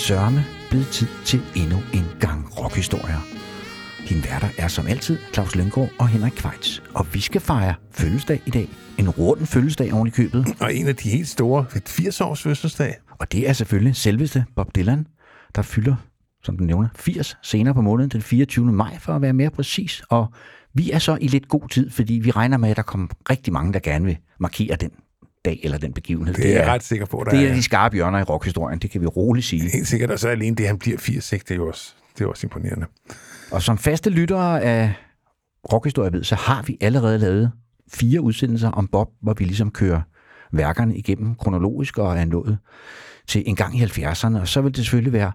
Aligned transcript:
Sørme 0.00 0.44
blevet 0.70 0.88
tid 0.88 1.08
til 1.24 1.40
endnu 1.56 1.76
en 1.94 2.04
gang 2.20 2.58
rockhistorier. 2.58 3.20
Din 4.08 4.24
værter 4.24 4.48
er 4.58 4.68
som 4.68 4.86
altid 4.86 5.18
Claus 5.34 5.56
Lynggaard 5.56 5.90
og 5.98 6.08
Henrik 6.08 6.32
Kvejts. 6.32 6.82
Og 6.94 7.14
vi 7.14 7.20
skal 7.20 7.40
fejre 7.40 7.74
fødselsdag 7.90 8.42
i 8.46 8.50
dag. 8.50 8.68
En 8.98 9.10
rund 9.10 9.46
fødselsdag 9.46 9.92
oven 9.92 10.08
i 10.08 10.10
købet. 10.10 10.46
Og 10.62 10.74
en 10.74 10.88
af 10.88 10.96
de 10.96 11.08
helt 11.08 11.28
store, 11.28 11.66
et 11.76 11.88
80-års 11.88 12.42
fødselsdag. 12.42 12.96
Og 13.18 13.32
det 13.32 13.48
er 13.48 13.52
selvfølgelig 13.52 13.96
selveste 13.96 14.44
Bob 14.56 14.76
Dylan, 14.76 15.06
der 15.54 15.62
fylder, 15.62 15.96
som 16.42 16.58
den 16.58 16.66
nævner, 16.66 16.88
80 16.94 17.36
senere 17.42 17.74
på 17.74 17.80
måneden, 17.80 18.10
den 18.10 18.22
24. 18.22 18.72
maj, 18.72 18.98
for 18.98 19.12
at 19.12 19.22
være 19.22 19.32
mere 19.32 19.50
præcis. 19.50 20.02
Og 20.08 20.32
vi 20.74 20.90
er 20.90 20.98
så 20.98 21.18
i 21.20 21.26
lidt 21.26 21.48
god 21.48 21.68
tid, 21.68 21.90
fordi 21.90 22.14
vi 22.14 22.30
regner 22.30 22.56
med, 22.56 22.70
at 22.70 22.76
der 22.76 22.82
kommer 22.82 23.08
rigtig 23.30 23.52
mange, 23.52 23.72
der 23.72 23.78
gerne 23.78 24.04
vil 24.04 24.18
markere 24.38 24.76
den 24.76 24.90
dag 25.44 25.60
eller 25.64 25.78
den 25.78 25.92
begivenhed. 25.92 26.34
Det 26.34 26.56
er 26.56 26.58
jeg 26.62 26.68
ret 26.68 26.82
sikker 26.82 27.06
på, 27.06 27.22
der 27.24 27.30
Det 27.30 27.44
er 27.44 27.48
er. 27.50 27.54
de 27.54 27.62
skarpe 27.62 27.94
hjørner 27.94 28.18
i 28.18 28.22
rockhistorien, 28.22 28.78
det 28.78 28.90
kan 28.90 29.00
vi 29.00 29.06
roligt 29.06 29.46
sige. 29.46 29.70
Helt 29.70 29.88
sikkert, 29.88 30.10
og 30.10 30.18
så 30.18 30.28
alene 30.28 30.56
det, 30.56 30.66
han 30.66 30.78
bliver 30.78 30.98
80, 30.98 31.32
ikke? 31.32 31.42
det 31.42 31.50
er 31.50 31.56
jo 31.56 31.68
også, 31.68 31.94
det 32.18 32.24
er 32.24 32.28
også 32.28 32.46
imponerende. 32.46 32.86
Og 33.50 33.62
som 33.62 33.78
faste 33.78 34.10
lyttere 34.10 34.62
af 34.62 34.92
rockhistorie 35.72 36.12
ved, 36.12 36.24
så 36.24 36.34
har 36.34 36.62
vi 36.62 36.76
allerede 36.80 37.18
lavet 37.18 37.52
fire 37.92 38.20
udsendelser 38.20 38.70
om 38.70 38.86
Bob, 38.88 39.08
hvor 39.22 39.34
vi 39.38 39.44
ligesom 39.44 39.70
kører 39.70 40.00
værkerne 40.52 40.96
igennem 40.96 41.34
kronologisk 41.34 41.98
og 41.98 42.18
er 42.18 42.24
nået 42.24 42.58
til 43.28 43.42
en 43.46 43.56
gang 43.56 43.78
i 43.78 43.82
70'erne. 43.84 44.40
Og 44.40 44.48
så 44.48 44.60
vil 44.60 44.70
det 44.74 44.76
selvfølgelig 44.84 45.12
være 45.12 45.32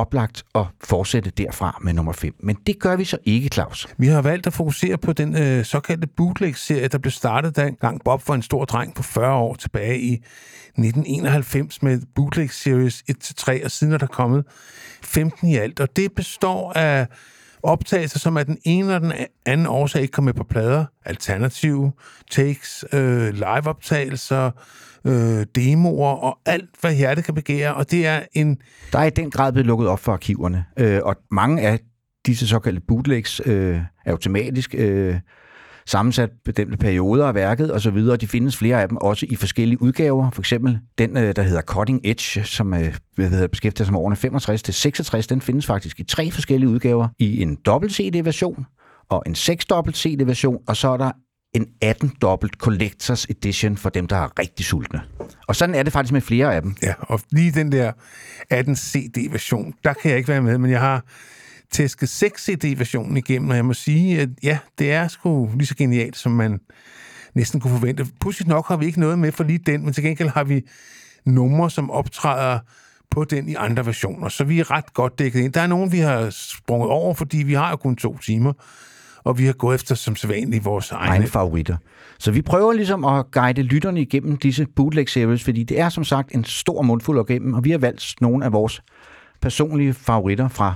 oplagt 0.00 0.44
at 0.54 0.64
fortsætte 0.84 1.30
derfra 1.30 1.78
med 1.82 1.92
nummer 1.92 2.12
5. 2.12 2.34
Men 2.42 2.56
det 2.66 2.80
gør 2.80 2.96
vi 2.96 3.04
så 3.04 3.18
ikke, 3.24 3.48
Claus. 3.48 3.88
Vi 3.98 4.06
har 4.06 4.22
valgt 4.22 4.46
at 4.46 4.52
fokusere 4.52 4.98
på 4.98 5.12
den 5.12 5.36
øh, 5.36 5.64
såkaldte 5.64 6.06
bootleg-serie, 6.06 6.88
der 6.88 6.98
blev 6.98 7.10
startet 7.10 7.56
dengang 7.56 8.00
Bob 8.04 8.28
var 8.28 8.34
en 8.34 8.42
stor 8.42 8.64
dreng 8.64 8.94
på 8.94 9.02
40 9.02 9.34
år 9.34 9.54
tilbage 9.54 10.00
i 10.00 10.12
1991 10.12 11.82
med 11.82 12.00
Bootleg 12.14 12.50
Series 12.50 13.04
1-3, 13.10 13.64
og 13.64 13.70
siden 13.70 13.92
er 13.92 13.98
der 13.98 14.06
kommet 14.06 14.44
15 15.02 15.48
i 15.48 15.56
alt. 15.56 15.80
Og 15.80 15.96
det 15.96 16.12
består 16.12 16.72
af 16.72 17.06
optagelser, 17.62 18.18
som 18.18 18.36
af 18.36 18.46
den 18.46 18.58
ene 18.64 18.94
og 18.94 19.00
den 19.00 19.12
anden 19.46 19.66
årsag 19.66 20.02
ikke 20.02 20.12
kom 20.12 20.24
med 20.24 20.34
på 20.34 20.44
plader, 20.44 20.84
alternative 21.04 21.92
takes, 22.30 22.84
øh, 22.92 23.34
liveoptagelser, 23.34 24.50
øh, 25.04 25.46
demoer 25.54 26.10
og 26.10 26.38
alt, 26.46 26.70
hvad 26.80 26.94
hjertet 26.94 27.24
kan 27.24 27.34
begære. 27.34 27.74
Og 27.74 27.90
det 27.90 28.06
er 28.06 28.20
en 28.32 28.58
Der 28.92 28.98
er 28.98 29.04
i 29.04 29.10
den 29.10 29.30
grad 29.30 29.52
blevet 29.52 29.66
lukket 29.66 29.88
op 29.88 30.00
for 30.00 30.12
arkiverne, 30.12 30.64
øh, 30.78 31.00
og 31.04 31.16
mange 31.30 31.62
af 31.62 31.78
disse 32.26 32.48
såkaldte 32.48 32.80
bootlegs 32.88 33.40
øh, 33.46 33.80
er 34.06 34.12
automatisk 34.12 34.74
øh, 34.78 35.14
sammensat 35.86 36.30
bestemte 36.44 36.76
perioder 36.76 37.26
af 37.26 37.34
værket 37.34 37.72
og 37.72 37.80
så 37.80 37.90
videre. 37.90 38.16
De 38.16 38.28
findes 38.28 38.56
flere 38.56 38.82
af 38.82 38.88
dem 38.88 38.96
også 38.96 39.26
i 39.30 39.36
forskellige 39.36 39.82
udgaver. 39.82 40.30
For 40.30 40.42
eksempel 40.42 40.78
den, 40.98 41.16
øh, 41.16 41.36
der 41.36 41.42
hedder 41.42 41.62
Cutting 41.62 42.00
Edge, 42.04 42.44
som 42.44 42.74
øh, 42.74 43.48
beskæftiger 43.48 43.84
sig 43.84 43.92
med 43.92 44.00
årene 44.00 44.16
65 44.16 44.62
til 44.62 44.74
66, 44.74 45.26
den 45.26 45.40
findes 45.40 45.66
faktisk 45.66 46.00
i 46.00 46.04
tre 46.04 46.30
forskellige 46.30 46.70
udgaver. 46.70 47.08
I 47.18 47.42
en 47.42 47.56
dobbelt 47.66 47.92
CD-version 47.92 48.66
og 49.08 49.22
en 49.26 49.34
6 49.34 49.66
dobbelt 49.66 49.96
CD-version, 49.96 50.58
og 50.68 50.76
så 50.76 50.88
er 50.88 50.96
der 50.96 51.10
en 51.54 51.66
18 51.80 52.12
dobbelt 52.22 52.52
Collectors 52.52 53.24
Edition 53.24 53.76
for 53.76 53.90
dem, 53.90 54.06
der 54.06 54.16
er 54.16 54.38
rigtig 54.38 54.66
sultne. 54.66 55.02
Og 55.48 55.56
sådan 55.56 55.74
er 55.74 55.82
det 55.82 55.92
faktisk 55.92 56.12
med 56.12 56.20
flere 56.20 56.54
af 56.54 56.62
dem. 56.62 56.76
Ja, 56.82 56.94
og 56.98 57.20
lige 57.30 57.52
den 57.52 57.72
der 57.72 57.92
18 58.50 58.76
CD-version, 58.76 59.74
der 59.84 59.92
kan 59.92 60.10
jeg 60.10 60.18
ikke 60.18 60.28
være 60.28 60.42
med, 60.42 60.58
men 60.58 60.70
jeg 60.70 60.80
har 60.80 61.04
tæsket 61.70 62.08
6 62.08 62.44
CD-versionen 62.44 63.16
igennem, 63.16 63.50
og 63.50 63.56
jeg 63.56 63.64
må 63.64 63.72
sige, 63.72 64.20
at 64.20 64.28
ja, 64.42 64.58
det 64.78 64.92
er 64.92 65.08
sgu 65.08 65.50
lige 65.54 65.66
så 65.66 65.76
genialt, 65.76 66.16
som 66.16 66.32
man 66.32 66.60
næsten 67.34 67.60
kunne 67.60 67.78
forvente. 67.78 68.06
Pudsigt 68.20 68.48
nok 68.48 68.68
har 68.68 68.76
vi 68.76 68.86
ikke 68.86 69.00
noget 69.00 69.18
med 69.18 69.32
for 69.32 69.44
lige 69.44 69.58
den, 69.58 69.84
men 69.84 69.92
til 69.92 70.04
gengæld 70.04 70.28
har 70.28 70.44
vi 70.44 70.62
numre, 71.24 71.70
som 71.70 71.90
optræder 71.90 72.58
på 73.10 73.24
den 73.24 73.48
i 73.48 73.54
andre 73.54 73.86
versioner, 73.86 74.28
så 74.28 74.44
vi 74.44 74.60
er 74.60 74.70
ret 74.70 74.94
godt 74.94 75.18
dækket 75.18 75.40
ind. 75.40 75.52
Der 75.52 75.60
er 75.60 75.66
nogen, 75.66 75.92
vi 75.92 75.98
har 75.98 76.30
sprunget 76.30 76.90
over, 76.90 77.14
fordi 77.14 77.36
vi 77.36 77.54
har 77.54 77.70
jo 77.70 77.76
kun 77.76 77.96
to 77.96 78.18
timer, 78.18 78.52
og 79.24 79.38
vi 79.38 79.46
har 79.46 79.52
gået 79.52 79.74
efter 79.74 79.94
som 79.94 80.16
sædvanligt 80.16 80.64
vores 80.64 80.90
egne. 80.90 81.10
egne 81.10 81.26
favoritter. 81.26 81.76
Så 82.18 82.30
vi 82.30 82.42
prøver 82.42 82.72
ligesom 82.72 83.04
at 83.04 83.30
guide 83.30 83.62
lytterne 83.62 84.00
igennem 84.00 84.36
disse 84.36 84.66
bootleg 84.76 85.08
series, 85.08 85.44
fordi 85.44 85.62
det 85.62 85.80
er 85.80 85.88
som 85.88 86.04
sagt 86.04 86.34
en 86.34 86.44
stor 86.44 86.82
mundfuld 86.82 87.18
at 87.18 87.26
gennem, 87.26 87.54
og 87.54 87.64
vi 87.64 87.70
har 87.70 87.78
valgt 87.78 88.14
nogle 88.20 88.44
af 88.44 88.52
vores 88.52 88.82
personlige 89.40 89.94
favoritter 89.94 90.48
fra 90.48 90.74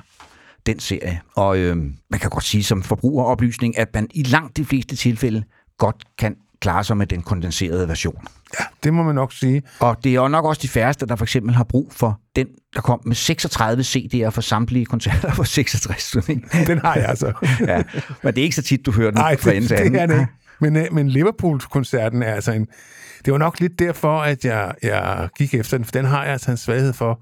den 0.67 0.79
serie. 0.79 1.21
Og 1.35 1.59
øh, 1.59 1.77
man 2.11 2.21
kan 2.21 2.31
godt 2.31 2.45
sige 2.45 2.65
som 2.65 2.83
forbrugeroplysning, 2.83 3.79
at 3.79 3.89
man 3.95 4.09
i 4.15 4.23
langt 4.23 4.57
de 4.57 4.65
fleste 4.65 4.97
tilfælde 4.97 5.45
godt 5.79 6.05
kan 6.19 6.37
klare 6.61 6.85
sig 6.85 6.97
med 6.97 7.07
den 7.07 7.23
kondenserede 7.23 7.89
version. 7.89 8.25
Ja, 8.61 8.65
det 8.85 8.95
må 8.95 9.03
man 9.03 9.15
nok 9.15 9.33
sige. 9.33 9.63
Og 9.81 9.97
det 10.05 10.11
er 10.11 10.15
jo 10.15 10.29
nok 10.29 10.45
også 10.45 10.63
de 10.63 10.69
færreste, 10.69 11.07
der 11.07 11.17
for 11.17 11.25
eksempel 11.25 11.55
har 11.55 11.65
brug 11.65 11.93
for 11.93 12.21
den, 12.37 12.47
der 12.75 12.81
kom 12.81 13.01
med 13.07 13.17
36 13.17 13.83
CD'er 13.83 14.29
for 14.29 14.41
samtlige 14.41 14.87
koncerter 14.87 15.33
for 15.33 15.45
66 15.45 16.17
turné. 16.17 16.33
Den 16.71 16.79
har 16.79 16.95
jeg 16.95 17.09
altså. 17.09 17.33
ja, 17.69 17.83
men 18.23 18.35
det 18.35 18.41
er 18.41 18.45
ikke 18.45 18.57
så 18.57 18.63
tit, 18.63 18.87
du 18.87 18.93
hører 18.93 19.11
den 19.11 19.19
Nej, 19.19 19.37
fra 19.37 19.53
ende 19.53 19.69
det, 19.69 19.93
det 19.93 20.01
er 20.01 20.07
det. 20.07 20.27
Men, 20.61 20.77
øh, 20.77 20.87
men 20.93 21.09
Liverpool-koncerten 21.09 22.23
er 22.23 22.35
altså 22.35 22.53
en... 22.53 22.67
Det 23.25 23.33
var 23.33 23.39
nok 23.39 23.61
lidt 23.61 23.79
derfor, 23.79 24.21
at 24.21 24.45
jeg, 24.45 24.75
jeg 24.83 25.29
gik 25.39 25.55
efter 25.55 25.77
den, 25.77 25.85
for 25.85 25.93
den 25.93 26.05
har 26.05 26.23
jeg 26.23 26.33
altså 26.33 26.51
en 26.51 26.57
svaghed 26.57 26.93
for. 26.93 27.21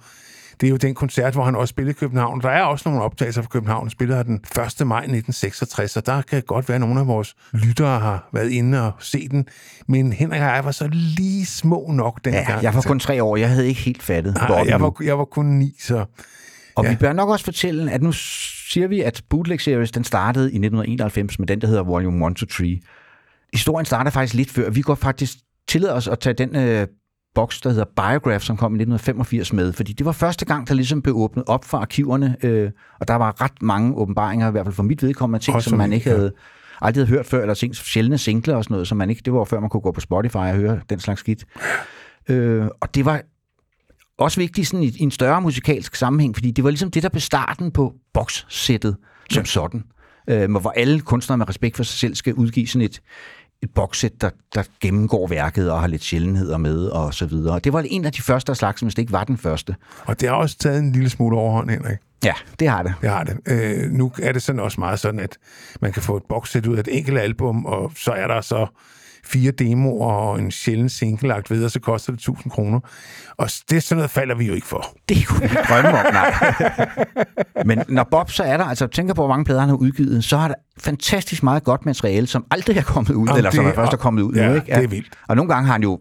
Det 0.62 0.68
er 0.68 0.70
jo 0.70 0.76
den 0.76 0.94
koncert, 0.94 1.34
hvor 1.34 1.44
han 1.44 1.56
også 1.56 1.72
spillede 1.72 1.90
i 1.90 1.98
København. 2.00 2.40
Der 2.40 2.48
er 2.48 2.62
også 2.62 2.88
nogle 2.88 3.04
optagelser 3.04 3.42
fra 3.42 3.48
København. 3.48 3.84
Han 3.86 3.90
spillede 3.90 4.16
her 4.16 4.22
den 4.22 4.34
1. 4.34 4.86
maj 4.86 4.98
1966, 4.98 5.96
og 5.96 6.06
der 6.06 6.22
kan 6.22 6.42
godt 6.42 6.68
være, 6.68 6.74
at 6.76 6.80
nogle 6.80 7.00
af 7.00 7.06
vores 7.06 7.34
lyttere 7.52 8.00
har 8.00 8.28
været 8.32 8.50
inde 8.50 8.86
og 8.86 8.92
set 9.00 9.30
den. 9.30 9.46
Men 9.88 10.12
Henrik 10.12 10.40
og 10.40 10.46
jeg 10.46 10.64
var 10.64 10.70
så 10.70 10.88
lige 10.92 11.46
små 11.46 11.90
nok 11.92 12.24
dengang. 12.24 12.46
Ja, 12.48 12.58
jeg 12.58 12.74
var 12.74 12.80
kun 12.80 13.00
tre 13.00 13.22
år. 13.22 13.36
Jeg 13.36 13.48
havde 13.48 13.68
ikke 13.68 13.80
helt 13.80 14.02
fattet. 14.02 14.34
Nej, 14.34 14.64
jeg 14.68 14.80
var, 14.80 14.92
jeg 15.04 15.18
var 15.18 15.24
kun 15.24 15.46
ni, 15.46 15.76
så... 15.80 16.04
Og 16.76 16.84
Ja. 16.84 16.90
vi 16.90 16.96
bør 16.96 17.12
nok 17.12 17.28
også 17.28 17.44
fortælle, 17.44 17.92
at 17.92 18.02
nu 18.02 18.12
siger 18.12 18.86
vi, 18.88 19.00
at 19.00 19.22
Bootleg 19.30 19.60
Series, 19.60 19.90
den 19.90 20.04
startede 20.04 20.44
i 20.44 20.56
1991 20.56 21.38
med 21.38 21.46
den, 21.46 21.60
der 21.60 21.66
hedder 21.66 21.82
Volume 21.82 22.26
1 22.26 22.36
to 22.36 22.46
3. 22.46 22.80
Historien 23.54 23.86
starter 23.86 24.10
faktisk 24.10 24.34
lidt 24.34 24.50
før. 24.50 24.70
Vi 24.70 24.80
går 24.80 24.94
faktisk 24.94 25.34
tillader 25.68 25.94
os 25.94 26.08
at 26.08 26.18
tage 26.18 26.34
den 26.34 26.56
øh, 26.56 26.86
boks, 27.34 27.60
der 27.60 27.70
hedder 27.70 27.84
Biograph, 27.84 28.44
som 28.44 28.56
kom 28.56 28.72
i 28.72 28.76
1985 28.76 29.53
med, 29.53 29.72
fordi 29.72 29.93
det 29.93 30.06
var 30.06 30.12
første 30.12 30.44
gang, 30.44 30.69
der 30.69 30.75
ligesom 30.75 31.03
blev 31.03 31.16
åbnet 31.16 31.44
op 31.47 31.65
for 31.65 31.78
arkiverne, 31.78 32.37
øh, 32.43 32.70
og 33.00 33.09
der 33.09 33.15
var 33.15 33.41
ret 33.41 33.62
mange 33.62 33.94
åbenbaringer, 33.94 34.48
i 34.48 34.50
hvert 34.50 34.66
fald 34.66 34.75
for 34.75 34.82
mit 34.82 35.03
vedkommende, 35.03 35.44
ting, 35.44 35.54
Også 35.54 35.69
som 35.71 35.78
man 35.78 35.92
ikke 35.92 36.10
ja. 36.10 36.16
havde 36.16 36.32
aldrig 36.81 37.06
havde 37.06 37.16
hørt 37.16 37.26
før, 37.26 37.41
eller 37.41 37.54
ting, 37.54 37.76
sjældne 37.76 38.19
singler 38.19 38.56
og 38.56 38.65
sådan 38.65 38.75
noget, 38.75 38.88
som 38.88 38.98
man 38.98 39.10
ikke, 39.10 39.22
det 39.25 39.32
var 39.32 39.44
før 39.44 39.60
man 39.60 39.71
kunne 39.71 39.81
gå 39.81 39.92
på 39.92 40.00
Spotify 40.00 40.37
og 40.37 40.54
høre 40.54 40.81
den 40.91 41.00
slags 41.00 41.21
skidt. 41.21 41.44
Øh, 42.28 42.66
og 42.81 42.94
det 42.94 43.04
var 43.04 43.22
også 44.19 44.41
vigtigt 44.41 44.69
sådan 44.69 44.84
i, 44.84 44.88
i 44.88 45.03
en 45.03 45.10
større 45.10 45.41
musikalsk 45.41 45.94
sammenhæng, 45.94 46.34
fordi 46.37 46.50
det 46.50 46.65
var 46.65 46.71
ligesom 46.71 46.91
det, 46.91 47.03
der 47.03 47.09
blev 47.09 47.21
starten 47.21 47.71
på 47.71 47.94
bokssættet 48.15 48.97
som 49.31 49.41
ja. 49.41 49.44
sådan. 49.44 49.84
Øh, 50.31 50.50
hvor 50.50 50.71
alle 50.76 51.00
kunstnere 51.00 51.38
med 51.38 51.48
respekt 51.48 51.76
for 51.76 51.84
sig 51.84 51.98
selv 51.98 52.15
skal 52.15 52.34
udgive 52.34 52.66
sådan 52.66 52.84
et, 52.84 53.00
et 53.62 53.70
bokssæt, 53.74 54.12
der, 54.20 54.30
der 54.54 54.62
gennemgår 54.80 55.26
værket 55.26 55.70
og 55.70 55.80
har 55.80 55.86
lidt 55.86 56.03
sjældenheder 56.03 56.56
med 56.56 56.86
og 56.86 57.14
så 57.14 57.26
videre. 57.26 57.59
Det 57.59 57.72
var 57.72 57.84
en 57.86 58.04
af 58.04 58.12
de 58.12 58.22
første 58.22 58.53
af 58.53 58.56
slagsen, 58.56 58.86
hvis 58.86 58.94
det 58.94 59.03
ikke 59.03 59.12
var 59.12 59.24
den 59.24 59.38
første. 59.38 59.76
Og 60.04 60.20
det 60.20 60.28
har 60.28 60.36
også 60.36 60.59
taget 60.59 60.78
en 60.78 60.92
lille 60.92 61.10
smule 61.10 61.36
overhånd, 61.36 61.70
Henrik. 61.70 61.98
Ja, 62.24 62.32
det 62.59 62.68
har 62.68 62.82
det. 62.82 62.94
Det 63.00 63.10
har 63.10 63.24
det. 63.24 63.36
Øh, 63.47 63.91
nu 63.91 64.12
er 64.22 64.32
det 64.32 64.42
sådan 64.42 64.60
også 64.60 64.80
meget 64.80 65.00
sådan, 65.00 65.20
at 65.20 65.38
man 65.80 65.92
kan 65.92 66.03
få 66.03 66.16
et 66.16 66.22
bokssæt 66.28 66.66
ud 66.66 66.76
af 66.76 66.80
et 66.80 66.88
enkelt 66.91 67.18
album, 67.18 67.66
og 67.66 67.92
så 67.97 68.12
er 68.12 68.26
der 68.26 68.41
så 68.41 68.66
fire 69.32 69.50
demoer 69.50 70.12
og 70.12 70.38
en 70.40 70.50
sjælden 70.50 70.88
single 70.88 71.28
lagt 71.28 71.50
ved, 71.50 71.64
og 71.64 71.70
så 71.70 71.80
koster 71.80 72.12
det 72.12 72.18
1000 72.18 72.50
kroner. 72.52 72.80
Og 73.36 73.48
det 73.70 73.76
er 73.76 73.80
sådan 73.80 73.96
noget 73.96 74.10
falder 74.10 74.34
vi 74.34 74.46
jo 74.46 74.54
ikke 74.54 74.66
for. 74.66 74.84
Det 75.08 75.26
kunne 75.26 75.40
vi 75.40 75.56
drømme 75.68 75.88
om, 75.90 76.12
nej. 76.12 76.34
Men 77.66 77.82
når 77.88 78.08
Bob 78.10 78.30
så 78.30 78.42
er 78.42 78.56
der, 78.56 78.64
altså 78.64 78.86
tænker 78.86 79.14
på, 79.14 79.22
hvor 79.22 79.28
mange 79.28 79.44
plader 79.44 79.60
han 79.60 79.68
har 79.68 79.76
udgivet, 79.76 80.24
så 80.24 80.36
har 80.36 80.48
der 80.48 80.54
fantastisk 80.78 81.42
meget 81.42 81.64
godt 81.64 81.86
materiale, 81.86 82.26
som 82.26 82.44
aldrig 82.50 82.76
er 82.76 82.82
kommet 82.82 83.10
ud, 83.14 83.26
Jamen, 83.26 83.36
eller 83.38 83.50
som 83.50 83.64
det- 83.64 83.70
er 83.70 83.74
først 83.74 83.92
er 83.92 83.96
kommet 83.96 84.22
ud 84.22 84.34
ja, 84.34 84.48
nu, 84.48 84.54
ikke? 84.54 84.66
det 84.74 84.84
er 84.84 84.88
vildt. 84.88 85.08
Og 85.28 85.36
nogle 85.36 85.52
gange 85.54 85.66
har 85.66 85.72
han 85.72 85.82
jo, 85.82 86.00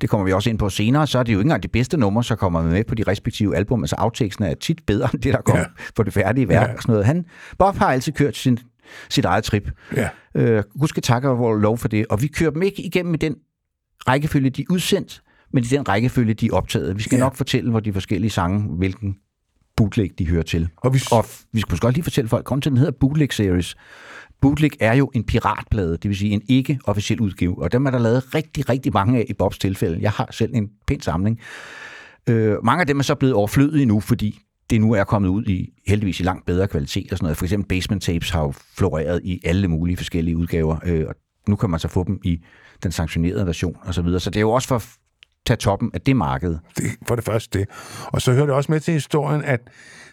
det 0.00 0.10
kommer 0.10 0.26
vi 0.26 0.32
også 0.32 0.50
ind 0.50 0.58
på 0.58 0.68
senere, 0.68 1.06
så 1.06 1.18
er 1.18 1.22
det 1.22 1.32
jo 1.32 1.38
ikke 1.38 1.46
engang 1.46 1.62
de 1.62 1.68
bedste 1.68 1.96
numre, 1.96 2.24
så 2.24 2.36
kommer 2.36 2.62
med 2.62 2.84
på 2.84 2.94
de 2.94 3.02
respektive 3.02 3.56
album. 3.56 3.82
Altså 3.82 3.96
outtakesene 3.98 4.48
er 4.50 4.54
tit 4.54 4.78
bedre 4.86 5.08
end 5.14 5.22
det, 5.22 5.34
der 5.34 5.40
kommer 5.40 5.60
Ja. 5.60 5.66
ja. 5.78 5.82
på 5.96 6.02
det 6.02 6.12
færdige 6.12 6.48
værk 6.48 6.68
Ja. 6.68 6.74
og 6.74 6.82
sådan 6.82 6.92
noget. 6.92 7.06
Han, 7.06 7.24
Bob 7.58 7.76
har 7.76 7.86
altid 7.92 8.12
kørt 8.12 8.36
sin, 8.36 8.58
sit 9.10 9.24
eget 9.24 9.44
trip. 9.44 9.70
Ja. 9.96 10.08
Øh, 10.34 10.62
Gud 10.80 10.88
skal 10.88 11.02
takke 11.02 11.28
og 11.28 11.56
lov 11.56 11.78
for 11.78 11.88
det. 11.88 12.06
Og 12.10 12.22
vi 12.22 12.26
kører 12.26 12.50
dem 12.50 12.62
ikke 12.62 12.82
igennem 12.82 13.14
i 13.14 13.16
den 13.16 13.34
rækkefølge, 14.08 14.50
de 14.50 14.62
er 14.62 14.66
udsendt, 14.70 15.22
men 15.52 15.64
i 15.64 15.66
den 15.66 15.88
rækkefølge, 15.88 16.34
de 16.34 16.46
er 16.46 16.52
optaget. 16.52 16.96
Vi 16.96 17.02
skal 17.02 17.16
Ja. 17.16 17.22
nok 17.24 17.36
fortælle, 17.36 17.70
hvor 17.70 17.80
de 17.80 17.92
forskellige 17.92 18.30
sange, 18.30 18.76
hvilken 18.76 19.16
bootleg 19.76 20.10
de 20.18 20.28
hører 20.28 20.42
til. 20.42 20.68
Og 20.76 20.94
vi, 20.94 21.00
Og 21.12 21.24
vi 21.52 21.60
skulle 21.60 21.72
måske 21.72 21.82
godt 21.86 21.94
lige 21.94 22.04
fortælle 22.04 22.28
folk, 22.28 22.44
grund 22.44 22.62
til, 22.62 22.70
at 22.70 22.72
den 22.72 22.78
hedder 22.78 22.92
Bootleg 23.00 23.32
Series. 23.32 23.76
Bootleg 24.40 24.70
er 24.80 24.94
jo 24.94 25.10
en 25.14 25.24
piratplade, 25.24 25.92
det 25.92 26.04
vil 26.08 26.16
sige 26.16 26.30
en 26.32 26.42
ikke-officiel 26.48 27.20
udgave, 27.20 27.62
og 27.62 27.72
dem 27.72 27.86
er 27.86 27.90
der 27.90 27.98
lavet 27.98 28.34
rigtig, 28.34 28.68
rigtig 28.68 28.92
mange 28.92 29.18
af 29.18 29.24
i 29.28 29.32
Bobs 29.32 29.58
tilfælde. 29.58 29.98
Jeg 30.00 30.10
har 30.10 30.28
selv 30.30 30.50
en 30.54 30.68
pæn 30.86 31.00
samling. 31.00 31.40
Øh, 32.28 32.54
mange 32.64 32.80
af 32.80 32.86
dem 32.86 32.98
er 32.98 33.02
så 33.02 33.14
blevet 33.14 33.34
overflødige 33.34 33.86
nu, 33.86 34.00
fordi 34.00 34.38
det 34.70 34.80
nu 34.80 34.92
er 34.92 35.04
kommet 35.04 35.28
ud 35.28 35.44
i 35.44 35.72
heldigvis 35.86 36.20
i 36.20 36.22
langt 36.22 36.46
bedre 36.46 36.68
kvalitet 36.68 37.12
og 37.12 37.18
sådan 37.18 37.24
noget. 37.24 37.36
For 37.36 37.44
eksempel 37.44 37.68
Basement 37.68 38.02
Tapes 38.02 38.30
har 38.30 38.42
jo 38.42 38.52
floreret 38.76 39.20
i 39.24 39.40
alle 39.44 39.68
mulige 39.68 39.96
forskellige 39.96 40.36
udgaver, 40.36 40.76
øh, 40.84 41.04
og 41.08 41.14
nu 41.48 41.56
kan 41.56 41.70
man 41.70 41.80
så 41.80 41.88
få 41.88 42.04
dem 42.04 42.20
i 42.24 42.44
den 42.82 42.92
sanktionerede 42.92 43.46
version 43.46 43.76
og 43.82 43.94
så 43.94 44.02
videre. 44.02 44.20
Så 44.20 44.30
det 44.30 44.36
er 44.36 44.40
jo 44.40 44.50
også 44.50 44.68
for 44.68 44.76
at 44.76 44.88
tage 45.46 45.56
toppen 45.56 45.90
af 45.94 46.00
det 46.00 46.16
marked. 46.16 46.58
det, 46.76 46.90
for 47.06 47.16
det 47.16 47.24
første 47.24 47.58
det. 47.58 47.68
Og 48.06 48.22
så 48.22 48.32
hører 48.32 48.46
det 48.46 48.54
også 48.54 48.72
med 48.72 48.80
til 48.80 48.94
historien, 48.94 49.44
at 49.44 49.60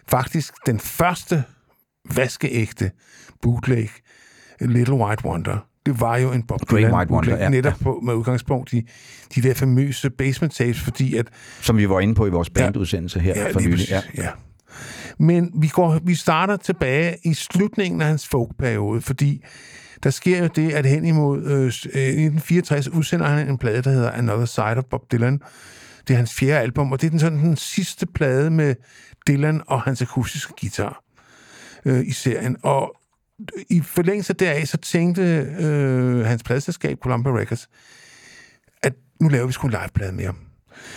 faktisk 0.08 0.54
den 0.66 0.80
første 0.80 1.44
vaskeægte 2.14 2.90
bootleg, 3.42 3.88
Little 4.60 4.94
White 4.94 5.24
Wonder, 5.24 5.58
det 5.86 6.00
var 6.00 6.16
jo 6.16 6.32
en 6.32 6.42
Bob 6.42 6.60
Great 6.60 6.78
Dylan 6.80 6.94
White 6.94 7.12
Wonder, 7.12 7.36
ja, 7.36 7.48
netop 7.48 7.72
på, 7.80 8.00
med 8.02 8.14
udgangspunkt 8.14 8.72
i 8.72 8.88
de 9.34 9.42
der 9.42 9.54
famøse 9.54 10.10
basement 10.10 10.54
tapes, 10.54 10.80
fordi 10.80 11.16
at 11.16 11.26
Som 11.60 11.76
vi 11.76 11.88
var 11.88 12.00
inde 12.00 12.14
på 12.14 12.26
i 12.26 12.30
vores 12.30 12.50
bandudsendelse 12.50 13.20
her 13.20 13.34
Ja, 13.36 13.50
for 13.50 13.60
nylig. 13.60 13.72
præcis, 13.72 13.90
ja. 14.18 14.28
Men 15.18 15.50
vi, 15.54 15.68
går, 15.68 15.98
vi 16.04 16.14
starter 16.14 16.56
tilbage 16.56 17.16
i 17.24 17.34
slutningen 17.34 18.00
af 18.00 18.06
hans 18.06 18.28
folkperiode, 18.28 19.00
fordi 19.00 19.44
der 20.02 20.10
sker 20.10 20.38
jo 20.38 20.46
det, 20.56 20.72
at 20.72 20.86
hen 20.86 21.04
imod 21.04 21.42
øh, 21.44 21.72
s- 21.72 21.86
øh, 21.86 21.92
1964 21.92 22.88
udsender 22.88 23.26
han 23.26 23.48
en 23.48 23.58
plade, 23.58 23.82
der 23.82 23.90
hedder 23.90 24.10
Another 24.10 24.44
Side 24.44 24.64
of 24.76 24.84
Bob 24.90 25.12
Dylan. 25.12 25.40
Det 26.08 26.14
er 26.14 26.16
hans 26.18 26.34
fjerde 26.34 26.60
album, 26.60 26.92
og 26.92 27.00
det 27.00 27.06
er 27.06 27.10
den, 27.10 27.18
sådan, 27.20 27.38
den 27.38 27.56
sidste 27.56 28.06
plade 28.06 28.50
med 28.50 28.74
Dylan 29.28 29.60
og 29.66 29.82
hans 29.82 30.02
akustiske 30.02 30.52
guitar 30.60 31.02
øh, 31.84 32.06
i 32.06 32.12
serien. 32.12 32.56
Og 32.62 32.96
i 33.70 33.80
forlængelse 33.80 34.32
deraf, 34.32 34.66
så 34.66 34.76
tænkte 34.76 35.22
øh, 35.60 36.26
hans 36.26 36.42
pladselskab, 36.42 36.98
Columbia 36.98 37.32
Records, 37.32 37.68
at 38.82 38.92
nu 39.20 39.28
laver 39.28 39.46
vi 39.46 39.52
sgu 39.52 39.66
en 39.66 39.70
liveplade 39.70 40.12
med 40.12 40.24
ham. 40.24 40.36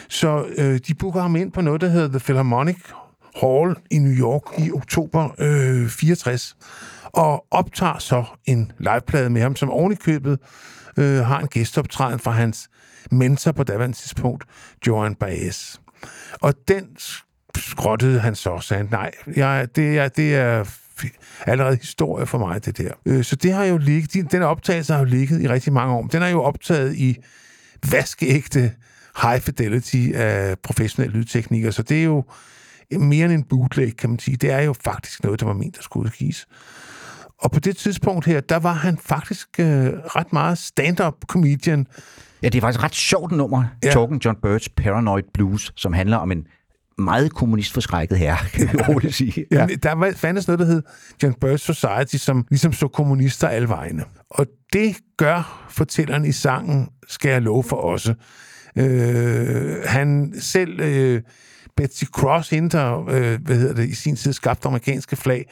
Så 0.10 0.45
øh, 0.57 0.80
de 0.88 0.94
booker 0.94 1.22
ham 1.22 1.36
ind 1.36 1.51
på 1.51 1.62
noget, 1.62 1.81
der 1.81 1.88
hedder 1.88 2.07
The 2.07 2.19
Philharmonic 2.19 2.78
Hall 3.42 3.75
i 3.92 3.98
New 3.98 4.13
York 4.13 4.60
i 4.60 4.72
oktober 4.72 5.30
øh, 5.39 5.89
64, 5.89 6.57
og 7.04 7.45
optager 7.51 7.98
så 7.98 8.24
en 8.45 8.72
liveplade 8.80 9.30
med 9.30 9.42
ham, 9.42 9.56
som 9.56 9.69
oven 9.69 9.92
i 9.92 9.95
købet 9.95 10.39
øh, 10.98 11.19
har 11.19 11.39
en 11.39 11.48
gæsteoptræden 11.48 12.19
fra 12.19 12.31
hans 12.31 12.69
mentor 13.12 13.51
på 13.51 13.63
daværende 13.63 13.98
tidspunkt, 13.98 14.44
Joan 14.88 15.16
Baez. 15.16 15.78
Og 16.34 16.54
den 16.68 16.98
skrottede 17.57 18.19
han 18.19 18.36
så, 18.36 18.60
sagde 18.60 18.84
han, 18.84 18.92
nej, 18.92 19.12
jeg, 19.36 19.68
det, 19.75 19.98
er, 19.98 20.07
det 20.07 20.36
er 20.36 20.63
allerede 21.45 21.75
historie 21.75 22.25
for 22.25 22.38
mig, 22.38 22.65
det 22.65 22.77
der. 22.77 22.91
Øh, 23.05 23.23
så 23.23 23.35
det 23.35 23.53
har 23.53 23.63
jo 23.65 23.77
ligget, 23.77 24.13
de- 24.13 24.23
den 24.23 24.41
optagelse 24.41 24.94
har 24.94 24.99
jo 24.99 25.05
ligget 25.05 25.41
i 25.41 25.47
rigtig 25.49 25.73
mange 25.73 25.94
år. 25.95 26.07
Den 26.07 26.21
er 26.21 26.27
jo 26.27 26.41
optaget 26.44 26.95
i 26.95 27.17
vaskeægte 27.91 28.71
high 29.21 29.39
fidelity 29.41 30.11
af 30.13 30.55
professionelle 30.63 31.17
lydteknikere, 31.19 31.71
så 31.71 31.83
det 31.83 31.99
er 31.99 32.03
jo 32.03 32.23
mere 32.91 33.25
end 33.25 33.33
en 33.33 33.44
bootleg, 33.44 33.97
kan 33.97 34.09
man 34.09 34.19
sige. 34.19 34.38
Det 34.38 34.51
er 34.51 34.61
jo 34.61 34.73
faktisk 34.83 35.23
noget, 35.23 35.39
der 35.39 35.45
var 35.45 35.53
ment, 35.53 35.75
der 35.75 35.81
skulle 35.81 36.05
udgives. 36.05 36.47
Og 37.41 37.51
på 37.51 37.59
det 37.59 37.77
tidspunkt 37.77 38.25
her, 38.25 38.39
der 38.39 38.57
var 38.59 38.73
han 38.73 38.97
faktisk 38.97 39.47
øh, 39.59 39.65
ret 39.93 40.33
meget 40.33 40.57
stand-up 40.57 41.13
comedian. 41.27 41.88
Ja, 42.43 42.50
det 42.50 42.55
er 42.57 42.61
faktisk 42.61 42.79
et 42.79 42.83
ret 42.83 42.95
sjovt 42.95 43.31
nummer, 43.31 43.63
Ja. 43.83 43.89
Talking 43.91 44.25
John 44.25 44.38
Birch 44.41 44.69
Paranoid 44.77 45.23
Blues, 45.33 45.71
som 45.75 45.93
handler 45.93 46.17
om 46.17 46.31
en 46.31 46.47
meget 46.97 47.33
kommunistforskrækket 47.33 48.17
herre, 48.17 48.38
kan 48.53 48.69
vi 48.73 48.77
roligt 48.89 49.15
sige. 49.15 49.45
Ja. 49.51 49.67
Der 49.83 50.13
fandtes 50.15 50.47
noget, 50.47 50.59
der 50.59 50.65
hed 50.65 50.81
John 51.23 51.33
Birch 51.41 51.63
Society, 51.65 52.15
som 52.15 52.45
ligesom 52.49 52.73
så 52.73 52.88
kommunister 52.88 53.47
alle 53.47 53.69
vegne. 53.69 54.03
Og 54.29 54.45
det 54.73 54.95
gør 55.17 55.67
fortælleren 55.69 56.25
i 56.25 56.31
sangen, 56.31 56.88
skal 57.07 57.29
jeg 57.31 57.41
love 57.41 57.63
for 57.63 57.75
også. 57.75 58.13
Øh, 58.77 59.75
han 59.85 60.33
selv, 60.39 60.79
øh, 60.81 61.21
Betsy 61.77 62.03
Cross, 62.05 62.49
hende 62.49 62.69
der, 62.69 63.09
øh, 63.09 63.39
hvad 63.45 63.55
hedder 63.55 63.73
det, 63.75 63.89
i 63.89 63.95
sin 63.95 64.15
tid 64.15 64.33
skabte 64.33 64.67
amerikanske 64.67 65.15
flag, 65.15 65.45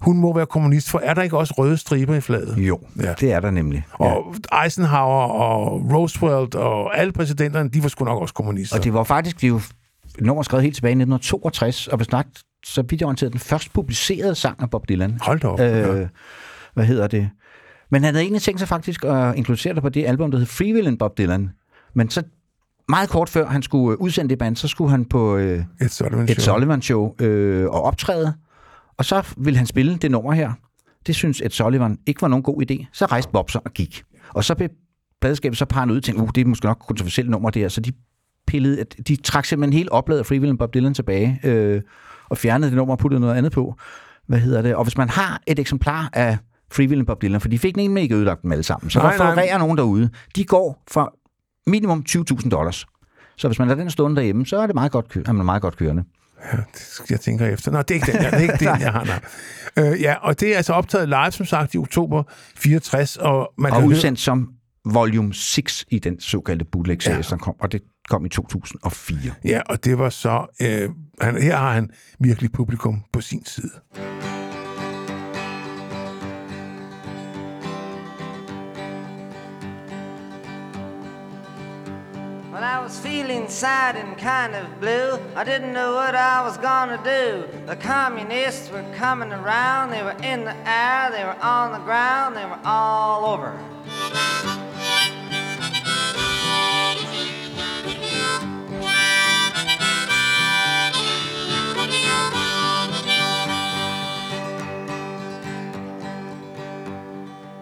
hun 0.00 0.16
må 0.18 0.34
være 0.34 0.46
kommunist, 0.46 0.90
for 0.90 0.98
er 0.98 1.14
der 1.14 1.22
ikke 1.22 1.38
også 1.38 1.54
røde 1.58 1.76
striber 1.76 2.14
i 2.14 2.20
flaget? 2.20 2.54
Jo, 2.58 2.80
Ja. 3.02 3.12
det 3.20 3.32
er 3.32 3.40
der 3.40 3.50
nemlig. 3.50 3.86
Ja. 4.00 4.04
Og 4.04 4.34
Eisenhower 4.64 5.24
og 5.28 5.90
Roosevelt 5.92 6.54
og 6.54 6.98
alle 6.98 7.12
præsidenterne, 7.12 7.68
de 7.70 7.82
var 7.82 7.88
sgu 7.88 8.04
nok 8.04 8.20
også 8.22 8.34
kommunister. 8.34 8.76
Og 8.78 8.84
det 8.84 8.94
var 8.94 9.04
faktisk, 9.04 9.44
er 9.44 9.48
jo 9.48 9.60
et 10.18 10.26
nummer 10.26 10.42
skrevet 10.42 10.62
helt 10.62 10.74
tilbage 10.74 10.90
i 10.90 11.02
1962, 11.02 11.88
og 11.88 11.96
hvis 11.96 12.10
nok, 12.10 12.26
så 12.64 12.82
vidt 12.82 13.00
jeg 13.00 13.06
orienteret, 13.06 13.32
den 13.32 13.40
først 13.40 13.72
publicerede 13.72 14.34
sang 14.34 14.62
af 14.62 14.70
Bob 14.70 14.88
Dylan. 14.88 15.18
Hold 15.20 15.40
da 15.40 15.48
op. 15.48 15.60
ja. 15.60 15.94
Øh, 15.94 16.08
hvad 16.74 16.84
hedder 16.84 17.06
det? 17.06 17.30
Men 17.90 18.04
han 18.04 18.14
havde 18.14 18.24
egentlig 18.24 18.42
tænkt 18.42 18.60
sig 18.60 18.68
faktisk 18.68 19.04
at 19.04 19.36
inkludere 19.36 19.74
det 19.74 19.82
på 19.82 19.88
det 19.88 20.06
album, 20.06 20.30
der 20.30 20.38
hed 20.38 20.46
Free 20.46 20.74
Will 20.74 20.96
Bob 20.98 21.18
Dylan. 21.18 21.50
Men 21.94 22.10
så 22.10 22.22
meget 22.88 23.08
kort 23.08 23.28
før 23.28 23.46
han 23.46 23.62
skulle 23.62 24.00
udsende 24.00 24.30
det 24.30 24.38
band, 24.38 24.56
så 24.56 24.68
skulle 24.68 24.90
han 24.90 25.04
på 25.04 25.36
øh, 25.36 25.64
Et 25.80 25.90
Sullivan 25.90 26.28
et 26.28 26.42
Show. 26.42 26.54
Sullivan 26.54 26.82
Show 26.82 27.14
øh, 27.20 27.66
og 27.66 27.82
optræde. 27.82 28.34
Og 28.96 29.04
så 29.04 29.22
ville 29.36 29.56
han 29.56 29.66
spille 29.66 29.96
det 29.96 30.10
nummer 30.10 30.32
her. 30.32 30.52
Det 31.06 31.14
synes 31.14 31.40
Ed 31.40 31.50
Sullivan 31.50 31.98
ikke 32.06 32.22
var 32.22 32.28
nogen 32.28 32.42
god 32.42 32.62
idé. 32.70 32.86
Så 32.92 33.06
rejste 33.06 33.32
Bob 33.32 33.50
sig 33.50 33.60
og 33.64 33.72
gik. 33.72 34.02
Og 34.34 34.44
så 34.44 34.54
blev 34.54 34.68
pladeskabet 35.20 35.58
så 35.58 35.64
parret 35.64 35.90
ud 35.90 35.96
og 35.96 36.02
tænkte, 36.02 36.22
uh, 36.22 36.28
det 36.34 36.40
er 36.40 36.44
måske 36.44 36.66
nok 36.66 36.76
et 36.76 36.86
kontroversielt 36.86 37.30
nummer 37.30 37.50
det 37.50 37.62
her. 37.62 37.68
Så 37.68 37.80
de 37.80 37.92
pillede, 38.50 38.80
at 38.80 38.96
de 39.08 39.16
trak 39.16 39.44
simpelthen 39.44 39.72
helt 39.78 39.88
opladet 39.90 40.20
af 40.20 40.26
Free 40.26 40.40
Will 40.40 40.56
Bob 40.56 40.74
Dylan 40.74 40.94
tilbage, 40.94 41.40
øh, 41.44 41.82
og 42.28 42.38
fjernede 42.38 42.70
det 42.70 42.76
nummer 42.76 42.94
og 42.94 42.98
puttede 42.98 43.20
noget 43.20 43.34
andet 43.34 43.52
på. 43.52 43.74
Hvad 44.26 44.38
hedder 44.38 44.62
det? 44.62 44.74
Og 44.74 44.84
hvis 44.84 44.96
man 44.96 45.08
har 45.08 45.40
et 45.46 45.58
eksemplar 45.58 46.10
af 46.12 46.38
Free 46.72 46.88
Will 46.88 47.04
Bob 47.04 47.22
Dylan, 47.22 47.40
for 47.40 47.48
de 47.48 47.58
fik 47.58 47.74
den 47.74 47.80
ikke 47.80 47.92
med 47.94 48.02
ikke 48.02 48.14
ødelagt 48.14 48.42
dem 48.42 48.52
alle 48.52 48.62
sammen, 48.62 48.90
så 48.90 48.98
Nej, 48.98 49.10
der 49.10 49.16
florerer 49.16 49.58
nogen 49.58 49.78
derude. 49.78 50.10
De 50.36 50.44
går 50.44 50.82
for 50.90 51.14
minimum 51.66 52.04
20.000 52.08 52.48
dollars. 52.48 52.86
Så 53.36 53.48
hvis 53.48 53.58
man 53.58 53.68
lader 53.68 53.80
den 53.80 53.90
stående 53.90 54.16
derhjemme, 54.16 54.46
så 54.46 54.56
er 54.58 54.66
det 54.66 54.74
meget 54.74 54.92
godt, 54.92 55.16
er 55.28 55.32
man 55.32 55.46
meget 55.46 55.62
godt 55.62 55.76
kørende. 55.76 56.04
Ja, 56.52 56.56
det 56.56 56.80
skal 56.80 57.06
jeg 57.14 57.20
tænker 57.20 57.46
efter. 57.46 57.70
Nå, 57.70 57.78
det 57.82 57.90
er 57.90 57.94
ikke 57.94 58.12
den, 58.12 58.22
jeg, 58.22 58.30
det 58.32 58.38
er 58.38 58.42
ikke 58.42 58.64
den, 58.64 58.80
jeg 58.80 58.92
har. 58.92 59.04
Nej. 59.76 59.92
Øh, 59.92 60.00
ja, 60.02 60.14
og 60.14 60.40
det 60.40 60.52
er 60.52 60.56
altså 60.56 60.72
optaget 60.72 61.08
live, 61.08 61.30
som 61.30 61.46
sagt, 61.46 61.74
i 61.74 61.78
oktober 61.78 62.22
64, 62.56 63.16
og 63.16 63.52
man 63.58 63.72
og 63.72 63.76
kan 63.76 63.82
høre, 63.82 63.96
udsendt 63.96 64.20
som 64.20 64.48
volume 64.84 65.34
6 65.34 65.84
i 65.90 65.98
den 65.98 66.20
såkaldte 66.20 66.64
bootleg-serie, 66.64 67.14
Ja. 67.14 67.18
ja. 67.18 67.22
som 67.22 67.38
kom, 67.38 67.54
og 67.60 67.72
det 67.72 67.82
kom 68.10 68.26
i 68.26 68.28
2004. 68.28 69.34
ja, 69.44 69.60
og 69.68 69.84
det 69.84 69.98
var 69.98 70.10
så, 70.10 70.46
øh, 70.62 70.90
han, 71.20 71.42
her 71.42 71.56
har 71.56 71.72
han 71.72 71.90
virkelig 72.18 72.52
publikum 72.52 73.02
på 73.12 73.20
sin 73.20 73.44
side. 73.44 73.70
Well, 82.52 82.64
I 82.64 82.78
was 82.82 83.00
feeling 83.00 83.48
sad 83.48 83.96
and 83.96 84.18
kind 84.18 84.54
of 84.54 84.66
blue. 84.80 85.12
I 85.36 85.44
didn't 85.44 85.72
know 85.72 85.94
what 85.94 86.14
I 86.14 86.42
was 86.46 86.56
gonna 86.58 87.00
do. 87.04 87.44
The 87.66 87.76
communists 87.76 88.70
were 88.72 88.84
coming 89.04 89.32
around. 89.32 89.92
They 89.92 90.02
were 90.02 90.18
in 90.32 90.40
the 90.44 90.56
air, 90.66 91.10
they 91.16 91.24
were 91.24 91.40
on 91.42 91.72
the 91.72 91.84
ground, 91.88 92.36
they 92.36 92.44
were 92.44 92.60
all 92.64 93.24
over. 93.24 93.52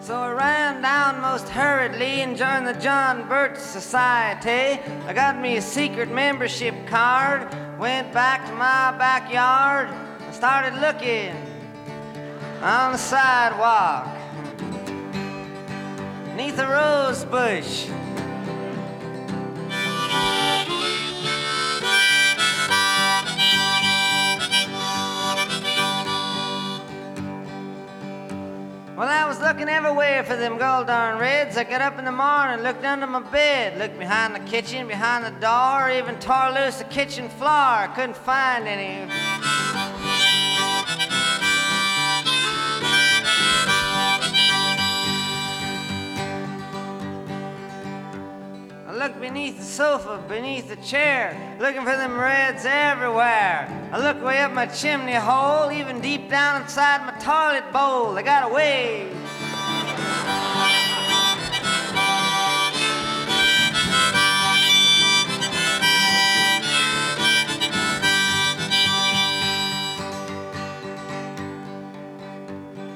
So 0.09 0.15
I 0.15 0.31
ran 0.31 0.81
down 0.81 1.21
most 1.21 1.47
hurriedly 1.49 2.23
and 2.23 2.35
joined 2.35 2.65
the 2.65 2.73
John 2.73 3.29
Birch 3.29 3.59
Society. 3.59 4.81
I 5.05 5.13
got 5.13 5.39
me 5.39 5.57
a 5.57 5.61
secret 5.61 6.11
membership 6.11 6.73
card, 6.87 7.47
went 7.77 8.11
back 8.11 8.43
to 8.47 8.51
my 8.53 8.91
backyard, 8.97 9.87
and 10.21 10.33
started 10.33 10.73
looking 10.81 11.35
on 12.63 12.93
the 12.93 12.97
sidewalk. 12.97 14.07
Neath 16.35 16.57
a 16.57 16.67
rose 16.67 17.23
bush. 17.25 17.87
Well, 28.99 29.07
I 29.07 29.25
was 29.25 29.39
looking 29.39 29.69
everywhere 29.69 30.25
for 30.25 30.35
them 30.35 30.57
gold 30.57 30.87
darn 30.87 31.19
reds. 31.19 31.55
I 31.55 31.63
got 31.63 31.79
up 31.79 31.97
in 31.99 32.03
the 32.03 32.11
morning, 32.11 32.65
looked 32.65 32.83
under 32.83 33.07
my 33.07 33.21
bed, 33.21 33.79
looked 33.79 33.97
behind 33.97 34.35
the 34.35 34.41
kitchen, 34.41 34.89
behind 34.89 35.23
the 35.23 35.39
door, 35.39 35.89
even 35.89 36.19
tore 36.19 36.51
loose 36.51 36.79
the 36.79 36.83
kitchen 36.83 37.29
floor. 37.29 37.47
I 37.47 37.87
couldn't 37.95 38.17
find 38.17 38.67
any. 38.67 40.08
Look 48.99 49.17
beneath 49.21 49.57
the 49.57 49.63
sofa, 49.63 50.21
beneath 50.27 50.67
the 50.67 50.75
chair, 50.75 51.55
looking 51.57 51.85
for 51.85 51.95
them 51.95 52.19
reds 52.19 52.65
everywhere. 52.65 53.89
I 53.93 53.97
look 53.97 54.21
way 54.21 54.39
up 54.39 54.51
my 54.51 54.65
chimney 54.65 55.13
hole, 55.13 55.71
even 55.71 56.01
deep 56.01 56.29
down 56.29 56.63
inside 56.63 57.05
my 57.05 57.17
toilet 57.17 57.71
bowl. 57.71 58.13
They 58.13 58.23
got 58.23 58.51
away. 58.51 59.09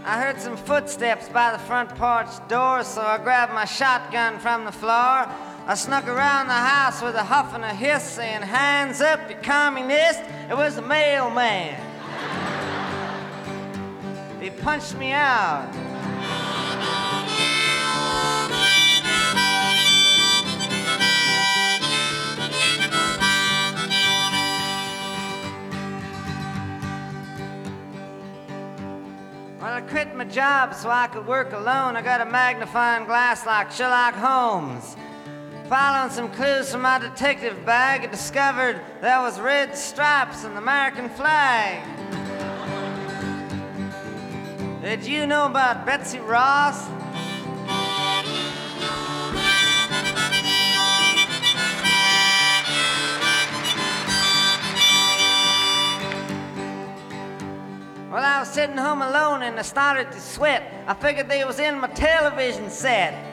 I 0.05 0.21
heard 0.21 0.41
some 0.41 0.57
footsteps 0.57 1.29
by 1.29 1.53
the 1.53 1.59
front 1.59 1.95
porch 1.95 2.27
door, 2.49 2.83
so 2.83 3.01
I 3.01 3.17
grabbed 3.19 3.53
my 3.53 3.63
shotgun 3.63 4.37
from 4.39 4.65
the 4.65 4.71
floor. 4.71 5.29
I 5.65 5.75
snuck 5.75 6.09
around 6.09 6.47
the 6.47 6.53
house 6.53 7.01
with 7.01 7.15
a 7.15 7.23
huff 7.23 7.53
and 7.53 7.63
a 7.63 7.73
hiss, 7.73 8.03
saying, 8.03 8.41
Hands 8.41 8.99
up, 8.99 9.29
you 9.29 9.37
communist! 9.37 10.19
It 10.49 10.57
was 10.57 10.75
the 10.75 10.81
mailman. 10.81 11.79
He 14.41 14.49
punched 14.49 14.97
me 14.97 15.13
out. 15.13 15.73
Well, 29.61 29.71
I 29.71 29.81
quit 29.87 30.13
my 30.13 30.25
job 30.25 30.75
so 30.75 30.89
I 30.89 31.07
could 31.07 31.25
work 31.25 31.53
alone. 31.53 31.95
I 31.95 32.01
got 32.01 32.19
a 32.19 32.25
magnifying 32.25 33.05
glass 33.05 33.45
like 33.45 33.71
Sherlock 33.71 34.15
Holmes. 34.15 34.97
Following 35.73 36.11
some 36.11 36.29
clues 36.29 36.71
from 36.71 36.83
my 36.83 36.99
detective 36.99 37.65
bag, 37.65 38.03
I 38.03 38.05
discovered 38.05 38.79
there 39.01 39.19
was 39.21 39.39
red 39.39 39.75
stripes 39.75 40.45
on 40.45 40.51
the 40.51 40.59
American 40.59 41.09
flag. 41.09 41.81
Did 44.83 45.03
you 45.03 45.25
know 45.25 45.47
about 45.47 45.83
Betsy 45.83 46.19
Ross? 46.19 46.87
Well, 58.11 58.23
I 58.23 58.37
was 58.41 58.49
sitting 58.49 58.77
home 58.77 59.01
alone 59.01 59.41
and 59.41 59.57
I 59.57 59.63
started 59.63 60.11
to 60.11 60.21
sweat. 60.21 60.71
I 60.85 60.93
figured 60.93 61.27
they 61.27 61.43
was 61.43 61.57
in 61.57 61.79
my 61.79 61.87
television 61.87 62.69
set. 62.69 63.32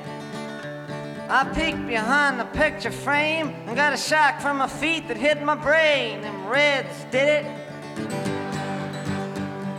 I 1.32 1.44
peeked 1.44 1.87
behind 1.87 2.40
the 2.40 2.44
picture 2.44 2.90
frame 2.90 3.54
and 3.68 3.76
got 3.76 3.92
a 3.92 3.96
shock 3.96 4.40
from 4.40 4.56
my 4.56 4.66
feet 4.66 5.06
that 5.06 5.16
hit 5.16 5.40
my 5.40 5.54
brain. 5.54 6.22
Them 6.22 6.49
reds 6.49 7.04
did 7.12 7.44
it. 7.44 7.44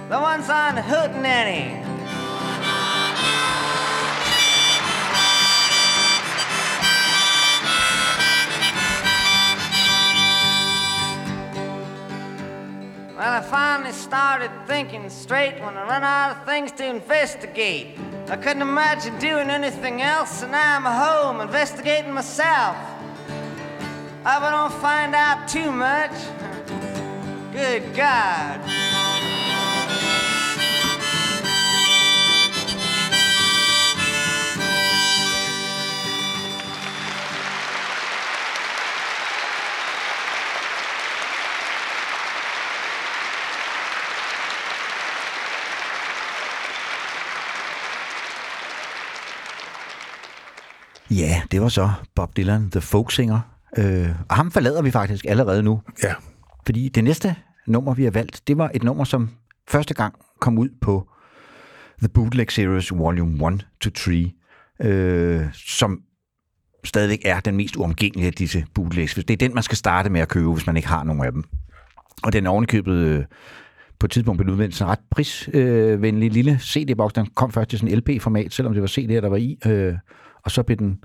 The 0.07 0.17
ones 0.17 0.49
on 0.49 0.77
Hootenanny. 0.77 1.85
Well, 13.17 13.33
I 13.33 13.41
finally 13.41 13.91
started 13.91 14.51
thinking 14.67 15.09
straight 15.09 15.59
when 15.61 15.75
I 15.75 15.85
run 15.85 16.03
out 16.03 16.37
of 16.37 16.45
things 16.45 16.71
to 16.71 16.85
investigate. 16.85 17.97
I 18.31 18.37
couldn't 18.37 18.61
imagine 18.61 19.19
doing 19.19 19.49
anything 19.49 20.01
else, 20.01 20.41
and 20.41 20.53
now 20.53 20.77
I'm 20.77 20.85
home 20.85 21.41
investigating 21.41 22.13
myself. 22.13 22.77
I 24.23 24.49
don't 24.49 24.71
find 24.81 25.13
out 25.13 25.49
too 25.49 25.69
much. 25.69 26.13
Good 27.51 27.93
God. 27.93 28.80
Ja, 51.11 51.41
det 51.51 51.61
var 51.61 51.67
så 51.67 51.89
Bob 52.15 52.37
Dylan, 52.37 52.71
The 52.71 52.81
Folk 52.81 53.11
Singer. 53.11 53.39
Øh, 53.77 54.09
og 54.29 54.35
ham 54.35 54.51
forlader 54.51 54.81
vi 54.81 54.91
faktisk 54.91 55.25
allerede 55.29 55.63
nu, 55.63 55.81
Ja. 56.03 56.13
fordi 56.65 56.89
det 56.89 57.03
næste 57.03 57.35
nummer, 57.67 57.93
vi 57.93 58.03
har 58.03 58.11
valgt, 58.11 58.41
det 58.47 58.57
var 58.57 58.71
et 58.73 58.83
nummer, 58.83 59.03
som 59.03 59.29
første 59.69 59.93
gang 59.93 60.13
kom 60.39 60.57
ud 60.57 60.69
på 60.81 61.07
The 61.99 62.09
Bootleg 62.09 62.51
Series 62.51 62.91
Volume 62.91 63.59
1-3, 63.87 64.11
øh, 64.87 65.41
som 65.53 65.99
stadigvæk 66.83 67.19
er 67.25 67.39
den 67.39 67.55
mest 67.55 67.75
uomgængelige 67.75 68.27
af 68.27 68.33
disse 68.33 68.65
bootlegs. 68.75 69.13
Det 69.13 69.29
er 69.29 69.37
den, 69.37 69.53
man 69.53 69.63
skal 69.63 69.77
starte 69.77 70.09
med 70.09 70.21
at 70.21 70.27
købe, 70.27 70.53
hvis 70.53 70.67
man 70.67 70.75
ikke 70.77 70.87
har 70.89 71.03
nogen 71.03 71.23
af 71.25 71.31
dem. 71.31 71.43
Og 72.23 72.33
den 72.33 72.45
er 72.45 72.49
ovenikøbet 72.49 72.93
øh, 72.95 73.25
på 73.99 74.05
et 74.07 74.11
tidspunkt 74.11 74.41
blev 74.41 74.53
udvendt 74.53 74.81
en 74.81 74.87
ret 74.87 74.99
prisvenlig 75.11 76.27
øh, 76.27 76.33
lille 76.33 76.59
CD-boks. 76.61 77.13
Den 77.13 77.25
kom 77.35 77.51
først 77.51 77.73
i 77.73 77.77
sådan 77.77 77.89
en 77.93 77.97
LP-format, 77.97 78.53
selvom 78.53 78.73
det 78.73 78.81
var 78.81 78.87
CD'er, 78.87 79.21
der 79.21 79.29
var 79.29 79.37
i. 79.37 79.57
Øh, 79.65 79.93
og 80.43 80.51
så 80.51 80.63
blev 80.63 80.77
den 80.77 81.03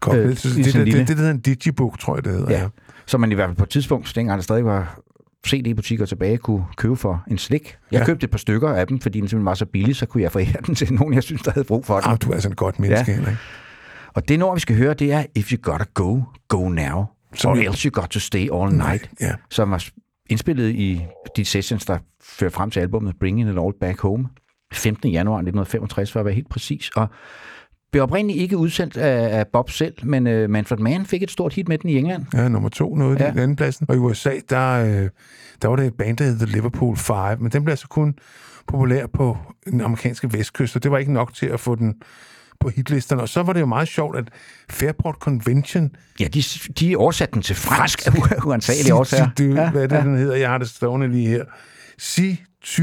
Godt, 0.00 0.16
Øh, 0.16 0.28
det, 0.28 0.42
det, 0.42 0.54
det, 0.64 0.76
en 0.76 0.86
det, 0.86 1.08
det, 1.08 1.16
hedder 1.16 1.30
en 1.30 1.40
digibook, 1.40 1.98
tror 1.98 2.16
jeg, 2.16 2.24
det 2.24 2.32
hedder. 2.32 2.50
Ja. 2.60 2.68
Så 3.06 3.18
man 3.18 3.32
i 3.32 3.34
hvert 3.34 3.48
fald 3.48 3.56
på 3.56 3.64
et 3.64 3.70
tidspunkt, 3.70 4.12
dengang 4.14 4.38
der 4.38 4.42
stadig 4.42 4.64
var 4.64 4.98
CD-butikker 5.46 6.06
tilbage, 6.06 6.38
kunne 6.38 6.64
købe 6.76 6.96
for 6.96 7.24
en 7.30 7.38
slik. 7.38 7.64
Jeg 7.64 7.72
Ja. 7.92 7.98
ja. 7.98 8.04
købte 8.04 8.24
et 8.24 8.30
par 8.30 8.38
stykker 8.38 8.68
af 8.68 8.86
dem, 8.86 9.00
fordi 9.00 9.20
den 9.20 9.28
simpelthen 9.28 9.46
var 9.46 9.54
så 9.54 9.66
billig, 9.66 9.96
så 9.96 10.06
kunne 10.06 10.22
jeg 10.22 10.32
forære 10.32 10.60
den 10.66 10.74
til 10.74 10.92
nogen, 10.94 11.14
jeg 11.14 11.22
synes, 11.22 11.42
der 11.42 11.50
havde 11.50 11.64
brug 11.64 11.86
for 11.86 12.00
den. 12.00 12.10
Ah, 12.10 12.18
du 12.22 12.30
er 12.32 12.38
sådan 12.40 12.52
et 12.52 12.56
godt 12.58 12.78
menneske, 12.78 13.10
Ja. 13.10 13.16
Henrik. 13.16 13.36
Og 14.14 14.28
det 14.28 14.38
nummer, 14.38 14.54
vi 14.54 14.60
skal 14.60 14.76
høre, 14.76 14.94
det 14.94 15.12
er 15.12 15.24
If 15.34 15.52
You 15.52 15.58
Gotta 15.62 15.84
Go, 15.94 16.20
Go 16.48 16.68
Now. 16.68 17.04
Som 17.34 17.50
Or 17.50 17.56
jo- 17.56 17.62
Else 17.70 17.88
You 17.88 18.00
Got 18.00 18.08
To 18.08 18.18
Stay 18.20 18.48
All 18.54 18.72
Night. 18.76 19.10
Ja. 19.20 19.32
Som 19.50 19.70
var 19.70 19.84
indspillet 20.30 20.70
i 20.70 21.02
de 21.36 21.44
sessions, 21.44 21.84
der 21.86 21.98
førte 22.22 22.54
frem 22.54 22.70
til 22.70 22.80
albumet 22.80 23.14
Bringing 23.20 23.50
It 23.50 23.58
All 23.58 23.72
Back 23.80 24.00
Home. 24.00 24.28
15. 24.72 25.10
januar 25.10 25.36
1965, 25.38 26.12
for 26.12 26.20
at 26.20 26.26
være 26.26 26.34
helt 26.34 26.48
præcis. 26.50 26.90
Og 26.96 27.08
blev 27.92 28.02
oprindeligt 28.02 28.42
ikke 28.42 28.56
udsendt 28.56 28.96
af, 28.96 29.38
af 29.38 29.46
Bob 29.46 29.70
selv, 29.70 29.94
men 30.02 30.26
uh, 30.26 30.50
Manfred 30.50 30.78
Mann 30.78 31.06
fik 31.06 31.22
et 31.22 31.30
stort 31.30 31.54
hit 31.54 31.68
med 31.68 31.78
den 31.78 31.90
i 31.90 31.96
England. 31.98 32.24
Ja, 32.34 32.48
nummer 32.48 32.68
to 32.68 32.94
nåede 32.94 33.16
ja. 33.24 33.30
Den 33.30 33.38
anden 33.38 33.56
pladsen. 33.56 33.86
Og 33.88 33.94
i 33.94 33.98
USA, 33.98 34.32
der, 34.50 34.84
øh, 34.84 35.08
der 35.62 35.68
var 35.68 35.76
det 35.76 35.86
et 35.86 35.94
band, 35.94 36.16
der 36.16 36.24
hed 36.24 36.36
The 36.38 36.46
Liverpool 36.46 36.96
Five, 36.96 37.36
men 37.40 37.50
den 37.52 37.64
blev 37.64 37.72
altså 37.72 37.88
kun 37.88 38.14
populær 38.68 39.06
på 39.06 39.36
den 39.70 39.80
amerikanske 39.80 40.32
vestkyst, 40.32 40.76
og 40.76 40.82
det 40.82 40.90
var 40.90 40.98
ikke 40.98 41.12
nok 41.12 41.34
til 41.34 41.46
at 41.46 41.60
få 41.60 41.74
den 41.74 41.94
på 42.60 42.68
hitlisterne. 42.68 43.22
Og 43.22 43.28
så 43.28 43.42
var 43.42 43.52
det 43.52 43.60
jo 43.60 43.66
meget 43.66 43.88
sjovt, 43.88 44.16
at 44.18 44.24
Fairport 44.70 45.14
Convention... 45.14 45.90
Ja, 46.20 46.24
de, 46.24 46.42
de 46.80 46.96
oversatte 46.96 47.34
den 47.34 47.42
til 47.42 47.56
fransk 47.56 48.00
u- 48.00 48.46
uansagelige 48.48 48.94
årsager. 48.94 49.28
Tu, 49.36 49.42
Ja, 49.44 49.70
hvad 49.70 49.82
er 49.82 49.86
det, 49.86 49.96
ja. 49.96 50.02
den 50.02 50.16
hedder? 50.16 50.36
Jeg 50.36 50.50
har 50.50 50.58
det 50.58 50.68
stående 50.68 51.08
lige 51.08 51.28
her. 51.28 51.44
Si 51.98 52.42
tu 52.64 52.82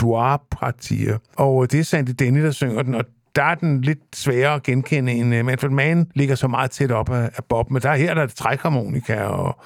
dois 0.00 0.38
partir. 0.50 1.12
Og 1.36 1.72
det 1.72 1.80
er 1.80 1.84
Sandy 1.84 2.10
Denny, 2.18 2.42
der 2.42 2.50
synger 2.50 2.82
den, 2.82 2.94
og 2.94 3.04
der 3.36 3.42
er 3.42 3.54
den 3.54 3.80
lidt 3.80 3.98
sværere 4.14 4.54
at 4.54 4.62
genkende 4.62 5.12
end 5.12 5.34
uh, 5.38 5.44
Manfred 5.44 5.70
Mann 5.70 6.06
ligger 6.14 6.34
så 6.34 6.48
meget 6.48 6.70
tæt 6.70 6.90
op 6.92 7.10
af, 7.10 7.30
af 7.36 7.44
Bob, 7.48 7.70
men 7.70 7.82
der, 7.82 7.94
her 7.94 8.14
der 8.14 8.22
er 8.22 8.26
det 8.26 8.34
trækharmonika, 8.36 9.22
og 9.22 9.56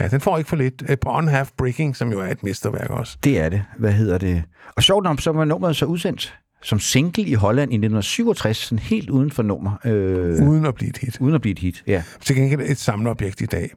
ja, 0.00 0.08
den 0.08 0.20
får 0.20 0.38
ikke 0.38 0.48
for 0.48 0.56
lidt. 0.56 0.82
Uh, 0.90 0.94
på 1.00 1.10
On 1.10 1.28
Half 1.28 1.50
Breaking, 1.58 1.96
som 1.96 2.12
jo 2.12 2.20
er 2.20 2.26
et 2.26 2.42
mesterværk 2.42 2.90
også. 2.90 3.16
Det 3.24 3.40
er 3.40 3.48
det. 3.48 3.62
Hvad 3.78 3.92
hedder 3.92 4.18
det? 4.18 4.42
Og 4.76 4.82
sjovt 4.82 5.04
nok, 5.04 5.20
så 5.20 5.32
var 5.32 5.44
nummeret 5.44 5.76
så 5.76 5.84
udsendt 5.86 6.34
som 6.62 6.78
single 6.78 7.24
i 7.24 7.34
Holland 7.34 7.72
i 7.72 7.74
1967, 7.74 8.56
sådan 8.56 8.78
helt 8.78 9.10
uden 9.10 9.30
for 9.30 9.42
nummer. 9.42 9.72
Øh, 9.84 10.48
Uden 10.48 10.66
at 10.66 10.74
blive 10.74 10.88
et 10.90 10.98
hit. 10.98 11.20
uden 11.20 11.34
at 11.34 11.40
blive 11.40 11.52
et 11.52 11.58
hit, 11.58 11.82
ja. 11.86 12.02
Til 12.20 12.36
gengæld 12.36 12.60
et 12.60 12.78
samleobjekt 12.78 13.40
i 13.40 13.46
dag. 13.46 13.70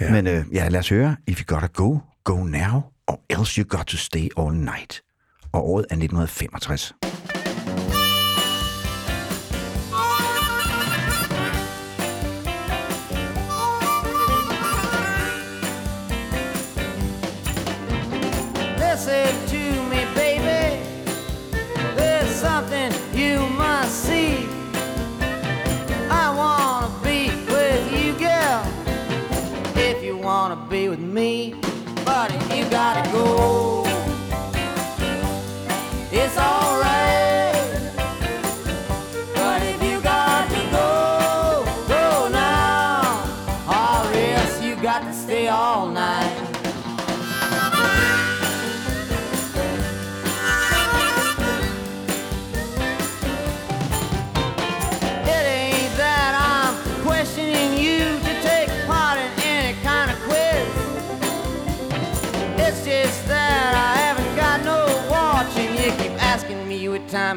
ja. 0.00 0.12
Men 0.12 0.26
øh, 0.26 0.44
ja, 0.52 0.68
lad 0.68 0.80
os 0.80 0.88
høre. 0.88 1.16
If 1.26 1.40
you 1.40 1.44
gotta 1.54 1.66
go, 1.74 1.98
go 2.24 2.36
now, 2.44 2.82
or 3.06 3.20
else 3.30 3.60
you 3.62 3.68
got 3.78 3.86
to 3.86 3.96
stay 3.96 4.28
all 4.38 4.54
night. 4.54 5.02
Og 5.52 5.68
året 5.68 5.80
er 5.90 5.94
1965. 5.94 6.94
Me, 31.16 31.65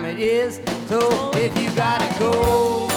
it 0.09 0.19
is. 0.19 0.59
So 0.87 1.31
if 1.35 1.55
you 1.61 1.69
gotta 1.75 2.19
go, 2.19 2.88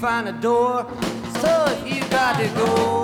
find 0.00 0.28
a 0.28 0.32
door. 0.32 0.86
So 1.40 1.78
you 1.84 2.00
got 2.08 2.40
to 2.40 2.48
go, 2.54 2.99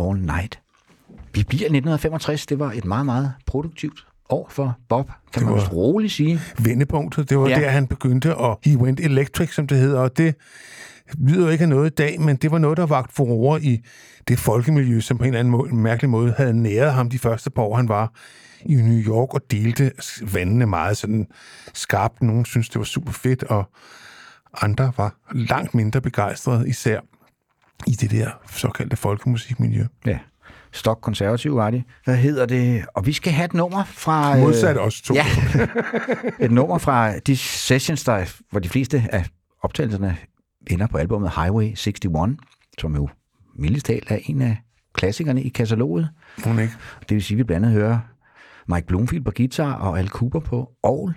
all 0.00 0.18
night. 0.20 0.60
Vi 1.34 1.44
bliver 1.48 1.62
i 1.62 1.72
1965. 1.76 2.46
Det 2.46 2.58
var 2.58 2.72
et 2.72 2.84
meget, 2.84 3.06
meget 3.06 3.32
produktivt 3.46 4.06
år 4.30 4.46
for 4.50 4.76
Bob, 4.88 5.06
kan 5.06 5.14
Det 5.42 5.42
man 5.50 5.54
vist 5.54 5.72
roligt 5.72 6.12
sige. 6.12 6.40
vendepunktet. 6.58 7.30
Det 7.30 7.38
var 7.38 7.48
Ja. 7.48 7.54
der, 7.60 7.68
han 7.68 7.86
begyndte, 7.86 8.36
og 8.36 8.58
he 8.64 8.76
went 8.78 9.00
electric, 9.00 9.54
som 9.54 9.66
det 9.66 9.78
hedder, 9.78 10.00
og 10.00 10.16
det 10.16 10.34
lyder 11.18 11.50
ikke 11.50 11.62
af 11.62 11.68
noget 11.68 11.90
i 11.90 11.94
dag, 11.94 12.20
men 12.20 12.36
det 12.36 12.50
var 12.50 12.58
noget, 12.58 12.76
der 12.76 12.86
vagt 12.86 13.12
furore 13.12 13.62
i 13.62 13.80
det 14.28 14.38
folkemiljø, 14.38 15.00
som 15.00 15.18
på 15.18 15.24
en 15.24 15.28
eller 15.28 15.40
anden 15.40 15.50
måde, 15.50 15.74
mærkelig 15.74 16.10
måde 16.10 16.34
havde 16.36 16.52
næret 16.62 16.92
ham 16.92 17.10
de 17.10 17.18
første 17.18 17.50
par 17.50 17.62
år, 17.62 17.76
han 17.76 17.88
var 17.88 18.12
i 18.66 18.74
New 18.74 18.98
York 18.98 19.34
og 19.34 19.40
delte 19.50 19.92
vandene 20.32 20.66
meget 20.66 20.96
sådan 20.96 21.26
skarpt. 21.74 22.22
Nogle 22.22 22.46
synes 22.46 22.68
det 22.68 22.78
var 22.78 22.84
super 22.84 23.12
fedt, 23.12 23.42
og 23.42 23.70
andre 24.62 24.92
var 24.96 25.14
langt 25.34 25.74
mindre 25.74 26.00
begejstrede, 26.00 26.68
især 26.68 27.00
i 27.86 27.90
det 27.90 28.10
der 28.10 28.30
såkaldte 28.50 28.96
folkemusikmiljø. 28.96 29.86
Ja. 30.06 30.18
Stok 30.72 30.98
konservativ 31.02 31.56
var 31.56 31.70
det. 31.70 31.84
Hvad 32.04 32.16
hedder 32.16 32.46
det? 32.46 32.84
Og 32.94 33.06
vi 33.06 33.12
skal 33.12 33.32
have 33.32 33.44
et 33.44 33.54
nummer 33.54 33.84
fra... 33.84 34.36
øh, 34.36 34.42
Modsat 34.42 34.78
os 34.78 35.02
to. 35.02 35.14
Ja, 35.14 35.26
et 36.44 36.50
nummer 36.50 36.78
fra 36.78 37.18
de 37.18 37.36
sessions, 37.36 38.04
der, 38.04 38.42
hvor 38.50 38.60
de 38.60 38.68
fleste 38.68 39.04
af 39.12 39.26
optagelserne 39.62 40.16
ender 40.70 40.86
på 40.86 40.98
albumet 40.98 41.30
Highway 41.36 41.64
61, 41.64 42.36
som 42.78 42.94
jo 42.94 43.08
mildest 43.56 43.86
talt 43.86 44.10
er 44.10 44.18
en 44.24 44.42
af 44.42 44.56
klassikerne 44.94 45.42
i 45.42 45.48
kataloget. 45.48 46.08
Hun 46.44 46.58
ikke. 46.58 46.74
Det 47.00 47.10
vil 47.14 47.22
sige, 47.22 47.34
at 47.36 47.38
vi 47.38 47.44
blandt 47.44 47.66
andet 47.66 47.80
hører 47.80 47.98
Mike 48.68 48.86
Bloomfield 48.86 49.24
på 49.24 49.32
guitar 49.36 49.72
og 49.74 49.98
Al 49.98 50.08
Cooper 50.08 50.40
på 50.40 50.70
orgel. 50.82 51.14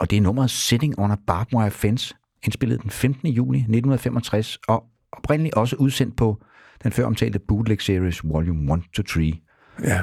Og 0.00 0.10
det 0.10 0.16
er 0.16 0.20
nummeret 0.20 0.50
Sitting 0.50 0.98
on 0.98 1.10
a 1.10 1.16
Barbed 1.26 1.54
Wire 1.58 1.70
Fence, 1.70 2.14
indspillet 2.44 2.82
den 2.82 2.90
15. 2.90 3.28
juni 3.28 3.58
1965, 3.58 4.58
og 4.68 4.84
oprindeligt 5.12 5.54
også 5.54 5.76
udsendt 5.76 6.16
på 6.16 6.38
den 6.82 6.92
før 6.92 7.06
omtalte 7.06 7.38
Bootleg 7.38 7.80
Series 7.82 8.20
Volume 8.24 8.82
1-3. 9.00 9.46
Ja, 9.84 10.00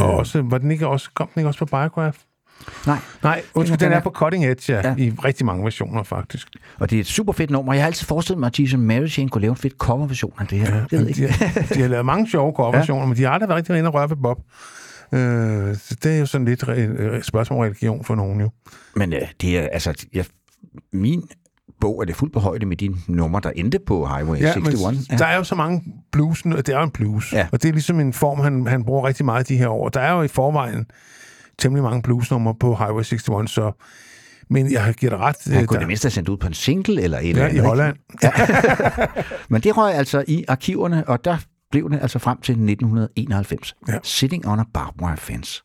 og 0.00 0.14
også, 0.16 0.42
var 0.42 0.58
den 0.58 0.70
ikke 0.70 0.86
også, 0.86 1.10
kom 1.14 1.28
den 1.34 1.40
ikke 1.40 1.48
også 1.48 1.58
på 1.58 1.64
Biograph? 1.66 2.18
Nej, 2.86 2.96
Nej, 3.22 3.42
undskyld, 3.54 3.78
den 3.78 3.84
den 3.88 3.96
er- 3.98 4.00
på 4.02 4.10
Cutting 4.10 4.46
Edge, 4.46 4.72
ja, 4.72 4.88
Ja. 4.88 4.94
i 4.96 5.10
rigtig 5.10 5.46
mange 5.46 5.64
versioner 5.64 6.02
faktisk. 6.02 6.48
og 6.78 6.90
det 6.90 6.96
er 6.96 7.00
et 7.00 7.06
super 7.06 7.32
fedt 7.32 7.50
nummer. 7.50 7.72
Jeg 7.72 7.82
har 7.82 7.86
altid 7.86 8.06
forestillet 8.06 8.40
mig, 8.40 8.46
at 8.46 8.58
Jesus 8.58 8.78
Mary 8.78 9.08
Chain 9.08 9.28
kunne 9.28 9.40
lave 9.42 9.50
en 9.50 9.56
fedt 9.56 9.74
coverversion 9.78 10.32
af 10.38 10.46
det 10.46 10.58
her. 10.58 10.74
Ja, 10.76 10.84
jeg 10.92 11.00
ved 11.00 11.08
ikke. 11.08 11.22
de, 11.26 11.32
har, 11.32 11.62
de 11.74 11.80
har 11.80 11.88
lavet 11.88 12.06
mange 12.06 12.30
sjove 12.30 12.52
coverversioner, 12.56 13.02
ja. 13.02 13.06
men 13.06 13.16
de 13.16 13.22
har 13.22 13.30
aldrig 13.30 13.48
været 13.48 13.56
rigtig 13.56 13.78
inde 13.78 13.88
og 13.88 13.94
røre 13.94 14.10
ved 14.10 14.16
Bob. 14.16 14.38
Øh, 15.12 15.76
så 15.76 15.96
det 16.02 16.14
er 16.14 16.18
jo 16.18 16.26
sådan 16.26 16.44
lidt 16.44 16.62
et 16.68 17.24
spørgsmål 17.26 17.56
om 17.58 17.62
religion 17.64 18.04
for 18.04 18.14
nogen 18.14 18.40
jo. 18.40 18.50
Men 18.96 19.12
øh, 19.12 19.20
det 19.40 19.58
er, 19.58 19.68
altså, 19.72 20.06
jeg, 20.14 20.24
min 20.92 21.28
bog 21.80 22.00
er 22.00 22.04
det 22.04 22.16
fuldt 22.16 22.32
på 22.32 22.40
højde 22.40 22.66
med 22.66 22.76
de 22.76 22.94
numre, 23.08 23.40
der 23.40 23.50
endte 23.50 23.78
på 23.86 24.06
Highway 24.06 24.38
Ja, 24.40 24.54
61. 24.54 25.08
men 25.10 25.18
der 25.18 25.26
er 25.26 25.36
jo 25.36 25.44
så 25.44 25.54
mange 25.54 25.82
blues, 26.12 26.42
det 26.42 26.68
er 26.68 26.76
jo 26.78 26.82
en 26.84 26.90
blues, 26.90 27.32
Ja. 27.32 27.48
og 27.52 27.62
det 27.62 27.68
er 27.68 27.72
ligesom 27.72 28.00
en 28.00 28.12
form, 28.12 28.40
han, 28.40 28.66
han 28.66 28.84
bruger 28.84 29.04
rigtig 29.08 29.24
meget 29.24 29.48
de 29.48 29.56
her 29.56 29.68
år. 29.68 29.88
Der 29.88 30.00
er 30.00 30.12
jo 30.12 30.22
i 30.22 30.28
forvejen 30.28 30.86
temmelig 31.58 31.82
mange 31.82 32.02
bluesnumre 32.02 32.54
på 32.60 32.74
Highway 32.74 33.02
61, 33.02 33.50
så 33.50 33.72
men 34.50 34.72
jeg 34.72 34.94
giver 34.94 35.10
dig 35.10 35.18
ret. 35.18 35.36
Han 35.46 35.60
øh, 35.60 35.66
kunne 35.66 35.74
der- 35.74 35.80
det 35.80 35.86
mindste 35.88 36.06
have 36.06 36.10
sendt 36.10 36.28
ud 36.28 36.36
på 36.36 36.46
en 36.46 36.54
single 36.54 37.02
eller 37.02 37.18
et 37.18 37.28
eller 37.28 37.42
ja, 37.42 37.48
andet. 37.48 37.62
i? 37.62 37.66
Holland. 37.66 37.96
Men 39.50 39.60
det 39.62 39.76
røg 39.76 39.94
altså 39.94 40.24
i 40.28 40.44
arkiverne, 40.48 41.08
og 41.08 41.24
der 41.24 41.36
blev 41.70 41.90
det 41.90 41.98
altså 42.02 42.18
frem 42.18 42.40
til 42.40 42.52
1991. 42.52 43.74
Ja. 43.88 43.94
Sitting 44.02 44.48
on 44.48 44.60
a 44.60 44.64
barbed 44.74 45.02
wire 45.02 45.16
fence. 45.16 45.62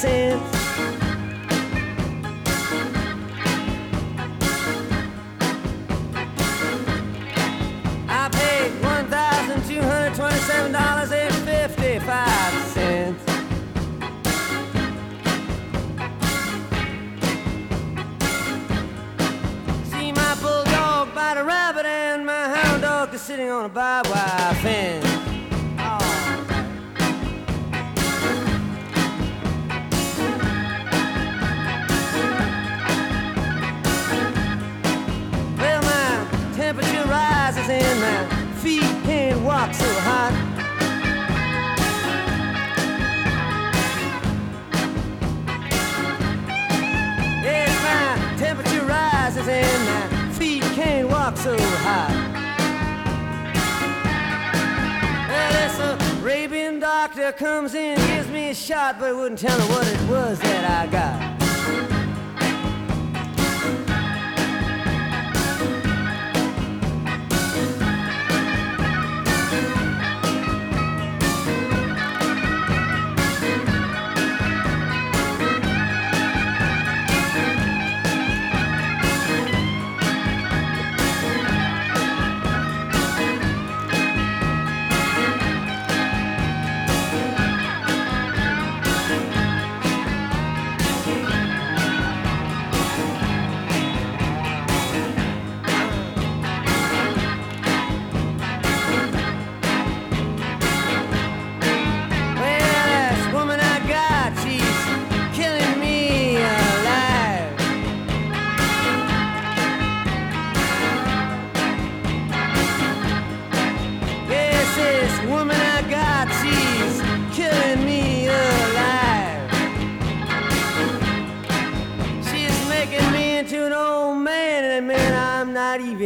Seventy-two. 0.00 0.40
I 8.08 8.28
paid 8.32 8.82
one 8.82 9.06
thousand 9.08 9.62
two 9.68 9.82
hundred 9.82 10.14
twenty-seven 10.14 10.72
dollars 10.72 11.12
and 11.12 11.34
fifty-five 11.34 12.54
cents. 12.72 13.22
See 19.90 20.12
my 20.12 20.34
bulldog 20.40 21.14
bite 21.14 21.36
a 21.36 21.44
rabbit 21.44 21.84
and 21.84 22.24
my 22.24 22.48
hound 22.48 22.82
dog 22.82 23.12
is 23.12 23.20
sitting 23.20 23.50
on 23.50 23.66
a 23.66 23.68
barbed 23.68 24.08
wire 24.08 24.54
fence. 24.62 25.09
Hot. 40.10 40.34
Yes, 47.44 47.70
my 47.86 48.36
temperature 48.36 48.84
rises 48.84 49.46
and 49.46 49.80
my 49.90 50.32
feet 50.32 50.62
can't 50.74 51.08
walk 51.08 51.36
so 51.36 51.56
high. 51.86 52.16
Well, 55.30 55.52
this 55.58 56.20
Arabian 56.20 56.80
doctor 56.80 57.30
comes 57.32 57.74
in, 57.74 57.96
gives 58.08 58.28
me 58.28 58.50
a 58.50 58.54
shot, 58.54 58.98
but 58.98 59.14
wouldn't 59.14 59.38
tell 59.38 59.58
me 59.58 59.64
what 59.74 59.86
it 59.86 60.00
was 60.08 60.40
that 60.40 60.64
I 60.64 60.90
got. 60.90 61.29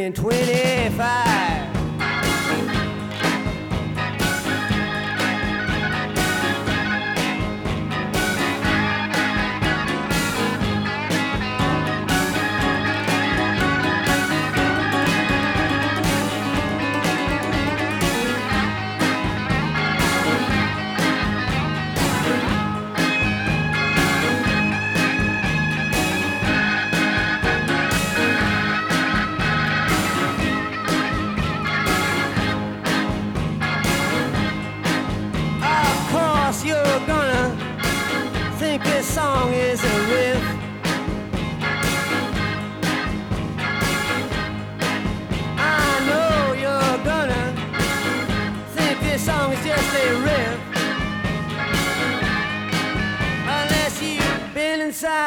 in 0.04 0.12
25. 0.12 1.23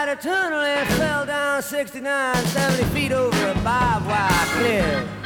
A 0.07 0.15
tunnel 0.15 0.59
and 0.61 0.87
fell 0.93 1.25
down 1.25 1.61
69, 1.61 2.35
70 2.45 2.83
feet 2.93 3.11
over 3.11 3.47
a 3.49 3.55
barbed 3.55 4.05
wire 4.05 4.45
cliff. 4.55 5.16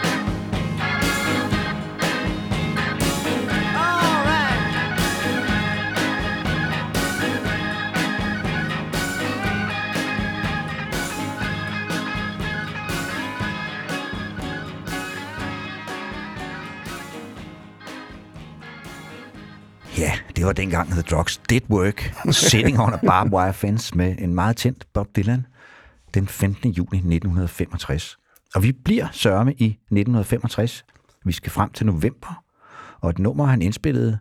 Det 20.42 20.48
var 20.48 20.54
dengang 20.54 20.90
The 20.90 21.02
Drugs 21.02 21.38
Did 21.50 21.62
Work. 21.70 22.14
Sitting 22.32 22.80
on 22.80 22.94
a 22.94 22.98
barbed 23.06 23.34
wire 23.34 23.54
fence 23.54 23.98
med 23.98 24.16
en 24.20 24.36
meget 24.36 24.58
tændt 24.58 24.86
Bob 24.94 25.08
Dylan 25.16 25.46
den 26.14 26.28
15. 26.28 26.72
juni 26.72 26.98
1965. 26.98 28.18
Og 28.56 28.64
vi 28.64 28.72
bliver 28.72 29.08
sørme 29.12 29.54
i 29.54 29.66
1965. 29.66 30.86
Vi 31.26 31.32
skal 31.32 31.52
frem 31.52 31.70
til 31.70 31.86
november. 31.86 32.44
Og 33.02 33.10
et 33.10 33.20
nummer, 33.20 33.46
han 33.46 33.62
indspillede 33.62 34.18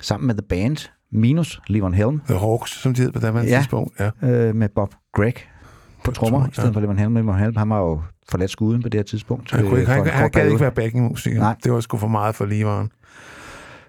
sammen 0.00 0.26
med 0.26 0.34
The 0.34 0.42
Band, 0.48 0.76
minus 1.12 1.60
Levon 1.66 1.94
Helm, 1.94 2.20
The 2.28 2.38
Hawks, 2.38 2.70
som 2.82 2.94
de 2.94 3.02
hed 3.02 3.12
på 3.12 3.18
daværende 3.18 3.50
Ja. 3.50 3.58
tidspunkt. 3.58 4.00
Ja. 4.00 4.10
øh, 4.22 4.54
med 4.54 4.68
Bob 4.68 4.94
Gregg 5.14 5.36
på 6.04 6.10
trommer, 6.10 6.48
i 6.48 6.50
stedet 6.52 6.72
for 6.74 6.80
Levon 6.80 6.98
Helm. 6.98 7.14
Levon 7.16 7.38
Helm, 7.38 7.56
han 7.56 7.70
var 7.70 7.78
jo 7.78 8.02
forladt 8.30 8.50
skuden 8.50 8.82
på 8.82 8.88
det 8.88 8.98
her 8.98 9.04
tidspunkt. 9.04 9.50
Han, 9.50 9.60
kunne 9.68 9.80
ikke, 9.80 9.92
øh, 9.92 9.96
han, 9.96 9.98
for 9.98 10.04
en 10.04 10.10
han 10.10 10.22
kort 10.22 10.32
gad 10.32 10.46
ikke 10.46 10.60
være 10.60 10.72
backingmusiker. 10.72 11.38
Nej. 11.40 11.56
Det 11.64 11.72
var 11.72 11.80
sgu 11.80 11.96
for 11.98 12.08
meget 12.08 12.34
for 12.34 12.44
Liveren. 12.44 12.90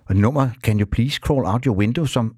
Og 0.10 0.16
nummeret 0.16 0.52
Can 0.64 0.80
You 0.80 0.88
Please 0.92 1.20
Crawl 1.24 1.46
Out 1.46 1.64
Your 1.66 1.76
Window, 1.78 2.06
som 2.06 2.34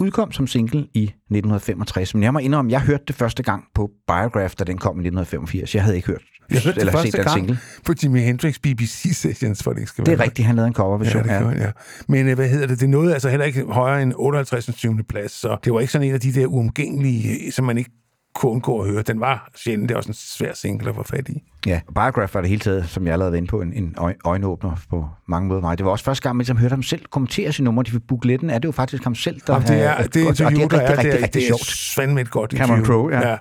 udkom 0.00 0.32
som 0.32 0.46
single 0.46 0.86
i 0.94 1.02
1965. 1.02 2.14
Men 2.14 2.22
jeg 2.22 2.32
må 2.32 2.38
indrømme, 2.38 2.72
jeg 2.72 2.80
hørte 2.80 3.04
det 3.08 3.16
første 3.16 3.42
gang 3.42 3.64
på 3.74 3.90
Biograph, 4.06 4.54
da 4.58 4.64
den 4.64 4.78
kom 4.78 4.90
i 4.96 5.00
1985. 5.00 5.74
Jeg 5.74 5.82
havde 5.82 5.96
ikke 5.96 6.08
hørt 6.08 6.22
Jeg 6.50 6.60
hørte 6.62 6.74
det 6.74 6.80
eller 6.80 6.92
set 6.92 6.98
første 7.00 7.16
den 7.18 7.24
gang 7.24 7.36
single. 7.38 7.58
på 7.84 7.92
Jimi 8.02 8.20
Hendrix 8.20 8.58
BBC 8.62 9.16
Sessions, 9.16 9.62
for 9.62 9.72
det 9.72 9.80
ikke 9.80 9.90
skal 9.90 10.06
Det 10.06 10.10
være 10.10 10.20
er 10.20 10.24
rigtigt, 10.24 10.46
han 10.46 10.56
lavede 10.56 10.68
en 10.68 10.74
coverversion. 10.74 11.26
Ja, 11.26 11.34
det 11.34 11.42
gjorde 11.42 11.62
ja. 11.64 11.70
Men 12.08 12.28
øh, 12.28 12.34
hvad 12.34 12.48
hedder 12.48 12.66
det? 12.66 12.80
Det 12.80 12.88
nåede 12.88 13.12
altså 13.14 13.28
heller 13.28 13.46
ikke 13.46 13.64
højere 13.64 14.02
end 14.02 14.12
58. 14.16 14.66
20. 14.76 15.02
plads, 15.08 15.32
så 15.32 15.56
det 15.64 15.72
var 15.72 15.80
ikke 15.80 15.92
sådan 15.92 16.08
en 16.08 16.14
af 16.14 16.20
de 16.20 16.32
der 16.32 16.46
uomgængelige, 16.46 17.52
som 17.52 17.64
man 17.64 17.78
ikke 17.78 17.90
kunne 18.34 18.52
undgå 18.52 18.80
at 18.80 18.90
høre. 18.90 19.02
Den 19.02 19.20
var 19.20 19.50
sjældent. 19.56 19.88
Det 19.88 19.94
er 19.94 19.98
også 19.98 20.10
en 20.10 20.14
svær 20.14 20.52
single 20.54 20.88
at 20.88 20.94
få 20.94 21.02
fat 21.02 21.28
i. 21.28 21.42
Ja, 21.66 21.80
og 21.86 21.94
Biograph 21.94 22.34
var 22.34 22.40
det 22.40 22.48
hele 22.50 22.60
taget, 22.60 22.88
som 22.88 23.04
jeg 23.04 23.12
allerede 23.12 23.32
var 23.32 23.36
inde 23.36 23.48
på, 23.48 23.60
en, 23.60 23.72
en 23.72 23.94
øj- 23.98 24.16
øjenåbner 24.24 24.76
på 24.90 25.08
mange 25.28 25.48
måder. 25.48 25.60
Mig. 25.60 25.78
Det 25.78 25.84
var 25.86 25.92
også 25.92 26.04
første 26.04 26.22
gang, 26.22 26.36
man 26.36 26.42
ligesom 26.42 26.56
hørte 26.56 26.72
ham 26.72 26.82
selv 26.82 27.04
kommentere 27.10 27.52
sine 27.52 27.64
numre. 27.64 27.82
De 27.82 28.00
bukletten 28.00 28.50
er 28.50 28.58
det 28.58 28.64
jo 28.64 28.72
faktisk 28.72 29.04
ham 29.04 29.14
selv, 29.14 29.40
der 29.46 29.54
Og 29.54 29.62
det 29.62 29.82
er, 29.84 29.96
det 29.96 30.06
og 30.06 30.14
det 30.14 30.40
er 30.40 30.48
rigtig, 30.50 30.70
der 30.70 30.76
er, 30.80 30.90
rigtig, 30.90 31.04
det 31.12 31.18
er, 31.18 31.22
rigtig 31.22 31.32
det 31.34 31.42
sjovt. 31.46 31.60
er 31.60 31.92
fandme 32.02 32.20
et 32.20 32.30
godt 32.30 32.50
Cameron. 32.52 32.84
Crowe, 32.84 33.12
ja. 33.14 33.20
Det 33.20 33.26
er 33.26 33.36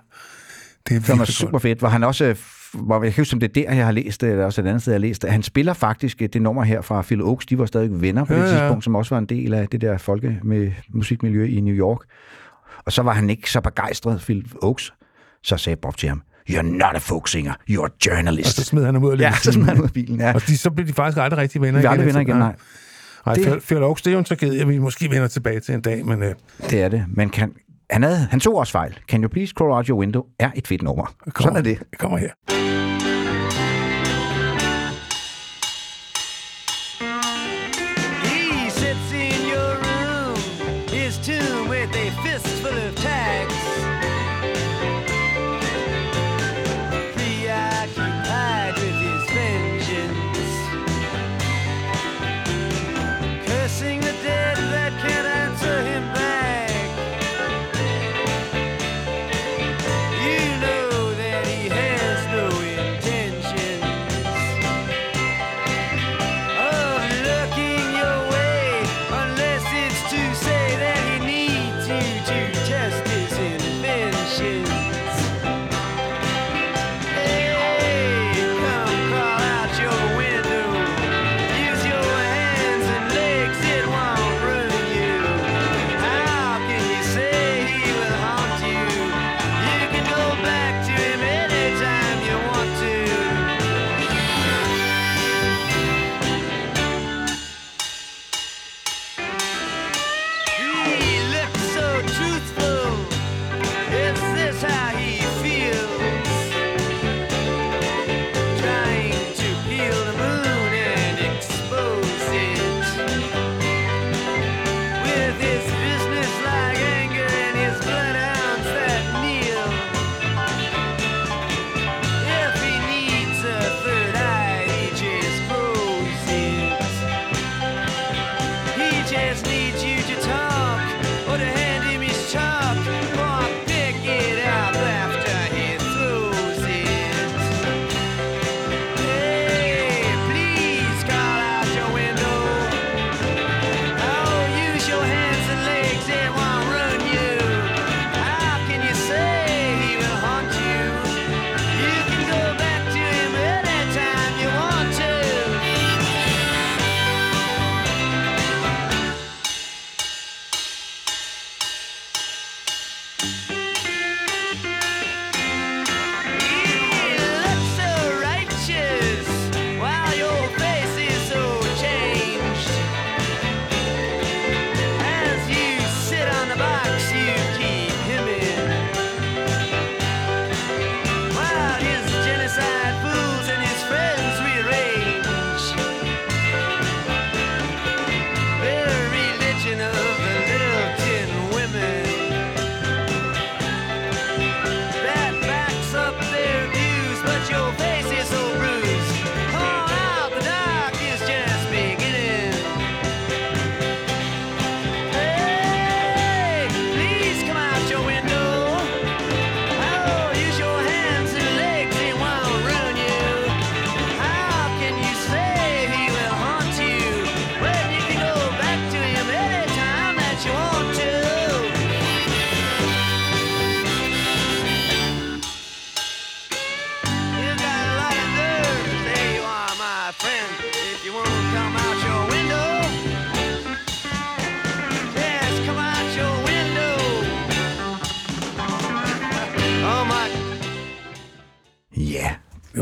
Det 0.88 1.08
var 1.10 1.16
virkelig 1.16 1.28
super 1.28 1.52
godt. 1.52 1.62
fedt, 1.62 1.80
hvor 1.80 1.88
han 1.88 2.04
også, 2.04 2.36
hvor 2.74 3.04
jeg 3.04 3.14
kan 3.14 3.22
huske, 3.22 3.34
om 3.34 3.40
det 3.40 3.58
er 3.58 3.64
der, 3.64 3.74
jeg 3.76 3.86
har 3.86 3.92
læst 3.92 4.22
det, 4.22 4.30
eller 4.32 4.46
også 4.46 4.62
et 4.62 4.68
andet 4.68 4.82
sted, 4.82 4.94
jeg 4.94 4.98
har 5.00 5.08
læst 5.08 5.22
det. 5.22 5.32
Han 5.32 5.44
spiller 5.44 5.74
faktisk 5.74 6.22
øh, 6.22 6.30
det 6.34 6.42
nummer 6.42 6.64
her 6.64 6.82
fra 6.82 7.02
Phil 7.02 7.22
Oaks. 7.22 7.46
De 7.46 7.58
var 7.60 7.66
stadig 7.66 8.02
venner 8.02 8.26
på 8.26 8.34
Ja, 8.34 8.40
det 8.40 8.46
ja. 8.54 8.60
tidspunkt, 8.60 8.84
som 8.84 8.96
også 8.96 9.16
var 9.16 9.20
en 9.20 9.26
del 9.26 9.54
af 9.54 9.68
det 9.68 9.82
der 9.82 9.98
folke 9.98 10.40
med 10.44 10.72
musikmiljø 10.94 11.46
i 11.48 11.60
New 11.62 11.76
York. 11.76 12.00
Og 12.86 12.92
så 12.92 13.02
var 13.02 13.14
han 13.14 13.30
ikke 13.30 13.52
så 13.52 13.62
begejstret, 13.62 14.22
Phil 14.22 14.46
Oaks. 14.62 14.94
Så 15.44 15.58
sagde 15.58 15.76
Bob 15.82 15.98
til 15.98 16.10
ham, 16.10 16.22
You're 16.50 16.62
not 16.62 16.96
a 16.96 16.98
folk 16.98 17.28
singer, 17.28 17.54
you're 17.72 17.80
a 17.80 17.84
Og 17.84 17.90
journalist. 18.06 18.56
så 18.56 18.64
smed 18.64 18.86
han 18.86 18.94
ham 18.96 19.04
ud 19.04 19.12
af 19.12 19.18
ja, 19.20 19.34
så 19.44 19.52
smed 19.52 19.66
han 19.66 19.80
ud 19.80 19.84
af 19.84 19.94
bilen. 19.94 20.20
Ja. 20.20 20.34
Og 20.34 20.48
de, 20.48 20.58
så 20.58 20.72
blev 20.72 20.88
de 20.88 20.94
faktisk 20.94 21.18
aldrig 21.18 21.38
rigtig 21.38 21.62
venner 21.62 21.80
Vi 21.80 21.86
er 21.86 21.90
aldrig 21.90 22.06
venner 22.08 22.22
igen, 22.22 22.36
nej. 22.36 22.56
Nej, 23.26 23.36
Det-. 23.36 23.64
Phil 23.64 23.84
Oaks, 23.84 24.02
det 24.02 24.10
er 24.10 24.14
jo 24.14 24.20
en 24.20 24.26
tragedie, 24.26 24.68
vi 24.68 24.78
måske 24.78 25.10
vender 25.10 25.28
tilbage 25.28 25.60
til 25.60 25.76
en 25.76 25.82
dag, 25.82 26.06
men 26.06 26.24
øh, 26.24 26.36
Det 26.70 26.82
er 26.82 26.90
det. 26.90 27.06
Men 27.08 27.30
kan, 27.30 27.52
han, 27.90 28.04
havde, 28.04 28.18
han 28.32 28.40
tog 28.40 28.56
også 28.56 28.72
fejl. 28.72 29.00
Can 29.10 29.24
You 29.24 29.30
Please 29.30 29.54
Crawl 29.58 29.72
Out 29.74 29.88
Your 29.88 30.00
Window 30.00 30.24
er 30.40 30.52
et 30.56 30.68
fedt 30.68 30.82
nummer. 30.82 31.14
Sådan 31.40 31.58
er 31.58 31.62
det. 31.62 31.80
det 31.92 32.00
kommer 32.00 32.18
her. 32.18 32.99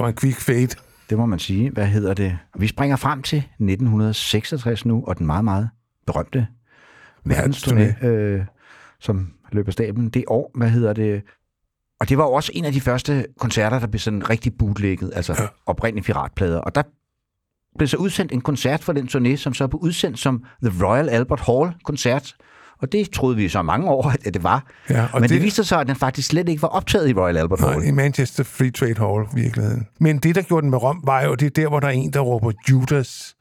Var 0.08 0.12
en 0.12 0.18
quick 0.18 0.40
fade. 0.40 0.76
det 1.10 1.18
må 1.18 1.26
man 1.26 1.40
sige. 1.40 1.70
Hvad 1.70 1.88
hedder 1.88 2.14
det? 2.14 2.38
Vi 2.60 2.68
springer 2.68 2.96
frem 2.96 3.22
til 3.22 3.38
1966 3.38 4.86
nu, 4.86 5.04
og 5.08 5.18
den 5.18 5.26
meget, 5.26 5.46
meget 5.46 5.70
berømte 6.06 6.48
verdensturné, 7.30 8.06
øh, 8.06 8.46
som 9.00 9.34
løber 9.52 9.72
staben 9.72 10.10
det 10.10 10.24
år. 10.28 10.52
Hvad 10.56 10.70
hedder 10.70 10.94
det? 10.94 11.24
Og 12.00 12.10
det 12.10 12.18
var 12.18 12.24
jo 12.24 12.32
også 12.32 12.52
en 12.56 12.66
af 12.66 12.72
de 12.72 12.82
første 12.82 13.26
koncerter, 13.40 13.80
der 13.80 13.88
blev 13.88 14.00
sådan 14.00 14.30
rigtig 14.30 14.54
bootlægget, 14.60 15.12
altså 15.16 15.36
ja. 15.40 15.48
oprindelige 15.66 16.06
piratplader. 16.06 16.60
Og 16.60 16.76
der 16.76 16.84
blev 17.78 17.88
så 17.88 17.98
udsendt 17.98 18.32
en 18.32 18.42
koncert 18.42 18.84
for 18.84 18.94
den 18.94 19.08
turné, 19.08 19.36
som 19.36 19.54
så 19.54 19.68
blev 19.68 19.80
udsendt 19.80 20.20
som 20.20 20.44
The 20.64 20.86
Royal 20.86 21.10
Albert 21.10 21.40
Hall-koncert. 21.40 22.36
Og 22.82 22.92
det 22.92 23.10
troede 23.12 23.36
vi 23.36 23.50
så 23.50 23.62
mange 23.62 23.88
år, 23.90 24.14
at 24.26 24.34
det 24.34 24.44
var. 24.44 24.66
Ja, 24.90 25.02
og 25.14 25.22
Men 25.22 25.24
det, 25.24 25.30
det- 25.30 25.42
viste 25.42 25.64
sig, 25.64 25.80
at 25.80 25.88
den 25.88 25.96
faktisk 25.96 26.28
slet 26.28 26.50
ikke 26.50 26.62
var 26.62 26.68
optaget 26.68 27.10
i 27.10 27.14
Royal 27.14 27.38
Albert 27.38 27.60
Hall. 27.60 27.78
Nej, 27.80 27.88
i 27.88 27.92
Manchester 27.92 28.44
Free 28.44 28.72
Trade 28.72 28.96
Hall, 28.98 29.38
i 29.38 29.42
virkeligheden. 29.44 29.88
Men 30.00 30.18
det, 30.18 30.36
der 30.36 30.42
gjorde 30.42 30.62
den 30.62 30.70
med 30.70 30.84
Rom, 30.84 31.02
var 31.04 31.22
jo, 31.24 31.36
det 31.36 31.46
er 31.46 31.50
der, 31.50 31.68
hvor 31.68 31.80
der 31.80 31.88
er 31.88 31.92
en, 31.92 32.14
der 32.14 32.20
råber 32.20 32.52
Judas 32.72 33.36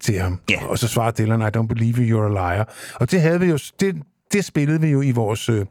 til 0.00 0.18
ham. 0.18 0.40
Ja. 0.50 0.66
Og 0.66 0.78
så 0.78 0.88
svarer 0.88 1.10
Dylan, 1.10 1.40
I 1.42 1.44
don't 1.56 1.66
believe 1.66 1.96
you, 1.96 2.20
you're 2.20 2.38
a 2.38 2.54
liar. 2.54 2.74
Og 2.94 3.10
det 3.10 3.20
havde 3.20 3.40
vi 3.40 3.46
jo, 3.46 3.58
det, 3.80 3.96
det 4.32 4.44
spillede 4.44 4.80
vi 4.80 4.88
jo 4.88 5.02
i 5.02 5.10
vores 5.10 5.48
øh, 5.48 5.66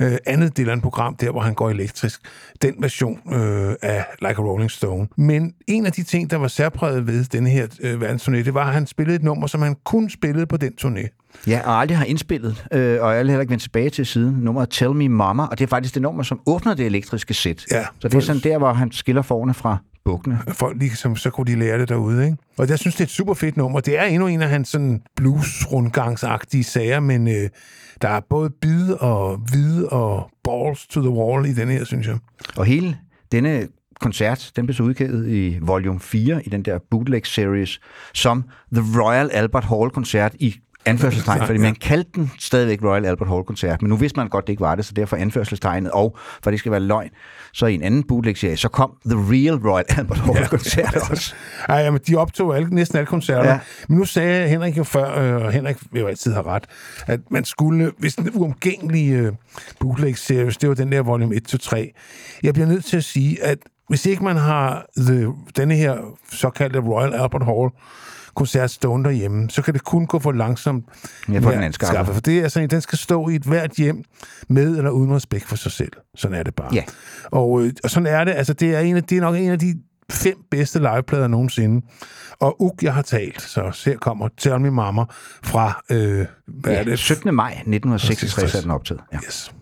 øh, 0.00 0.12
andet 0.26 0.56
Dylan-program, 0.56 1.16
der 1.16 1.30
hvor 1.30 1.40
han 1.40 1.54
går 1.54 1.70
elektrisk. 1.70 2.20
Den 2.62 2.74
version 2.78 3.20
øh, 3.34 3.74
af 3.82 4.04
Like 4.20 4.34
a 4.38 4.42
Rolling 4.42 4.70
Stone. 4.70 5.08
Men 5.16 5.54
en 5.66 5.86
af 5.86 5.92
de 5.92 6.02
ting, 6.02 6.30
der 6.30 6.36
var 6.36 6.48
særpræget 6.48 7.06
ved 7.06 7.24
denne 7.24 7.50
her 7.50 7.66
øh, 7.80 8.00
verdensturné, 8.00 8.36
det 8.36 8.54
var, 8.54 8.64
at 8.66 8.72
han 8.72 8.86
spillede 8.86 9.16
et 9.16 9.22
nummer, 9.22 9.46
som 9.46 9.62
han 9.62 9.76
kun 9.84 10.10
spillede 10.10 10.46
på 10.46 10.56
den 10.56 10.72
turné. 10.80 11.17
Ja, 11.46 11.60
og 11.64 11.80
aldrig 11.80 11.98
har 11.98 12.04
indspillet, 12.04 12.64
øh, 12.72 13.02
og 13.02 13.14
aldrig 13.14 13.32
heller 13.32 13.40
ikke 13.40 13.50
vendt 13.50 13.62
tilbage 13.62 13.90
til 13.90 14.06
siden. 14.06 14.34
Nummeret 14.34 14.70
Tell 14.70 14.92
Me 14.94 15.08
Mama, 15.08 15.42
og 15.42 15.58
det 15.58 15.64
er 15.64 15.68
faktisk 15.68 15.94
det 15.94 16.02
nummer, 16.02 16.22
som 16.22 16.40
åbner 16.46 16.74
det 16.74 16.86
elektriske 16.86 17.34
sæt. 17.34 17.64
Ja, 17.70 17.84
Så 18.00 18.08
det 18.08 18.14
er 18.14 18.20
sådan 18.20 18.42
der, 18.42 18.58
hvor 18.58 18.72
han 18.72 18.92
skiller 18.92 19.22
forne 19.22 19.54
fra 19.54 19.76
bukkene. 20.04 20.38
folk 20.52 20.78
ligesom, 20.78 21.16
så 21.16 21.30
kunne 21.30 21.46
de 21.52 21.58
lære 21.58 21.78
det 21.78 21.88
derude, 21.88 22.24
ikke? 22.24 22.36
Og 22.58 22.68
jeg 22.68 22.78
synes, 22.78 22.94
det 22.94 23.00
er 23.00 23.04
et 23.06 23.10
super 23.10 23.34
fedt 23.34 23.56
nummer. 23.56 23.80
Det 23.80 23.98
er 23.98 24.04
endnu 24.04 24.26
en 24.26 24.42
af 24.42 24.48
hans 24.48 24.68
sådan 24.68 25.02
blues-rundgangsagtige 25.16 26.64
sager, 26.64 27.00
men 27.00 27.28
øh, 27.28 27.48
der 28.02 28.08
er 28.08 28.20
både 28.30 28.50
bid 28.60 28.90
og 28.92 29.40
vid 29.52 29.84
og 29.84 30.30
balls 30.44 30.86
to 30.86 31.00
the 31.00 31.10
wall 31.10 31.46
i 31.46 31.52
den 31.52 31.68
her, 31.68 31.84
synes 31.84 32.06
jeg. 32.06 32.16
Og 32.56 32.64
hele 32.64 32.96
denne 33.32 33.68
koncert, 34.00 34.50
den 34.56 34.66
blev 34.66 34.74
så 34.74 34.82
udgivet 34.82 35.28
i 35.28 35.58
volume 35.62 36.00
4 36.00 36.46
i 36.46 36.48
den 36.48 36.62
der 36.62 36.78
bootleg 36.90 37.26
series, 37.26 37.80
som 38.14 38.44
The 38.74 39.02
Royal 39.02 39.30
Albert 39.32 39.64
Hall-koncert 39.64 40.34
i 40.40 40.54
anførselstegn, 40.86 41.46
fordi 41.46 41.58
man 41.58 41.74
kaldte 41.74 42.10
den 42.14 42.30
stadigvæk 42.38 42.82
Royal 42.84 43.06
Albert 43.06 43.28
Hall-koncert, 43.28 43.82
men 43.82 43.88
nu 43.88 43.96
vidste 43.96 44.16
man 44.16 44.28
godt, 44.28 44.46
det 44.46 44.52
ikke 44.52 44.60
var 44.60 44.74
det, 44.74 44.84
så 44.84 44.92
derfor 44.92 45.16
anførselstegnet, 45.16 45.90
og 45.92 46.16
for 46.42 46.50
det 46.50 46.58
skal 46.58 46.72
være 46.72 46.80
løgn, 46.80 47.10
så 47.52 47.66
i 47.66 47.74
en 47.74 47.82
anden 47.82 48.02
bootleg-serie, 48.02 48.56
så 48.56 48.68
kom 48.68 48.92
The 49.06 49.18
Real 49.18 49.56
Royal 49.56 49.84
Albert 49.98 50.18
Hall-koncert 50.18 50.96
også. 51.10 51.34
Ej, 51.68 51.76
jamen, 51.76 52.00
de 52.06 52.16
optog 52.16 52.56
alle, 52.56 52.74
næsten 52.74 52.98
alle 52.98 53.06
koncerter. 53.06 53.44
Ja. 53.44 53.50
Ja. 53.50 53.58
Men 53.88 53.98
nu 53.98 54.04
sagde 54.04 54.48
Henrik 54.48 54.76
jo 54.76 54.84
før, 54.84 55.36
øh, 55.36 55.44
og 55.44 55.52
Henrik 55.52 55.76
vil 55.92 56.00
jo 56.00 56.06
altid 56.06 56.32
have 56.32 56.46
ret, 56.46 56.64
at 57.06 57.20
man 57.30 57.44
skulle, 57.44 57.92
hvis 57.98 58.14
den 58.14 58.30
uomgængelige 58.34 59.18
øh, 59.18 59.32
bootleg-series, 59.80 60.56
det 60.56 60.68
var 60.68 60.74
den 60.74 60.92
der 60.92 61.02
volume 61.02 61.34
1-3, 61.52 62.40
jeg 62.42 62.54
bliver 62.54 62.66
nødt 62.66 62.84
til 62.84 62.96
at 62.96 63.04
sige, 63.04 63.44
at 63.44 63.58
hvis 63.88 64.06
ikke 64.06 64.24
man 64.24 64.36
har 64.36 64.86
the, 64.96 65.32
denne 65.56 65.74
her 65.74 65.96
såkaldte 66.32 66.78
Royal 66.78 67.14
Albert 67.14 67.44
Hall 67.44 67.70
koncert 68.38 68.70
stående 68.70 69.08
derhjemme, 69.08 69.50
så 69.50 69.62
kan 69.62 69.74
det 69.74 69.84
kun 69.84 70.06
gå 70.06 70.18
for 70.18 70.32
langsomt. 70.32 70.84
Ja, 71.32 71.38
for 71.38 71.50
den 71.50 71.62
anskaffe. 71.62 71.94
skaffe. 71.94 72.14
For 72.14 72.20
det 72.20 72.38
er 72.38 72.48
sådan, 72.48 72.64
en, 72.66 72.70
den 72.70 72.80
skal 72.80 72.98
stå 72.98 73.28
i 73.28 73.34
et 73.34 73.42
hvert 73.42 73.70
hjem 73.70 74.02
med 74.48 74.76
eller 74.76 74.90
uden 74.90 75.14
respekt 75.14 75.48
for 75.48 75.56
sig 75.56 75.72
selv. 75.72 75.92
Sådan 76.16 76.36
er 76.38 76.42
det 76.42 76.54
bare. 76.54 76.74
Ja. 76.74 76.82
Og, 77.24 77.62
øh, 77.62 77.72
og 77.84 77.90
sådan 77.90 78.06
er 78.06 78.24
det. 78.24 78.32
Altså, 78.32 78.52
det 78.52 78.74
er, 78.74 78.80
en 78.80 78.96
af, 78.96 79.02
det 79.02 79.16
er 79.16 79.20
nok 79.20 79.36
en 79.36 79.50
af 79.50 79.58
de 79.58 79.74
fem 80.12 80.36
bedste 80.50 80.78
liveplader 80.78 81.28
nogensinde. 81.28 81.86
Og 82.40 82.62
uk, 82.62 82.82
jeg 82.82 82.94
har 82.94 83.02
talt, 83.02 83.42
så 83.42 83.82
her 83.84 83.96
kommer 83.98 84.28
Tell 84.38 84.60
Me 84.60 84.70
Mama 84.70 85.04
fra, 85.42 85.82
øh, 85.90 86.26
hvad 86.46 86.72
er 86.72 86.76
Ja, 86.78 86.84
det? 86.84 86.98
17. 86.98 87.34
maj 87.34 87.50
1966 87.50 88.54
er 88.54 88.60
den 88.60 88.70
optaget. 88.70 89.00
Ja. 89.12 89.18
Yes. 89.26 89.52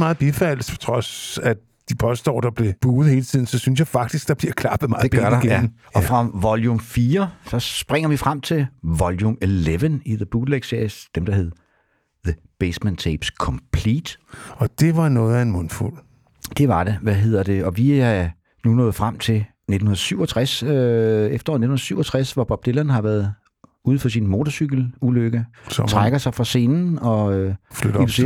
Meget 0.00 0.18
bifald, 0.18 0.78
trods 0.78 1.38
at 1.42 1.56
de 1.88 1.94
påstår, 1.94 2.40
der 2.40 2.50
blev 2.50 2.72
buet 2.80 3.10
hele 3.10 3.22
tiden, 3.22 3.46
så 3.46 3.58
synes 3.58 3.78
jeg 3.78 3.86
faktisk, 3.86 4.28
der 4.28 4.34
bliver 4.34 4.52
klappet 4.52 4.90
meget 4.90 5.02
Det 5.02 5.10
gør 5.20 5.30
der, 5.30 5.38
igen. 5.38 5.50
ja. 5.50 5.62
Og 5.94 6.04
fra 6.04 6.30
volume 6.34 6.80
4, 6.80 7.30
så 7.46 7.58
springer 7.58 8.08
vi 8.08 8.16
frem 8.16 8.40
til 8.40 8.66
volume 8.82 9.36
11 9.40 10.00
i 10.04 10.16
The 10.16 10.26
Bootleg 10.26 10.64
Series, 10.64 11.08
dem 11.14 11.26
der 11.26 11.34
hed 11.34 11.50
The 12.24 12.34
Basement 12.60 12.98
Tapes 12.98 13.26
Complete. 13.26 14.18
Og 14.50 14.68
det 14.80 14.96
var 14.96 15.08
noget 15.08 15.36
af 15.36 15.42
en 15.42 15.50
mundfuld. 15.50 15.94
Det 16.56 16.68
var 16.68 16.84
det. 16.84 16.98
Hvad 17.02 17.14
hedder 17.14 17.42
det? 17.42 17.64
Og 17.64 17.76
vi 17.76 17.92
er 17.92 18.28
nu 18.64 18.74
nået 18.74 18.94
frem 18.94 19.18
til 19.18 19.36
1967, 19.36 20.62
øh, 20.62 20.68
efteråret 20.70 21.58
1967, 21.58 22.32
hvor 22.32 22.44
Bob 22.44 22.66
Dylan 22.66 22.90
har 22.90 23.02
været 23.02 23.34
ude 23.84 23.98
for 23.98 24.08
sin 24.08 24.26
motorcykelulykke, 24.26 25.44
Som 25.68 25.88
trækker 25.88 26.18
sig 26.18 26.34
fra 26.34 26.44
scenen 26.44 26.98
og 26.98 27.38
øh, 27.38 27.54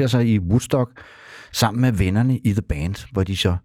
sig 0.06 0.26
i 0.26 0.38
Woodstock 0.38 0.90
sammen 1.54 1.80
med 1.80 1.92
vennerne 1.92 2.38
i 2.38 2.52
The 2.52 2.62
Band, 2.62 3.06
hvor 3.12 3.24
de 3.24 3.36
så 3.36 3.56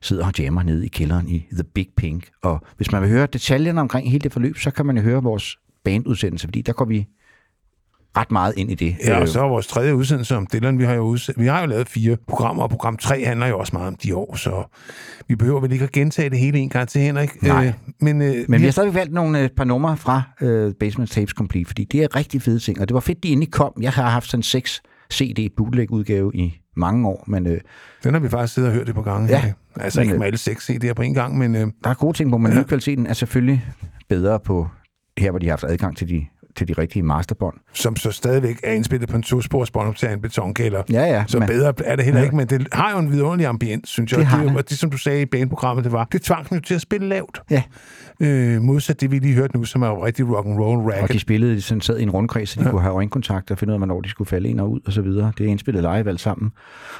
sidder 0.00 0.26
og 0.26 0.32
jammer 0.38 0.62
nede 0.62 0.84
i 0.84 0.88
kælderen 0.88 1.28
i 1.28 1.46
The 1.52 1.64
Big 1.74 1.88
Pink. 1.96 2.28
Og 2.42 2.60
hvis 2.76 2.92
man 2.92 3.02
vil 3.02 3.10
høre 3.10 3.26
detaljerne 3.32 3.80
omkring 3.80 4.10
hele 4.10 4.22
det 4.22 4.32
forløb, 4.32 4.58
så 4.58 4.70
kan 4.70 4.86
man 4.86 4.96
jo 4.96 5.02
høre 5.02 5.22
vores 5.22 5.56
bandudsendelse, 5.84 6.46
fordi 6.46 6.62
der 6.62 6.72
går 6.72 6.84
vi 6.84 7.06
ret 8.16 8.30
meget 8.30 8.54
ind 8.56 8.70
i 8.70 8.74
det. 8.74 8.96
Ja, 9.04 9.16
og 9.16 9.22
Øh, 9.22 9.28
så 9.28 9.40
er 9.40 9.48
vores 9.48 9.66
tredje 9.66 9.96
udsendelse 9.96 10.36
om 10.36 10.46
Dylan. 10.52 10.78
Vi 10.78 10.84
har, 10.84 10.94
jo 10.94 11.02
udsendt, 11.02 11.40
vi 11.40 11.46
har 11.46 11.60
jo 11.60 11.66
lavet 11.66 11.88
fire 11.88 12.16
programmer, 12.28 12.62
og 12.62 12.70
program 12.70 12.96
3 12.96 13.24
handler 13.24 13.46
jo 13.46 13.58
også 13.58 13.70
meget 13.72 13.88
om 13.88 13.96
de 13.96 14.16
år, 14.16 14.36
så 14.36 14.64
vi 15.28 15.36
behøver 15.36 15.60
vel 15.60 15.72
ikke 15.72 15.84
at 15.84 15.92
gentage 15.92 16.30
det 16.30 16.38
hele 16.38 16.58
en 16.58 16.68
gang 16.68 16.88
til, 16.88 17.00
Henrik. 17.00 17.42
Nej. 17.42 17.66
Øh, 17.66 17.72
men 18.00 18.22
øh, 18.22 18.34
Men 18.48 18.60
vi 18.60 18.64
har 18.64 18.72
stadig 18.72 18.94
valgt 18.94 19.12
nogle 19.12 19.40
øh, 19.40 19.48
par 19.48 19.64
numre 19.64 19.96
fra 19.96 20.22
øh, 20.40 20.74
Basement 20.80 21.10
Tapes 21.10 21.30
Complete, 21.30 21.66
fordi 21.66 21.84
det 21.84 22.02
er 22.02 22.16
rigtig 22.16 22.42
fede 22.42 22.58
ting, 22.58 22.80
og 22.80 22.88
det 22.88 22.94
var 22.94 23.00
fedt, 23.00 23.22
de 23.22 23.28
endelig 23.28 23.52
kom. 23.52 23.72
Jeg 23.80 23.92
har 23.92 24.10
haft 24.10 24.30
sådan 24.30 24.42
6 24.42 24.82
CD 25.12 25.50
bootleg 25.56 25.90
udgave 25.90 26.30
i 26.34 26.60
mange 26.76 27.08
år, 27.08 27.24
men 27.26 27.46
øh, 27.46 27.60
den 28.04 28.14
har 28.14 28.20
vi 28.20 28.28
faktisk 28.28 28.54
siddet 28.54 28.70
og 28.70 28.76
hørt 28.76 28.88
et 28.88 28.94
par 28.94 29.02
gange. 29.02 29.28
Ja. 29.28 29.52
Altså 29.76 30.00
Men, 30.00 30.04
ikke 30.04 30.14
øh, 30.14 30.18
med 30.18 30.26
alle 30.26 30.38
seks 30.38 30.70
CD'er 30.70 30.92
på 30.92 31.02
en 31.02 31.14
gang, 31.14 31.38
men 31.38 31.54
øh, 31.54 31.66
der 31.84 31.90
er 31.90 31.94
gode 31.94 32.16
ting 32.16 32.30
på, 32.30 32.38
men 32.38 32.52
ja. 32.52 32.58
lydkvaliteten 32.58 33.06
er 33.06 33.12
selvfølgelig 33.12 33.64
bedre 34.08 34.40
på 34.40 34.68
her, 35.18 35.30
hvor 35.30 35.38
de 35.38 35.46
har 35.46 35.52
haft 35.52 35.64
adgang 35.64 35.96
til 35.96 36.08
de, 36.08 36.26
til 36.56 36.68
de 36.68 36.72
rigtige 36.72 37.02
masterbånd. 37.02 37.54
som 37.72 37.96
så 37.96 38.10
stadigvæk 38.10 38.60
er 38.62 38.72
indspillet 38.72 39.08
på 39.08 39.16
en 39.16 39.22
tospors 39.22 39.68
i 40.02 40.06
en 40.12 40.20
betonkælder. 40.20 40.82
Ja, 40.92 41.04
ja. 41.04 41.24
Så 41.26 41.38
men, 41.38 41.48
bedre 41.48 41.72
er 41.84 41.96
det 41.96 42.04
heller 42.04 42.20
Ja. 42.20 42.24
ikke, 42.24 42.36
men 42.36 42.46
det 42.46 42.66
har 42.72 42.90
jo 42.92 42.98
en 42.98 43.12
vidunderlig 43.12 43.46
ambiens, 43.46 43.88
synes 43.88 44.12
jeg. 44.12 44.18
Det 44.18 44.24
Og 44.26 44.30
har 44.30 44.38
det, 44.42 44.48
det. 44.48 44.56
og 44.56 44.68
det, 44.68 44.78
som 44.78 44.90
du 44.90 44.96
sagde 44.98 45.22
i 45.22 45.26
baneprogrammet, 45.26 45.84
det 45.84 45.92
var, 45.92 46.08
det 46.12 46.22
tvang 46.22 46.50
dem 46.50 46.60
til 46.60 46.74
at 46.74 46.80
spille 46.80 47.08
lavt. 47.08 47.42
Ja. 47.50 47.62
Øh, 48.20 48.62
modsat 48.62 49.00
det, 49.00 49.10
vi 49.10 49.18
lige 49.18 49.34
hørte 49.34 49.56
nu, 49.56 49.64
som 49.64 49.82
er 49.82 49.86
jo 49.88 50.04
rigtig 50.04 50.28
rock 50.36 50.46
and 50.46 50.58
roll 50.58 50.78
Og 50.78 50.92
racket. 50.92 51.12
de 51.12 51.18
spillede 51.20 51.60
sådan 51.60 51.80
sad 51.80 51.98
i 51.98 52.02
en 52.02 52.10
rundkreds, 52.10 52.48
så 52.48 52.60
de 52.60 52.64
ja. 52.64 52.70
kunne 52.70 52.82
have 52.82 52.94
øjenkontakt 52.94 53.50
og 53.50 53.58
finde 53.58 53.70
ud 53.70 53.74
af, 53.74 53.78
hvornår 53.80 54.00
de 54.00 54.08
skulle 54.08 54.28
falde 54.28 54.48
ind 54.48 54.60
og 54.60 54.70
ud 54.70 54.80
og 54.86 54.92
så 54.92 55.02
videre. 55.02 55.32
Det 55.38 55.46
er 55.46 55.50
indspillet 55.50 55.82
live 55.82 56.08
alt 56.08 56.20
sammen. 56.20 56.52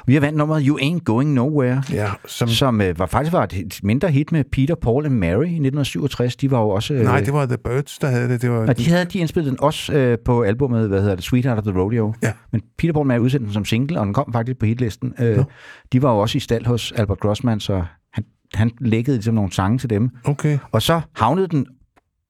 Vi 0.05 0.13
har 0.13 0.21
vandt 0.21 0.37
nummeret 0.37 0.63
You 0.67 0.77
Ain't 0.79 0.99
Going 1.03 1.33
Nowhere, 1.33 1.83
Ja, 1.91 2.07
som, 2.27 2.47
som 2.47 2.81
øh, 2.81 2.99
var 2.99 3.05
faktisk 3.05 3.33
var 3.33 3.43
et 3.43 3.79
mindre 3.83 4.09
hit 4.11 4.31
med 4.31 4.43
Peter, 4.51 4.75
Paul 4.75 5.05
and 5.05 5.13
Mary 5.13 5.29
i 5.45 5.67
1967. 5.67 6.35
De 6.35 6.51
var 6.51 6.59
jo 6.61 6.69
også... 6.69 6.93
Øh, 6.93 7.01
nej, 7.03 7.19
det 7.19 7.33
var 7.33 7.45
The 7.45 7.57
Birds, 7.57 7.97
der 7.99 8.07
havde 8.07 8.29
det. 8.29 8.41
det 8.41 8.51
var, 8.51 8.57
Og 8.67 8.77
de 8.77 8.89
havde 8.89 9.05
de 9.05 9.19
indspillet 9.19 9.44
den 9.45 9.61
også 9.61 9.93
øh, 9.93 10.17
på 10.25 10.41
albumet, 10.41 10.87
hvad 10.87 11.01
hedder 11.01 11.15
det, 11.15 11.23
Sweetheart 11.23 11.57
of 11.57 11.63
the 11.63 11.81
Rodeo. 11.81 12.13
Ja. 12.23 12.33
Men 12.51 12.61
Peter 12.77 12.93
Paul 12.93 13.05
Mary 13.05 13.19
udsendte 13.19 13.45
den 13.45 13.53
som 13.53 13.65
single, 13.65 13.99
og 13.99 14.05
den 14.05 14.13
kom 14.13 14.33
faktisk 14.33 14.57
på 14.57 14.65
hitlisten. 14.65 15.13
Øh, 15.19 15.45
de 15.91 16.01
var 16.01 16.11
jo 16.11 16.17
også 16.17 16.37
i 16.37 16.39
stald 16.39 16.65
hos 16.65 16.91
Albert 16.91 17.19
Grossman, 17.19 17.59
så 17.59 17.83
han, 18.13 18.25
han 18.53 18.71
læggede 18.79 19.17
ligesom 19.17 19.35
nogle 19.35 19.51
sange 19.51 19.77
til 19.77 19.89
dem. 19.89 20.09
Okay. 20.23 20.57
Og 20.71 20.81
så 20.81 21.01
havnede 21.15 21.47
den 21.47 21.67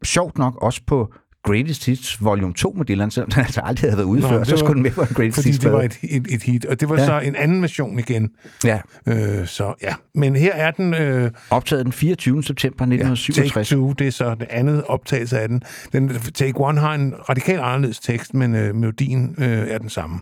sjovt 0.04 0.38
nok 0.38 0.64
også 0.64 0.82
på 0.88 1.14
Greatest 1.46 1.86
Hits 1.86 2.24
Volume 2.24 2.54
2 2.54 2.74
med 2.78 2.86
Dylan, 2.86 3.12
selvom 3.12 3.30
den 3.32 3.42
altså 3.42 3.62
aldrig 3.64 3.90
havde 3.90 3.98
været 3.98 4.08
ude 4.08 4.22
Nå, 4.22 4.28
før. 4.28 4.38
det 4.38 4.48
Så 4.48 4.54
var- 4.54 4.58
skulle 4.58 4.74
den 4.74 4.84
med 4.84 4.92
på 4.92 5.02
en 5.02 5.08
Greatest 5.08 5.36
Fordi 5.36 5.50
Hits 5.50 5.60
det 5.60 5.72
var 5.72 5.82
et, 5.82 5.98
et, 6.04 6.28
et 6.30 6.44
hit, 6.44 6.66
og 6.66 6.80
det 6.80 6.90
var 6.90 6.98
Ja. 7.00 7.06
så 7.06 7.20
en 7.20 7.36
anden 7.36 7.62
version 7.62 8.00
igen. 8.00 8.30
Ja, 8.64 8.80
Øh, 9.08 9.48
så 9.48 9.74
ja, 9.84 9.94
men 10.16 10.36
her 10.36 10.54
er 10.54 10.72
den... 10.72 10.94
Øh, 10.94 11.32
optaget 11.50 11.86
den 11.86 11.94
24. 11.94 12.44
september 12.44 12.86
ja, 12.86 12.92
Take 12.92 13.12
1967. 13.12 13.70
Two, 13.70 13.94
det 13.94 14.08
er 14.08 14.12
så 14.12 14.36
det 14.40 14.48
andet 14.50 14.84
optagelse 14.88 15.40
af 15.40 15.48
den. 15.48 15.62
den. 15.94 16.10
Take 16.34 16.54
One 16.56 16.80
har 16.80 16.94
en 16.94 17.14
radikalt 17.30 17.60
anderledes 17.60 18.00
tekst, 18.00 18.34
men 18.34 18.56
øh, 18.56 18.76
melodien 18.76 19.36
øh, 19.38 19.46
er 19.48 19.78
den 19.78 19.90
samme. 19.90 20.20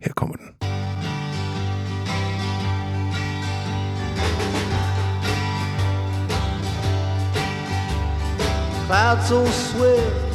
Her 0.00 0.12
kommer 0.12 0.36
den. 0.36 0.46
Clouds 8.86 9.28
so 9.28 9.46
swift, 9.46 10.25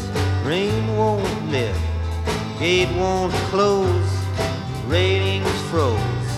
rain 0.51 0.97
won't 0.97 1.49
lift, 1.49 1.79
gate 2.59 2.91
won't 2.97 3.31
close, 3.51 4.11
ratings 4.85 5.61
froze. 5.69 6.31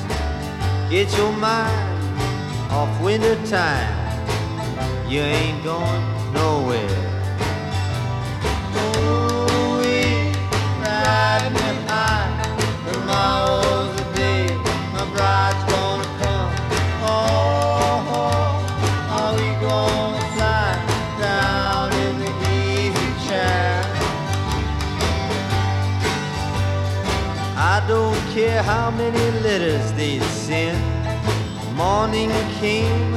Get 0.88 1.08
your 1.18 1.32
mind 1.32 2.14
off 2.70 2.92
winter 3.02 3.36
time, 3.48 3.90
you 5.10 5.20
ain't 5.22 5.64
going 5.64 6.06
nowhere. 6.32 7.13
Care 28.34 28.64
how 28.64 28.90
many 28.90 29.40
letters 29.42 29.94
they 29.94 30.20
send. 30.20 30.82
Morning 31.76 32.32
came 32.60 33.14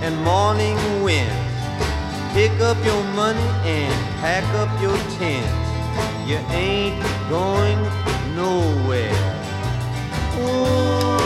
and 0.00 0.14
morning 0.22 0.78
went. 1.02 1.32
Pick 2.34 2.52
up 2.60 2.76
your 2.84 3.02
money 3.14 3.50
and 3.64 3.92
pack 4.20 4.44
up 4.62 4.70
your 4.80 4.96
tent. 5.18 5.50
You 6.24 6.36
ain't 6.54 7.02
going 7.28 7.82
nowhere. 8.36 9.22
Ooh, 10.38 11.18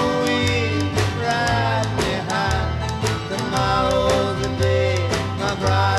ride 1.20 1.90
behind. 2.00 2.70
Tomorrow's 3.28 4.40
the 4.42 4.48
day 4.58 4.96
my 5.38 5.54
bride's 5.60 5.93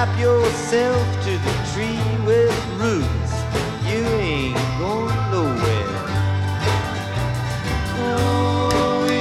Strap 0.00 0.18
yourself 0.18 1.06
to 1.24 1.32
the 1.36 1.54
tree 1.74 2.00
with 2.24 2.56
roots. 2.80 3.32
You 3.84 4.00
ain't 4.16 4.56
going 4.78 5.20
nowhere. 5.30 5.98
Oh, 8.00 9.04
we 9.04 9.20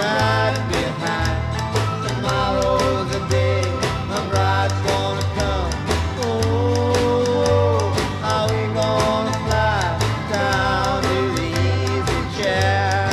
ride 0.00 0.56
behind. 0.72 1.40
Tomorrow's 2.08 3.08
the 3.12 3.20
day 3.28 3.60
my 4.08 4.20
bride's 4.30 4.80
gonna 4.88 5.26
come. 5.36 5.72
Oh, 6.24 7.92
are 8.24 8.48
we 8.48 8.62
gonna 8.72 9.34
fly 9.44 9.82
down 10.32 11.02
to 11.02 11.16
the 11.36 11.48
easy 11.92 12.20
chair? 12.42 13.12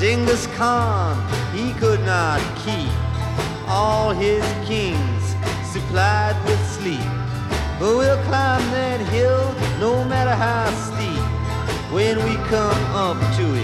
Genghis 0.00 0.46
Khan, 0.56 1.12
he 1.52 1.74
could 1.74 2.00
not 2.06 2.40
keep 2.64 2.90
all 3.68 4.10
his 4.12 4.53
when 12.16 12.28
we 12.28 12.36
come 12.48 12.94
up 12.94 13.18
to 13.36 13.54
it. 13.54 13.63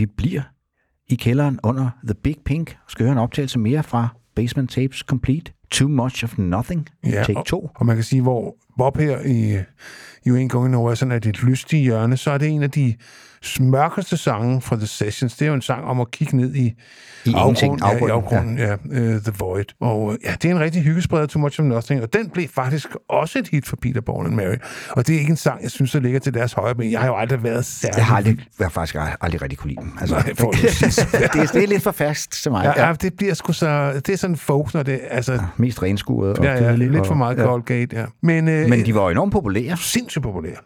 Vi 0.00 0.06
bliver 0.06 0.42
i 1.08 1.14
kælderen 1.14 1.58
under 1.62 1.90
The 2.04 2.14
Big 2.14 2.36
Pink. 2.44 2.76
Skal 2.88 3.04
høre 3.04 3.12
en 3.12 3.18
optagelse 3.18 3.58
mere 3.58 3.82
fra 3.82 4.08
Basement 4.36 4.70
Tapes 4.70 4.98
Complete. 4.98 5.52
Too 5.70 5.88
Much 5.88 6.24
of 6.24 6.38
Nothing. 6.38 6.88
Take 7.04 7.36
og, 7.36 7.46
2. 7.46 7.70
Og 7.74 7.86
man 7.86 7.96
kan 7.96 8.04
sige, 8.04 8.22
hvor 8.22 8.56
Bob 8.78 8.96
her 8.96 9.20
i 9.26 9.62
You 10.26 10.44
Ain't 10.44 10.48
Going 10.48 10.70
Nowhere 10.70 10.96
sådan 10.96 11.12
er 11.12 11.18
det 11.18 11.42
lystige 11.42 11.82
hjørne, 11.82 12.16
så 12.16 12.30
er 12.30 12.38
det 12.38 12.48
en 12.48 12.62
af 12.62 12.70
de 12.70 12.94
mørkeste 13.60 14.16
sange 14.16 14.60
fra 14.60 14.76
The 14.76 14.86
Sessions. 14.86 15.36
Det 15.36 15.42
er 15.42 15.48
jo 15.48 15.54
en 15.54 15.62
sang 15.62 15.84
om 15.84 16.00
at 16.00 16.10
kigge 16.10 16.36
ned 16.36 16.54
i, 16.54 16.60
I 17.24 17.30
ingenting, 17.30 17.82
afgrunden, 17.82 17.98
ja, 18.00 18.06
i 18.06 18.10
afgrunden, 18.10 18.58
afgrunden, 18.58 18.58
ja, 18.92 19.00
ja 19.10 19.14
uh, 19.16 19.22
The 19.22 19.32
Void. 19.38 19.64
Og 19.80 20.02
uh, 20.02 20.14
ja, 20.24 20.34
det 20.42 20.50
er 20.50 20.54
en 20.54 20.60
rigtig 20.60 20.82
hyggespreder, 20.82 21.26
Too 21.26 21.40
Much 21.42 21.60
of 21.60 21.64
Nothing, 21.66 22.02
og 22.02 22.12
den 22.12 22.30
blev 22.30 22.48
faktisk 22.48 22.88
også 23.08 23.38
et 23.38 23.48
hit 23.48 23.66
for 23.66 23.76
Peter, 23.76 24.00
Paul 24.00 24.26
and 24.26 24.34
Mary. 24.34 24.54
Og 24.90 25.06
det 25.06 25.14
er 25.14 25.18
ikke 25.18 25.30
en 25.30 25.36
sang, 25.36 25.62
jeg 25.62 25.70
synes, 25.70 25.92
der 25.92 26.00
ligger 26.00 26.18
til 26.20 26.34
deres 26.34 26.52
højre 26.52 26.74
ben. 26.74 26.92
Jeg 26.92 27.00
har 27.00 27.06
jo 27.06 27.16
aldrig 27.16 27.42
været 27.42 27.64
særlig... 27.64 27.96
Jeg 27.96 28.06
har, 28.06 28.16
aldrig, 28.16 28.36
jeg 28.58 28.64
har 28.64 28.70
faktisk 28.70 28.94
aldrig, 28.94 29.14
aldrig 29.20 29.42
rigtig 29.42 29.58
kunne 29.58 29.68
lide 29.70 29.80
dem. 29.80 29.92
Altså, 30.00 30.14
Nej, 30.14 30.24
sige. 30.32 31.06
det, 31.32 31.40
er, 31.40 31.46
det 31.52 31.62
er 31.64 31.66
lidt 31.68 31.82
for 31.82 31.92
fast 31.92 32.42
til 32.42 32.50
mig. 32.50 32.72
Ja, 32.76 32.86
ja, 32.86 32.92
det 32.92 33.14
bliver 33.16 33.34
sgu 33.34 33.52
så... 33.52 33.92
Det 33.92 34.08
er 34.08 34.16
sådan 34.16 34.36
folk, 34.36 34.74
når 34.74 34.82
det... 34.82 35.00
Altså, 35.10 35.40
Mest 35.56 35.82
renskuret 35.82 36.38
og 36.38 36.44
ja, 36.44 36.64
ja, 36.64 36.74
lidt 36.74 36.96
for 36.96 37.04
og- 37.10 37.16
meget 37.16 37.36
ja. 37.38 37.42
Colgate, 37.44 37.96
ja. 37.96 38.04
Men, 38.22 38.48
øh, 38.48 38.68
Men 38.68 38.86
de 38.86 38.94
var 38.94 39.02
jo 39.02 39.08
enormt 39.08 39.32
populære. 39.32 39.76
sindssygt 39.76 40.22
populære. 40.22 40.56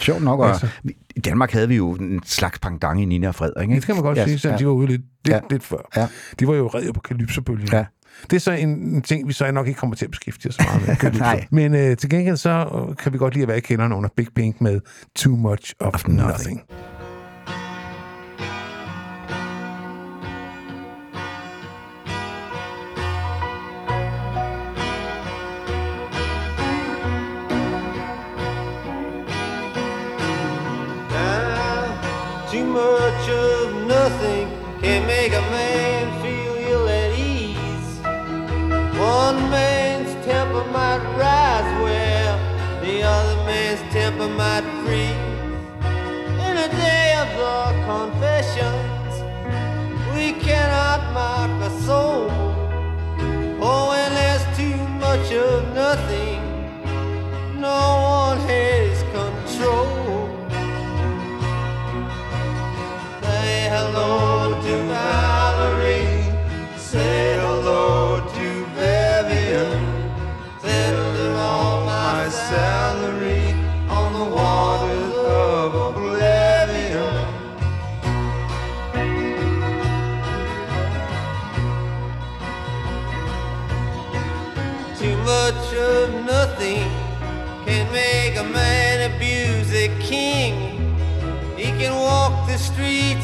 Sjovt 0.00 0.22
nok. 0.22 0.40
Og 0.40 0.48
Altså. 0.48 0.68
I 1.16 1.20
Danmark 1.20 1.52
havde 1.52 1.68
vi 1.68 1.76
jo 1.76 1.90
en 1.92 2.20
slags 2.24 2.58
pangdang 2.58 3.02
i 3.02 3.04
Nina 3.04 3.28
og 3.28 3.34
Frederik. 3.34 3.68
Ikke? 3.68 3.76
Det 3.80 3.86
kan 3.86 3.94
man 3.94 4.04
godt 4.04 4.18
ja, 4.18 4.24
sige, 4.24 4.38
så 4.38 4.50
ja. 4.50 4.56
de 4.56 4.66
var 4.66 4.72
ude 4.72 4.86
lidt, 4.86 5.02
lidt, 5.24 5.34
Ja. 5.34 5.40
lidt 5.50 5.62
før. 5.62 5.88
Ja. 5.96 6.08
De 6.40 6.48
var 6.48 6.54
jo 6.54 6.66
reddet 6.66 6.94
på 6.94 7.00
kalypsobølgen. 7.00 7.68
Ja. 7.72 7.84
Det 8.30 8.36
er 8.36 8.40
så 8.40 8.52
en, 8.52 8.68
en 8.68 9.02
ting, 9.02 9.28
vi 9.28 9.32
så 9.32 9.50
nok 9.52 9.66
ikke 9.68 9.78
kommer 9.78 9.96
til 9.96 10.04
at 10.04 10.10
beskæftige 10.10 10.50
os 10.50 10.58
meget 10.58 11.02
med. 11.02 11.12
Nej. 11.20 11.46
Men 11.50 11.74
øh, 11.74 11.96
til 11.96 12.10
gengæld 12.10 12.36
så 12.36 12.50
øh, 12.90 12.96
kan 12.96 13.12
vi 13.12 13.18
godt 13.18 13.34
lide 13.34 13.42
at 13.42 13.48
være 13.48 13.58
i 13.58 13.60
kælderen 13.60 13.92
under 13.92 14.08
Big 14.16 14.26
Pink 14.36 14.60
med 14.60 14.80
Too 15.16 15.36
Much 15.36 15.74
of, 15.80 15.94
Of 15.94 16.08
nothing. 16.08 16.28
Nothing. 16.28 16.62
Might 44.38 44.77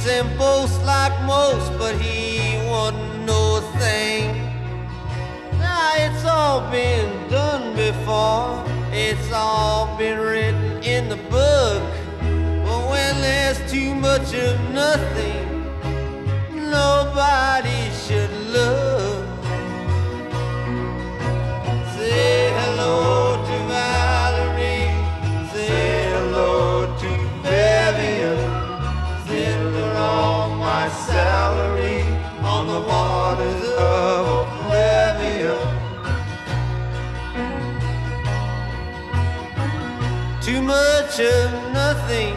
and 0.06 0.38
boast 0.38 0.82
like 0.84 1.18
most, 1.22 1.70
but 1.78 1.94
he 2.00 2.54
know 3.24 3.56
a 3.56 3.78
thing. 3.78 4.34
Now 5.58 5.92
it's 5.96 6.24
all 6.24 6.70
been 6.70 7.28
done 7.30 7.74
before, 7.74 8.64
it's 8.92 9.32
all 9.32 9.96
been 9.96 10.18
written 10.18 10.82
in 10.82 11.08
the 11.08 11.16
book. 11.16 11.82
But 12.64 12.90
when 12.90 13.20
there's 13.22 13.58
too 13.70 13.94
much 13.94 14.34
of 14.34 14.60
nothing, 14.70 15.43
much 41.16 41.26
of 41.26 41.72
nothing 41.72 42.34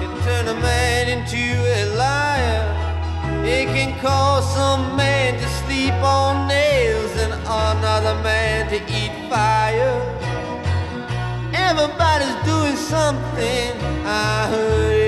can 0.00 0.22
turn 0.22 0.46
a 0.46 0.54
man 0.60 1.08
into 1.08 1.36
a 1.36 1.96
liar. 1.96 3.44
It 3.44 3.66
can 3.66 3.98
cause 4.00 4.44
some 4.54 4.96
man 4.96 5.40
to 5.40 5.48
sleep 5.64 5.94
on 5.94 6.46
nails 6.46 7.10
and 7.16 7.32
another 7.32 8.14
man 8.22 8.68
to 8.68 8.76
eat 8.76 9.28
fire. 9.28 9.98
Everybody's 11.52 12.46
doing 12.46 12.76
something. 12.76 13.72
I 14.06 14.46
heard 14.50 15.01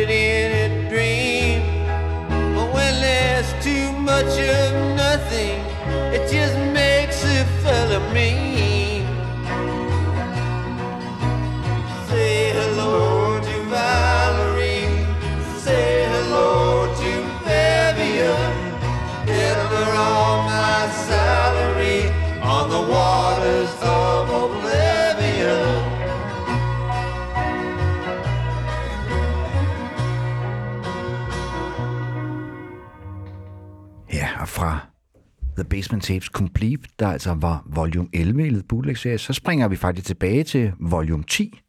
Basement 35.74 36.04
Tapes 36.04 36.26
Complete, 36.26 36.82
der 36.98 37.08
altså 37.08 37.34
var 37.34 37.62
volume 37.66 38.08
11 38.12 38.46
i 38.48 38.62
Bootleg-serie, 38.68 39.18
så 39.18 39.32
springer 39.32 39.68
vi 39.68 39.76
faktisk 39.76 40.06
tilbage 40.06 40.44
til 40.44 40.72
volume 40.80 41.24
10, 41.28 41.60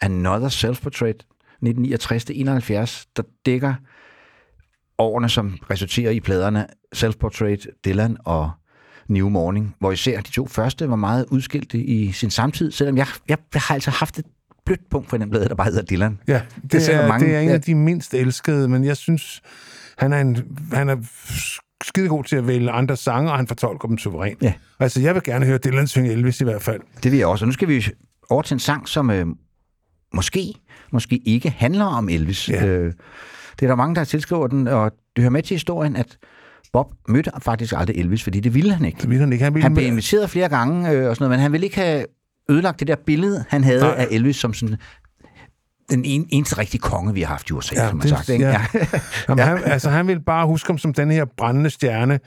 Another 0.00 0.48
Self-Portrait, 0.48 1.26
1969-71, 1.66 3.04
der 3.16 3.22
dækker 3.46 3.74
årene, 4.98 5.28
som 5.28 5.58
resulterer 5.70 6.10
i 6.10 6.20
pladerne 6.20 6.66
Self-Portrait, 6.96 7.80
Dylan 7.84 8.16
og 8.24 8.50
New 9.08 9.28
Morning, 9.28 9.76
hvor 9.78 9.92
især 9.92 10.20
de 10.20 10.30
to 10.30 10.46
første 10.46 10.90
var 10.90 10.96
meget 10.96 11.26
udskilte 11.30 11.78
i 11.78 12.12
sin 12.12 12.30
samtid, 12.30 12.70
selvom 12.70 12.96
jeg, 12.96 13.06
jeg, 13.28 13.38
jeg 13.54 13.62
har 13.62 13.74
altså 13.74 13.90
haft 13.90 14.18
et 14.18 14.24
blødt 14.64 14.90
punkt 14.90 15.10
for 15.10 15.16
den 15.16 15.30
blade, 15.30 15.48
der 15.48 15.54
bare 15.54 15.66
hedder 15.70 15.82
Dylan. 15.82 16.18
Ja, 16.28 16.42
det, 16.62 16.72
det, 16.72 16.94
er, 16.94 17.08
mange- 17.08 17.26
det 17.26 17.36
er 17.36 17.40
en 17.40 17.48
af 17.48 17.60
de 17.62 17.74
mindst 17.74 18.14
elskede, 18.14 18.68
men 18.68 18.84
jeg 18.84 18.96
synes, 18.96 19.42
han 19.98 20.12
er, 20.12 20.20
en, 20.20 20.36
han 20.72 20.88
er 20.88 20.96
skidegod 21.84 22.24
til 22.24 22.36
at 22.36 22.46
vælge 22.46 22.70
andre 22.70 22.96
sange, 22.96 23.30
og 23.30 23.36
han 23.36 23.46
fortolker 23.46 23.88
dem 23.88 23.98
suverænt. 23.98 24.42
Ja. 24.42 24.52
Altså, 24.80 25.00
jeg 25.00 25.14
vil 25.14 25.22
gerne 25.22 25.46
høre 25.46 25.58
Dylan 25.58 25.86
synge 25.86 26.12
Elvis 26.12 26.40
i 26.40 26.44
hvert 26.44 26.62
fald. 26.62 26.80
Det 27.02 27.12
vil 27.12 27.18
jeg 27.18 27.26
også. 27.26 27.44
Og 27.44 27.46
nu 27.46 27.52
skal 27.52 27.68
vi 27.68 27.86
over 28.30 28.42
til 28.42 28.54
en 28.54 28.58
sang, 28.58 28.88
som 28.88 29.10
øh, 29.10 29.26
måske, 30.14 30.54
måske 30.92 31.16
ikke 31.16 31.50
handler 31.50 31.84
om 31.84 32.08
Elvis. 32.08 32.48
Ja. 32.48 32.66
Øh, 32.66 32.92
det 33.60 33.66
er 33.66 33.70
der 33.70 33.74
mange, 33.74 33.94
der 33.94 34.04
tilskriver 34.04 34.46
den, 34.46 34.68
og 34.68 34.92
det 35.16 35.22
hører 35.22 35.30
med 35.30 35.42
til 35.42 35.54
historien, 35.54 35.96
at 35.96 36.18
Bob 36.72 36.86
mødte 37.08 37.30
faktisk 37.42 37.74
aldrig 37.76 37.96
Elvis, 37.96 38.22
fordi 38.22 38.40
det 38.40 38.54
ville 38.54 38.74
han 38.74 38.84
ikke. 38.84 38.98
Det 39.00 39.10
vil 39.10 39.18
han 39.18 39.32
ikke. 39.32 39.44
Han, 39.44 39.54
ville 39.54 39.62
Han 39.62 39.74
blev 39.74 39.86
inviteret 39.86 40.30
flere 40.30 40.48
gange 40.48 40.90
øh, 40.90 41.08
og 41.08 41.16
sådan 41.16 41.24
noget, 41.24 41.30
men 41.30 41.40
han 41.40 41.52
ville 41.52 41.64
ikke 41.64 41.76
have 41.76 42.04
ødelagt 42.50 42.80
det 42.80 42.88
der 42.88 42.96
billede, 43.06 43.44
han 43.48 43.64
havde 43.64 43.80
Nej. 43.80 43.94
af 43.98 44.06
Elvis 44.10 44.36
som 44.36 44.54
sådan 44.54 44.76
den 45.90 46.04
en, 46.04 46.26
eneste 46.28 46.58
rigtige 46.58 46.80
konge, 46.80 47.14
vi 47.14 47.20
har 47.20 47.28
haft 47.28 47.50
i 47.50 47.52
USA, 47.52 47.74
Ja, 47.74 47.88
som 47.88 47.96
man 47.96 48.02
det- 48.02 48.10
sagt. 48.10 48.28
Ikke? 48.28 48.46
ja. 48.46 48.60
Jamen, 49.28 49.44
han, 49.44 49.58
altså, 49.64 49.90
han 49.90 50.06
vil 50.06 50.20
bare 50.20 50.46
huske 50.46 50.66
ham 50.66 50.78
som 50.78 50.94
den 50.94 51.10
her 51.10 51.24
brændende 51.36 51.70
stjerne, 51.70 52.20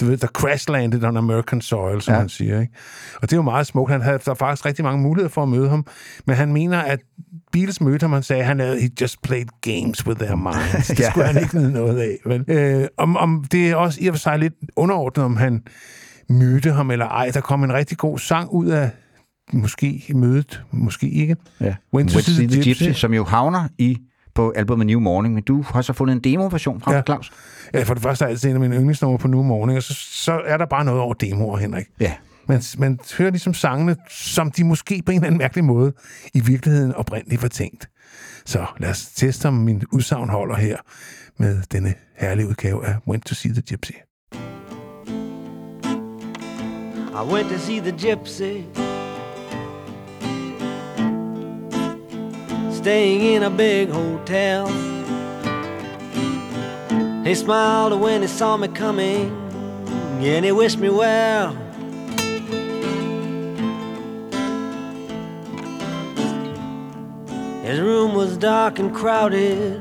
du 0.00 0.04
ved, 0.06 0.16
der 0.16 0.26
crash 0.26 0.70
landed 0.70 1.04
on 1.04 1.16
American 1.16 1.60
soil, 1.60 2.00
som 2.02 2.12
Ja. 2.12 2.14
ja. 2.16 2.20
han 2.20 2.28
siger. 2.28 2.60
Ikke? 2.60 2.72
Og 3.16 3.22
det 3.22 3.32
er 3.32 3.36
jo 3.36 3.42
meget 3.42 3.66
smukt. 3.66 3.90
Han 3.92 4.00
havde 4.02 4.18
der 4.24 4.30
er 4.30 4.34
faktisk 4.34 4.66
rigtig 4.66 4.84
mange 4.84 5.02
muligheder 5.02 5.28
for 5.32 5.42
at 5.42 5.48
møde 5.48 5.68
ham, 5.68 5.86
men 6.26 6.36
han 6.36 6.52
mener, 6.52 6.78
at 6.80 7.00
Beatles 7.52 7.80
mødte 7.80 8.04
ham, 8.04 8.12
han 8.12 8.22
sagde, 8.22 8.44
han 8.44 8.60
havde 8.60 8.80
he 8.80 8.90
just 9.00 9.22
played 9.22 9.46
games 9.60 10.06
with 10.06 10.20
their 10.20 10.36
minds. 10.36 10.86
Det 10.88 11.00
Ja. 11.00 11.10
skulle 11.10 11.26
han 11.26 11.42
ikke 11.42 11.52
vide 11.54 11.72
noget 11.72 11.98
af. 12.00 12.16
Men, 12.26 12.44
øh, 12.48 12.86
om, 12.98 13.16
om 13.16 13.44
det 13.52 13.70
er 13.70 13.76
også 13.76 13.98
i 14.02 14.06
og 14.06 14.14
for 14.14 14.18
sig 14.18 14.38
lidt 14.38 14.54
underordnet, 14.76 15.24
om 15.24 15.36
han 15.36 15.62
mødte 16.28 16.72
ham 16.72 16.90
eller 16.90 17.06
ej. 17.08 17.30
Der 17.34 17.40
kom 17.40 17.64
en 17.64 17.72
rigtig 17.72 17.98
god 17.98 18.18
sang 18.18 18.50
ud 18.50 18.66
af 18.66 18.90
måske 19.52 20.04
mødet, 20.14 20.62
måske 20.72 21.10
ikke. 21.10 21.36
Ja. 21.60 21.74
When 21.94 22.08
to 22.08 22.20
see 22.20 22.46
the 22.48 22.62
Gypsy. 22.62 22.90
som 23.00 23.14
jo 23.14 23.24
havner 23.24 23.68
i 23.78 23.98
på 24.34 24.50
albumet 24.56 24.86
New 24.86 25.00
Morning, 25.00 25.34
men 25.34 25.42
du 25.42 25.62
har 25.62 25.82
så 25.82 25.92
fundet 25.92 26.14
en 26.14 26.20
demo-version 26.20 26.80
fra 26.80 26.90
Ja. 26.90 26.96
ja. 26.96 27.02
Claus. 27.02 27.32
Ja, 27.74 27.82
for 27.82 27.94
det 27.94 28.02
første 28.02 28.24
er 28.24 28.28
altid 28.28 28.48
en 28.48 28.54
af 28.54 28.60
mine 28.60 28.76
yndlingsnumre 28.76 29.18
på 29.18 29.28
New 29.28 29.42
Morning, 29.42 29.76
og 29.76 29.82
så, 29.82 29.94
så 29.94 30.40
er 30.46 30.56
der 30.56 30.66
bare 30.66 30.84
noget 30.84 31.00
over 31.00 31.14
demoer, 31.14 31.56
Henrik. 31.58 31.86
Ja. 32.00 32.12
Man, 32.48 32.62
man 32.78 32.98
hører 33.18 33.30
ligesom 33.30 33.54
sangene, 33.54 33.96
som 34.10 34.50
de 34.50 34.64
måske 34.64 35.02
på 35.06 35.12
en 35.12 35.16
eller 35.16 35.26
anden 35.26 35.38
mærkelig 35.38 35.64
måde 35.64 35.92
i 36.34 36.40
virkeligheden 36.40 36.94
oprindeligt 36.94 37.42
var 37.42 37.48
tænkt. 37.48 37.88
Så 38.46 38.66
lad 38.78 38.90
os 38.90 39.06
teste, 39.06 39.48
om 39.48 39.54
min 39.54 39.82
udsagn 39.92 40.28
holder 40.28 40.56
her 40.56 40.76
med 41.38 41.62
denne 41.72 41.94
herlige 42.16 42.48
udgave 42.48 42.86
af 42.86 42.94
Went 43.08 43.26
to 43.26 43.34
See 43.34 43.52
the 43.52 43.62
Gypsy. 43.62 43.92
I 47.12 47.32
went 47.32 47.48
to 47.48 47.58
see 47.58 47.80
the 47.80 47.92
gypsy. 47.92 48.52
Staying 52.84 53.22
in 53.22 53.42
a 53.44 53.48
big 53.48 53.88
hotel. 53.88 54.68
He 57.24 57.34
smiled 57.34 57.98
when 57.98 58.20
he 58.20 58.28
saw 58.28 58.58
me 58.58 58.68
coming, 58.68 59.30
and 60.20 60.44
he 60.44 60.52
wished 60.52 60.78
me 60.78 60.90
well. 60.90 61.54
His 67.62 67.80
room 67.80 68.14
was 68.14 68.36
dark 68.36 68.78
and 68.78 68.94
crowded. 68.94 69.80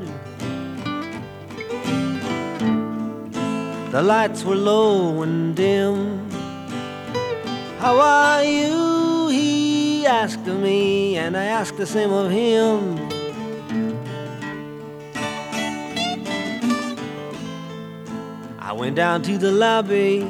The 3.91 4.01
lights 4.01 4.45
were 4.45 4.56
low 4.56 5.24
and 5.24 5.54
dim. 5.54 6.30
How 7.80 7.99
are 7.99 8.45
you? 8.45 9.28
He 9.28 9.72
asked 10.06 10.47
of 10.47 10.60
me, 10.60 11.18
and 11.18 11.38
I 11.38 11.45
asked 11.45 11.78
the 11.78 11.86
same 11.86 12.12
of 12.12 12.32
him. 12.32 12.97
I 18.60 18.72
went 18.74 18.95
down 18.95 19.22
to 19.24 19.38
the 19.38 19.51
lobby 19.51 20.22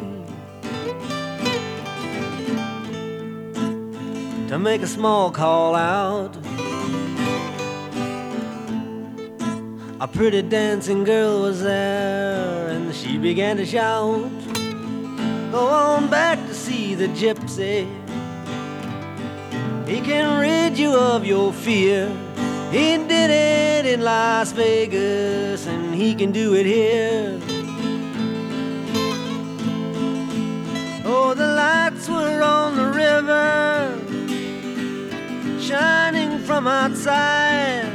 to 4.49 4.59
make 4.59 4.81
a 4.81 4.87
small 4.87 5.31
call 5.31 5.75
out. 5.75 6.35
A 9.99 10.07
pretty 10.07 10.41
dancing 10.41 11.03
girl 11.03 11.41
was 11.41 11.61
there, 11.61 12.67
and 12.67 12.93
she 12.93 13.17
began 13.17 13.57
to 13.57 13.65
shout. 13.65 14.29
Go 15.51 15.67
on 15.67 16.09
back 16.09 16.37
to 16.47 16.53
see 16.53 16.95
the 16.95 17.07
gypsy. 17.07 18.02
He 19.93 20.01
can 20.01 20.39
rid 20.39 20.75
you 20.75 20.95
of 20.95 21.23
your 21.23 21.53
fear. 21.53 22.07
He 22.71 22.97
did 22.97 23.29
it 23.29 23.85
in 23.85 24.01
Las 24.01 24.51
Vegas, 24.51 25.67
and 25.67 25.93
he 25.93 26.15
can 26.15 26.31
do 26.31 26.55
it 26.55 26.65
here. 26.65 27.39
Oh, 31.05 31.35
the 31.35 31.45
lights 31.45 32.09
were 32.09 32.41
on 32.41 32.75
the 32.75 32.87
river, 32.87 33.95
shining 35.61 36.39
from 36.39 36.65
outside. 36.65 37.85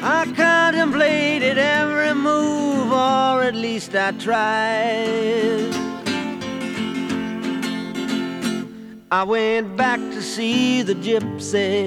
I 0.00 0.32
contemplated 0.36 1.58
every 1.58 2.14
move, 2.14 2.92
or 2.92 3.42
at 3.42 3.56
least 3.56 3.96
I 3.96 4.12
tried. 4.12 5.85
I 9.08 9.22
went 9.22 9.76
back 9.76 10.00
to 10.00 10.20
see 10.20 10.82
the 10.82 10.94
gypsy. 10.94 11.86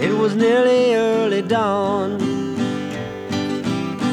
It 0.00 0.10
was 0.16 0.34
nearly 0.34 0.94
early 0.94 1.42
dawn. 1.42 2.16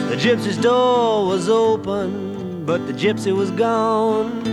The 0.10 0.18
gypsy's 0.18 0.58
door 0.58 1.26
was 1.26 1.48
open, 1.48 2.66
but 2.66 2.86
the 2.86 2.92
gypsy 2.92 3.34
was 3.34 3.50
gone. 3.52 4.46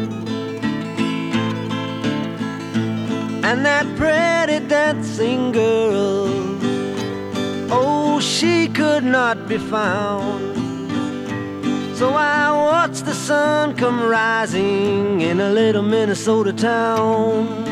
And 3.42 3.66
that 3.66 3.86
pretty 3.96 4.64
dancing 4.68 5.50
girl, 5.50 6.28
oh, 7.72 8.20
she 8.20 8.68
could 8.68 9.02
not 9.02 9.48
be 9.48 9.58
found. 9.58 10.67
So 11.98 12.14
I 12.14 12.52
watched 12.52 13.06
the 13.06 13.12
sun 13.12 13.74
come 13.76 14.00
rising 14.00 15.20
in 15.20 15.40
a 15.40 15.50
little 15.50 15.82
Minnesota 15.82 16.52
town. 16.52 17.67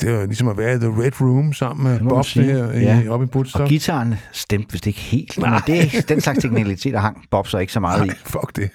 Det 0.00 0.12
var 0.18 0.26
ligesom 0.26 0.48
at 0.48 0.58
være 0.58 0.74
i 0.74 0.78
The 0.78 0.88
Red 0.88 1.20
Room 1.20 1.52
sammen 1.52 1.92
med 1.92 2.08
Bob 2.08 2.26
her 2.26 2.72
i, 2.72 2.80
Ja. 2.80 3.02
oppe 3.08 3.24
i 3.24 3.28
Og 3.28 3.36
Woodstock. 3.36 3.68
gitaren 3.68 4.14
stemte 4.32 4.72
vist 4.72 4.86
ikke 4.86 4.98
helt, 5.00 5.38
men 5.38 5.50
det 5.66 5.80
er 5.96 6.00
den 6.08 6.20
slags 6.20 6.38
teknikalitet, 6.38 6.92
der 6.92 7.00
hang 7.00 7.24
Bob 7.30 7.46
så 7.48 7.58
ikke 7.58 7.72
så 7.72 7.80
meget 7.80 8.04
i. 8.04 8.06
Nej, 8.06 8.16
fuck 8.24 8.56
det. 8.56 8.70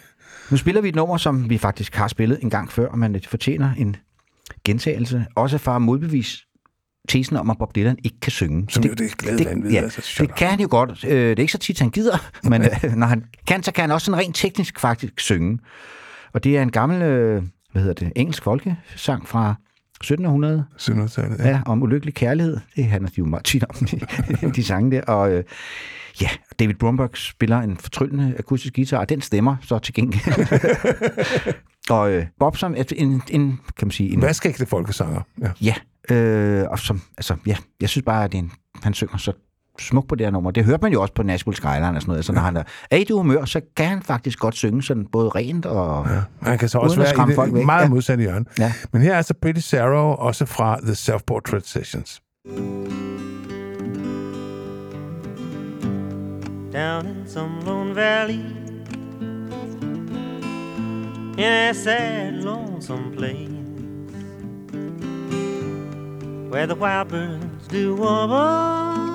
Nu 0.51 0.57
spiller 0.57 0.81
vi 0.81 0.89
et 0.89 0.95
nummer, 0.95 1.17
som 1.17 1.49
vi 1.49 1.57
faktisk 1.57 1.95
har 1.95 2.07
spillet 2.07 2.39
en 2.43 2.49
gang 2.49 2.71
før, 2.71 2.91
men 2.95 3.13
det 3.13 3.27
fortjener 3.27 3.71
en 3.77 3.95
gentagelse. 4.65 5.25
Også 5.35 5.57
for 5.57 5.71
at 5.71 5.81
modbevise 5.81 6.37
tesen 7.09 7.35
om, 7.37 7.49
at 7.49 7.57
Bob 7.57 7.75
Dylan 7.75 7.97
ikke 8.03 8.19
kan 8.19 8.31
synge. 8.31 8.65
Som 8.69 8.83
jo 8.83 8.93
det 8.93 9.17
glade 9.17 9.45
vanvid, 9.45 9.71
ja, 9.71 9.81
altså, 9.81 10.01
det 10.19 10.35
kan 10.35 10.47
han 10.47 10.59
jo 10.59 10.67
godt. 10.71 11.05
Øh, 11.07 11.11
Det 11.11 11.39
er 11.39 11.41
ikke 11.41 11.51
så 11.51 11.57
tit, 11.57 11.79
han 11.79 11.89
gider, 11.89 12.17
men 12.49 12.61
øh, 12.61 12.93
når 12.95 13.07
han 13.07 13.23
kan, 13.47 13.63
så 13.63 13.71
kan 13.71 13.81
han 13.81 13.91
også 13.91 14.05
sådan 14.05 14.19
rent 14.19 14.35
teknisk 14.35 14.79
faktisk 14.79 15.13
synge. 15.19 15.59
Og 16.33 16.43
det 16.43 16.57
er 16.57 16.61
en 16.61 16.71
gammel, 16.71 17.01
øh, 17.01 17.43
hvad 17.71 17.81
hedder 17.81 18.05
det, 18.05 18.13
engelsk 18.15 18.43
folkesang 18.43 19.27
fra 19.27 19.55
1700 20.01 20.65
1700-tallet. 20.79 21.39
ja. 21.39 21.61
om 21.65 21.83
ulykkelig 21.83 22.13
kærlighed. 22.13 22.57
Det 22.75 22.85
handler 22.85 23.09
de 23.09 23.15
jo 23.17 23.25
meget 23.25 23.45
tit 23.45 23.63
om, 23.69 23.75
de, 23.85 24.51
de 24.55 24.63
sange 24.63 24.91
der. 24.91 25.01
Og 25.01 25.31
øh, 25.31 25.43
ja, 26.21 26.29
David 26.59 26.75
Bromberg 26.75 27.17
spiller 27.17 27.57
en 27.57 27.77
fortryllende 27.77 28.35
akustisk 28.39 28.75
guitar, 28.75 28.97
og 28.97 29.09
den 29.09 29.21
stemmer 29.21 29.55
så 29.61 29.79
til 29.79 29.93
gengæld. 29.93 30.47
og 31.97 32.11
øh, 32.11 32.25
Bob 32.39 32.57
som 32.57 32.75
en, 32.95 33.21
en, 33.29 33.59
kan 33.77 33.87
man 33.87 33.91
sige, 33.91 34.13
en, 34.13 34.21
Vaskægte 34.21 34.65
folkesanger. 34.65 35.21
Ja. 35.41 35.51
ja, 35.61 35.75
øh, 36.15 36.65
og 36.69 36.79
som, 36.79 37.01
altså, 37.17 37.35
ja, 37.45 37.55
jeg 37.81 37.89
synes 37.89 38.05
bare, 38.05 38.23
at 38.23 38.31
det 38.31 38.37
er 38.37 38.41
en, 38.41 38.51
han 38.83 38.93
synger 38.93 39.17
så 39.17 39.31
smukt 39.79 40.07
på 40.07 40.15
det 40.15 40.25
her 40.25 40.31
nummer. 40.31 40.51
Det 40.51 40.65
hørte 40.65 40.81
man 40.81 40.93
jo 40.93 41.01
også 41.01 41.13
på 41.13 41.23
Nashville 41.23 41.57
Skyline 41.57 41.87
og 41.87 42.01
sådan 42.01 42.11
noget. 42.11 42.25
Så 42.25 42.33
når 42.33 42.41
han 42.41 42.57
er, 42.57 42.63
er 42.91 42.97
i 42.97 43.03
det 43.03 43.15
humør, 43.15 43.45
så 43.45 43.61
kan 43.77 43.85
han 43.85 44.01
faktisk 44.01 44.39
godt 44.39 44.55
synge 44.55 44.83
sådan 44.83 45.05
både 45.11 45.29
rent 45.29 45.65
og... 45.65 46.07
Ja. 46.09 46.21
Han 46.41 46.57
kan 46.57 46.69
så 46.69 46.77
også 46.77 46.97
være 46.97 47.31
i 47.31 47.35
folk 47.35 47.49
det 47.49 47.55
væk, 47.55 47.65
meget 47.65 47.83
ja. 47.83 47.89
modsatte 47.89 48.21
hjørne. 48.21 48.45
Ja. 48.59 48.73
Men 48.91 49.01
her 49.01 49.13
er 49.13 49.17
altså 49.17 49.33
Pretty 49.41 49.61
Sarah, 49.61 50.19
også 50.19 50.45
fra 50.45 50.79
The 50.79 50.93
Self-Portrait 50.93 51.67
Sessions. 51.67 52.21
down 56.75 57.07
in 57.07 57.25
some 57.25 57.61
lone 57.61 57.93
valley 57.93 58.43
in 61.37 61.39
a 61.39 61.73
sad, 61.73 62.43
lonesome 62.43 63.15
place 63.15 63.49
where 66.51 66.67
the 66.67 66.75
wild 66.75 67.07
birds 67.07 67.67
do 67.69 67.95
warble 67.95 69.14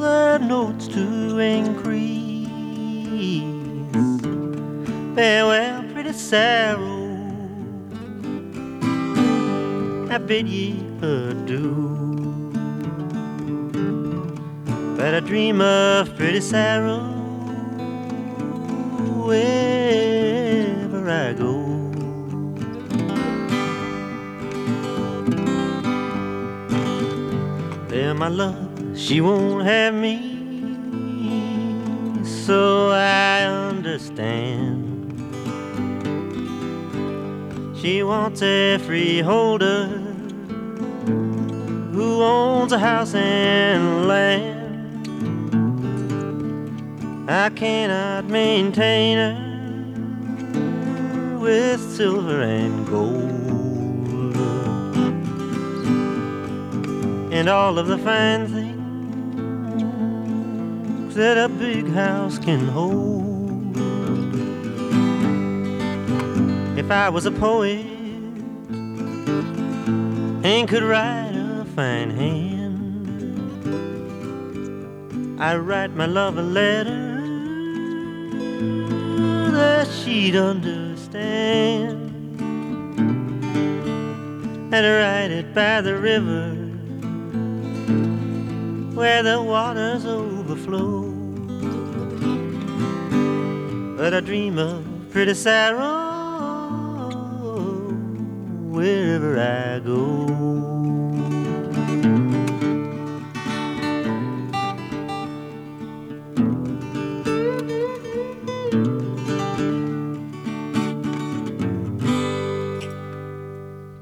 their 0.00 0.38
notes 0.38 0.88
to 0.88 1.38
increase. 1.38 2.48
Farewell, 5.14 5.84
pretty 5.92 6.12
Sarah. 6.12 7.04
I 10.10 10.18
bid 10.18 10.46
ye 10.48 10.80
adieu. 11.02 11.94
But 14.96 15.14
I 15.14 15.20
dream 15.20 15.60
of 15.60 16.14
pretty 16.16 16.40
Sarah 16.40 17.00
wherever 19.26 21.10
I 21.10 21.32
go. 21.32 21.52
There, 27.88 28.14
my 28.14 28.28
love, 28.28 28.63
she 28.96 29.20
won't 29.20 29.64
have 29.64 29.94
me, 29.94 30.16
so 32.24 32.90
I 32.90 33.42
understand. 33.42 34.82
She 37.80 38.02
wants 38.02 38.42
a 38.42 38.78
freeholder 38.78 39.86
who 41.92 42.22
owns 42.22 42.72
a 42.72 42.78
house 42.78 43.14
and 43.14 44.08
land. 44.08 44.60
I 47.30 47.50
cannot 47.50 48.24
maintain 48.26 49.18
her 49.18 49.38
with 51.38 51.80
silver 51.80 52.42
and 52.42 52.86
gold. 52.86 53.30
And 57.32 57.48
all 57.48 57.78
of 57.78 57.86
the 57.86 57.98
fine 57.98 58.46
things 58.46 58.63
that 61.14 61.38
a 61.38 61.48
big 61.48 61.88
house 61.88 62.38
can 62.38 62.66
hold. 62.66 63.76
If 66.76 66.90
I 66.90 67.08
was 67.08 67.24
a 67.24 67.30
poet 67.30 67.86
and 70.44 70.68
could 70.68 70.82
write 70.82 71.36
a 71.36 71.64
fine 71.76 72.10
hand, 72.10 72.50
I'd 75.40 75.56
write 75.56 75.92
my 75.94 76.06
love 76.06 76.36
a 76.36 76.42
letter 76.42 77.20
that 79.52 79.86
she'd 79.86 80.34
understand. 80.34 82.10
And 84.72 84.72
write 84.72 85.30
it 85.30 85.54
by 85.54 85.80
the 85.80 85.96
river 85.96 86.63
where 88.94 89.22
the 89.22 89.42
waters 89.42 90.06
overflow. 90.06 91.02
But 93.96 94.14
I 94.14 94.20
dream 94.20 94.58
of 94.58 94.84
pretty 95.10 95.34
Sarah 95.34 96.14
wherever 98.70 99.38
I 99.38 99.80
go. 99.80 100.26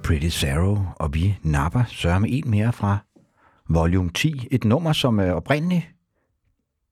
Pretty 0.03 0.29
Sarah, 0.29 0.79
og 0.97 1.15
vi 1.15 1.37
napper 1.43 1.85
sørger 1.89 2.19
med 2.19 2.29
en 2.33 2.51
mere 2.51 2.73
fra 2.73 2.99
volume 3.71 4.11
10. 4.15 4.49
Et 4.51 4.65
nummer, 4.65 4.93
som 4.93 5.21
øh, 5.21 5.35
oprindeligt 5.35 5.89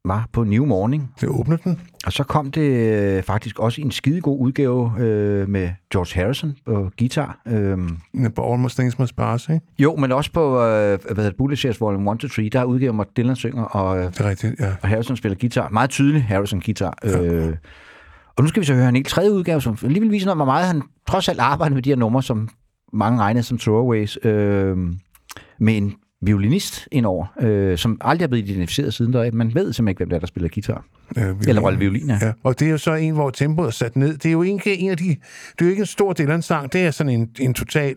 var 0.04 0.28
på 0.32 0.44
New 0.44 0.64
Morning. 0.66 1.14
Det 1.20 1.28
åbner 1.28 1.56
den. 1.56 1.80
Og 2.06 2.12
så 2.12 2.24
kom 2.24 2.50
det 2.50 2.70
øh, 3.16 3.22
faktisk 3.22 3.58
også 3.58 3.80
i 3.80 3.84
en 3.84 3.90
skidegod 3.90 4.38
udgave 4.40 4.92
øh, 4.98 5.48
med 5.48 5.70
George 5.92 6.20
Harrison 6.22 6.56
på 6.66 6.90
guitar. 6.98 7.40
Øh, 7.46 7.78
På 8.36 8.52
Almost 8.52 8.76
Things 8.76 8.98
Must 8.98 9.16
Pass, 9.16 9.48
ikke? 9.48 9.66
jo, 9.78 9.96
men 9.96 10.12
også 10.12 10.32
på 10.32 10.54
øh, 10.62 10.98
hvad 11.04 11.16
hedder 11.16 11.30
Bullet 11.38 11.58
Shares 11.58 11.80
Volume 11.80 12.12
1 12.12 12.18
to 12.18 12.28
3, 12.28 12.48
der 12.52 12.64
udgiver 12.64 12.92
mig 12.92 13.06
Dylan 13.16 13.36
synger, 13.36 13.62
og, 13.64 13.98
øh, 13.98 14.04
Det 14.04 14.20
er 14.20 14.28
rigtigt, 14.28 14.60
ja. 14.60 14.74
og 14.82 14.88
Harrison 14.88 15.16
spiller 15.16 15.38
guitar. 15.38 15.68
Meget 15.68 15.90
tydelig 15.90 16.24
Harrison 16.24 16.60
guitar. 16.60 16.98
Øh, 17.04 17.56
og 18.36 18.42
nu 18.44 18.48
skal 18.48 18.60
vi 18.60 18.66
så 18.66 18.74
høre 18.74 18.88
en 18.88 18.94
helt 18.96 19.08
tredje 19.08 19.32
udgave, 19.32 19.60
som 19.62 19.78
alligevel 19.84 20.10
viser 20.10 20.26
noget, 20.26 20.38
hvor 20.38 20.44
meget 20.44 20.66
han 20.66 20.82
trods 21.08 21.28
alt 21.28 21.40
arbejder 21.40 21.74
med 21.74 21.82
de 21.82 21.90
her 21.90 21.96
numre, 21.96 22.22
som 22.22 22.48
mange 22.92 23.20
regner 23.20 23.42
som 23.42 23.58
throwaways, 23.58 24.18
øh, 24.24 24.76
med 25.58 25.76
en 25.76 25.94
violinist 26.22 26.88
indover, 26.92 27.26
øh, 27.40 27.78
som 27.78 27.98
aldrig 28.00 28.24
er 28.24 28.28
blevet 28.28 28.48
identificeret 28.48 28.94
siden 28.94 29.12
der. 29.12 29.30
Man 29.32 29.54
ved 29.54 29.72
simpelthen 29.72 29.88
ikke, 29.88 29.98
hvem 29.98 30.08
det 30.08 30.16
er, 30.16 30.20
der 30.20 30.26
spiller 30.26 30.48
guitar. 30.54 30.84
Ja, 31.16 31.24
violin. 31.24 31.48
Eller 31.48 31.62
rolle 31.62 31.78
violin, 31.78 32.06
ja. 32.08 32.18
Ja, 32.22 32.32
og 32.42 32.60
det 32.60 32.66
er 32.66 32.70
jo 32.70 32.78
så 32.78 32.94
en, 32.94 33.14
hvor 33.14 33.30
tempoet 33.30 33.66
er 33.66 33.70
sat 33.70 33.96
ned. 33.96 34.16
Det 34.18 34.26
er 34.26 34.32
jo 34.32 34.42
ikke 34.42 34.78
en 34.78 34.90
af 34.90 34.96
de... 34.96 35.04
Det 35.08 35.16
er 35.60 35.64
jo 35.64 35.68
ikke 35.70 35.80
en 35.80 35.86
stor 35.86 36.12
Dylan-sang. 36.12 36.72
Det 36.72 36.80
er 36.80 36.90
sådan 36.90 37.12
en, 37.12 37.28
en 37.40 37.54
total 37.54 37.94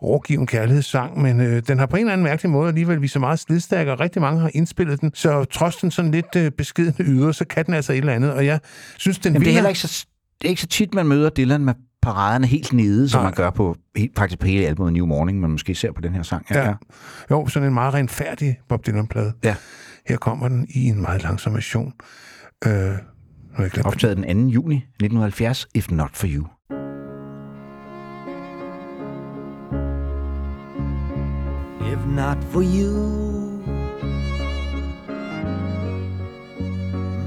overgiven 0.00 0.46
kærlighedssang, 0.46 1.22
men 1.22 1.40
øh, 1.40 1.62
den 1.68 1.78
har 1.78 1.86
på 1.86 1.96
en 1.96 2.00
eller 2.00 2.12
anden 2.12 2.24
mærkelig 2.24 2.50
måde 2.50 2.68
alligevel 2.68 3.02
vist 3.02 3.12
sig 3.12 3.20
meget 3.20 3.38
slidstærk, 3.38 3.86
og 3.86 4.00
rigtig 4.00 4.22
mange 4.22 4.40
har 4.40 4.50
indspillet 4.54 5.00
den. 5.00 5.10
Så 5.14 5.44
trods 5.44 5.76
den 5.76 5.90
sådan 5.90 6.10
lidt 6.10 6.36
øh, 6.36 6.50
beskidende 6.50 7.04
yder, 7.04 7.32
så 7.32 7.44
kan 7.44 7.66
den 7.66 7.74
altså 7.74 7.92
et 7.92 7.98
eller 7.98 8.12
andet. 8.12 8.32
Og 8.32 8.46
jeg 8.46 8.60
synes, 8.98 9.18
den 9.18 9.32
Jamen, 9.32 9.40
det 9.40 9.46
er 9.46 9.50
vinder- 9.50 9.54
heller 9.54 9.68
ikke 9.68 9.80
så, 9.80 10.06
det 10.40 10.44
er 10.46 10.50
ikke 10.50 10.62
så 10.62 10.66
tit, 10.68 10.94
man 10.94 11.06
møder 11.06 11.30
Dylan 11.30 11.64
med 11.64 11.74
paraderne 12.04 12.46
helt 12.46 12.72
nede, 12.72 13.08
som 13.08 13.18
Nej. 13.18 13.24
man 13.24 13.34
gør 13.34 13.50
på 13.50 13.76
helt, 13.96 14.12
faktisk 14.18 14.38
på 14.40 14.46
hele 14.46 14.66
albumet 14.66 14.92
New 14.92 15.06
Morning, 15.06 15.40
men 15.40 15.50
måske 15.50 15.74
ser 15.74 15.92
på 15.92 16.00
den 16.00 16.14
her 16.14 16.22
sang. 16.22 16.46
Ja. 16.50 16.74
Jo, 17.30 17.46
sådan 17.46 17.68
en 17.68 17.74
meget 17.74 17.94
renfærdig 17.94 18.58
Bob 18.68 18.86
Dylan-plade. 18.86 19.32
Ja. 19.44 19.56
Her 20.08 20.16
kommer 20.16 20.48
den 20.48 20.66
i 20.74 20.88
en 20.88 21.00
meget 21.00 21.22
langsom 21.22 21.54
version. 21.54 21.92
Øh, 22.66 22.72
nu 22.72 22.96
har 23.54 23.62
jeg 23.62 23.70
glemt 23.70 23.86
Optaget 23.86 24.16
den 24.16 24.44
2. 24.44 24.50
juni 24.50 24.76
1970, 24.76 25.66
If 25.74 25.90
Not 25.90 26.10
For 26.16 26.26
You. 26.30 26.46
if 31.94 32.06
not 32.06 32.44
for 32.52 32.62
you. 32.62 33.62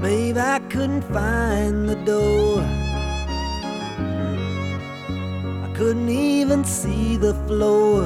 Babe, 0.02 0.36
I 0.36 0.58
couldn't 0.68 1.02
find 1.02 1.88
the 1.88 1.96
door. 2.04 2.87
Couldn't 5.78 6.08
even 6.08 6.64
see 6.64 7.16
the 7.16 7.34
floor. 7.46 8.02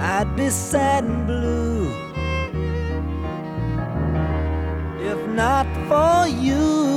I'd 0.00 0.34
be 0.34 0.50
sad 0.50 1.04
and 1.04 1.28
blue 1.28 1.86
if 5.00 5.28
not 5.28 5.66
for 5.86 6.26
you. 6.26 6.96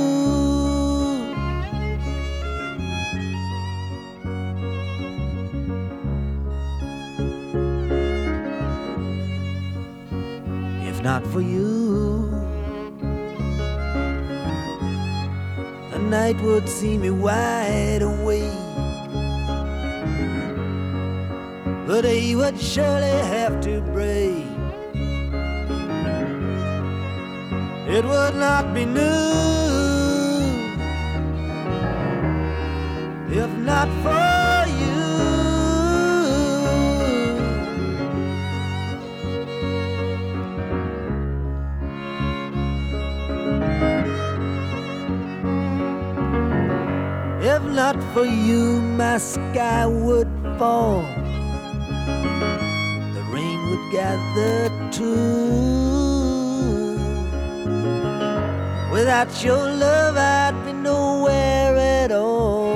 if 10.82 11.00
not 11.00 11.24
for 11.28 11.40
you. 11.40 12.29
Night 16.10 16.40
would 16.40 16.68
see 16.68 16.98
me 16.98 17.08
wide 17.08 18.02
awake. 18.02 18.42
The 21.86 22.00
day 22.02 22.34
would 22.34 22.60
surely 22.60 23.16
have 23.34 23.60
to 23.60 23.80
break. 23.92 24.44
It 27.96 28.04
would 28.04 28.34
not 28.34 28.74
be 28.74 28.84
new 28.86 29.60
if 33.30 33.50
not 33.58 33.88
for 34.02 34.49
If 47.60 47.66
not 47.72 48.02
for 48.14 48.24
you, 48.24 48.80
my 48.80 49.18
sky 49.18 49.84
would 49.84 50.28
fall. 50.58 51.02
The 53.14 53.22
rain 53.30 53.60
would 53.68 53.92
gather 53.92 54.70
too. 54.90 56.30
Without 58.90 59.44
your 59.44 59.58
love, 59.58 60.16
I'd 60.16 60.54
be 60.64 60.72
nowhere 60.72 61.76
at 61.76 62.12
all. 62.12 62.72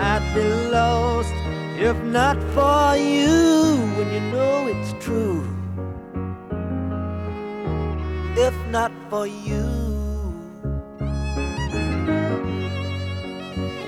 I'd 0.00 0.32
be 0.34 0.44
lost 0.70 1.34
if 1.76 2.02
not 2.04 2.38
for 2.54 2.96
you. 2.96 3.76
When 3.96 4.10
you 4.14 4.20
know 4.32 4.66
it's 4.66 4.94
true. 5.04 5.44
If 8.34 8.54
not 8.70 8.92
for 9.10 9.26
you. 9.26 9.85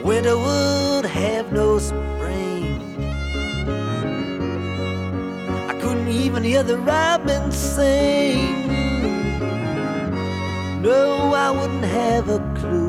Winter 0.09 0.39
would 0.39 1.05
have 1.05 1.53
no 1.53 1.79
spring. 1.79 2.81
I 5.69 5.79
couldn't 5.83 6.09
even 6.09 6.43
hear 6.43 6.63
the 6.63 6.79
robin 6.79 7.53
sing. 7.53 8.67
No, 10.81 11.35
I 11.35 11.51
wouldn't 11.51 11.85
have 11.85 12.31
a 12.31 12.39
clue. 12.59 12.89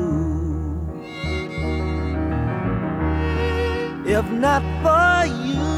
if 4.06 4.30
not 4.32 4.62
for 4.82 5.26
you. 5.46 5.69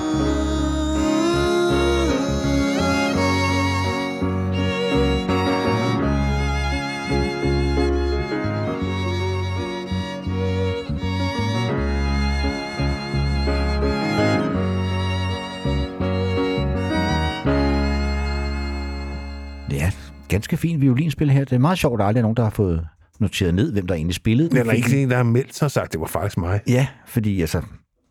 Ganske 20.32 20.56
fint 20.56 20.80
violinspil 20.80 21.30
her. 21.30 21.44
Det 21.44 21.52
er 21.52 21.58
meget 21.58 21.78
sjovt, 21.78 21.94
at 21.94 21.98
der 21.98 22.04
aldrig 22.06 22.20
er 22.20 22.22
nogen, 22.22 22.36
der 22.36 22.42
har 22.42 22.50
fået 22.50 22.86
noteret 23.20 23.54
ned, 23.54 23.72
hvem 23.72 23.86
der 23.86 23.94
egentlig 23.94 24.14
spillede. 24.14 24.48
den 24.50 24.56
er 24.58 24.62
film. 24.64 24.74
ikke 24.76 25.02
en, 25.02 25.10
der 25.10 25.16
har 25.16 25.22
meldt 25.22 25.54
sig 25.54 25.66
og 25.66 25.70
sagt, 25.70 25.92
det 25.92 26.00
var 26.00 26.06
faktisk 26.06 26.36
mig. 26.38 26.60
Ja, 26.68 26.86
fordi 27.06 27.40
altså, 27.40 27.62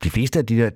de 0.03 0.09
fleste 0.09 0.39
af 0.39 0.45
de 0.45 0.57
der 0.57 0.69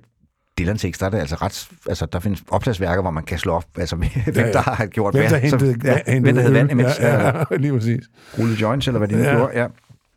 Dylan 0.58 0.76
tekster, 0.78 1.08
der 1.08 1.16
er 1.16 1.20
altså 1.20 1.36
ret, 1.36 1.68
altså 1.88 2.06
der 2.06 2.20
findes 2.20 2.42
opslagsværker, 2.48 3.02
hvor 3.02 3.10
man 3.10 3.24
kan 3.24 3.38
slå 3.38 3.52
op, 3.52 3.64
altså 3.78 3.96
hvem 3.96 4.08
Ja, 4.26 4.40
ja. 4.46 4.52
der 4.52 4.60
har 4.60 4.86
gjort 4.86 5.14
Hvem 5.14 5.22
der 5.22 5.28
hvad. 5.28 5.40
Hentede, 5.40 5.76
ja, 5.84 6.20
hvem 6.20 6.34
der 6.34 6.40
havde 6.42 6.54
vand 6.54 6.70
imens, 6.70 6.98
Ja, 7.00 7.28
ja, 7.28 7.42
lige 7.56 7.72
præcis. 7.72 8.04
rullede 8.38 8.60
joints, 8.60 8.86
eller 8.86 8.98
hvad 8.98 9.08
de 9.08 9.16
nu 9.16 9.22
Ja. 9.22 9.36
gjorde. 9.36 9.60
Ja. 9.60 9.66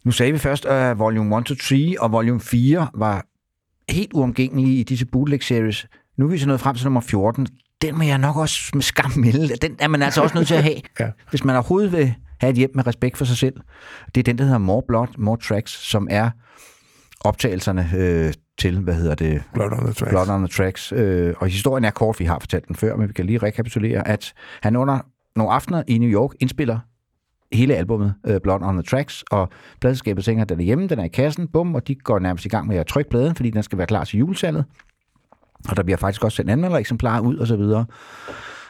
Nu 0.06 0.12
sagde 0.12 0.32
vi 0.32 0.38
først, 0.38 0.66
at 0.66 1.00
volume 1.00 1.38
1 1.38 1.46
to 1.46 1.56
3 1.56 1.96
og 2.00 2.12
volume 2.12 2.40
4 2.40 2.88
var 2.96 3.26
helt 3.94 4.14
uomgængelige 4.14 4.80
i 4.80 4.84
disse 4.84 5.06
bootleg-series. 5.06 5.88
Nu 6.18 6.26
er 6.26 6.30
vi 6.30 6.38
så 6.38 6.48
nået 6.48 6.60
frem 6.60 6.76
til 6.76 6.86
nummer 6.86 7.02
14. 7.02 7.48
Den 7.82 7.98
må 7.98 8.04
jeg 8.04 8.18
nok 8.18 8.36
også 8.38 8.72
med 8.74 8.82
skam 8.82 9.12
melde. 9.16 9.56
Den 9.56 9.76
er 9.80 9.88
man 9.88 10.02
altså 10.02 10.22
også 10.22 10.36
nødt 10.38 10.48
til 10.48 10.56
at 10.56 10.64
have, 10.64 10.82
Ja. 11.00 11.10
hvis 11.30 11.44
man 11.44 11.56
overhovedet 11.56 11.92
vil 11.92 12.14
have 12.40 12.52
et 12.52 12.58
hjem 12.58 12.72
med 12.76 12.88
respekt 12.88 13.18
for 13.18 13.26
sig 13.26 13.38
selv. 13.38 13.54
Det 14.16 14.22
er 14.22 14.24
den, 14.24 14.38
der 14.38 14.44
hedder 14.44 14.58
More 14.58 14.82
Blood, 14.88 15.08
More 15.18 15.38
Tracks, 15.38 15.72
som 15.90 16.08
er 16.12 16.30
optagelserne 17.22 17.90
øh, 17.98 18.34
til, 18.60 18.80
hvad 18.80 18.94
hedder 18.94 19.16
det, 19.16 19.44
Blood 19.54 19.72
on 19.72 19.78
the 19.84 19.94
Tracks. 19.94 20.10
Blood 20.10 20.30
on 20.30 20.40
the 20.40 20.48
Tracks. 20.48 20.92
Øh, 20.92 21.34
og 21.38 21.48
historien 21.48 21.86
er 21.86 21.92
kort, 21.92 22.20
vi 22.20 22.26
har 22.26 22.40
fortalt 22.40 22.68
den 22.68 22.76
før, 22.76 22.96
men 22.96 23.08
vi 23.08 23.14
kan 23.14 23.26
lige 23.26 23.38
rekapitulere, 23.38 24.08
at 24.08 24.34
han 24.64 24.76
under 24.76 25.00
nogle 25.36 25.54
aftener 25.54 25.84
i 25.88 25.98
New 25.98 26.10
York 26.10 26.32
indspiller 26.40 26.80
hele 27.54 27.76
albummet 27.76 28.14
øh, 28.28 28.40
Blood 28.44 28.62
on 28.62 28.76
the 28.76 28.84
Tracks, 28.84 29.24
og 29.32 29.50
pladselskabet 29.82 30.24
tænker, 30.26 30.42
at 30.42 30.50
den 30.50 30.60
er 30.60 30.64
hjemme, 30.64 30.88
den 30.88 31.00
er 31.00 31.04
i 31.04 31.08
kassen, 31.08 31.48
bum, 31.48 31.76
og 31.76 31.88
de 31.88 31.96
går 31.96 32.20
nærmest 32.20 32.46
i 32.46 32.50
gang 32.50 32.68
med 32.68 32.78
at 32.78 32.88
trykke 32.88 33.10
pladen, 33.10 33.36
fordi 33.36 33.50
den 33.50 33.64
skal 33.64 33.78
være 33.78 33.88
klar 33.88 34.04
til 34.04 34.20
julesalget. 34.20 34.66
Og 35.70 35.78
der 35.78 35.84
bliver 35.84 35.98
faktisk 35.98 36.24
også 36.24 36.36
sendt 36.36 36.52
anmeldereksemplarer 36.52 37.20
ud, 37.22 37.38
og 37.38 37.48
så 37.48 37.56
videre. 37.56 37.86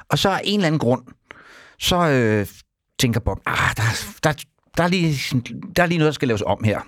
Og 0.10 0.20
så 0.20 0.30
af 0.30 0.42
en 0.44 0.60
eller 0.60 0.68
anden 0.68 0.80
grund, 0.80 1.02
så 1.80 2.10
øh, 2.10 2.46
tænker 3.00 3.20
Bob, 3.20 3.40
ah, 3.46 3.58
der, 3.78 3.84
der, 4.24 4.34
der, 4.78 4.84
er 4.84 4.88
lige, 4.88 5.14
der 5.76 5.84
er 5.84 5.88
lige 5.88 5.98
noget, 5.98 6.10
der 6.12 6.14
skal 6.14 6.28
laves 6.28 6.44
om 6.46 6.64
her. 6.64 6.80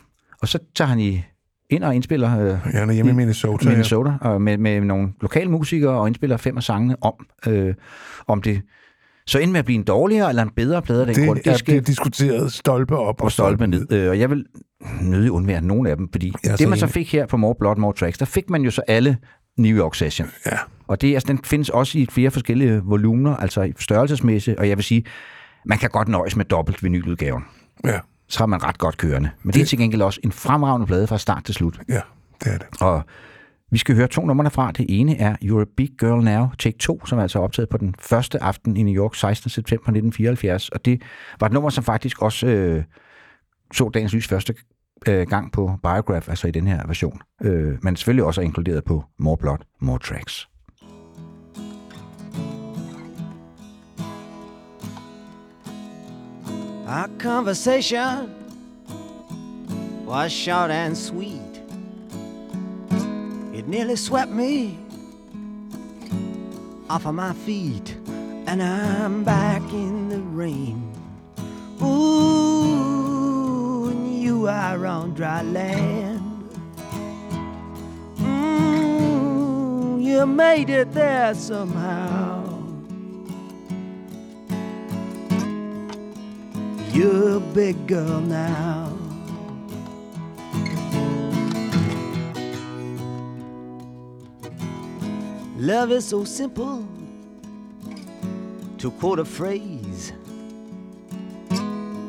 Og 0.42 0.48
så 0.48 0.60
tager 0.76 0.88
han 0.90 1.00
i, 1.00 1.24
ind 1.70 1.84
og 1.84 1.96
indspiller 1.96 2.40
øh, 2.40 2.48
Ja, 2.48 2.56
han 2.80 2.90
er 2.90 2.94
hjemme 2.94 3.12
i 3.12 3.16
Minnesota. 3.16 3.66
ja. 3.66 3.70
Minnesota, 3.70 4.14
og 4.22 4.42
med, 4.42 4.58
med 4.58 4.82
nogle 4.82 5.10
lokale 5.22 5.52
musikere, 5.52 5.92
og 5.92 6.08
indspiller 6.08 6.38
fem 6.38 6.58
af 6.58 6.64
sangene 6.64 6.96
om, 7.04 7.14
øh, 7.48 7.74
om 8.28 8.42
det 8.42 8.62
så 9.28 9.40
endte 9.40 9.52
med 9.52 9.60
at 9.60 9.66
blive 9.66 9.78
en 9.78 9.84
dårligere 9.84 10.30
eller 10.30 10.44
en 10.44 10.50
bedre 10.56 10.82
plade 10.82 11.00
af 11.02 11.06
den 11.08 11.16
Det, 11.16 11.26
grund. 11.28 11.40
det 11.40 11.48
er 11.54 11.62
bliver 11.66 11.82
diskuteret 11.82 12.54
stolpe 12.54 12.98
op 12.98 13.22
og 13.22 13.32
stolpe 13.32 13.68
ned. 13.68 13.92
Øh, 13.92 14.10
Og 14.10 14.20
jeg 14.20 14.30
vil 14.30 14.46
nødig 15.02 15.32
undvære 15.32 15.62
nogle 15.62 15.90
af 15.90 15.98
dem, 15.98 16.10
fordi 16.12 16.34
det 16.58 16.70
man 16.70 16.78
så 16.78 16.88
fik 16.88 17.12
her 17.14 17.26
på 17.26 17.38
More 17.38 17.56
Blood, 17.60 17.76
More 17.76 17.94
Tracks, 17.94 18.18
der 18.18 18.26
fik 18.26 18.50
man 18.50 18.62
jo 18.62 18.72
så 18.72 18.82
alle 18.88 19.18
New 19.58 19.78
York 19.78 19.96
Session. 19.96 20.28
Ja. 20.46 20.58
Og 20.88 21.02
det, 21.02 21.14
altså, 21.14 21.28
den 21.28 21.40
findes 21.44 21.70
også 21.70 21.98
i 21.98 22.08
flere 22.10 22.32
forskellige 22.32 22.82
volumener, 22.84 23.36
altså 23.38 23.62
i 23.62 23.74
størrelsesmæssigt, 23.80 24.58
og 24.58 24.70
jeg 24.70 24.78
vil 24.78 24.84
sige, 24.84 25.04
man 25.66 25.78
kan 25.78 25.90
godt 25.90 26.08
nøjes 26.08 26.36
med 26.36 26.46
dobbelt 26.46 26.84
vinyludgaven. 26.84 27.44
Ja, 27.86 28.00
Så 28.28 28.40
har 28.40 28.46
man 28.46 28.64
ret 28.64 28.78
godt 28.78 28.98
kørende. 28.98 29.30
Men 29.44 29.54
det 29.54 29.62
er 29.62 29.66
til 29.66 29.78
gengæld 29.78 30.02
også 30.02 30.20
en 30.24 30.32
fremragende 30.32 30.88
plade 30.88 31.08
fra 31.08 31.18
start 31.18 31.44
til 31.44 31.56
slut. 31.56 31.80
ja, 31.90 32.02
det 32.44 32.54
er 32.54 32.58
det. 32.58 32.68
Og 32.82 33.04
vi 33.72 33.78
skal 33.78 33.96
høre 33.96 34.08
to 34.08 34.26
numre 34.26 34.44
derfra. 34.44 34.72
Det 34.72 34.86
ene 34.90 35.18
er 35.18 35.36
You're 35.44 35.62
a 35.62 35.66
Big 35.78 35.90
Girl 36.00 36.24
Now, 36.24 36.48
take 36.60 36.78
2, 36.78 37.06
som 37.06 37.18
er 37.18 37.22
altså 37.22 37.40
optaget 37.40 37.70
på 37.70 37.78
den 37.78 37.96
første 38.00 38.44
aften 38.44 38.78
i 38.78 38.84
New 38.84 39.04
York, 39.04 39.16
16. 39.16 39.50
september 39.50 39.84
1974. 39.84 40.70
Og 40.70 40.86
det 40.86 41.02
var 41.40 41.48
et 41.48 41.54
nummer, 41.54 41.70
som 41.70 41.84
faktisk 41.84 42.22
også 42.22 42.48
øh, 42.48 42.84
så 43.74 43.90
dagens 43.90 44.14
lys 44.14 44.28
første 44.28 44.54
øh, 45.08 45.28
gang 45.28 45.52
på 45.52 45.72
Biograph, 45.84 46.30
altså 46.30 46.48
i 46.48 46.52
den 46.52 46.68
her 46.68 46.88
version. 46.88 47.22
Øh, 47.42 47.78
men 47.84 47.96
selvfølgelig 47.96 48.26
også 48.26 48.42
er 48.42 48.46
inkluderet 48.46 48.84
på 48.84 49.04
More 49.18 49.38
Blood, 49.38 49.58
More 49.80 50.00
Tracks. 50.00 50.48
Our 56.88 57.08
conversation 57.20 58.30
was 60.06 60.32
short 60.32 60.72
and 60.72 60.96
sweet. 60.96 61.62
It 63.54 63.68
nearly 63.68 63.96
swept 63.96 64.32
me 64.32 64.78
off 66.90 67.06
of 67.06 67.16
my 67.16 67.34
feet, 67.34 67.96
and 68.48 68.62
I'm 68.62 69.24
back 69.24 69.62
in 69.72 70.10
the 70.10 70.20
rain. 70.20 70.92
Ooh, 71.82 72.91
you 74.42 74.48
are 74.48 74.88
on 74.88 75.14
dry 75.14 75.44
land. 75.44 76.50
Mm, 78.18 80.02
you 80.04 80.26
made 80.26 80.72
it 80.72 80.92
there 80.94 81.36
somehow. 81.36 82.42
You're 86.92 87.38
a 87.38 87.40
big 87.40 87.86
girl 87.86 88.20
now. 88.20 88.98
Love 95.58 95.92
is 95.92 96.06
so 96.06 96.24
simple. 96.24 96.88
To 98.80 98.90
quote 98.90 99.20
a 99.20 99.26
phrase, 99.26 100.14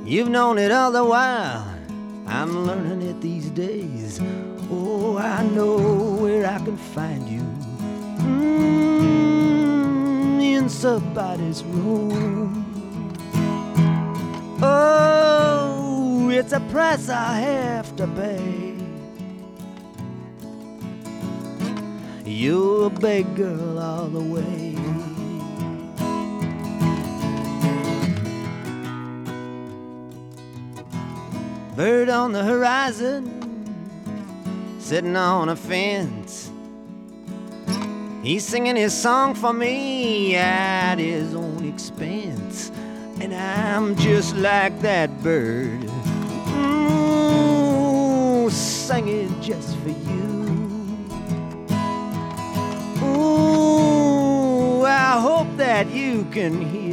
you've 0.06 0.30
known 0.30 0.56
it 0.56 0.72
all 0.72 0.90
the 0.90 1.04
while. 1.04 1.71
I'm 2.26 2.66
learning 2.66 3.02
it 3.02 3.20
these 3.20 3.50
days. 3.50 4.20
Oh, 4.70 5.18
I 5.18 5.42
know 5.42 5.76
where 6.20 6.46
I 6.46 6.58
can 6.58 6.76
find 6.76 7.28
you. 7.28 7.42
Mm, 8.22 9.62
in 10.42 10.68
somebody's 10.68 11.62
room. 11.64 12.64
Oh, 14.62 16.30
it's 16.30 16.52
a 16.52 16.60
price 16.60 17.08
I 17.08 17.40
have 17.40 17.96
to 17.96 18.06
pay. 18.06 18.76
You're 22.24 22.86
a 22.86 22.90
big 22.90 23.34
girl 23.36 23.78
all 23.78 24.06
the 24.06 24.20
way. 24.20 24.91
Bird 31.76 32.10
on 32.10 32.32
the 32.32 32.44
horizon, 32.44 33.24
sitting 34.78 35.16
on 35.16 35.48
a 35.48 35.56
fence. 35.56 36.50
He's 38.22 38.44
singing 38.44 38.76
his 38.76 38.92
song 38.92 39.34
for 39.34 39.54
me 39.54 40.36
at 40.36 40.96
his 40.96 41.34
own 41.34 41.64
expense. 41.66 42.70
And 43.20 43.34
I'm 43.34 43.96
just 43.96 44.36
like 44.36 44.80
that 44.82 45.22
bird. 45.22 45.82
Ooh, 46.58 48.50
singing 48.50 49.40
just 49.40 49.74
for 49.78 49.88
you. 49.88 50.44
Ooh, 53.02 54.84
I 54.84 55.18
hope 55.18 55.48
that 55.56 55.90
you 55.90 56.26
can 56.30 56.60
hear. 56.60 56.91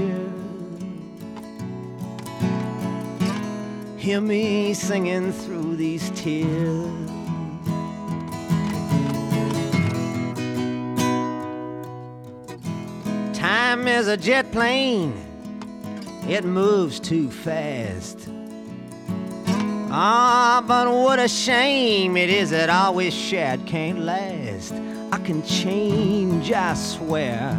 Hear 4.09 4.21
me 4.21 4.73
singing 4.73 5.31
through 5.31 5.75
these 5.75 6.09
tears. 6.15 7.11
Time 13.37 13.87
is 13.87 14.07
a 14.07 14.17
jet 14.17 14.51
plane, 14.51 15.13
it 16.27 16.43
moves 16.43 16.99
too 16.99 17.29
fast. 17.29 18.27
Ah, 19.91 20.63
but 20.67 20.91
what 20.91 21.19
a 21.19 21.27
shame 21.27 22.17
it 22.17 22.31
is 22.31 22.49
that 22.49 22.95
we 22.95 23.11
shared 23.11 23.63
can't 23.67 23.99
last. 23.99 24.73
I 25.11 25.19
can 25.19 25.43
change, 25.43 26.51
I 26.51 26.73
swear. 26.73 27.55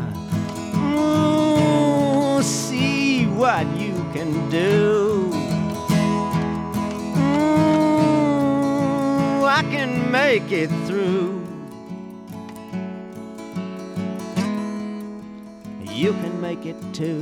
Ooh, 0.75 2.43
see 2.43 3.27
what 3.27 3.69
you 3.77 3.95
can 4.13 4.51
do. 4.51 5.40
I 9.61 9.63
can 9.65 10.11
make 10.11 10.53
it 10.53 10.71
through. 10.87 11.47
You 15.83 16.13
can 16.15 16.41
make 16.41 16.65
it 16.65 16.77
too. 16.95 17.21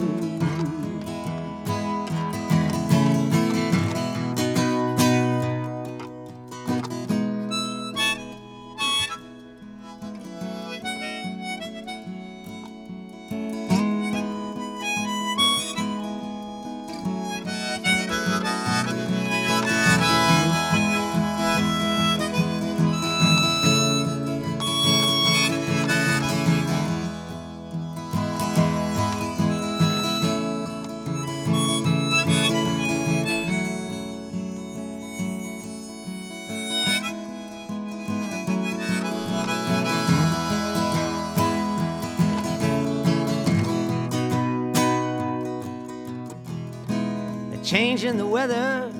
Weather 48.39 48.93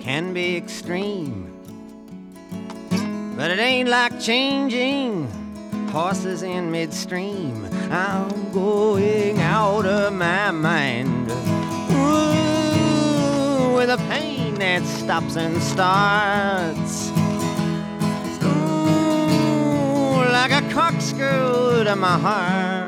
can 0.00 0.34
be 0.34 0.54
extreme. 0.54 1.50
But 3.38 3.50
it 3.50 3.58
ain't 3.58 3.88
like 3.88 4.20
changing 4.20 5.26
horses 5.88 6.42
in 6.42 6.70
midstream. 6.70 7.64
I'm 7.90 8.52
going 8.52 9.40
out 9.40 9.86
of 9.86 10.12
my 10.12 10.50
mind. 10.50 11.30
Ooh, 12.00 13.72
with 13.76 13.88
a 13.88 14.00
pain 14.10 14.56
that 14.56 14.84
stops 14.84 15.36
and 15.36 15.56
starts. 15.62 17.08
Ooh, 18.44 20.22
like 20.38 20.52
a 20.52 20.62
corkscrew 20.74 21.84
to 21.84 21.96
my 21.96 22.18
heart. 22.18 22.79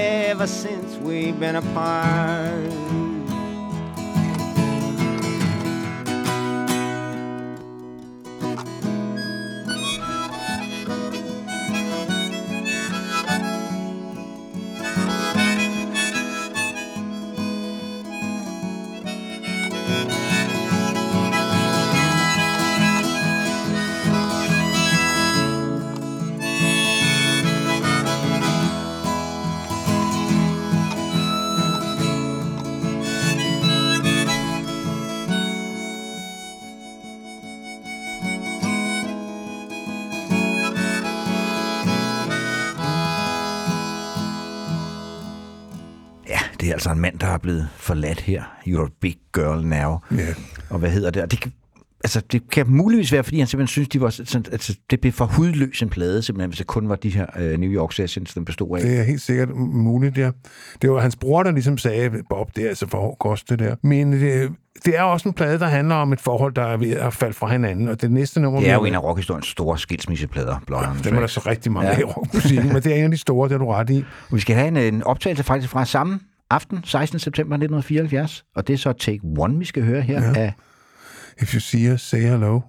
Ever 0.00 0.46
since 0.46 0.94
we've 0.98 1.40
been 1.40 1.56
apart. 1.56 2.77
Altså 46.78 46.90
en 46.90 47.00
mand, 47.00 47.18
der 47.18 47.26
er 47.26 47.38
blevet 47.38 47.68
forladt 47.76 48.20
her. 48.20 48.42
You're 48.66 48.84
a 48.86 48.88
big 49.00 49.16
girl 49.34 49.66
now. 49.66 49.98
Ja. 50.12 50.34
Og 50.70 50.78
hvad 50.78 50.90
hedder 50.90 51.10
det? 51.10 51.22
Og 51.22 51.30
det 51.30 51.40
kan, 51.40 51.52
altså, 52.04 52.22
det 52.32 52.50
kan 52.50 52.64
muligvis 52.68 53.12
være, 53.12 53.24
fordi 53.24 53.38
han 53.38 53.46
simpelthen 53.46 53.68
synes, 53.72 53.88
de 53.88 54.00
var 54.00 54.10
sådan, 54.10 54.44
altså, 54.52 54.76
det 54.90 55.00
blev 55.00 55.12
for 55.12 55.24
hudløs 55.24 55.82
en 55.82 55.88
plade, 55.88 56.22
simpelthen, 56.22 56.50
hvis 56.50 56.58
det 56.58 56.66
kun 56.66 56.88
var 56.88 56.96
de 56.96 57.08
her 57.08 57.26
uh, 57.36 57.60
New 57.60 57.70
York 57.70 57.92
Sessions, 57.92 58.34
den 58.34 58.44
bestod 58.44 58.78
af. 58.78 58.84
Det 58.84 58.98
er 58.98 59.02
helt 59.02 59.20
sikkert 59.20 59.48
muligt, 59.56 60.18
ja. 60.18 60.30
Det 60.82 60.90
var 60.90 61.00
hans 61.00 61.16
bror, 61.16 61.42
der 61.42 61.50
ligesom 61.50 61.78
sagde, 61.78 62.10
Bob, 62.30 62.56
det 62.56 62.64
er 62.64 62.68
altså 62.68 62.86
for 62.86 62.98
hård 62.98 63.16
kost, 63.20 63.50
det 63.50 63.58
der. 63.58 63.74
Men 63.82 64.12
det, 64.12 64.50
det 64.84 64.98
er 64.98 65.02
også 65.02 65.28
en 65.28 65.34
plade, 65.34 65.58
der 65.58 65.66
handler 65.66 65.94
om 65.94 66.12
et 66.12 66.20
forhold, 66.20 66.54
der 66.54 66.62
er 66.62 66.76
ved 66.76 66.90
at 66.90 67.14
falde 67.14 67.34
fra 67.34 67.46
hinanden. 67.52 67.88
Og 67.88 68.00
det 68.02 68.10
næste 68.10 68.40
nummer... 68.40 68.60
Det 68.60 68.70
er 68.70 68.74
jo 68.74 68.84
en 68.84 68.94
af 68.94 69.02
rockhistoriens 69.02 69.46
store 69.46 69.78
skilsmisseplader, 69.78 70.54
on 70.70 70.82
the 70.94 71.04
Dem 71.04 71.16
er 71.16 71.20
der 71.20 71.26
så 71.26 71.40
rigtig 71.46 71.72
mange 71.72 71.88
Ja. 71.88 71.94
ja. 71.94 71.98
af 71.98 72.00
i 72.00 72.04
rockmusikken, 72.04 72.72
men 72.72 72.82
det 72.82 72.92
er 72.92 72.96
en 72.96 73.04
af 73.04 73.10
de 73.10 73.16
store, 73.16 73.48
det 73.48 73.54
er 73.54 73.58
du 73.58 73.66
ret 73.66 73.90
i. 73.90 74.04
Vi 74.32 74.40
skal 74.40 74.56
have 74.56 74.68
en, 74.68 74.76
en 74.76 75.02
optagelse 75.02 75.44
faktisk 75.44 75.72
fra 75.72 75.84
samme 75.84 76.20
aften, 76.50 76.80
16. 76.84 77.18
september 77.18 77.54
1974, 77.54 78.44
og 78.56 78.66
det 78.66 78.72
er 78.74 78.78
så 78.78 78.92
Take 78.92 79.20
One, 79.38 79.58
vi 79.58 79.64
skal 79.64 79.82
høre 79.84 80.00
her 80.02 80.22
ja. 80.22 80.40
af... 80.40 80.52
If 81.42 81.54
you 81.54 81.60
see 81.60 81.92
us, 81.92 82.00
say 82.02 82.18
hello. 82.20 82.60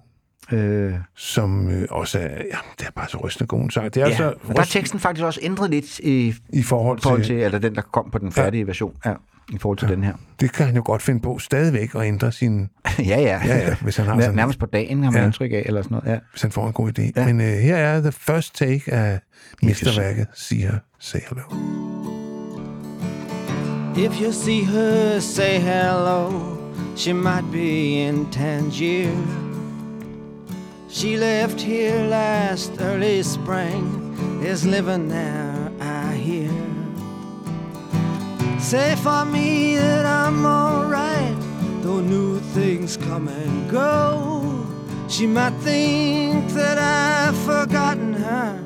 Øh, 0.52 0.94
Som 1.16 1.68
øh, 1.70 1.86
også 1.90 2.18
er, 2.18 2.22
ja, 2.28 2.58
det 2.78 2.86
er 2.86 2.90
bare 2.96 3.08
så 3.08 3.18
rystende 3.18 3.46
god 3.48 3.60
en 3.62 3.70
sang. 3.70 3.94
Det 3.94 3.96
er 4.02 4.06
ja, 4.06 4.06
altså 4.10 4.34
men 4.46 4.56
der 4.56 4.60
er 4.62 4.66
teksten 4.66 5.00
faktisk 5.00 5.24
også 5.24 5.40
ændret 5.42 5.70
lidt 5.70 5.98
i 5.98 6.34
i 6.52 6.62
forhold 6.62 6.98
til, 6.98 7.02
forhold 7.02 7.24
til, 7.24 7.36
eller 7.36 7.58
den, 7.58 7.74
der 7.74 7.80
kom 7.82 8.10
på 8.10 8.18
den 8.18 8.32
færdige 8.32 8.66
version, 8.66 8.94
ja, 9.06 9.12
i 9.52 9.58
forhold 9.58 9.78
til 9.78 9.88
ja. 9.88 9.94
den 9.94 10.04
her. 10.04 10.14
det 10.40 10.52
kan 10.52 10.66
han 10.66 10.76
jo 10.76 10.82
godt 10.84 11.02
finde 11.02 11.20
på 11.20 11.38
stadigvæk 11.38 11.94
at 11.94 12.02
ændre 12.02 12.32
sin, 12.32 12.60
ja, 12.98 13.02
ja. 13.04 13.40
Ja, 13.46 13.56
ja, 13.58 13.76
hvis 13.82 13.96
han 13.96 14.06
har 14.06 14.14
Nær- 14.16 14.20
sådan- 14.20 14.34
Nærmest 14.36 14.58
på 14.58 14.66
dagen 14.66 15.02
har 15.02 15.10
man 15.10 15.14
ja. 15.14 15.20
Ja. 15.20 15.26
indtryk 15.26 15.52
af, 15.52 15.62
eller 15.66 15.82
sådan 15.82 15.94
noget. 15.94 16.12
Ja. 16.14 16.18
hvis 16.32 16.42
han 16.42 16.50
får 16.52 16.66
en 16.66 16.72
god 16.72 16.98
idé. 16.98 17.02
Ja. 17.02 17.10
Ja. 17.16 17.26
Men 17.26 17.40
øh, 17.40 17.46
her 17.46 17.76
er 17.76 18.00
the 18.00 18.12
first 18.12 18.54
take 18.54 18.92
af 18.92 19.20
mesterværket, 19.62 20.26
siger 20.34 20.78
Say 20.98 21.18
Hello. 21.28 21.89
If 23.96 24.20
you 24.20 24.32
see 24.32 24.62
her, 24.62 25.20
say 25.20 25.58
hello. 25.58 26.56
She 26.94 27.12
might 27.12 27.50
be 27.50 28.02
in 28.02 28.30
Tangier. 28.30 29.12
She 30.88 31.16
left 31.16 31.60
here 31.60 32.00
last 32.06 32.72
early 32.80 33.22
spring. 33.22 33.96
Is 34.42 34.64
living 34.64 35.08
there, 35.08 35.72
I 35.80 36.14
hear. 36.14 36.50
Say 38.60 38.94
for 38.96 39.24
me 39.24 39.76
that 39.76 40.06
I'm 40.06 40.46
alright, 40.46 41.36
though 41.82 42.00
new 42.00 42.38
things 42.54 42.96
come 42.96 43.28
and 43.28 43.70
go. 43.70 44.66
She 45.08 45.26
might 45.26 45.54
think 45.64 46.48
that 46.50 46.78
I've 46.78 47.36
forgotten 47.38 48.12
her. 48.12 48.64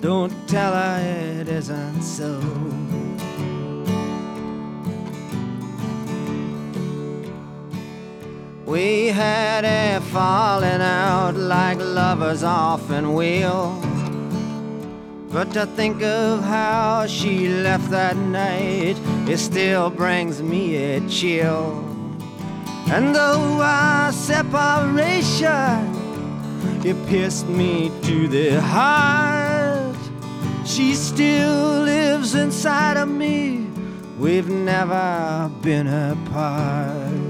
Don't 0.00 0.34
tell 0.46 0.74
her 0.74 1.40
it 1.40 1.48
isn't 1.48 2.02
so. 2.02 2.40
We 8.66 9.06
had 9.06 9.64
a 9.64 10.00
falling 10.00 10.82
out 10.82 11.36
like 11.36 11.78
lovers 11.78 12.42
often 12.42 13.14
will. 13.14 13.80
But 15.30 15.52
to 15.52 15.66
think 15.66 16.02
of 16.02 16.42
how 16.42 17.06
she 17.06 17.46
left 17.46 17.90
that 17.90 18.16
night, 18.16 18.96
it 19.28 19.38
still 19.38 19.88
brings 19.88 20.42
me 20.42 20.74
a 20.74 21.08
chill. 21.08 21.84
And 22.90 23.14
though 23.14 23.60
our 23.62 24.10
separation, 24.10 25.44
it 26.84 26.96
pierced 27.06 27.46
me 27.46 27.92
to 28.02 28.26
the 28.26 28.60
heart, 28.60 29.96
she 30.64 30.94
still 30.94 31.82
lives 31.82 32.34
inside 32.34 32.96
of 32.96 33.08
me. 33.08 33.68
We've 34.18 34.48
never 34.48 35.52
been 35.62 35.86
apart. 35.86 37.25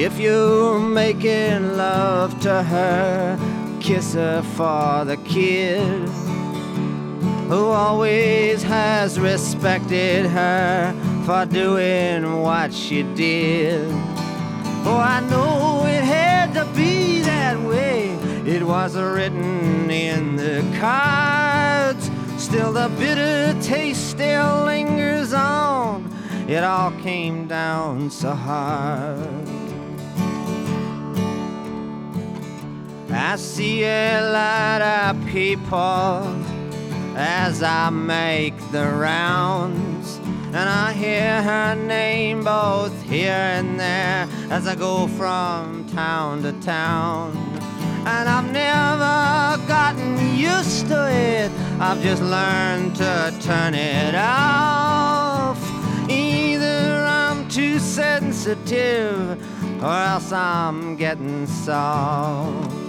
If 0.00 0.20
you're 0.20 0.78
making 0.78 1.76
love 1.76 2.38
to 2.42 2.62
her, 2.62 3.36
kiss 3.80 4.14
her 4.14 4.42
for 4.42 5.04
the 5.04 5.16
kid 5.24 6.08
who 7.48 7.66
always 7.66 8.62
has 8.62 9.18
respected 9.18 10.26
her 10.26 10.94
for 11.26 11.46
doing 11.46 12.42
what 12.42 12.72
she 12.72 13.02
did. 13.02 13.90
Oh, 14.86 15.02
I 15.02 15.18
know 15.28 15.84
it 15.86 16.04
had 16.04 16.54
to 16.54 16.64
be 16.76 17.22
that 17.22 17.60
way. 17.62 18.10
It 18.46 18.62
was 18.62 18.96
written 18.96 19.90
in 19.90 20.36
the 20.36 20.62
cards. 20.78 22.08
Still, 22.36 22.72
the 22.72 22.88
bitter 23.00 23.60
taste 23.60 24.10
still 24.10 24.62
lingers 24.64 25.32
on. 25.32 26.08
It 26.46 26.62
all 26.62 26.92
came 27.02 27.48
down 27.48 28.10
so 28.10 28.32
hard. 28.32 29.57
I 33.20 33.34
see 33.34 33.82
a 33.82 34.20
lot 34.32 34.80
of 34.80 35.26
people 35.26 36.22
as 37.16 37.64
I 37.64 37.90
make 37.90 38.56
the 38.70 38.86
rounds. 38.86 40.18
And 40.46 40.56
I 40.56 40.92
hear 40.92 41.42
her 41.42 41.74
name 41.74 42.44
both 42.44 43.02
here 43.02 43.32
and 43.32 43.78
there 43.78 44.28
as 44.50 44.68
I 44.68 44.76
go 44.76 45.08
from 45.08 45.84
town 45.88 46.42
to 46.42 46.52
town. 46.60 47.36
And 48.06 48.28
I've 48.28 48.52
never 48.52 49.66
gotten 49.66 50.36
used 50.36 50.86
to 50.86 51.10
it, 51.10 51.50
I've 51.80 52.00
just 52.00 52.22
learned 52.22 52.94
to 52.96 53.36
turn 53.40 53.74
it 53.74 54.14
off. 54.14 55.58
Either 56.08 57.04
I'm 57.04 57.48
too 57.48 57.80
sensitive 57.80 59.42
or 59.82 59.92
else 59.92 60.30
I'm 60.30 60.94
getting 60.94 61.48
soft. 61.48 62.87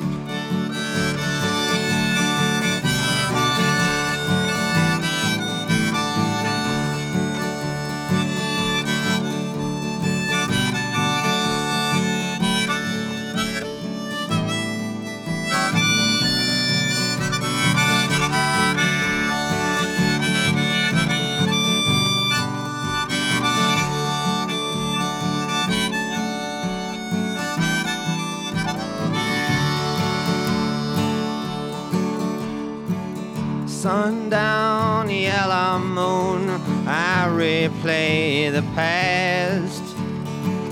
Sundown 33.80 35.08
I 35.10 35.78
moan, 35.78 36.50
I 36.86 37.28
replay 37.30 38.52
the 38.52 38.62
past. 38.76 39.82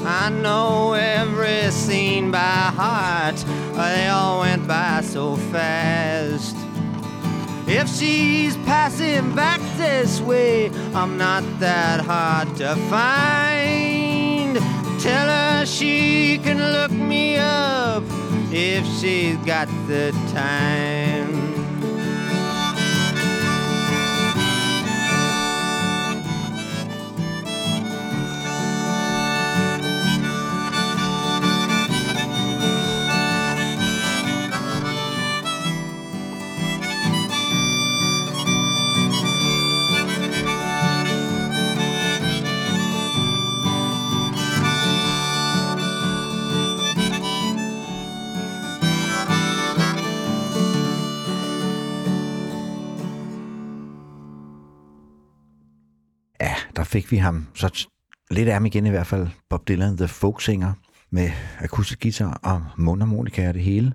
I 0.04 0.30
know 0.30 0.92
every 0.92 1.72
scene 1.72 2.32
by 2.32 2.38
heart, 2.76 3.38
they 3.76 4.10
all 4.10 4.42
went 4.42 4.68
by 4.68 5.00
so 5.04 5.38
fast. 5.54 6.58
If 7.66 7.88
she's 7.88 8.58
passing 8.66 9.34
back 9.34 9.62
this 9.78 10.20
way, 10.20 10.70
I'm 10.94 11.18
not 11.18 11.44
that 11.62 12.02
hard 12.02 12.58
to 12.58 12.76
find. 12.90 14.58
Tell 15.00 15.28
her 15.30 15.66
she 15.66 16.40
can 16.40 16.58
look 16.58 16.92
me 16.92 17.38
up 17.38 18.04
if 18.52 18.86
she's 19.00 19.38
got 19.46 19.70
the 19.88 20.12
time. 20.34 21.47
Fik 56.98 57.12
vi 57.12 57.18
ham 57.18 57.48
så 57.54 57.88
lidt 58.32 58.48
af 58.48 58.54
ham 58.54 58.66
igen 58.66 58.86
i 58.86 58.90
hvert 58.90 59.08
fald. 59.08 59.28
Bob 59.50 59.68
Dylan, 59.68 59.98
The 59.98 60.08
Folk 60.08 60.42
Singer, 60.42 60.74
med 61.12 61.30
akustisk 61.60 62.02
guitar 62.02 62.40
og 62.44 62.66
mundharmonika 62.78 63.48
og 63.48 63.54
det 63.54 63.62
hele. 63.62 63.94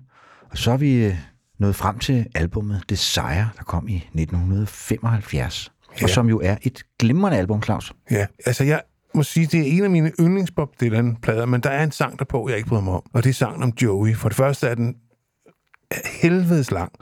Og 0.51 0.59
så 0.59 0.71
er 0.71 0.77
vi 0.77 1.05
øh, 1.05 1.15
nået 1.59 1.75
frem 1.75 1.99
til 1.99 2.27
albummet 2.35 2.83
Desire, 2.91 3.49
der 3.59 3.65
kom 3.67 3.89
i 3.89 3.97
1975. 3.97 5.73
Ja. 6.01 6.05
Og 6.05 6.11
som 6.11 6.29
jo 6.29 6.41
er 6.45 6.57
et 6.63 6.83
glimrende 6.99 7.39
album, 7.39 7.63
Claus. 7.63 7.93
Ja, 8.11 8.27
altså 8.47 8.65
jeg 8.65 8.83
må 9.15 9.23
sige, 9.23 9.47
det 9.47 9.61
er 9.61 9.65
en 9.65 9.85
af 9.85 9.91
mine 9.91 10.13
yndlings 10.21 10.51
Bob 10.51 10.81
Dylan-plader, 10.81 11.47
men 11.47 11.61
der 11.61 11.71
er 11.71 11.85
en 11.85 11.93
sang 11.93 12.19
derpå, 12.19 12.49
jeg 12.49 12.57
ikke 12.57 12.69
bryder 12.69 12.83
mig 12.83 12.95
om, 12.95 13.03
og 13.13 13.25
det 13.25 13.31
er 13.31 13.35
sangen 13.35 13.63
om 13.63 13.73
Joey. 13.83 14.17
For 14.17 14.29
det 14.29 14.37
første 14.37 14.67
er 14.67 14.75
den 14.75 14.95
helvedes 16.05 16.71
lang, 16.71 16.93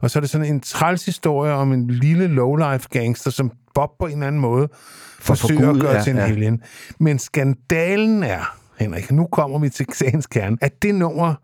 og 0.00 0.10
så 0.10 0.18
er 0.18 0.20
det 0.20 0.30
sådan 0.30 0.46
en 0.46 0.60
træls 0.60 1.06
historie 1.06 1.52
om 1.52 1.72
en 1.72 1.90
lille 1.90 2.26
lowlife 2.26 2.88
gangster, 2.90 3.30
som 3.30 3.52
Bob 3.74 3.90
på 3.98 4.06
en 4.06 4.12
eller 4.12 4.26
anden 4.26 4.40
måde 4.40 4.68
For 4.72 5.34
forsøger 5.34 5.60
at 5.60 5.64
forgudet, 5.64 5.82
gøre 5.82 5.94
ja, 5.94 6.02
til 6.02 6.10
en 6.10 6.16
ja. 6.16 6.26
helgen. 6.26 6.62
Men 6.98 7.18
skandalen 7.18 8.22
er, 8.22 8.56
Henrik, 8.78 9.12
nu 9.12 9.26
kommer 9.32 9.58
vi 9.58 9.68
til 9.68 9.86
sagens 9.92 10.26
kerne, 10.26 10.56
at 10.60 10.82
det 10.82 10.94
nummer, 10.94 11.34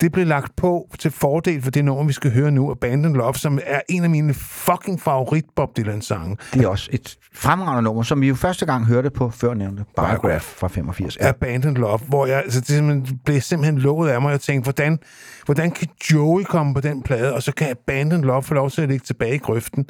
det 0.00 0.12
blev 0.12 0.26
lagt 0.26 0.56
på 0.56 0.88
til 0.98 1.10
fordel 1.10 1.62
for 1.62 1.70
det 1.70 1.84
nummer, 1.84 2.04
vi 2.04 2.12
skal 2.12 2.32
høre 2.32 2.50
nu, 2.50 2.70
Abandoned 2.70 3.16
Love, 3.16 3.34
som 3.34 3.58
er 3.66 3.80
en 3.88 4.04
af 4.04 4.10
mine 4.10 4.34
fucking 4.34 5.00
favorit 5.00 5.44
Bob 5.56 5.76
Dylan-sange. 5.76 6.36
Det 6.54 6.64
er 6.64 6.68
også 6.68 6.88
et 6.92 7.18
fremragende 7.34 7.82
nummer, 7.82 8.02
som 8.02 8.20
vi 8.20 8.28
jo 8.28 8.34
første 8.34 8.66
gang 8.66 8.86
hørte 8.86 9.10
på 9.10 9.30
førnævnte 9.30 9.84
Biograph 9.96 10.44
fra 10.44 10.68
85. 10.68 11.16
Ja. 11.16 11.28
Abandoned 11.28 11.76
Love, 11.76 11.98
hvor 11.98 12.26
jeg 12.26 12.42
altså, 12.44 12.60
det 12.60 12.68
simpelthen, 12.68 13.18
blev 13.24 13.40
simpelthen 13.40 13.78
lukket 13.78 14.08
af 14.08 14.20
mig, 14.20 14.28
og 14.28 14.32
jeg 14.32 14.40
tænkte, 14.40 14.64
hvordan, 14.64 14.98
hvordan 15.44 15.70
kan 15.70 15.88
Joey 16.12 16.42
komme 16.42 16.74
på 16.74 16.80
den 16.80 17.02
plade, 17.02 17.34
og 17.34 17.42
så 17.42 17.52
kan 17.52 17.70
Abandoned 17.70 18.24
Love 18.24 18.42
få 18.42 18.54
lov 18.54 18.70
til 18.70 18.82
at 18.82 18.88
ligge 18.88 19.04
tilbage 19.04 19.34
i 19.34 19.38
grøften. 19.38 19.86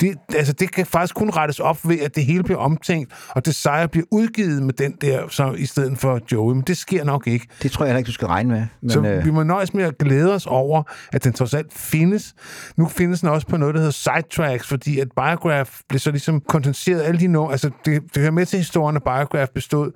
Det, 0.00 0.16
altså, 0.34 0.52
det 0.52 0.72
kan 0.72 0.86
faktisk 0.86 1.14
kun 1.14 1.30
rettes 1.30 1.60
op 1.60 1.88
ved, 1.88 2.00
at 2.00 2.14
det 2.16 2.24
hele 2.24 2.42
bliver 2.42 2.58
omtænkt, 2.58 3.12
og 3.28 3.46
Desire 3.46 3.88
bliver 3.88 4.06
udgivet 4.10 4.62
med 4.62 4.74
den 4.74 4.92
der, 5.00 5.28
så, 5.28 5.52
i 5.52 5.66
stedet 5.66 5.98
for 5.98 6.20
Joey, 6.32 6.54
men 6.54 6.62
det 6.62 6.76
sker 6.76 7.04
nok 7.04 7.26
ikke. 7.26 7.46
Det 7.62 7.70
tror 7.70 7.84
jeg 7.84 7.90
heller 7.90 7.98
ikke, 7.98 8.08
du 8.08 8.12
skal 8.12 8.28
regne 8.28 8.50
med. 8.50 8.66
Men, 8.80 8.90
Så 8.90 9.00
øh, 9.00 9.24
vi 9.24 9.30
må 9.30 9.43
nøjes 9.44 9.74
med 9.74 9.84
at 9.84 9.98
glæde 9.98 10.34
os 10.34 10.46
over, 10.46 10.82
at 11.12 11.24
den 11.24 11.32
trods 11.32 11.54
alt 11.54 11.72
findes. 11.72 12.34
Nu 12.76 12.88
findes 12.88 13.20
den 13.20 13.28
også 13.28 13.46
på 13.46 13.56
noget, 13.56 13.74
der 13.74 13.80
hedder 13.80 13.92
Sidetracks, 13.92 14.68
fordi 14.68 15.00
at 15.00 15.08
Biograph 15.16 15.70
blev 15.88 15.98
så 15.98 16.10
ligesom 16.10 16.40
kondenseret 16.40 17.02
alle 17.02 17.20
de 17.20 17.26
numre. 17.26 17.52
Altså, 17.52 17.70
det, 17.84 18.02
det 18.14 18.20
hører 18.22 18.30
med 18.30 18.46
til 18.46 18.56
historien, 18.58 18.96
at 18.96 19.02
Biograph 19.02 19.50
bestod 19.54 19.90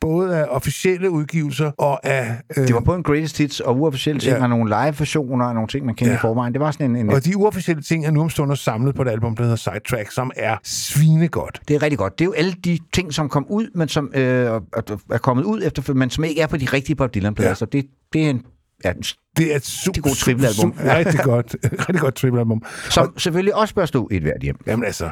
både 0.00 0.36
af 0.38 0.46
officielle 0.50 1.10
udgivelser 1.10 1.70
og 1.78 2.06
af... 2.06 2.36
Øh, 2.56 2.66
det 2.66 2.74
var 2.74 2.80
på 2.80 2.94
en 2.94 3.02
greatest 3.02 3.38
hits 3.38 3.60
og 3.60 3.76
uofficielle 3.80 4.20
ting, 4.20 4.36
Ja. 4.36 4.42
og 4.42 4.48
nogle 4.48 4.68
live-versioner 4.70 5.46
og 5.46 5.54
nogle 5.54 5.68
ting, 5.68 5.86
man 5.86 5.94
kendte 5.94 6.10
Ja. 6.12 6.18
i 6.18 6.20
forvejen. 6.20 6.52
Det 6.52 6.60
var 6.60 6.70
sådan 6.70 6.90
en... 6.90 6.96
en 6.96 7.10
og 7.10 7.24
de 7.24 7.36
uofficielle 7.36 7.82
ting 7.82 8.06
er 8.06 8.10
nu 8.10 8.20
omstående 8.20 8.56
samlet 8.56 8.94
på 8.94 9.02
et 9.02 9.08
album, 9.08 9.36
der 9.36 9.42
hedder 9.42 9.56
Sidetracks, 9.56 10.14
som 10.14 10.30
er 10.36 10.56
svinegodt. 10.64 11.60
Det 11.68 11.76
er 11.76 11.82
rigtig 11.82 11.98
godt. 11.98 12.18
Det 12.18 12.24
er 12.24 12.26
jo 12.26 12.32
alle 12.32 12.52
de 12.64 12.78
ting, 12.92 13.14
som 13.14 13.28
kom 13.28 13.46
ud, 13.48 13.66
men 13.74 13.88
som 13.88 14.10
øh, 14.14 14.22
er 14.22 15.18
kommet 15.22 15.44
ud 15.44 15.62
efter, 15.64 15.94
men 15.94 16.10
som 16.10 16.24
ikke 16.24 16.40
er 16.40 16.46
på 16.46 16.56
de 16.56 16.66
rigtige 16.72 16.96
Bob 16.96 17.14
Dylan-plader. 17.14 17.50
Ja. 17.50 17.54
Så 17.54 17.64
det, 17.64 17.86
det 18.12 18.26
er 18.26 18.30
en, 18.30 18.42
ja, 18.84 18.92
Det 19.36 19.52
er 19.52 19.56
et 19.56 19.64
super, 19.64 19.88
Rigtig 19.88 20.02
god 20.02 20.14
trippelalbum. 20.14 20.72
super- 20.78 20.94
Rigtig 20.96 21.20
godt, 21.20 21.56
rigtig 21.64 22.00
godt 22.00 22.14
trippelalbum. 22.20 22.62
som 22.90 23.18
selvfølgelig 23.18 23.54
også 23.54 23.74
bør 23.74 23.86
stå 23.86 24.08
i 24.12 24.16
et 24.16 24.22
hvert 24.22 24.42
hjem. 24.42 24.56
Jamen 24.66 24.84
altså, 24.84 25.10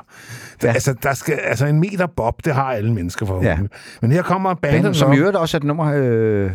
Ja. 0.63 0.69
altså, 0.69 0.95
der 1.03 1.15
skal, 1.15 1.35
altså 1.35 1.67
en 1.67 1.81
meter 1.81 2.07
bob, 2.07 2.45
det 2.45 2.55
har 2.55 2.65
alle 2.73 2.95
mennesker 2.95 3.27
for 3.27 3.43
Ja. 3.43 3.59
Men 4.03 4.13
her 4.13 4.23
kommer 4.23 4.55
banden, 4.55 4.95
som 4.95 5.13
i 5.13 5.17
øvrigt 5.17 5.37
også 5.37 5.57
er 5.57 5.61
et 5.61 5.65
nummer, 5.65 5.93
øh, 5.97 6.51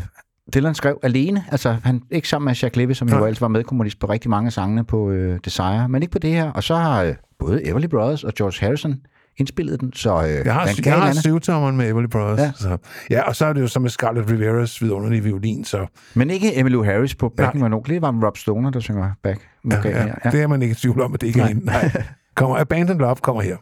Dylan 0.53 0.75
skrev 0.75 0.99
alene. 1.03 1.43
Altså, 1.51 1.77
han 1.83 2.01
ikke 2.11 2.27
sammen 2.29 2.45
med 2.45 2.53
Jacques 2.55 2.75
Levy, 2.75 2.91
som 2.93 3.09
jo 3.09 3.25
ellers 3.25 3.41
var 3.41 3.47
medkommunist 3.47 3.99
på 3.99 4.07
rigtig 4.07 4.29
mange 4.29 4.51
sangene 4.51 4.83
på 4.85 5.11
øh, 5.11 5.39
Desire, 5.45 5.89
men 5.89 6.01
ikke 6.01 6.11
på 6.11 6.19
det 6.19 6.29
her. 6.31 6.51
Og 6.51 6.63
så 6.63 6.75
har 6.75 7.03
øh, 7.03 7.15
både 7.39 7.65
Everly 7.67 7.85
Brothers 7.87 8.23
og 8.23 8.33
George 8.37 8.65
Harrison 8.65 8.95
indspillet 9.37 9.81
den, 9.81 9.93
så 9.93 10.23
øh, 10.23 10.29
Jeg 10.45 10.53
har, 10.53 10.69
jeg 10.85 10.93
har 10.93 11.13
syvtommeren 11.13 11.77
med 11.77 11.89
Everly 11.89 12.07
Brothers. 12.07 12.39
Ja. 12.39 12.51
Så, 12.55 12.77
ja, 13.09 13.21
og 13.21 13.35
så 13.35 13.45
er 13.45 13.53
det 13.53 13.61
jo 13.61 13.67
så 13.67 13.79
med 13.79 13.89
Scarlett 13.89 14.31
Riveras 14.31 14.81
vidunderlige 14.81 15.23
violin, 15.23 15.63
så 15.63 15.87
Men 16.13 16.29
ikke 16.29 16.59
Emmylou 16.59 16.83
Harris 16.83 17.15
på 17.15 17.29
backing 17.37 17.71
vocal. 17.71 17.93
Det 17.93 18.01
var 18.01 18.25
Rob 18.25 18.37
Stoner, 18.37 18.71
der 18.71 18.79
synger 18.79 19.11
back 19.23 19.47
ja, 19.71 19.89
ja, 19.89 20.05
ja. 20.25 20.29
det 20.31 20.41
er 20.41 20.47
man 20.47 20.61
ikke 20.61 20.71
i 20.71 20.75
tvivl 20.75 21.01
om, 21.01 21.13
at 21.13 21.21
det 21.21 21.27
ikke 21.27 21.39
er 21.39 21.43
Nej. 21.43 21.53
hende. 21.53 21.65
Nej. 21.65 22.03
Kommer, 22.35 22.59
Abandoned 22.59 22.99
Love 22.99 23.15
kommer 23.15 23.41
her. 23.41 23.57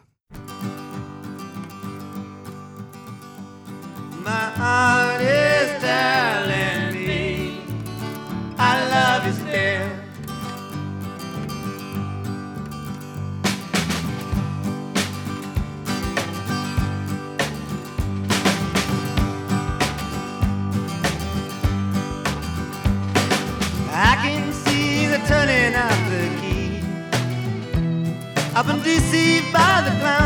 I 23.98 24.14
can 24.16 24.52
see 24.52 25.06
the 25.06 25.16
turning 25.26 25.74
of 25.74 25.96
the 26.12 26.24
key. 26.42 26.82
I've 28.54 28.66
been 28.66 28.82
deceived 28.82 29.50
by 29.54 29.80
the 29.86 29.92
clown 30.00 30.25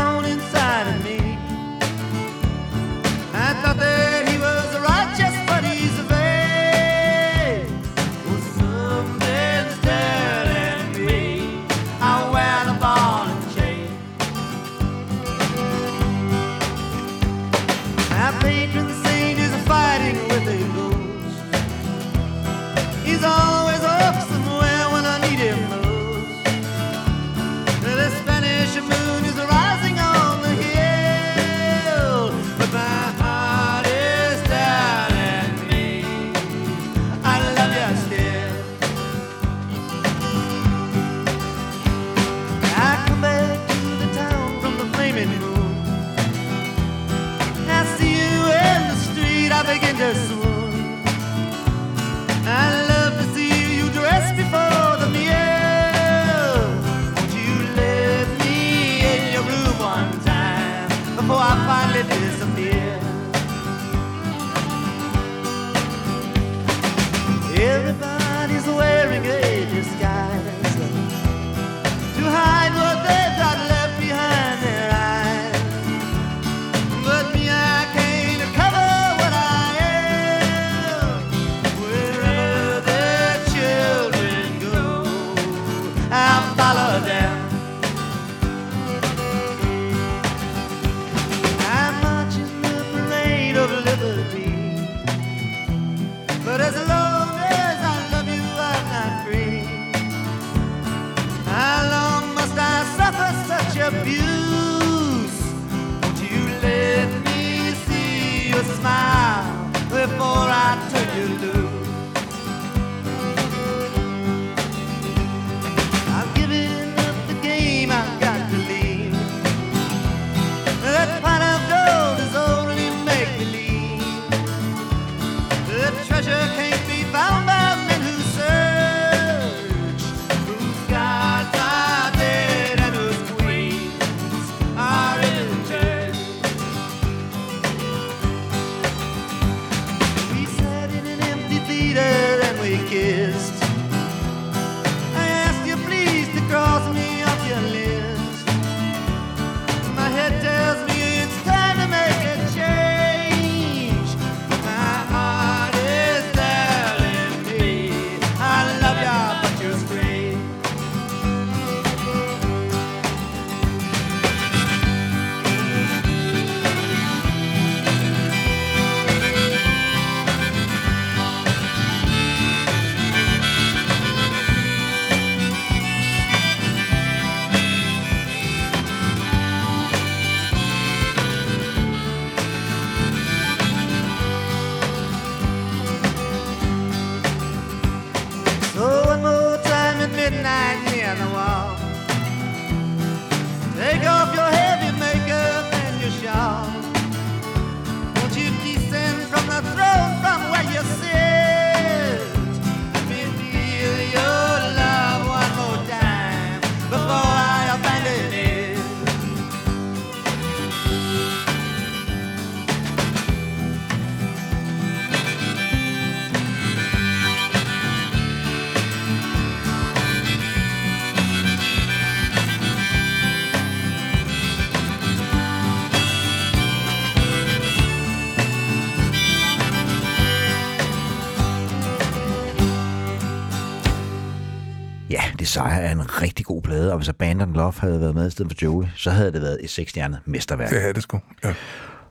Desire 235.51 235.81
er 235.81 235.91
en 235.91 236.21
rigtig 236.21 236.45
god 236.45 236.61
plade, 236.61 236.91
og 236.91 236.97
hvis 236.97 237.09
Abandon 237.09 237.53
Love 237.53 237.73
havde 237.77 237.99
været 237.99 238.15
med 238.15 238.27
i 238.27 238.29
stedet 238.31 238.51
for 238.51 238.65
Joey, 238.65 238.85
så 238.95 239.11
havde 239.11 239.31
det 239.31 239.41
været 239.41 239.57
et 239.63 239.69
seksstjernet 239.69 240.19
mesterværk. 240.25 240.69
Det 240.69 240.87
er 240.87 240.93
det 240.93 241.03
sgu. 241.03 241.19
Ja. 241.43 241.53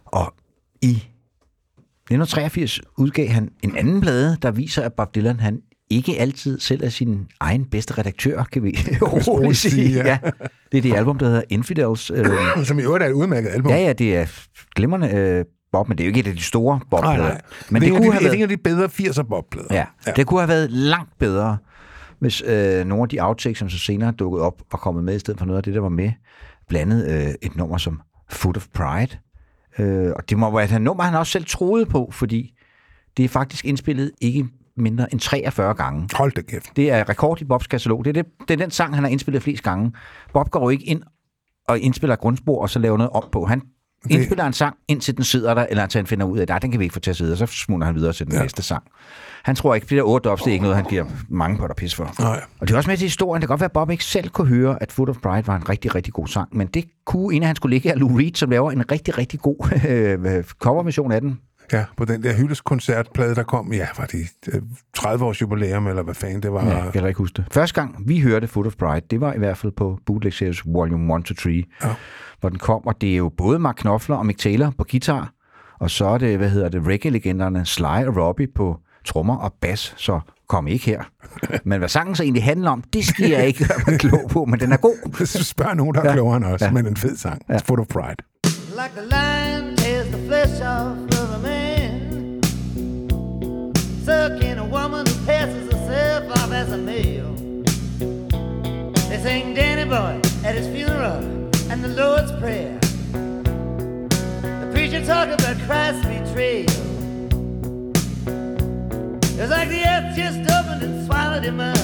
Og 0.06 0.34
i 0.82 0.90
1983 0.90 2.80
udgav 2.98 3.28
han 3.28 3.48
en 3.62 3.76
anden 3.76 4.00
plade, 4.00 4.36
der 4.42 4.50
viser, 4.50 4.82
at 4.82 4.92
Bob 4.92 5.14
Dylan 5.14 5.40
han 5.40 5.60
ikke 5.90 6.18
altid 6.20 6.60
selv 6.60 6.84
er 6.84 6.88
sin 6.88 7.26
egen 7.40 7.64
bedste 7.64 7.98
redaktør, 7.98 8.44
kan 8.52 8.62
vi 8.62 8.78
roligt 9.02 9.56
sige. 9.58 9.92
ja. 9.92 10.06
Ja. 10.06 10.18
Det 10.72 10.78
er 10.78 10.82
det 10.82 10.94
album, 10.94 11.18
der 11.18 11.26
hedder 11.26 11.42
Infidels. 11.48 12.10
Øh, 12.10 12.26
Som 12.64 12.78
i 12.78 12.82
øvrigt 12.82 13.04
er 13.04 13.08
et 13.08 13.12
udmærket 13.12 13.50
album. 13.50 13.70
ja, 13.72 13.78
ja, 13.78 13.92
det 13.92 14.16
er 14.16 14.26
glimrende 14.74 15.08
øh, 15.08 15.44
Bob, 15.72 15.88
men 15.88 15.98
det 15.98 16.04
er 16.04 16.06
jo 16.06 16.08
ikke 16.08 16.20
et 16.20 16.26
af 16.26 16.34
de 16.36 16.42
store 16.42 16.80
bob 16.90 17.02
Nej, 17.02 17.16
nej. 17.16 17.40
Men 17.70 17.82
det, 17.82 17.88
det, 17.88 17.94
er 17.94 17.98
kunne 17.98 18.06
en 18.06 18.12
have 18.12 18.14
af 18.14 18.20
de, 18.20 18.24
været... 18.24 18.36
en 18.36 18.42
af 18.42 18.48
de 18.48 18.56
bedre 18.56 18.84
80'er 18.84 19.22
bobplader. 19.22 19.68
Ja, 19.70 19.84
ja, 20.06 20.12
det 20.16 20.26
kunne 20.26 20.40
have 20.40 20.48
været 20.48 20.70
langt 20.70 21.18
bedre, 21.18 21.58
hvis 22.20 22.42
øh, 22.46 22.86
nogle 22.86 23.02
af 23.02 23.08
de 23.08 23.20
outtakes, 23.20 23.58
som 23.58 23.68
så 23.70 23.78
senere 23.78 24.12
dukkede 24.12 24.42
op, 24.42 24.62
var 24.72 24.78
kommet 24.78 25.04
med 25.04 25.16
i 25.16 25.18
stedet 25.18 25.38
for 25.38 25.46
noget 25.46 25.56
af 25.56 25.62
det, 25.62 25.74
der 25.74 25.80
var 25.80 25.88
med. 25.88 26.12
Blandet 26.68 27.10
øh, 27.10 27.34
et 27.42 27.56
nummer 27.56 27.78
som 27.78 28.00
Foot 28.30 28.56
of 28.56 28.66
Pride. 28.74 29.16
Øh, 29.78 30.12
og 30.16 30.30
det 30.30 30.38
må 30.38 30.56
være 30.56 30.64
et 30.64 30.82
nummer, 30.82 31.04
han 31.04 31.14
også 31.14 31.32
selv 31.32 31.44
troede 31.44 31.86
på, 31.86 32.10
fordi 32.12 32.54
det 33.16 33.24
er 33.24 33.28
faktisk 33.28 33.64
indspillet 33.64 34.12
ikke 34.20 34.48
mindre 34.76 35.12
end 35.12 35.20
43 35.20 35.74
gange. 35.74 36.08
Hold 36.14 36.32
da 36.32 36.40
kæft. 36.40 36.76
Det 36.76 36.90
er 36.90 37.08
rekord 37.08 37.40
i 37.40 37.44
Bobs 37.44 37.66
katalog. 37.66 38.04
Det 38.04 38.16
er, 38.16 38.22
det, 38.22 38.32
det 38.48 38.50
er 38.50 38.58
den 38.58 38.70
sang, 38.70 38.94
han 38.94 39.04
har 39.04 39.10
indspillet 39.10 39.42
flest 39.42 39.62
gange. 39.62 39.92
Bob 40.32 40.50
går 40.50 40.62
jo 40.62 40.68
ikke 40.68 40.84
ind 40.84 41.02
og 41.68 41.78
indspiller 41.78 42.16
grundspor, 42.16 42.62
og 42.62 42.70
så 42.70 42.78
laver 42.78 42.96
noget 42.96 43.10
om 43.10 43.24
på. 43.32 43.44
Han 43.44 43.62
indspiller 44.10 44.44
en 44.44 44.52
sang, 44.52 44.76
indtil 44.88 45.16
den 45.16 45.24
sidder 45.24 45.54
der, 45.54 45.66
eller 45.70 45.86
til 45.86 45.98
han 45.98 46.06
finder 46.06 46.26
ud 46.26 46.38
af, 46.38 46.54
at 46.54 46.62
den 46.62 46.70
kan 46.70 46.80
vi 46.80 46.84
ikke 46.84 46.92
få 46.92 47.00
til 47.00 47.10
at 47.10 47.16
sidde, 47.16 47.32
og 47.32 47.38
så 47.38 47.46
smutter 47.46 47.86
han 47.86 47.94
videre 47.94 48.12
til 48.12 48.26
den 48.26 48.34
ja. 48.34 48.42
næste 48.42 48.62
sang. 48.62 48.84
Han 49.44 49.56
tror 49.56 49.74
ikke, 49.74 49.84
at 49.84 49.90
de 49.90 49.96
der 49.96 50.02
otte 50.02 50.28
dobs, 50.28 50.42
det 50.42 50.48
er 50.50 50.52
ikke 50.52 50.62
noget, 50.62 50.76
han 50.76 50.84
giver 50.84 51.04
mange 51.28 51.58
på 51.58 51.66
der 51.66 51.74
pis 51.74 51.94
for. 51.94 52.14
Nej. 52.20 52.40
Og 52.60 52.68
det 52.68 52.74
er 52.74 52.78
også 52.78 52.90
med 52.90 52.96
til 52.96 53.04
historien. 53.06 53.40
Det 53.40 53.48
kan 53.48 53.52
godt 53.52 53.60
være, 53.60 53.64
at 53.68 53.72
Bob 53.72 53.90
ikke 53.90 54.04
selv 54.04 54.28
kunne 54.28 54.48
høre, 54.48 54.82
at 54.82 54.92
Foot 54.92 55.08
of 55.08 55.16
Pride 55.22 55.46
var 55.46 55.56
en 55.56 55.68
rigtig, 55.68 55.94
rigtig 55.94 56.12
god 56.12 56.26
sang, 56.26 56.56
men 56.56 56.66
det 56.66 56.84
kunne 57.06 57.34
en 57.36 57.42
af 57.42 57.46
hans 57.46 57.58
kollegaer, 57.58 57.94
Lou 57.96 58.16
Reed, 58.16 58.34
som 58.34 58.50
laver 58.50 58.70
en 58.70 58.90
rigtig, 58.92 59.18
rigtig 59.18 59.40
god 59.40 59.56
øh, 59.88 60.44
coverversion 60.44 61.12
af 61.12 61.20
den. 61.20 61.40
Ja, 61.72 61.84
på 61.96 62.04
den 62.04 62.22
der 62.22 62.32
hyldeskoncertplade, 62.36 63.34
der 63.34 63.42
kom, 63.42 63.72
ja, 63.72 63.86
var 63.98 64.06
det 64.06 64.26
øh, 64.52 64.62
30 64.94 65.24
års 65.24 65.40
jubilæum, 65.42 65.86
eller 65.86 66.02
hvad 66.02 66.14
fanden 66.14 66.42
det 66.42 66.52
var. 66.52 66.64
Ja, 66.66 66.82
jeg 66.84 66.92
kan 66.92 67.06
ikke 67.06 67.18
huske 67.18 67.36
det. 67.36 67.44
Første 67.52 67.80
gang, 67.80 67.96
vi 68.06 68.20
hørte 68.20 68.46
Foot 68.48 68.66
of 68.66 68.74
Pride, 68.76 69.06
det 69.10 69.20
var 69.20 69.32
i 69.32 69.38
hvert 69.38 69.56
fald 69.58 69.72
på 69.72 69.98
Bootleg 70.06 70.32
Series 70.32 70.62
Volume 70.66 71.16
1 71.16 71.24
to 71.24 71.34
3, 71.34 71.50
Ja. 71.84 71.88
hvor 72.40 72.48
den 72.48 72.58
kom, 72.58 72.86
og 72.86 73.00
det 73.00 73.12
er 73.12 73.16
jo 73.16 73.28
både 73.36 73.58
Mark 73.58 73.74
Knopfler 73.78 74.16
og 74.16 74.26
Mick 74.26 74.38
Taylor 74.38 74.72
på 74.78 74.84
guitar, 74.90 75.30
og 75.80 75.90
så 75.90 76.04
er 76.06 76.18
det, 76.18 76.38
hvad 76.38 76.50
hedder 76.50 76.68
det, 76.68 76.86
reggae-legenderne 76.86 77.64
Sly 77.64 77.84
og 78.06 78.16
Robbie 78.16 78.46
på 78.54 78.78
trommer 79.10 79.36
og 79.36 79.52
bas, 79.60 79.94
så 79.96 80.20
kom 80.48 80.66
ikke 80.68 80.86
her. 80.86 81.02
Men 81.64 81.78
hvad 81.78 81.88
sangen 81.88 82.14
så 82.16 82.22
egentlig 82.22 82.44
handler 82.44 82.70
om, 82.70 82.82
det 82.92 83.06
skal 83.06 83.30
jeg 83.30 83.46
ikke 83.46 83.64
gøre 83.68 83.78
mig 83.86 84.00
klog 84.00 84.30
på, 84.30 84.44
men 84.44 84.60
den 84.60 84.72
er 84.72 84.76
god. 84.76 85.26
Så 85.26 85.44
spørg 85.44 85.76
nogen, 85.76 85.94
der 85.94 86.00
er 86.00 86.06
Ja. 86.08 86.12
klogere 86.12 86.36
end 86.36 86.44
os, 86.44 86.60
Ja. 86.60 86.70
men 86.70 86.86
en 86.86 86.96
fed 86.96 87.16
sang. 87.16 87.42
Ja. 87.48 87.56
Foot 87.64 87.78
of 87.80 87.86
Pride. 87.86 88.16
Like 88.80 88.94
the 88.96 89.06
lion 89.16 89.76
tears 89.76 90.06
the 90.06 90.26
flesh 90.28 90.62
off 90.62 90.96
of 91.22 91.28
a 91.38 91.38
man. 91.42 91.90
Sucking 94.04 94.58
a 94.58 94.64
woman 94.76 95.02
who 95.08 95.16
passes 95.26 95.64
herself 95.72 96.22
off 96.30 96.52
as 96.52 96.72
a 96.72 96.76
male. 96.76 97.30
They 99.10 99.18
sing 99.28 99.54
Danny 99.56 99.86
Boy 99.96 100.14
at 100.48 100.54
his 100.58 100.66
funeral 100.76 101.22
and 101.70 101.78
the 101.86 101.92
Lord's 102.02 102.32
Prayer. 102.40 102.78
The 104.62 104.68
preacher 104.72 105.02
talk 105.12 105.28
about 105.38 105.56
Christ's 105.66 106.04
betrayal. 106.06 106.99
It's 109.42 109.50
like 109.50 109.70
the 109.70 109.82
earth 109.88 110.14
just 110.14 110.38
opened 110.52 110.82
and 110.82 111.06
swallowed 111.06 111.42
him 111.42 111.60
up. 111.60 111.78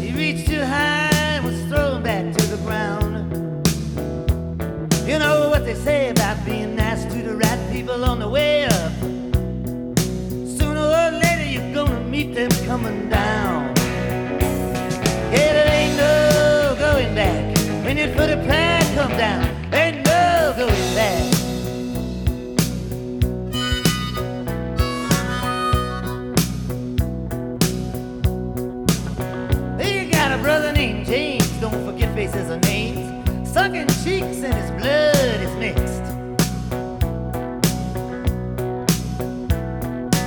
He 0.00 0.10
reached 0.10 0.48
too 0.48 0.64
high 0.64 1.08
and 1.36 1.44
was 1.44 1.62
thrown 1.68 2.02
back 2.02 2.34
to 2.34 2.46
the 2.48 2.56
ground. 2.64 3.14
You 5.06 5.20
know 5.20 5.48
what 5.48 5.64
they 5.64 5.76
say 5.76 6.10
about 6.10 6.44
being 6.44 6.74
nice 6.74 7.04
to 7.04 7.22
the 7.22 7.36
right 7.36 7.70
people 7.70 8.04
on 8.04 8.18
the 8.18 8.28
way 8.28 8.64
up. 8.64 8.92
Sooner 10.58 10.80
or 10.80 11.10
later 11.22 11.46
you're 11.46 11.72
gonna 11.72 12.00
meet 12.00 12.34
them 12.34 12.50
coming 12.66 13.08
down. 13.08 13.72
Yeah, 15.30 15.52
there 15.54 15.72
ain't 15.72 15.96
no 15.98 16.74
going 16.80 17.14
back. 17.14 17.56
When 17.84 17.96
your 17.96 18.08
foot 18.16 18.30
of 18.30 18.44
pride 18.44 18.92
come 18.96 19.16
down, 19.16 19.44
ain't 19.72 20.04
no 20.04 20.52
going 20.56 20.94
back. 20.96 21.29
Brother 30.40 30.72
named 30.72 31.06
James, 31.06 31.48
don't 31.60 31.84
forget 31.84 32.14
faces 32.14 32.48
and 32.50 32.62
names. 32.64 33.50
Sucking 33.50 33.88
cheeks 34.02 34.42
and 34.42 34.54
his 34.54 34.70
blood 34.78 35.40
is 35.46 35.54
mixed. 35.56 36.06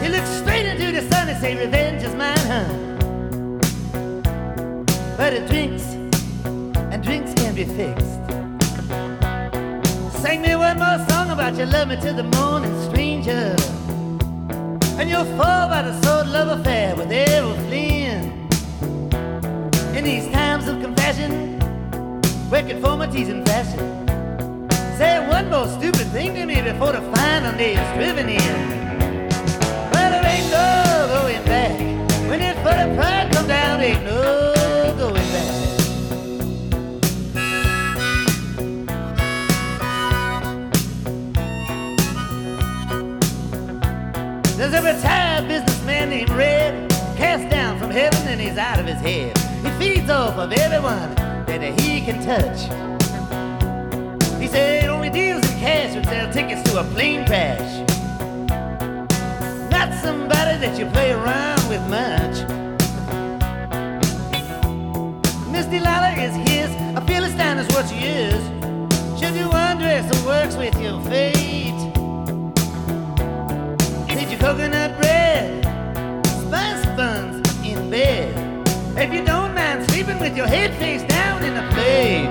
He 0.03 0.10
looks 0.10 0.30
straight 0.41 0.65
into 0.65 0.91
the 0.91 1.07
sun 1.10 1.30
and 1.30 1.40
say, 1.40 1.56
Revenge 1.56 2.03
is 2.03 2.15
mine, 2.15 2.45
huh? 2.53 2.68
But 5.18 5.34
it 5.34 5.48
drinks, 5.48 5.84
and 6.91 7.02
drinks 7.03 7.34
can 7.34 7.56
be 7.56 7.65
fixed. 7.65 8.19
Sing 10.22 10.41
me 10.41 10.56
one 10.56 10.77
more 10.77 10.99
song 11.10 11.31
about 11.31 11.56
you 11.57 11.65
love 11.65 11.88
me 11.88 11.95
to 12.02 12.14
the 12.14 12.23
morning, 12.23 12.73
stranger. 12.90 13.56
And 14.99 15.10
you'll 15.10 15.26
fall 15.38 15.69
by 15.69 15.81
the 15.81 15.99
sword 16.02 16.27
love 16.27 16.60
affair 16.60 16.95
with 16.95 17.11
Errol 17.11 17.53
Flynn. 17.68 18.12
In 20.03 20.09
these 20.19 20.34
times 20.34 20.67
of 20.67 20.81
confession, 20.81 21.57
where 22.49 22.61
conformity's 22.61 23.30
in 23.30 23.45
fashion. 23.45 23.80
Say 24.97 25.25
one 25.30 25.49
more 25.49 25.65
stupid 25.65 26.07
thing 26.07 26.34
to 26.34 26.45
me 26.45 26.61
before 26.61 26.91
the 26.91 27.01
final 27.15 27.57
day 27.57 27.75
is 27.75 27.95
driven 27.95 28.27
in. 28.27 28.69
Well, 29.93 30.11
there 30.11 30.25
ain't 30.25 30.51
no 30.51 31.07
going 31.07 31.45
back. 31.45 31.80
When 32.27 32.41
for 32.57 32.75
the 32.75 32.93
pride 32.97 33.31
come 33.31 33.47
down, 33.47 33.80
ain't 33.80 34.03
no 34.03 34.93
going 34.97 35.27
back. 35.31 35.51
There's 44.57 44.73
a 44.73 44.81
retired 44.81 45.47
businessman 45.47 46.09
named 46.09 46.30
Red, 46.31 46.91
cast 47.15 47.49
down 47.49 47.80
from 47.80 47.89
heaven 47.89 48.27
and 48.27 48.41
he's 48.41 48.57
out 48.57 48.80
of 48.80 48.85
his 48.85 48.99
head. 48.99 49.43
He 49.84 49.95
feeds 49.95 50.10
off 50.10 50.38
of 50.38 50.53
everyone 50.53 51.14
that 51.45 51.61
he 51.81 51.99
can 51.99 52.23
touch. 52.23 52.61
He 54.39 54.47
said 54.47 54.89
only 54.89 55.10
deals 55.10 55.43
in 55.51 55.60
cash 55.60 55.93
would 55.93 56.05
sell 56.05 56.31
tickets 56.31 56.64
to 56.72 56.80
a 56.80 56.85
plane 56.85 57.26
crash. 57.26 57.81
Not 59.69 59.93
somebody 60.01 60.57
that 60.64 60.80
you 60.80 60.85
play 60.85 61.11
around 61.11 61.68
with 61.68 61.81
much. 61.89 62.35
Miss 65.51 65.65
Delilah 65.65 66.15
is 66.18 66.34
his, 66.49 66.69
a 66.95 67.03
Philistine 67.05 67.57
is 67.57 67.68
what 67.76 67.89
she 67.89 68.05
is. 68.05 68.41
Should 69.19 69.35
you 69.35 69.49
undress 69.51 70.05
and 70.15 70.26
works 70.26 70.55
with 70.55 70.81
your 70.81 71.01
fate? 71.01 71.73
Did 74.07 74.30
your 74.31 74.39
coconut 74.39 74.97
bread? 74.97 75.65
Spice 76.26 76.85
buns 76.95 77.65
in 77.65 77.89
bed. 77.89 78.53
If 78.95 79.11
you 79.11 79.26
don't 79.26 79.43
sleeping 79.94 80.18
with 80.18 80.36
your 80.36 80.48
head 80.48 80.74
face 80.80 81.03
down 81.03 81.44
in 81.44 81.53
the 81.53 81.61
plate. 81.72 82.26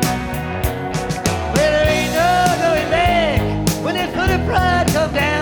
Well, 1.54 1.70
there 1.74 1.88
ain't 1.96 2.12
no 2.12 2.32
going 2.64 2.90
back. 2.90 3.84
When 3.84 3.94
that 3.94 4.10
foot 4.16 4.30
of 4.30 4.44
pride 4.48 4.88
come 4.88 5.12
down, 5.14 5.41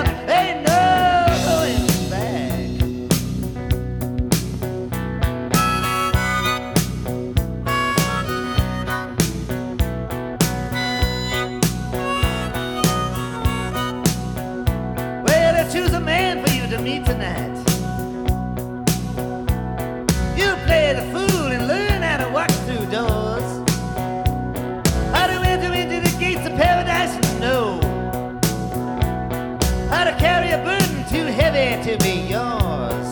to 31.84 31.96
be 31.98 32.28
yours. 32.28 33.06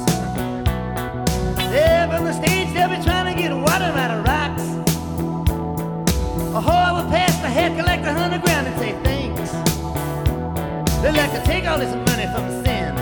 There 1.72 2.06
from 2.08 2.24
the 2.26 2.34
stage, 2.34 2.74
they'll 2.74 2.90
be 2.90 3.02
trying 3.02 3.34
to 3.34 3.40
get 3.40 3.50
water 3.50 3.90
out 3.96 4.10
of 4.10 4.24
rocks. 4.24 4.62
A 6.54 6.60
whore 6.60 6.92
will 6.96 7.10
pass 7.10 7.34
the 7.40 7.48
head 7.48 7.78
collector 7.78 8.10
underground 8.10 8.66
and 8.66 8.78
say 8.78 8.92
thanks. 9.02 9.52
They 11.00 11.12
like 11.12 11.32
to 11.32 11.42
take 11.46 11.64
all 11.66 11.78
this 11.78 11.94
money 12.10 12.26
from 12.34 12.44
sin, 12.62 12.94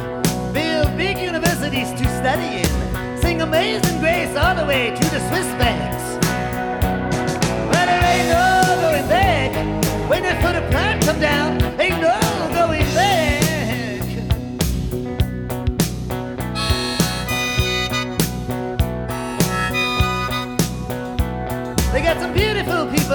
build 0.52 0.97
big 0.97 1.18
universities 1.18 1.90
to 1.90 2.05
study 2.20 2.62
in, 2.62 3.18
sing 3.20 3.40
Amazing 3.40 3.98
Grace 3.98 4.36
all 4.36 4.55
the 4.55 4.64
way 4.64 4.90
to 4.90 5.05
the 5.10 5.20
Swiss 5.28 5.48
banks. 5.59 6.05
But 7.72 7.86
there 7.86 8.05
ain't 8.14 8.28
no 8.28 8.88
going 8.88 9.09
back. 9.09 9.51
When 10.09 10.22
that 10.22 10.40
foot 10.40 10.55
of 10.55 10.70
pride 10.70 11.02
come 11.02 11.18
down, 11.18 11.65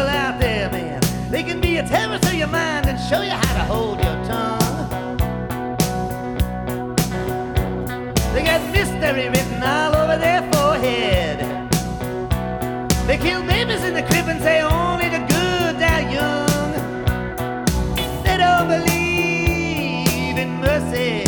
people 0.01 0.15
out 0.15 0.39
there, 0.39 0.69
man. 0.71 0.99
They 1.29 1.43
can 1.43 1.61
be 1.61 1.77
a 1.77 1.87
terror 1.87 2.17
to 2.17 2.35
your 2.35 2.47
mind 2.47 2.87
and 2.87 2.99
show 2.99 3.21
you 3.21 3.31
how 3.31 3.53
to 3.59 3.63
hold 3.71 3.97
your 3.99 4.17
tongue. 4.25 4.87
They 8.33 8.43
got 8.43 8.61
mystery 8.71 9.29
written 9.29 9.61
all 9.61 9.95
over 9.95 10.17
their 10.17 10.41
forehead. 10.51 11.39
They 13.07 13.17
kill 13.17 13.43
babies 13.43 13.83
in 13.83 13.93
the 13.93 14.03
crib 14.03 14.27
and 14.27 14.41
say 14.41 14.61
only 14.61 15.09
the 15.09 15.23
good 15.33 15.79
die 15.79 16.11
young. 16.17 16.71
They 18.23 18.37
don't 18.37 18.67
believe 18.75 20.37
in 20.37 20.49
mercy. 20.61 21.23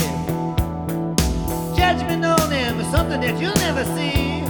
Judgment 1.75 2.25
on 2.25 2.49
them 2.49 2.79
is 2.79 2.87
something 2.87 3.21
that 3.21 3.39
you'll 3.39 3.61
never 3.67 3.85
see. 3.95 4.43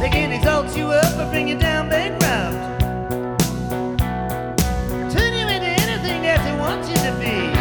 They 0.00 0.08
can 0.08 0.32
exalt 0.32 0.74
you 0.74 0.86
up 0.86 1.18
or 1.18 1.30
bring 1.30 1.46
you 1.46 1.58
down 1.58 1.90
bankrupt. 1.90 2.80
Turn 5.12 5.32
you 5.34 5.46
into 5.46 5.70
anything 5.84 6.22
that 6.22 6.42
they 6.42 6.58
want 6.58 6.88
you 6.88 6.96
to 6.96 7.12
be. 7.20 7.59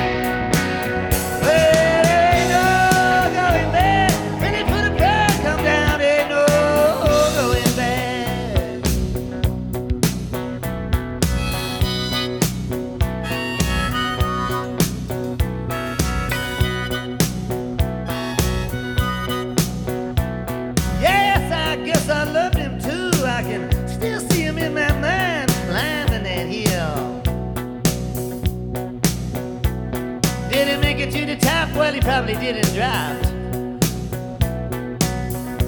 Well, 31.90 31.96
he 31.96 32.02
probably 32.02 32.36
didn't 32.36 32.72
drive. 32.76 33.26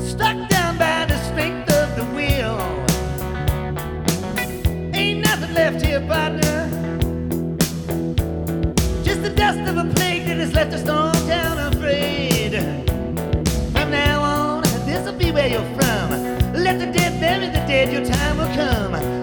Stuck 0.07 0.38
down 0.49 0.77
by 0.77 1.06
the 1.06 1.18
strength 1.26 1.73
of 1.73 1.95
the 1.95 2.06
wheel. 2.14 2.60
Ain't 4.93 5.26
nothing 5.26 5.52
left 5.56 5.84
here, 5.84 5.99
partner. 6.02 6.69
Just 9.03 9.23
the 9.23 9.34
dust 9.35 9.68
of 9.68 9.77
a 9.77 9.91
plague 9.95 10.27
that 10.27 10.38
has 10.38 10.53
left 10.53 10.72
a 10.76 10.77
stone 10.77 11.11
town 11.27 11.57
afraid. 11.57 12.52
From 13.72 13.89
now 13.89 14.22
on, 14.22 14.61
this'll 14.85 15.14
be 15.14 15.31
where 15.31 15.48
you're 15.48 15.76
from. 15.80 16.11
Let 16.53 16.77
the 16.77 16.85
dead 16.85 17.19
bury 17.19 17.48
the 17.48 17.65
dead, 17.65 17.91
your 17.91 18.06
time 18.06 18.38
will 18.38 18.56
come. 18.56 19.20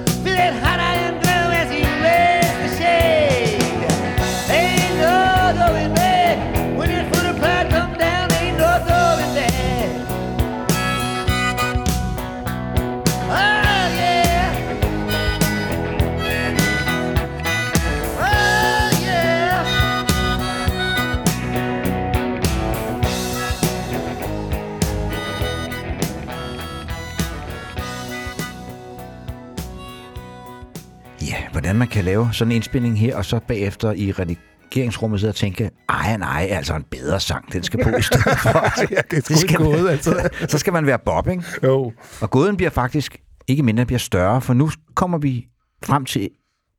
Man 31.78 31.88
kan 31.88 32.04
lave 32.04 32.28
sådan 32.32 32.52
en 32.52 32.56
indspilning 32.56 32.98
her, 33.00 33.16
og 33.16 33.24
så 33.24 33.40
bagefter 33.48 33.92
i 33.92 34.12
redigeringsrummet 34.12 35.20
sidde 35.20 35.30
og 35.30 35.34
tænke, 35.34 35.70
ej, 35.88 36.16
nej, 36.16 36.46
altså 36.50 36.74
en 36.76 36.82
bedre 36.90 37.20
sang, 37.20 37.52
den 37.52 37.62
skal 37.62 37.84
på 37.84 37.88
i 37.96 38.02
stedet 38.02 38.38
for. 38.38 38.80
Ja, 38.94 39.00
det 39.10 39.18
er 39.18 39.22
sgu 39.22 39.34
skal 39.34 39.60
man- 39.60 39.70
gået, 39.72 39.88
altså. 39.90 40.28
så 40.48 40.58
skal 40.58 40.72
man 40.72 40.86
være 40.86 40.98
Bob, 40.98 41.28
ikke? 41.28 41.42
Jo. 41.64 41.92
Og 42.20 42.30
gåden 42.30 42.56
bliver 42.56 42.70
faktisk 42.70 43.16
ikke 43.48 43.62
mindre, 43.62 43.86
bliver 43.86 43.98
større, 43.98 44.40
for 44.40 44.54
nu 44.54 44.70
kommer 44.94 45.18
vi 45.18 45.46
frem 45.84 46.04
til 46.04 46.28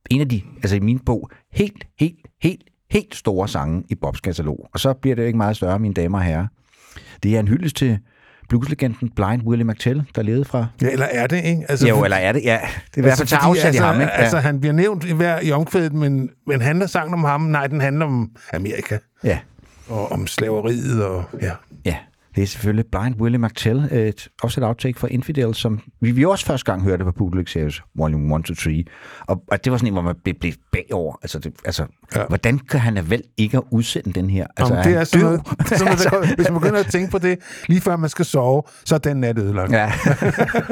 en 0.10 0.22
af 0.22 0.30
de, 0.30 0.42
altså 0.58 0.76
i 0.76 0.80
min 0.80 1.00
bog, 1.00 1.30
helt, 1.54 1.84
helt, 2.00 2.16
helt, 2.44 2.64
helt 2.92 3.16
store 3.16 3.48
sange 3.48 3.84
i 3.90 3.96
Bobs 3.96 4.20
katalog. 4.20 4.70
Og 4.74 4.80
så 4.80 4.94
bliver 4.94 5.16
det 5.16 5.22
jo 5.24 5.28
ikke 5.28 5.38
meget 5.38 5.56
større, 5.56 5.80
mine 5.80 5.94
damer 5.94 6.18
og 6.18 6.24
herrer. 6.24 6.48
Det 7.24 7.36
er 7.36 7.40
en 7.40 7.48
hyldest 7.48 7.76
til 7.76 8.00
blueslegenden 8.50 9.10
Blind 9.16 9.42
Willie 9.44 9.66
McTell, 9.66 10.04
der 10.16 10.22
levede 10.22 10.46
fra... 10.46 10.68
Ja, 10.82 10.90
eller 10.90 11.06
er 11.06 11.28
det, 11.28 11.44
ikke? 11.44 11.66
Altså, 11.70 11.88
Jo, 11.88 12.04
eller 12.04 12.18
er 12.18 12.32
det? 12.32 12.44
Ja, 12.44 12.60
det 12.86 12.96
er 12.96 12.98
i 12.98 13.02
hvert 13.02 13.18
fald 13.18 13.28
til 13.28 13.38
fordi, 13.38 13.50
afsæt 13.50 13.64
i 13.64 13.68
altså, 13.68 13.84
ham, 13.84 14.02
ikke? 14.02 14.12
Altså, 14.12 14.38
han 14.38 14.60
bliver 14.60 14.74
nævnt 14.74 15.04
i 15.04 15.14
hver 15.14 15.40
i 15.42 15.52
omkvædet, 15.52 15.94
men, 15.94 16.30
men 16.48 16.62
handler 16.62 16.88
sangen 16.88 17.14
om 17.14 17.24
ham? 17.24 17.42
Nej, 17.42 17.68
den 17.68 17.82
handler 17.82 18.06
om 18.06 18.30
Amerika 18.54 18.98
ja. 19.24 19.40
og 19.88 20.12
om 20.12 20.28
slaveriet 20.28 21.04
og 21.04 21.24
ja. 21.42 21.52
Ja, 22.40 22.42
det 22.42 22.48
er 22.48 22.48
selvfølgelig 22.48 22.86
Blind 22.92 23.16
Willie 23.22 23.40
McTell, 23.40 23.80
et 23.92 24.28
også 24.44 24.62
et 24.62 24.66
outtake 24.68 25.00
fra 25.00 25.08
Infidel, 25.08 25.56
som 25.56 25.80
vi, 26.02 26.12
vi 26.12 26.26
også 26.26 26.46
første 26.46 26.72
gang 26.72 26.84
hørte 26.84 27.04
på 27.04 27.12
Bootleg 27.12 27.48
Series 27.50 27.82
Volume 27.98 28.36
1 28.36 28.44
to 28.46 28.54
3. 28.56 28.84
Og, 29.28 29.44
og 29.52 29.64
det 29.66 29.72
var 29.72 29.78
sådan 29.78 29.88
en, 29.88 29.94
hvor 29.94 30.02
man 30.02 30.16
blev, 30.24 30.36
blev 30.40 30.54
bagover. 30.72 31.16
Altså, 31.22 31.40
det, 31.40 31.54
altså 31.66 31.86
Ja. 32.16 32.20
ja. 32.20 32.26
hvordan 32.28 32.60
kan 32.60 32.80
han 32.80 33.10
vel 33.10 33.22
ikke 33.38 33.58
at 33.58 33.64
udsende 33.72 34.14
den 34.14 34.30
her? 34.30 34.48
Altså, 34.58 34.74
Jamen, 34.74 34.92
det 34.92 35.00
er 35.00 35.04
sådan 35.04 35.26
noget, 35.26 35.42
sådan 35.68 35.86
noget 35.86 36.00
der, 36.30 36.36
hvis 36.36 36.50
man 36.50 36.60
begynder 36.62 36.80
at 36.80 36.86
tænke 36.86 37.12
på 37.12 37.18
det, 37.18 37.40
lige 37.68 37.82
før 37.82 37.96
man 37.96 38.10
skal 38.10 38.26
sove, 38.26 38.64
så 38.86 38.96
er 38.96 39.00
den 39.00 39.18
nat 39.18 39.38
ødelagt. 39.40 39.72
Ja, 39.72 39.92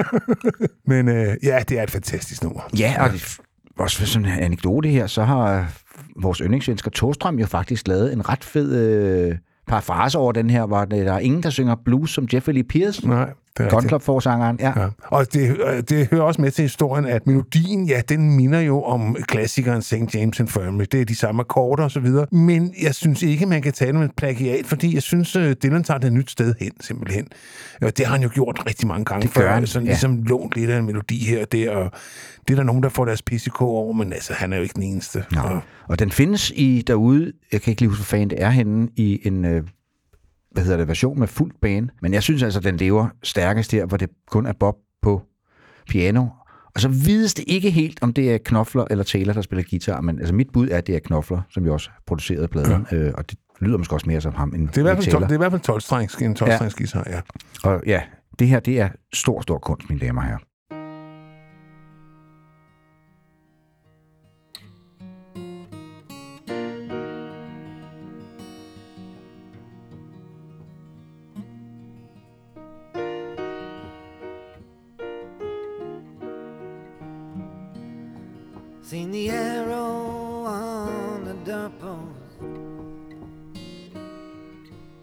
Men 0.92 1.08
øh, 1.10 1.36
ja, 1.44 1.60
det 1.70 1.80
er 1.80 1.84
et 1.84 1.92
fantastisk 1.92 2.44
nummer. 2.44 2.62
ja 2.80 2.96
og 3.00 3.12
det, 3.12 3.38
også 3.80 3.98
for 4.00 4.06
sådan 4.06 4.26
en 4.28 4.40
anekdote 4.40 4.90
her, 4.90 5.08
så 5.08 5.24
har 5.24 5.72
vores 6.22 6.38
yndlingsvensker 6.38 6.92
Torstrøm 6.92 7.40
jo 7.40 7.46
faktisk 7.46 7.88
lavet 7.88 8.14
en 8.14 8.30
ret 8.30 8.44
fed 8.44 8.76
øh, 8.76 9.36
parafrase 9.68 10.18
over 10.18 10.32
den 10.32 10.50
her, 10.50 10.66
hvor 10.66 10.86
der 10.86 11.14
er 11.14 11.20
ingen, 11.20 11.44
der 11.44 11.50
synger 11.50 11.76
blues 11.86 12.10
som 12.12 12.28
Jeffrey 12.34 12.54
Lee 12.54 12.64
Pierce, 12.64 13.08
Nej, 13.08 13.34
det 13.58 13.66
rigtigt. 13.66 13.82
Gunklub-forsangeren. 13.82 14.58
Ja. 14.60 14.74
Ja. 14.82 14.88
Og 15.04 15.34
det, 15.34 15.58
øh, 15.68 15.84
det 15.90 16.08
hører 16.12 16.22
også 16.24 16.42
med 16.42 16.52
til 16.52 16.62
historien, 16.62 17.06
at 17.06 17.28
melodien, 17.28 17.86
ja, 17.88 18.02
den 18.10 18.36
minder 18.36 18.60
jo 18.60 18.84
om 18.84 19.16
klassikeren 19.28 19.82
St. 19.82 19.94
James 20.16 20.40
Infirmary. 20.40 20.86
Det 20.92 21.02
er 21.02 21.06
de 21.06 21.16
samme 21.16 21.40
akkorder 21.42 21.84
og 21.84 21.92
så 21.92 22.00
videre. 22.00 22.26
Men 22.32 22.74
jeg 22.82 22.96
synes 22.96 23.24
ikke, 23.24 23.46
man 23.46 23.62
kan 23.62 23.74
tale 23.74 23.98
om 23.98 24.04
et 24.04 24.12
plagiat, 24.18 24.66
fordi 24.66 24.94
jeg 24.94 25.02
synes, 25.02 25.36
øh, 25.36 25.56
Dylan 25.64 25.84
tager 25.84 25.98
det 25.98 26.08
et 26.08 26.14
nyt 26.14 26.32
sted 26.32 26.54
hen, 26.60 26.72
simpelthen. 26.82 27.28
Og 27.82 27.98
det 27.98 28.06
har 28.06 28.14
han 28.14 28.24
jo 28.24 28.30
gjort 28.34 28.64
rigtig 28.68 28.88
mange 28.88 29.06
gange 29.06 29.22
Det 29.22 29.30
før. 29.34 29.54
han, 29.54 29.68
Sådan 29.68 29.86
ja. 29.86 29.92
ligesom 29.92 30.24
lånt 30.24 30.56
lidt 30.56 30.70
af 30.70 30.78
en 30.80 30.86
melodi 30.86 31.26
her 31.26 31.42
og 31.42 31.52
der, 31.52 31.72
og 31.72 31.92
det 32.48 32.54
er 32.54 32.58
der 32.58 32.64
nogen, 32.64 32.84
der 32.84 32.90
får 32.90 33.06
deres 33.06 33.22
PCK 33.22 33.62
over, 33.62 33.94
men 33.94 34.14
altså, 34.14 34.34
han 34.34 34.54
er 34.54 34.58
jo 34.58 34.64
ikke 34.64 34.74
den 34.76 34.84
eneste. 34.84 35.24
Nå. 35.32 35.42
Og- 35.42 35.62
Og 35.90 36.00
den 36.00 36.12
findes 36.12 36.52
i 36.56 36.84
derude, 36.88 37.32
jeg 37.52 37.62
kan 37.62 37.72
ikke 37.72 37.82
lige 37.82 37.90
huske, 37.90 38.00
hvor 38.00 38.06
fanden 38.18 38.30
det 38.30 38.44
er 38.44 38.50
henne, 38.50 38.88
i 38.96 39.20
en 39.28 39.46
øh, 39.46 39.64
hvad 40.58 40.64
hedder 40.64 40.78
det, 40.78 40.88
version 40.88 41.20
med 41.20 41.28
fuld 41.28 41.52
bane. 41.62 41.90
Men 42.02 42.14
jeg 42.14 42.24
synes 42.24 42.44
altså, 42.44 42.60
den 42.60 42.78
lever 42.78 43.08
stærkest 43.24 43.72
her, 43.72 43.86
hvor 43.86 43.98
det 43.98 44.10
kun 44.32 44.46
er 44.46 44.54
Bob 44.60 44.76
på 45.02 45.22
piano. 45.90 46.26
Og 46.76 46.82
så 46.82 46.90
vides 46.90 47.34
det 47.34 47.46
ikke 47.48 47.70
helt, 47.70 48.00
om 48.02 48.14
det 48.14 48.34
er 48.34 48.38
Knopfler 48.38 48.86
eller 48.90 49.04
Taylor, 49.04 49.34
der 49.34 49.42
spiller 49.42 49.64
guitar, 49.70 50.02
men 50.02 50.20
altså 50.20 50.34
mit 50.36 50.48
bud 50.54 50.70
er, 50.70 50.78
at 50.78 50.88
det 50.88 50.96
er 50.96 51.00
Knopfler, 51.00 51.42
som 51.50 51.66
jo 51.66 51.74
også 51.74 51.90
producerede 52.08 52.48
pladen, 52.48 52.86
ja. 52.92 52.98
øh, 52.98 53.14
og 53.18 53.30
det 53.30 53.40
lyder 53.60 53.78
måske 53.78 53.94
også 53.96 54.10
mere 54.10 54.22
som 54.22 54.34
ham 54.34 54.54
end 54.56 54.68
Det 54.68 54.78
er 54.78 54.82
i 54.82 54.84
hvert 54.84 55.04
fald, 55.04 55.16
tol- 55.16 55.20
det 55.24 55.32
er 55.32 55.34
i 55.34 55.38
hvert 55.38 55.52
fald 55.52 55.62
12 55.62 55.82
strengs, 55.82 56.16
en 56.16 56.36
12 56.36 56.52
strengs 56.52 56.76
guitar, 56.76 57.04
ja. 57.10 57.22
Og 57.64 57.84
ja, 57.86 58.02
det 58.40 58.48
her, 58.48 58.60
det 58.60 58.80
er 58.80 58.90
stor, 59.14 59.42
stor 59.42 59.58
kunst, 59.60 59.90
mine 59.90 60.00
damer 60.02 60.22
og 60.22 60.28
herrer. 60.28 60.40
Seen 78.98 79.12
the 79.12 79.30
arrow 79.30 80.44
on 80.46 81.24
the 81.24 81.36
doorpost 81.46 82.40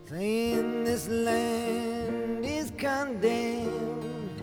saying 0.08 0.82
this 0.82 1.06
land 1.06 2.44
is 2.44 2.72
condemned 2.76 4.42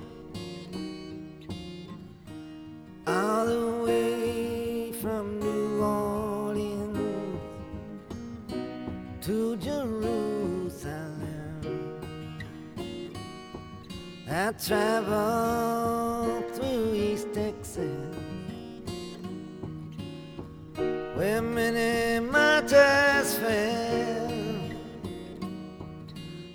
all 3.05 3.45
the 3.45 3.83
way 3.85 4.93
from 5.01 5.37
New 5.41 5.83
Orleans 5.83 7.41
to 9.19 9.57
Jerusalem. 9.57 11.11
I 14.29 14.53
traveled 14.53 16.00
many 21.51 22.19
martyrs 22.25 23.35
fell, 23.35 24.31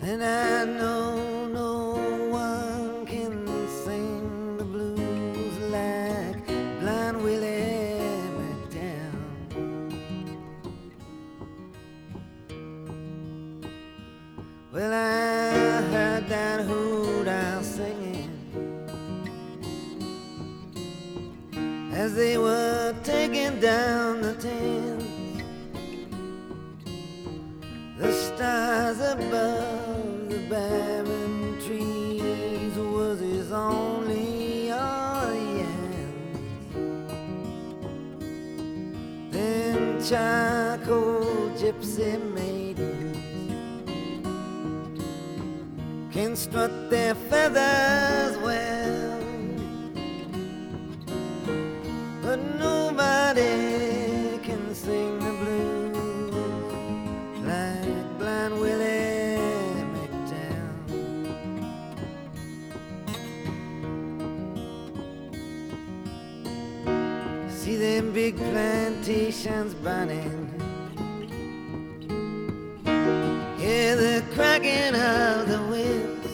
and 0.00 0.24
I 0.24 0.64
know 0.64 1.46
no 1.48 2.28
one 2.30 3.04
can 3.04 3.46
sing 3.84 4.56
the 4.56 4.64
blues 4.64 5.58
like 5.70 6.46
Blind 6.80 7.22
Willie 7.22 8.00
McDowell. 8.38 9.12
Well, 14.72 14.92
I 14.92 15.82
heard 15.92 16.28
that 16.28 16.60
hoot 16.62 17.28
owl 17.28 17.62
singing 17.62 18.32
as 21.92 22.14
they 22.14 22.38
were 22.38 22.94
taking 23.02 23.60
down 23.60 24.22
above 29.12 30.28
the 30.28 30.38
barren 30.48 31.58
trees 31.64 32.74
was 32.76 33.20
his 33.20 33.52
only 33.52 34.70
audience. 34.72 35.72
Then 39.30 40.02
charcoal 40.08 41.50
gypsy 41.60 42.12
maidens 42.34 43.16
can 46.12 46.34
strut 46.36 46.90
their 46.90 47.14
feathers 47.14 48.36
plantations 68.36 69.74
burning. 69.74 70.50
Hear 73.58 73.96
the 73.96 74.22
cracking 74.34 74.94
of 74.94 75.48
the 75.48 75.58
whips. 75.70 76.30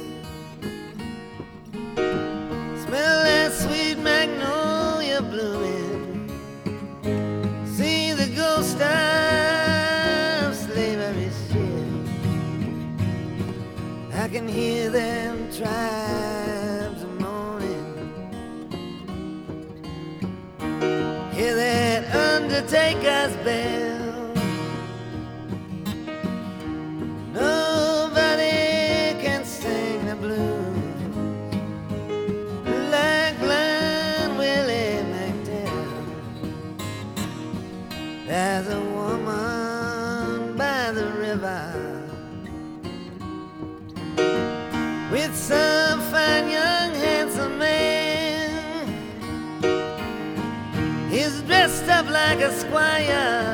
Smell 2.84 3.24
that 3.24 3.52
sweet 3.52 3.98
magnolia 3.98 5.22
blooming. 5.22 6.28
See 7.76 8.12
the 8.12 8.28
ghost 8.36 8.80
of 8.80 10.54
slavery 10.54 11.30
ship. 11.48 11.92
I 14.14 14.28
can 14.28 14.46
hear 14.48 14.90
them 14.90 15.21
take 22.72 23.04
us 23.04 23.36
back. 23.44 23.81
Yeah. 52.98 53.51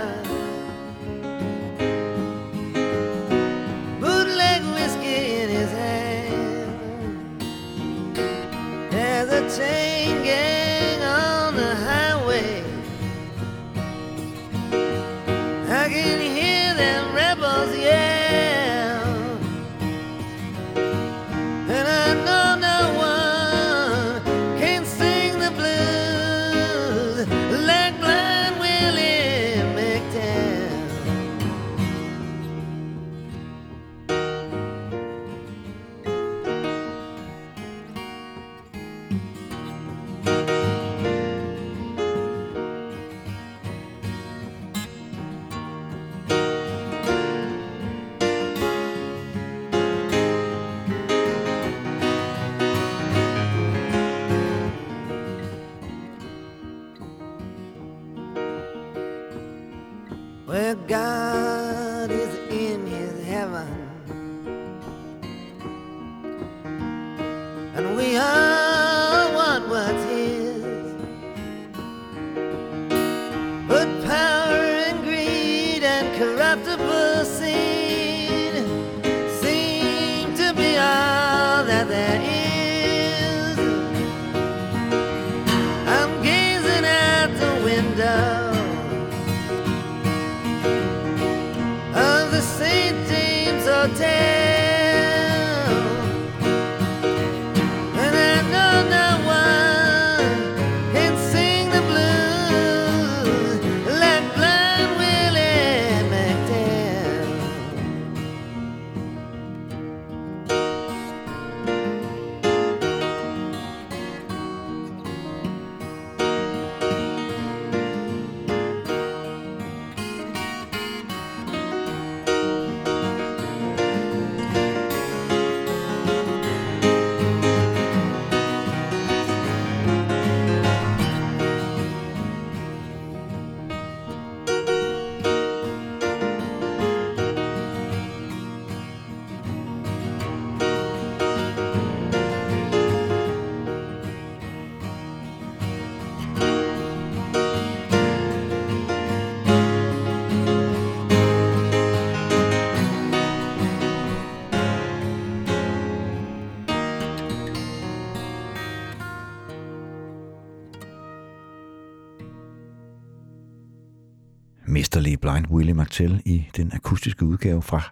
Blind 165.38 165.50
Willie 165.50 165.74
McTell 165.74 166.22
i 166.24 166.48
den 166.56 166.70
akustiske 166.74 167.24
udgave 167.24 167.62
fra 167.62 167.82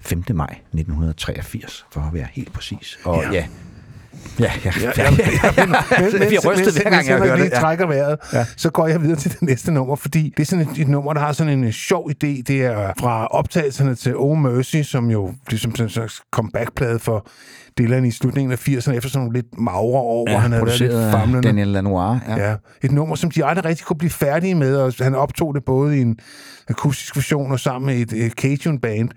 5. 0.00 0.24
maj 0.34 0.50
1983, 0.50 1.86
for 1.90 2.00
at 2.00 2.14
være 2.14 2.28
helt 2.32 2.52
præcis. 2.52 2.98
Og 3.04 3.22
ja, 3.22 3.30
Ja. 3.32 3.46
Ja, 4.40 4.52
ja, 4.64 4.72
ja, 4.80 4.92
ja, 4.96 5.02
Ja, 5.02 5.10
ja, 5.56 6.18
ja, 6.20 6.28
Vi 6.28 6.34
har 6.42 6.50
rystet 6.52 6.82
hver 6.82 6.90
gang, 6.90 7.08
jeg 7.08 7.18
hører 7.18 7.36
det. 7.36 7.50
Ja. 7.50 7.60
trækker 7.60 7.86
vejret, 7.86 8.18
Ja. 8.32 8.38
ja. 8.38 8.46
så 8.56 8.70
går 8.70 8.86
jeg 8.86 9.02
videre 9.02 9.16
til 9.16 9.30
det 9.32 9.42
næste 9.42 9.72
nummer, 9.72 9.96
fordi 9.96 10.34
det 10.36 10.42
er 10.42 10.46
sådan 10.46 10.68
et, 10.70 10.78
et 10.78 10.88
nummer, 10.88 11.12
der 11.12 11.20
har 11.20 11.32
sådan 11.32 11.52
en 11.52 11.64
øh, 11.64 11.72
sjov 11.72 12.10
idé. 12.10 12.42
Det 12.46 12.50
er 12.50 12.92
fra 13.00 13.26
optagelserne 13.26 13.94
til 13.94 14.16
Oh 14.16 14.38
Mercy, 14.38 14.82
som 14.82 15.10
jo 15.10 15.34
ligesom 15.50 15.70
sådan 15.74 15.86
en 15.86 15.90
slags 15.90 16.22
comeback-plade 16.32 16.98
for 16.98 17.26
Dylan 17.78 18.04
i 18.04 18.10
slutningen 18.10 18.52
af 18.52 18.68
80'erne, 18.68 18.92
efter 18.92 19.00
sådan 19.10 19.20
nogle 19.24 19.32
lidt 19.32 19.58
magre 19.58 19.78
år, 19.78 20.30
hvor 20.30 20.38
han 20.38 20.52
havde 20.52 20.66
været 20.66 20.80
lidt 20.80 20.92
famlende. 20.92 21.48
Daniel 21.48 21.68
Lanois. 21.68 22.20
Ja. 22.28 22.48
Ja, 22.48 22.54
et 22.82 22.92
nummer, 22.92 23.16
som 23.16 23.30
de 23.30 23.44
aldrig 23.44 23.64
rigtig 23.64 23.86
kunne 23.86 23.98
blive 23.98 24.10
færdige 24.10 24.54
med, 24.54 24.76
og 24.76 24.92
han 25.00 25.14
optog 25.14 25.54
det 25.54 25.64
både 25.64 25.98
i 25.98 26.00
en 26.00 26.18
akustisk 26.68 27.16
version 27.16 27.52
og 27.52 27.60
sammen 27.60 27.86
med 27.86 28.12
et, 28.12 28.26
et 28.26 28.32
Cajun-band. 28.32 29.08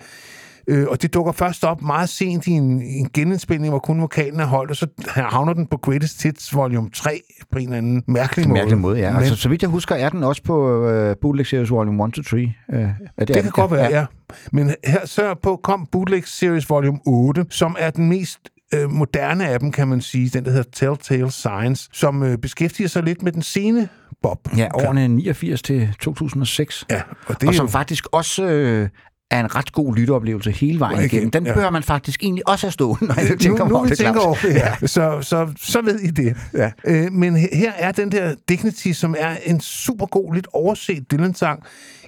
Øh, 0.68 0.88
og 0.90 1.02
det 1.02 1.14
dukker 1.14 1.32
først 1.32 1.64
op 1.64 1.82
meget 1.82 2.10
sent 2.10 2.48
i 2.48 2.52
en, 2.52 2.82
en 2.82 3.10
genindspilning, 3.14 3.70
hvor 3.72 3.80
kun 3.80 4.02
vokalen 4.02 4.40
er 4.40 4.46
holdt, 4.46 4.72
og 4.72 4.78
så 4.78 4.88
havner 5.08 5.54
den 5.54 5.68
på 5.68 5.78
Greatest 5.78 6.24
Hits 6.24 6.56
Volume 6.56 6.90
3 6.94 7.22
på 7.52 7.58
en 7.60 7.64
eller 7.66 7.78
anden 7.78 8.04
mærkelig 8.08 8.48
måde. 8.48 8.60
mærkelig 8.60 8.78
måde, 8.78 9.00
ja. 9.00 9.10
Men 9.12 9.20
Altså, 9.20 9.36
så 9.36 9.50
vidt 9.50 9.62
jeg 9.62 9.70
husker, 9.70 9.96
er 9.96 10.10
den 10.10 10.24
også 10.24 10.44
på 10.44 10.88
uh, 11.10 11.16
Bootleg 11.22 11.46
Series 11.48 11.72
Volume 11.72 12.06
1 12.06 12.14
to 12.14 12.22
3. 12.22 12.38
Uh, 12.38 12.76
er 12.76 12.86
det, 13.20 13.28
det 13.28 13.44
kan 13.44 13.52
godt 13.52 13.72
være, 13.72 13.90
ja. 13.92 14.06
Men 14.52 14.72
her 14.86 15.06
så 15.06 15.36
på 15.44 15.60
kom 15.64 15.88
Bootleg 15.92 16.24
Series 16.28 16.70
Volume 16.70 17.00
8, 17.06 17.46
som 17.50 17.76
er 17.80 17.90
den 17.90 18.10
mest 18.10 18.40
øh, 18.74 18.90
moderne 18.92 19.48
af 19.48 19.60
dem, 19.60 19.72
kan 19.72 19.88
man 19.88 20.02
sige, 20.02 20.30
den 20.30 20.46
der 20.46 20.52
hedder 20.52 20.70
Telltale 20.74 21.32
Signs, 21.32 21.90
som 21.94 22.24
øh, 22.24 22.38
beskæftiger 22.38 22.88
sig 22.90 23.04
lidt 23.04 23.24
med 23.24 23.32
den 23.32 23.42
scene 23.42 23.90
Bob. 24.24 24.40
Ja, 24.58 24.68
årene 24.74 25.08
89 25.08 25.62
til 25.62 25.90
2006. 26.00 26.86
Ja, 26.90 27.02
og 27.28 27.42
det 27.42 27.50
og 27.50 27.56
som 27.56 27.66
jo- 27.66 27.70
faktisk 27.72 28.06
også 28.12 28.46
øh, 28.46 28.90
er 29.34 29.40
en 29.40 29.56
ret 29.56 29.72
god 29.72 29.96
lytteoplevelse 29.96 30.52
hele 30.52 30.80
vejen 30.80 30.98
Okay, 30.98 31.06
igennem. 31.06 31.32
Den 31.32 31.46
ja. 31.46 31.54
bør 31.54 31.70
man 31.70 31.84
faktisk 31.84 32.24
egentlig 32.24 32.48
også 32.50 32.66
have 32.68 32.72
stående, 32.72 33.06
når 33.06 33.16
jeg 33.30 33.40
tænker 33.40 33.64
nu, 33.64 33.70
nu 33.70 33.76
over 33.78 33.86
det, 33.86 33.98
tænker 33.98 34.22
over 34.22 34.36
det, 34.42 34.54
ja. 34.56 34.88
så, 34.88 35.18
så, 35.22 35.48
så 35.62 35.82
ved 35.82 36.00
I 36.00 36.08
det. 36.08 36.36
Ja. 36.54 36.72
Øh, 36.86 37.12
men 37.12 37.36
he- 37.36 37.56
her 37.58 37.72
er 37.78 37.92
den 37.92 38.12
der 38.12 38.36
Dignity, 38.50 38.92
som 38.92 39.16
er 39.20 39.36
en 39.46 39.60
super 39.62 40.06
god, 40.06 40.34
lidt 40.34 40.48
overset 40.54 41.12
Dylan-sang, 41.12 41.64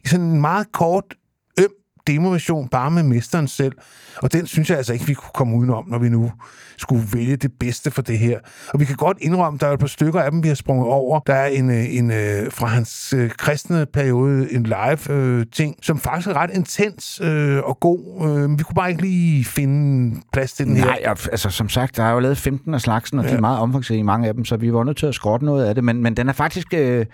i 0.06 0.08
sådan 0.08 0.26
en 0.26 0.42
meget 0.42 0.72
kort, 0.72 1.04
demoversion, 2.08 2.68
bare 2.68 2.92
med 2.92 3.04
mesteren 3.04 3.48
selv. 3.48 3.74
Og 4.22 4.34
den 4.34 4.48
synes 4.48 4.70
jeg 4.70 4.78
altså 4.78 4.94
ikke, 4.94 5.06
vi 5.06 5.14
kunne 5.14 5.32
komme 5.34 5.58
udenom, 5.58 5.86
når 5.88 5.98
vi 6.00 6.10
nu 6.10 6.32
skulle 6.78 7.08
vælge 7.14 7.36
det 7.36 7.52
bedste 7.60 7.92
for 7.92 8.02
det 8.02 8.20
her. 8.20 8.40
Og 8.74 8.80
vi 8.80 8.86
kan 8.86 8.96
godt 8.96 9.18
indrømme, 9.22 9.60
der 9.60 9.68
er 9.68 9.72
et 9.72 9.80
par 9.80 9.88
stykker 9.88 10.22
af 10.22 10.32
dem, 10.32 10.44
vi 10.44 10.48
har 10.48 10.56
sprunget 10.56 10.88
over. 10.88 11.20
Der 11.20 11.34
er 11.34 11.48
en, 11.48 11.70
øh, 11.70 11.96
en 11.96 12.12
øh, 12.12 12.52
fra 12.52 12.68
hans 12.68 13.14
øh, 13.14 13.30
kristne 13.30 13.86
periode, 13.86 14.54
en 14.54 14.64
live 14.64 15.12
øh, 15.12 15.46
ting, 15.52 15.76
som 15.82 16.00
faktisk 16.00 16.28
er 16.28 16.34
ret 16.34 16.52
intens 16.54 17.22
øh, 17.24 17.64
og 17.64 17.80
god. 17.80 18.00
Øh, 18.22 18.60
vi 18.60 18.64
kunne 18.64 18.76
bare 18.76 18.90
ikke 18.90 19.02
lige 19.02 19.46
finde 19.46 20.16
plads 20.34 20.54
til 20.54 20.66
den 20.66 20.76
her. 20.76 20.86
Nej, 20.86 21.16
altså 21.32 21.50
som 21.50 21.70
sagt, 21.70 21.98
der 21.98 22.04
er 22.04 22.12
jo 22.12 22.20
lavet 22.20 22.38
15 22.38 22.74
af 22.74 22.82
slagsen, 22.82 23.20
og 23.20 23.26
ja. 23.26 23.32
de 23.32 23.36
er 23.36 23.42
meget 23.42 23.60
omfangsrige, 23.60 24.04
mange 24.04 24.28
af 24.28 24.34
dem, 24.34 24.46
så 24.46 24.58
vi 24.58 24.74
var 24.74 24.84
nødt 24.84 24.98
til 24.98 25.06
at 25.06 25.16
skrotte 25.16 25.46
noget 25.46 25.66
af 25.66 25.76
det, 25.76 25.84
men, 25.84 26.04
men 26.04 26.18
den 26.18 26.30
er 26.30 26.34
faktisk... 26.34 26.74
Øh, 26.74 27.06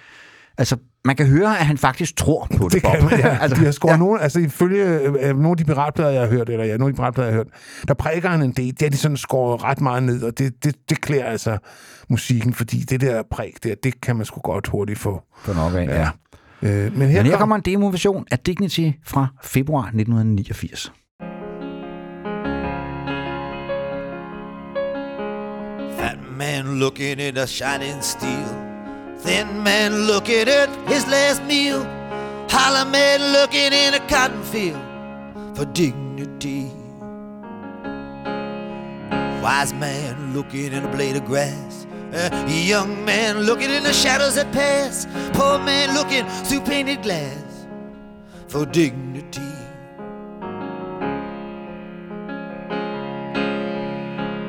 altså, 0.57 0.77
man 1.06 1.15
kan 1.15 1.28
høre, 1.28 1.60
at 1.60 1.65
han 1.65 1.78
faktisk 1.78 2.15
tror 2.15 2.48
på 2.57 2.64
det, 2.64 2.73
Det 2.73 2.82
kan 2.82 3.02
Bob. 3.02 3.11
man, 3.11 3.19
ja. 3.19 3.38
altså, 3.41 3.60
de 3.60 3.65
har 3.65 3.72
skåret 3.72 3.94
ja. 3.94 3.98
nogle, 3.98 4.22
altså 4.22 4.40
ifølge 4.40 4.86
øh, 4.86 5.14
nogle 5.22 5.49
af 5.49 5.57
de 5.57 5.65
piratplader, 5.65 6.11
jeg 6.11 6.22
har 6.22 6.28
hørt, 6.28 6.49
eller 6.49 6.65
ja, 6.65 6.78
nogle 6.78 6.91
af 6.91 6.94
de 6.94 6.98
piratplader, 6.98 7.30
jeg 7.30 7.36
har 7.36 7.44
hørt, 7.44 7.88
der 7.88 7.94
præker 7.94 8.30
han 8.30 8.41
en 8.41 8.52
del, 8.52 8.80
det 8.80 8.86
er 8.86 8.90
de 8.90 8.98
sådan 8.98 9.18
skåret 9.18 9.64
ret 9.64 9.82
meget 9.82 10.03
ned, 10.03 10.23
og 10.23 10.38
det, 10.38 10.64
det, 10.64 10.76
det 10.90 11.02
klæder 11.02 11.26
altså 11.26 11.57
musikken, 12.10 12.53
fordi 12.53 12.78
det 12.78 13.02
der 13.02 13.23
præg 13.32 13.53
der, 13.64 13.76
det 13.84 14.02
kan 14.02 14.15
man 14.15 14.26
sgu 14.26 14.40
godt 14.41 14.68
hurtigt 14.68 14.99
få. 14.99 15.23
På 15.45 15.53
nok 15.53 15.73
af, 15.73 15.86
ja. 15.86 15.99
ja. 16.02 16.10
Øh, 16.61 16.98
men 16.98 17.10
her, 17.10 17.23
Men 17.23 17.32
her 17.32 17.38
kommer 17.38 17.56
en 17.56 17.61
demo-version 17.61 18.26
af 18.32 18.40
Dignity 18.40 18.90
fra 19.06 19.28
februar 19.44 19.84
1989. 19.84 20.91
Fat 25.99 26.18
man 26.38 26.80
looking 26.80 27.22
at 27.22 27.38
a 27.38 27.45
shining 27.45 28.03
steel. 28.03 28.61
Thin 29.22 29.61
man 29.61 30.07
looking 30.07 30.48
at 30.49 30.69
his 30.89 31.06
last 31.06 31.43
meal. 31.43 31.84
Holler 32.49 32.89
man 32.89 33.31
looking 33.31 33.72
in 33.72 33.93
a 33.93 33.99
cotton 34.07 34.43
field 34.43 34.81
for 35.56 35.65
dignity. 35.65 36.72
Wise 39.43 39.73
man 39.73 40.34
looking 40.34 40.73
in 40.73 40.84
a 40.84 40.88
blade 40.88 41.15
of 41.15 41.26
grass. 41.26 41.85
Young 42.48 43.06
man 43.06 43.41
looking 43.41 43.69
in 43.69 43.84
the 43.84 43.93
shadows 43.93 44.35
that 44.35 44.52
pass. 44.52 45.06
Poor 45.34 45.60
man 45.60 45.93
looking 45.93 46.26
through 46.45 46.61
painted 46.61 47.03
glass 47.03 47.68
for 48.48 48.65
dignity. 48.65 49.41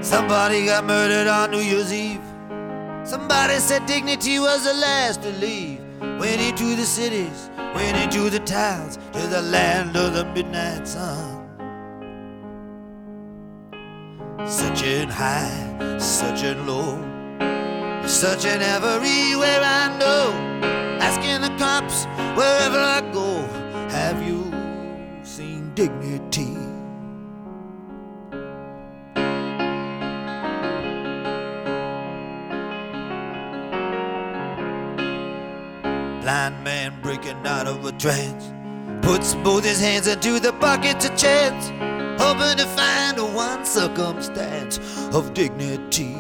Somebody 0.01 0.67
got 0.67 0.85
murdered 0.85 1.29
on 1.29 1.51
New 1.51 1.61
Year's 1.61 1.93
Eve. 1.93 2.32
Somebody 3.05 3.59
said 3.59 3.85
dignity 3.87 4.39
was 4.39 4.65
the 4.65 4.75
last 4.75 5.23
to 5.23 5.33
leave. 5.33 5.81
Went 6.01 6.41
into 6.41 6.77
the 6.77 6.85
cities, 6.85 7.51
went 7.75 7.97
into 7.97 8.31
the 8.31 8.39
towns, 8.41 8.97
to 9.13 9.27
the 9.27 9.43
land 9.43 9.97
of 9.97 10.15
the 10.15 10.25
midnight 10.27 10.87
sun. 10.87 11.41
Searching 14.47 15.09
high, 15.09 15.99
searching 15.99 16.65
low, 16.65 16.97
searching 18.07 18.63
everywhere 18.63 19.61
I 19.63 19.97
know. 19.99 20.33
Asking 21.01 21.41
the 21.41 21.57
cops 21.59 22.07
wherever 22.37 22.79
I 22.79 23.01
go, 23.13 23.43
have 23.91 24.23
you 24.23 24.53
seen 25.25 25.75
dignity? 25.75 26.52
Blind 36.33 36.65
man 36.65 36.99
breaking 37.03 37.47
out 37.47 37.67
of 37.67 37.85
a 37.85 37.93
trance 37.93 38.55
puts 39.05 39.35
both 39.45 39.65
his 39.67 39.79
hands 39.79 40.07
into 40.07 40.41
the 40.41 40.51
bucket 40.53 40.99
to 41.01 41.15
chance, 41.15 41.69
hoping 42.19 42.57
to 42.57 42.65
find 42.75 43.19
a 43.19 43.27
one 43.27 43.67
circumstance 43.67 44.79
of 45.13 45.35
dignity. 45.35 46.17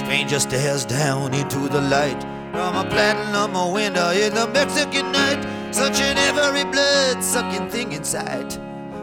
Stranger 0.00 0.38
stares 0.38 0.84
down 0.84 1.32
into 1.32 1.60
the 1.60 1.80
light 1.80 2.20
from 2.52 2.76
a 2.76 2.84
platinum 2.90 3.56
a 3.56 3.72
window 3.72 4.10
in 4.10 4.34
the 4.34 4.46
Mexican 4.48 5.10
night, 5.10 5.42
searching 5.74 6.18
every 6.18 6.64
blood 6.70 7.24
sucking 7.24 7.70
thing 7.70 7.92
in 7.92 8.04
sight 8.04 8.52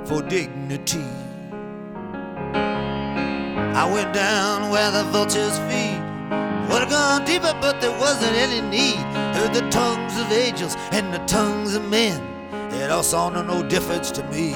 for 0.06 0.22
dignity. 0.22 1.10
I 2.54 3.90
went 3.92 4.14
down 4.14 4.70
where 4.70 4.92
the 4.92 5.06
vultures 5.06 5.58
feed. 5.68 6.07
Would 6.70 6.82
have 6.82 6.90
gone 6.90 7.26
deeper, 7.26 7.56
but 7.62 7.80
there 7.80 7.98
wasn't 7.98 8.36
any 8.36 8.62
need. 8.62 8.98
Heard 9.36 9.54
the 9.54 9.70
tongues 9.70 10.20
of 10.20 10.32
angels 10.32 10.76
and 10.92 11.14
the 11.14 11.20
tongues 11.26 11.76
of 11.76 11.88
men. 11.90 12.22
It 12.74 12.92
all 12.92 13.04
sounded 13.04 13.44
no 13.44 13.64
difference 13.64 14.12
to 14.12 14.24
me. 14.24 14.52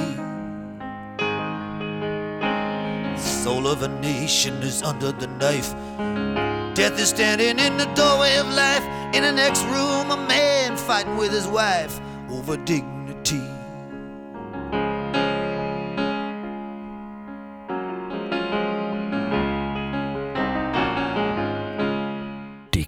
The 3.16 3.18
soul 3.18 3.68
of 3.68 3.84
a 3.84 3.88
nation 3.88 4.62
is 4.62 4.84
under 4.84 5.12
the 5.12 5.28
knife. 5.28 5.74
Death 6.76 7.00
is 7.00 7.10
standing 7.10 7.60
in 7.60 7.78
the 7.78 7.86
doorway 7.96 8.36
of 8.38 8.48
life. 8.48 8.84
In 9.16 9.24
the 9.24 9.32
next 9.32 9.64
room, 9.66 10.12
a 10.12 10.18
man 10.28 10.78
fighting 10.78 11.18
with 11.18 11.32
his 11.32 11.48
wife 11.48 12.00
over 12.30 12.58
dignity. 12.58 13.61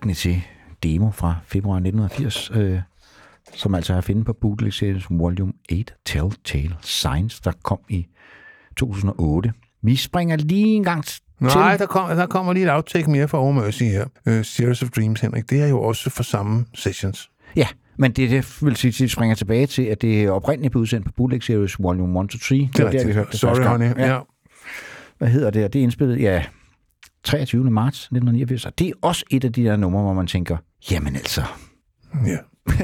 Dignity 0.04 0.40
demo 0.84 1.12
fra 1.12 1.36
februar 1.48 1.76
1980, 1.76 2.52
øh, 2.54 2.80
som 3.54 3.76
altså 3.76 3.94
er 3.94 3.98
at 3.98 4.04
finde 4.04 4.24
på 4.24 4.34
Bootleg 4.34 4.74
Series 4.74 5.04
Volume 5.10 5.54
8 5.72 5.94
Telltale 6.06 6.76
Signs, 6.82 7.40
der 7.40 7.52
kom 7.64 7.80
i 7.90 8.08
2008. 8.78 9.54
Vi 9.82 9.96
springer 9.96 10.36
lige 10.36 10.66
en 10.76 10.84
gang 10.84 11.06
t- 11.08 11.20
Nej, 11.40 11.72
til. 11.72 11.80
der, 11.80 11.86
kom, 11.86 12.10
der 12.10 12.26
kommer 12.26 12.54
lige 12.54 12.66
et 12.66 12.72
outtake 12.72 13.12
mere 13.12 13.28
fra 13.28 13.38
Over 13.38 13.52
Mercy 13.52 13.84
her. 13.84 14.06
Uh, 14.28 14.42
Series 14.44 14.84
of 14.84 14.90
Dreams, 14.90 15.22
Henrik. 15.22 15.50
Det 15.50 15.62
er 15.62 15.68
jo 15.68 15.82
også 15.82 16.10
for 16.10 16.24
samme 16.24 16.66
sessions. 16.74 17.30
Ja, 17.56 17.68
men 17.98 18.12
det, 18.12 18.30
det 18.30 18.58
vil 18.62 18.76
sige, 18.76 18.90
at 18.90 19.00
vi 19.04 19.08
springer 19.08 19.36
tilbage 19.36 19.66
til, 19.66 19.84
at 19.84 20.02
det 20.02 20.30
oprindeligt 20.30 20.72
blev 20.72 20.82
udsendt 20.82 21.06
på 21.06 21.12
Bootleg 21.18 21.44
Series 21.44 21.80
Volume 21.80 22.22
1 22.22 22.30
to 22.30 22.38
3. 22.38 22.56
Det, 22.56 22.80
er 22.80 22.84
var 22.84 22.92
der, 22.92 23.08
vi 23.08 23.14
hørte 23.14 23.32
det 23.32 23.40
Sorry, 23.40 23.66
honey. 23.66 23.98
Ja. 23.98 24.14
ja. 24.14 24.20
Hvad 25.18 25.28
hedder 25.28 25.50
det? 25.50 25.74
Det 25.74 25.80
er 25.80 25.84
indspillet, 25.84 26.20
ja, 26.22 26.44
23. 27.24 27.72
marts 27.72 27.98
1989. 28.00 28.66
Og 28.66 28.80
det 28.80 28.88
er 28.88 28.92
også 29.02 29.26
et 29.32 29.44
af 29.44 29.54
de 29.54 29.64
der 29.64 29.76
numre, 29.76 30.02
hvor 30.04 30.14
man 30.14 30.28
tænker, 30.28 30.58
jamen 30.92 31.16
altså, 31.16 31.42
ja. 32.26 32.38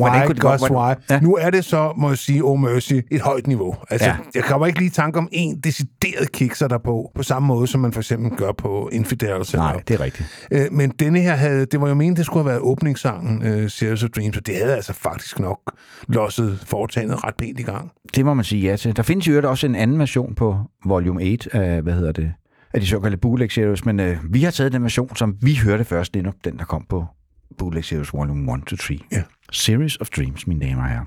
Why, 0.00 0.26
kunne 0.26 0.34
godt- 0.40 0.70
why. 0.70 0.94
Ja. 1.10 1.20
Nu 1.20 1.34
er 1.34 1.50
det 1.50 1.64
så, 1.64 1.92
må 1.96 2.08
jeg 2.08 2.18
sige, 2.18 2.44
Oh 2.44 2.58
Mercy, 2.60 2.92
et 3.10 3.20
højt 3.20 3.46
niveau. 3.46 3.74
Altså, 3.90 4.08
Ja. 4.08 4.16
jeg 4.34 4.44
kommer 4.44 4.66
ikke 4.66 4.78
lige 4.78 4.86
i 4.86 4.90
tanke 4.90 5.18
om 5.18 5.28
en 5.32 5.60
decideret 5.60 6.32
kikser 6.32 6.68
der 6.68 6.78
på, 6.78 7.10
på 7.14 7.22
samme 7.22 7.46
måde, 7.48 7.66
som 7.66 7.80
man 7.80 7.92
for 7.92 8.00
eksempel 8.00 8.38
gør 8.38 8.52
på 8.52 8.88
Infidels. 8.92 9.54
Nej, 9.54 9.70
eller- 9.70 9.82
det 9.82 9.94
er 9.94 10.00
rigtigt. 10.04 10.46
Øh, 10.50 10.72
men 10.72 10.90
denne 10.90 11.20
her 11.20 11.34
havde, 11.34 11.66
det 11.66 11.80
var 11.80 11.88
jo 11.88 11.94
meningen, 11.94 12.16
det 12.16 12.26
skulle 12.26 12.42
have 12.44 12.50
været 12.50 12.60
åbningssangen, 12.60 13.42
øh, 13.46 13.70
Series 13.70 14.02
of 14.04 14.10
Dreams, 14.10 14.36
og 14.36 14.46
det 14.46 14.56
havde 14.56 14.74
altså 14.74 14.92
faktisk 14.92 15.38
nok 15.38 15.60
losset 16.08 16.58
foretagendet 16.66 17.24
ret 17.24 17.34
pænt 17.38 17.60
i 17.60 17.62
gang. 17.62 17.90
Det 18.14 18.24
må 18.24 18.34
man 18.34 18.44
sige 18.44 18.70
ja 18.70 18.76
til. 18.76 18.96
Der 18.96 19.02
findes 19.02 19.28
jo 19.28 19.50
også 19.50 19.66
en 19.66 19.74
anden 19.74 19.98
version 19.98 20.34
på 20.34 20.58
Volume 20.84 21.20
8 21.32 21.56
af, 21.56 21.82
hvad 21.82 21.92
hedder 21.92 22.12
det, 22.12 22.32
af 22.74 22.80
de 22.80 22.86
såkaldte 22.86 23.18
bootleg 23.18 23.52
series, 23.52 23.84
men 23.84 24.00
øh, 24.00 24.18
vi 24.30 24.42
har 24.42 24.50
taget 24.50 24.72
den 24.72 24.82
version, 24.82 25.16
som 25.16 25.36
vi 25.42 25.54
hørte 25.64 25.84
først, 25.84 26.14
netop 26.14 26.34
den, 26.44 26.58
der 26.58 26.64
kom 26.64 26.86
på 26.88 27.06
bootleg 27.58 27.84
series 27.84 28.12
Volume 28.12 28.54
1 28.54 28.66
to 28.66 28.76
3. 28.76 28.98
Ja. 29.12 29.22
Series 29.52 29.96
of 29.96 30.08
Dreams, 30.08 30.46
mine 30.46 30.60
damer 30.60 30.82
og 30.82 30.88
herrer. 30.88 31.04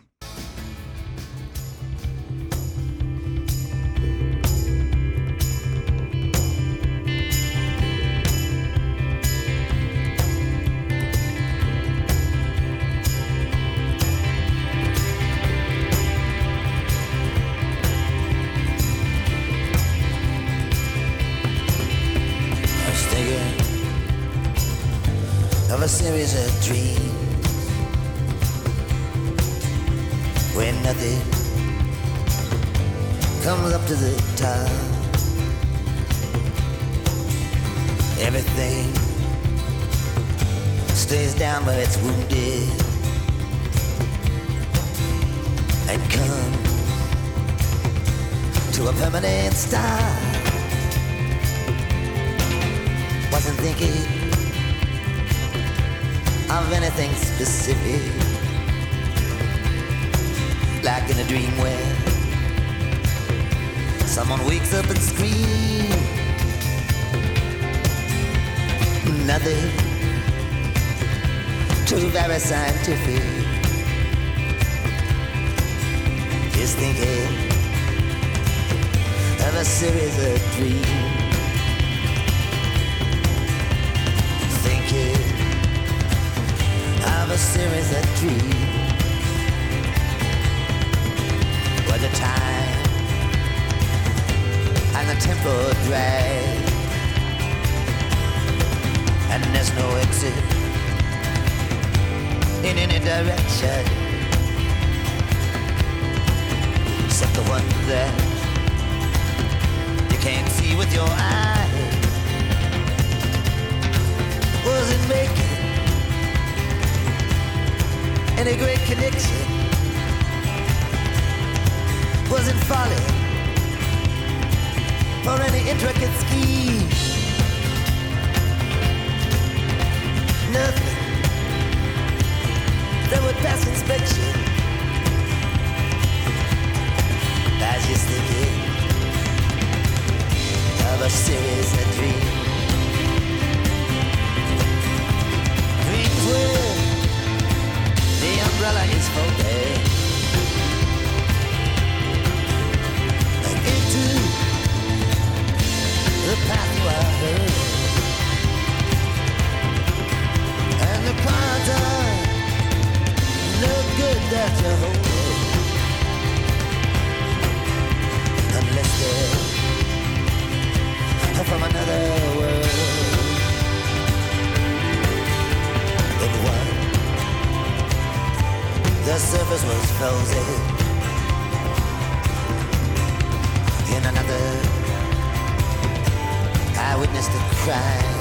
Witnessed 187.70 187.76
a 187.76 187.76
crime. 187.76 188.18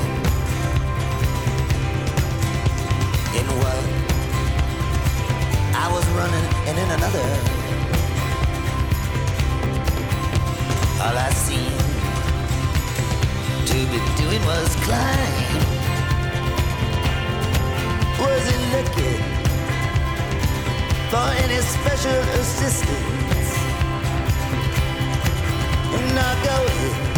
In 3.38 3.46
one, 3.46 3.88
I 5.74 5.86
was 5.92 6.06
running, 6.18 6.46
and 6.68 6.78
in 6.78 6.90
another, 6.90 7.28
all 11.02 11.16
I 11.16 11.30
seemed 11.30 11.80
to 13.66 13.78
be 13.92 13.98
doing 14.20 14.42
was 14.44 14.74
climb 14.84 15.78
wasn't 18.20 18.64
looking 18.72 19.22
for 21.10 21.28
any 21.44 21.60
special 21.60 22.20
assistance. 22.40 23.06
Not 26.14 26.36
going 26.44 27.17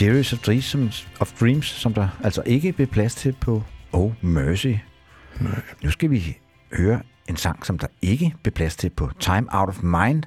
Series 0.00 0.32
of 0.32 0.38
Dreams, 0.38 0.64
som, 0.64 0.90
of 1.20 1.32
Dreams, 1.40 1.66
som 1.66 1.94
der 1.94 2.08
altså 2.24 2.42
ikke 2.46 2.72
blev 2.72 2.86
plads 2.86 3.14
til 3.14 3.36
på 3.40 3.62
Oh 3.92 4.12
Mercy. 4.20 4.66
Nej. 5.40 5.60
Nu 5.82 5.90
skal 5.90 6.10
vi 6.10 6.38
høre 6.72 7.00
en 7.28 7.36
sang, 7.36 7.66
som 7.66 7.78
der 7.78 7.86
ikke 8.02 8.34
blev 8.42 8.52
plads 8.52 8.76
til 8.76 8.90
på 8.90 9.10
Time 9.18 9.46
Out 9.52 9.68
of 9.68 9.82
Mind. 9.82 10.22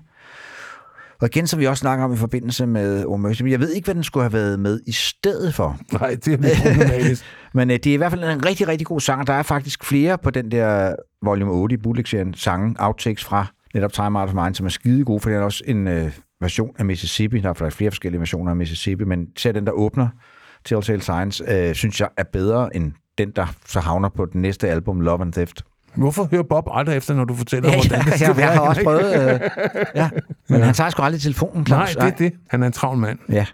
Og 1.21 1.27
igen, 1.27 1.47
som 1.47 1.59
vi 1.59 1.67
også 1.67 1.81
snakker 1.81 2.05
om 2.05 2.13
i 2.13 2.17
forbindelse 2.17 2.65
med 2.65 3.05
Oh 3.05 3.19
Mercy, 3.19 3.41
men 3.41 3.51
jeg 3.51 3.59
ved 3.59 3.69
ikke, 3.69 3.85
hvad 3.85 3.95
den 3.95 4.03
skulle 4.03 4.23
have 4.23 4.33
været 4.33 4.59
med 4.59 4.79
i 4.87 4.91
stedet 4.91 5.53
for. 5.53 5.79
Nej, 5.91 6.09
det 6.09 6.27
er 6.27 6.37
lidt 6.37 6.57
problematisk. 6.63 7.25
Men 7.53 7.71
øh, 7.71 7.75
det 7.75 7.87
er 7.87 7.93
i 7.93 7.97
hvert 7.97 8.11
fald 8.11 8.23
en 8.23 8.45
rigtig, 8.45 8.67
rigtig 8.67 8.87
god 8.87 8.99
sang, 8.99 9.21
og 9.21 9.27
der 9.27 9.33
er 9.33 9.43
faktisk 9.43 9.83
flere 9.83 10.17
på 10.17 10.29
den 10.29 10.51
der 10.51 10.95
volume 11.21 11.51
8 11.51 11.73
i 11.73 11.77
bootleg-serien 11.77 12.33
sange, 12.33 12.75
outtakes 12.79 13.23
fra 13.23 13.45
netop 13.73 13.93
Time 13.93 14.19
Out 14.19 14.29
of 14.29 14.35
Mind, 14.35 14.55
som 14.55 14.65
er 14.65 14.69
skide 14.69 15.05
gode, 15.05 15.19
for 15.19 15.29
det 15.29 15.37
er 15.37 15.41
også 15.41 15.63
en 15.67 15.87
øh, 15.87 16.11
version 16.43 16.75
af 16.79 16.85
Mississippi. 16.85 17.39
Der 17.39 17.49
er 17.49 17.53
faktisk 17.53 17.77
flere 17.77 17.91
forskellige 17.91 18.19
versioner 18.19 18.51
af 18.51 18.55
Mississippi, 18.55 19.03
men 19.03 19.27
selv 19.37 19.55
den, 19.55 19.65
der 19.65 19.71
åbner 19.71 20.07
Telltale 20.65 21.01
Signs, 21.01 21.41
øh, 21.47 21.75
synes 21.75 22.01
jeg 22.01 22.09
er 22.17 22.23
bedre 22.33 22.75
end 22.75 22.91
den, 23.17 23.31
der 23.31 23.45
så 23.65 23.79
havner 23.79 24.09
på 24.09 24.25
det 24.25 24.35
næste 24.35 24.69
album, 24.69 25.01
Love 25.01 25.21
and 25.21 25.33
Theft. 25.33 25.61
Hvorfor 25.95 26.27
hører 26.31 26.43
Bob 26.43 26.67
aldrig 26.71 26.97
efter, 26.97 27.13
når 27.13 27.23
du 27.25 27.35
fortæller, 27.35 27.69
ja, 27.69 27.75
hvordan 27.75 28.05
det 28.05 28.13
skal 28.13 28.27
ja, 28.27 28.33
være? 28.33 28.45
jeg 28.45 28.53
har 28.53 28.61
også 28.61 28.83
prøvet. 28.83 29.33
Øh, 29.33 29.39
ja. 29.95 30.09
Men 30.49 30.61
han 30.61 30.73
tager 30.73 30.89
sgu 30.89 31.01
aldrig 31.01 31.21
telefonen, 31.21 31.65
Nej, 31.69 31.91
Claus. 31.91 31.95
det 31.95 32.13
er 32.13 32.29
det. 32.29 32.39
Han 32.49 32.63
er 32.63 32.67
en 32.67 32.73
travl 32.73 32.97
mand. 32.97 33.19
Ja. 33.29 33.45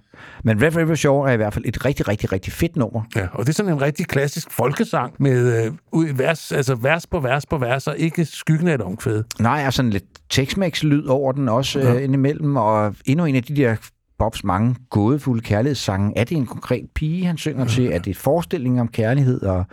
Men 0.44 0.62
Red 0.62 0.76
River 0.76 0.96
Shore 0.96 1.30
er 1.30 1.34
i 1.34 1.38
hvert 1.38 1.54
fald 1.54 1.66
et 1.68 1.86
rigtig, 1.86 2.08
rigtig, 2.08 2.32
rigtig 2.32 2.54
fedt 2.54 2.76
nummer. 2.76 3.02
Ja, 3.16 3.28
og 3.34 3.44
det 3.46 3.50
er 3.50 3.54
sådan 3.54 3.72
en 3.72 3.82
rigtig 3.82 4.08
klassisk 4.08 4.52
folkesang 4.52 5.14
med 5.20 5.66
øh, 5.66 5.72
ud 5.92 6.08
i 6.08 6.18
vers, 6.18 6.52
altså 6.52 6.76
vers 6.76 7.08
på 7.08 7.20
vers 7.20 7.46
på 7.46 7.58
vers, 7.58 7.88
og 7.88 7.98
ikke 7.98 8.26
skyggen 8.26 8.68
af 8.68 8.74
et 8.74 8.82
omkvæd. 8.82 9.24
Nej, 9.40 9.64
og 9.68 9.74
sådan 9.74 9.92
lidt 9.92 10.04
Tex-Mex-lyd 10.34 11.08
over 11.08 11.32
den 11.32 11.50
også 11.50 11.80
ja. 11.80 11.88
Ja. 11.90 11.96
øh, 11.96 12.04
indimellem, 12.04 12.56
og 12.56 12.96
endnu 13.06 13.26
en 13.26 13.36
af 13.36 13.44
de 13.44 13.56
der 13.56 13.76
Bobs 14.20 14.44
mange 14.44 14.76
gådefulde 14.90 15.42
kærlighedssange. 15.42 16.14
Er 16.16 16.24
det 16.24 16.38
en 16.38 16.46
konkret 16.46 16.86
pige, 16.96 17.26
han 17.26 17.38
synger 17.38 17.66
til? 17.66 17.86
Er 17.92 18.00
det 18.00 18.18
forestilling 18.18 18.82
om 18.82 18.88
kærlighed? 18.88 19.42
Og 19.42 19.66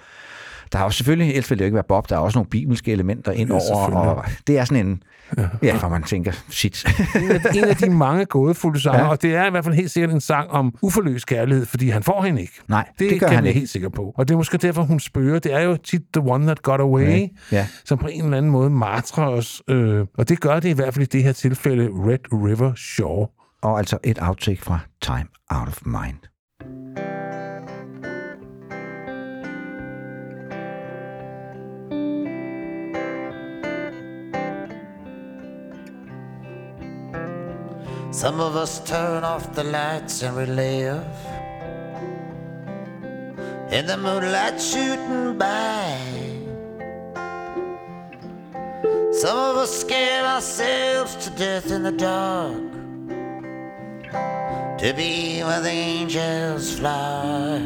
der 0.73 0.79
er 0.79 0.83
jo 0.83 0.91
selvfølgelig, 0.91 1.29
ellers 1.31 1.51
vil 1.51 1.59
det 1.59 1.65
ikke 1.65 1.75
være 1.75 1.85
Bob, 1.89 2.09
der 2.09 2.17
er 2.17 2.21
også 2.21 2.39
nogle 2.39 2.51
bibelske 2.51 2.93
elementer 2.93 3.33
ind 3.33 3.49
Ja, 3.49 3.55
over, 3.55 3.63
selvfølgelig. 3.63 4.11
og 4.15 4.25
det 4.47 4.59
er 4.59 4.65
sådan 4.65 4.87
en, 4.87 5.03
ja, 5.63 5.79
hvor 5.79 5.89
man 5.89 6.03
tænker, 6.03 6.33
shit. 6.51 6.85
En 7.17 7.31
af, 7.31 7.41
en 7.55 7.65
af 7.65 7.77
de 7.77 7.91
mange 7.91 8.25
gådefulde 8.25 8.81
sange, 8.81 8.99
Ja. 8.99 9.05
ja. 9.05 9.11
og 9.11 9.23
det 9.23 9.35
er 9.35 9.47
i 9.47 9.51
hvert 9.51 9.65
fald 9.65 9.75
helt 9.75 9.91
sikkert 9.91 10.11
en 10.13 10.21
sang 10.21 10.51
om 10.51 10.75
uforløst 10.83 11.27
kærlighed, 11.27 11.67
fordi 11.67 11.89
han 11.89 12.03
får 12.03 12.23
hende 12.23 12.41
ikke. 12.41 12.53
Nej, 12.69 12.89
Det, 12.99 13.11
det 13.11 13.21
gør 13.21 13.27
kan 13.27 13.37
han 13.37 13.47
ikke. 13.47 13.59
helt 13.59 13.71
sikker 13.71 13.89
på. 13.89 14.13
Og 14.17 14.29
det 14.29 14.35
er 14.35 14.39
måske 14.39 14.59
derfor, 14.59 14.83
hun 14.83 15.01
spørger. 15.01 15.39
Det 15.39 15.53
er 15.55 15.61
jo 15.61 15.77
tit 15.77 16.03
The 16.15 16.23
One 16.31 16.45
That 16.47 16.63
Got 16.63 16.81
Away, 16.81 17.07
Ja, 17.21 17.27
ja. 17.53 17.67
som 17.85 17.99
på 17.99 18.07
en 18.07 18.25
eller 18.25 18.37
anden 18.37 18.53
måde 18.53 18.71
martrer 18.71 19.25
os. 19.27 19.63
Øh, 19.69 20.07
og 20.19 20.29
det 20.29 20.41
gør 20.41 20.61
det 20.61 20.69
i 20.69 20.73
hvert 20.73 20.95
fald 20.95 21.03
i 21.03 21.09
det 21.09 21.23
her 21.23 21.33
tilfælde 21.33 21.83
Red 21.93 22.19
River 22.33 22.73
Shore. 22.77 23.29
Og 23.63 23.79
altså 23.79 23.99
et 24.05 24.19
outtake 24.23 24.63
fra 24.63 24.79
Time 25.03 25.25
Out 25.51 25.69
of 25.69 25.79
Mind. 25.85 26.17
Some 38.17 38.41
of 38.41 38.57
us 38.57 38.81
turn 38.81 39.25
off 39.25 39.53
the 39.53 39.63
lights 39.63 40.23
and 40.23 40.35
we 40.35 40.47
live 40.47 41.05
in 43.71 43.85
the 43.87 43.99
moonlight 43.99 44.59
shooting 44.59 45.37
by. 45.37 45.99
Some 49.13 49.37
of 49.37 49.59
us 49.59 49.81
scare 49.83 50.25
ourselves 50.25 51.15
to 51.27 51.31
death 51.37 51.71
in 51.71 51.83
the 51.83 51.93
dark 51.93 52.73
to 54.79 54.95
be 54.97 55.43
where 55.43 55.61
the 55.61 55.69
angels 55.69 56.79
fly. 56.79 57.61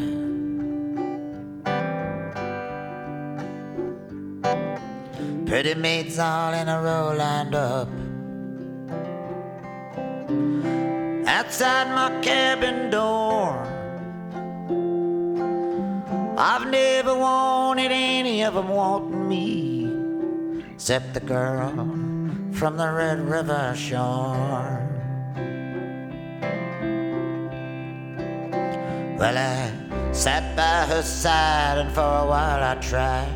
Pretty 5.45 5.75
maids 5.75 6.19
all 6.19 6.53
in 6.53 6.67
a 6.67 6.81
row 6.81 7.15
lined 7.17 7.55
up 7.55 8.00
outside 11.31 11.87
my 11.95 12.09
cabin 12.21 12.89
door. 12.89 13.55
I've 16.37 16.67
never 16.69 17.15
wanted 17.17 17.91
any 17.91 18.43
of 18.43 18.55
them 18.55 18.67
wanting 18.67 19.29
me, 19.29 19.45
except 20.73 21.13
the 21.13 21.21
girl 21.21 21.69
from 22.51 22.75
the 22.75 22.91
Red 22.91 23.19
River 23.21 23.73
shore. 23.77 24.77
Well, 29.17 29.37
I 29.37 29.71
sat 30.11 30.55
by 30.57 30.85
her 30.91 31.01
side, 31.01 31.77
and 31.77 31.91
for 31.93 32.01
a 32.01 32.25
while 32.31 32.61
I 32.71 32.75
tried 32.91 33.31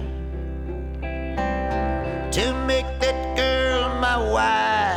to 2.34 2.46
make 2.68 2.90
that 3.00 3.38
girl 3.38 3.88
my 4.02 4.18
wife. 4.36 4.95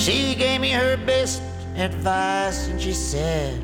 She 0.00 0.34
gave 0.34 0.62
me 0.62 0.70
her 0.70 0.96
best 0.96 1.42
advice 1.76 2.68
and 2.68 2.80
she 2.80 2.94
said, 2.94 3.62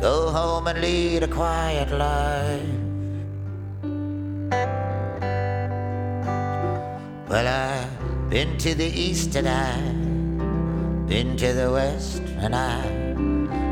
Go 0.00 0.28
home 0.30 0.66
and 0.66 0.80
lead 0.80 1.22
a 1.22 1.28
quiet 1.28 1.88
life. 1.92 2.66
Well, 7.30 7.46
I've 7.46 8.28
been 8.28 8.58
to 8.58 8.74
the 8.74 8.86
east 8.86 9.36
and 9.36 9.48
I've 9.48 11.06
been 11.06 11.36
to 11.36 11.52
the 11.52 11.70
west 11.70 12.20
and 12.42 12.52
I've 12.52 13.14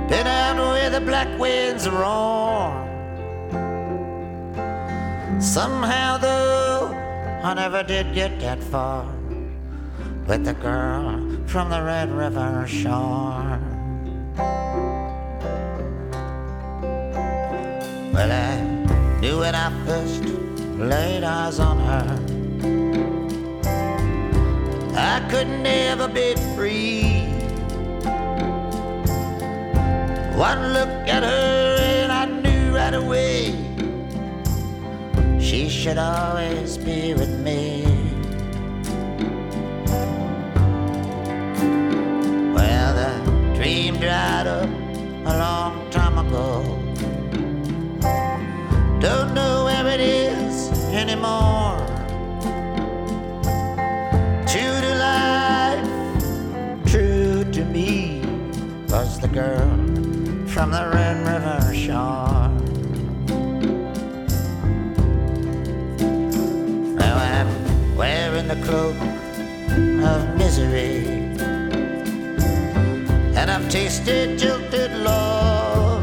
been 0.09 0.29
out 0.29 0.59
where 0.59 0.91
the 0.91 1.01
black 1.01 1.27
winds 1.41 1.89
roar. 1.89 2.71
Somehow, 5.41 6.19
though, 6.19 6.95
I 7.43 7.55
never 7.55 7.83
did 7.83 8.15
get 8.15 8.39
that 8.39 8.63
far 8.63 9.18
with 10.29 10.45
the 10.45 10.53
girl 10.53 11.19
from 11.47 11.71
the 11.71 11.83
Red 11.83 12.11
River 12.11 12.67
shore. 12.67 13.59
Well, 18.13 18.31
I 18.31 19.21
knew 19.21 19.39
when 19.39 19.55
I 19.55 19.71
first 19.87 20.23
laid 20.77 21.25
eyes 21.25 21.59
on 21.59 21.79
her, 21.79 22.07
I 24.95 25.27
couldn't 25.31 25.63
never 25.63 26.09
be 26.09 26.35
free. 26.55 27.25
One 30.37 30.75
look 30.75 31.09
at 31.09 31.23
her 31.23 31.77
and 31.81 32.13
I 32.13 32.27
knew 32.27 32.77
right 32.77 32.95
away 32.95 33.55
she 35.41 35.71
should 35.71 35.97
always 35.97 36.77
be 36.77 37.15
with 37.15 37.41
me. 37.41 37.98
Dream 43.69 43.99
dried 43.99 44.47
up 44.47 44.71
a 45.27 45.35
long 45.45 45.91
time 45.91 46.17
ago. 46.17 46.63
Don't 48.99 49.35
know 49.35 49.65
where 49.67 49.87
it 49.89 50.01
is 50.01 50.73
anymore. 51.03 51.77
True 54.53 54.79
to 54.87 54.93
life, 55.09 55.85
true 56.91 57.45
to 57.57 57.63
me, 57.67 58.23
was 58.89 59.21
the 59.21 59.29
girl 59.29 59.69
from 60.47 60.71
the 60.71 60.85
Red 60.95 61.17
River 61.31 61.61
shore. 61.75 62.49
Now 67.03 67.17
I'm 67.33 67.51
wearing 67.97 68.49
the 68.49 68.59
cloak 68.65 68.97
of 70.13 70.39
misery. 70.39 71.18
Tasted 73.69 74.39
jilted 74.39 74.93
love. 74.97 76.03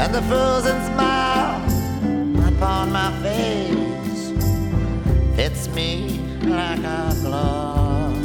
And 0.00 0.14
the 0.14 0.22
frozen 0.22 0.82
smile 0.86 1.60
upon 2.48 2.90
my 2.90 3.12
face 3.20 4.32
Fits 5.36 5.68
me 5.74 6.20
like 6.40 6.78
a 6.78 7.14
glove. 7.20 8.16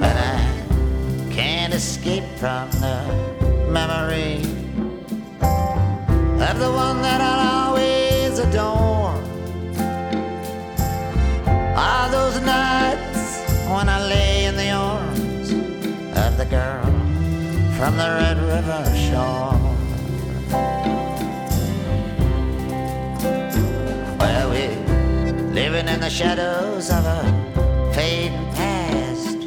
But 0.00 0.16
I 0.16 0.64
can't 1.30 1.72
escape 1.72 2.24
from 2.38 2.68
the 2.72 3.68
memory 3.70 4.38
Of 6.50 6.58
the 6.58 6.72
one 6.72 7.02
that 7.02 7.20
I'll 7.20 7.68
always 7.68 8.40
adore 8.40 8.91
are 11.74 12.10
those 12.10 12.40
nights 12.42 13.40
when 13.68 13.88
I 13.88 14.06
lay 14.06 14.44
in 14.44 14.56
the 14.56 14.70
arms 14.70 15.52
of 15.52 16.36
the 16.36 16.44
girl 16.44 16.84
from 17.76 17.96
the 17.96 18.08
Red 18.20 18.38
River 18.38 18.84
shore. 18.94 19.58
Well, 24.18 24.50
we 24.50 24.68
living 25.52 25.88
in 25.88 26.00
the 26.00 26.10
shadows 26.10 26.90
of 26.90 27.04
a 27.06 27.92
fading 27.94 28.52
past, 28.52 29.38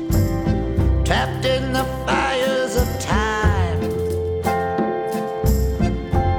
trapped 1.06 1.46
in 1.46 1.74
the 1.74 1.84
fires 2.06 2.76
of 2.76 3.00
time. 3.00 3.82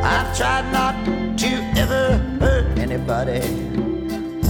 I've 0.03 0.37
tried 0.37 0.71
not 0.73 0.95
to 1.39 1.49
ever 1.77 2.19
hurt 2.41 2.79
anybody 2.79 3.41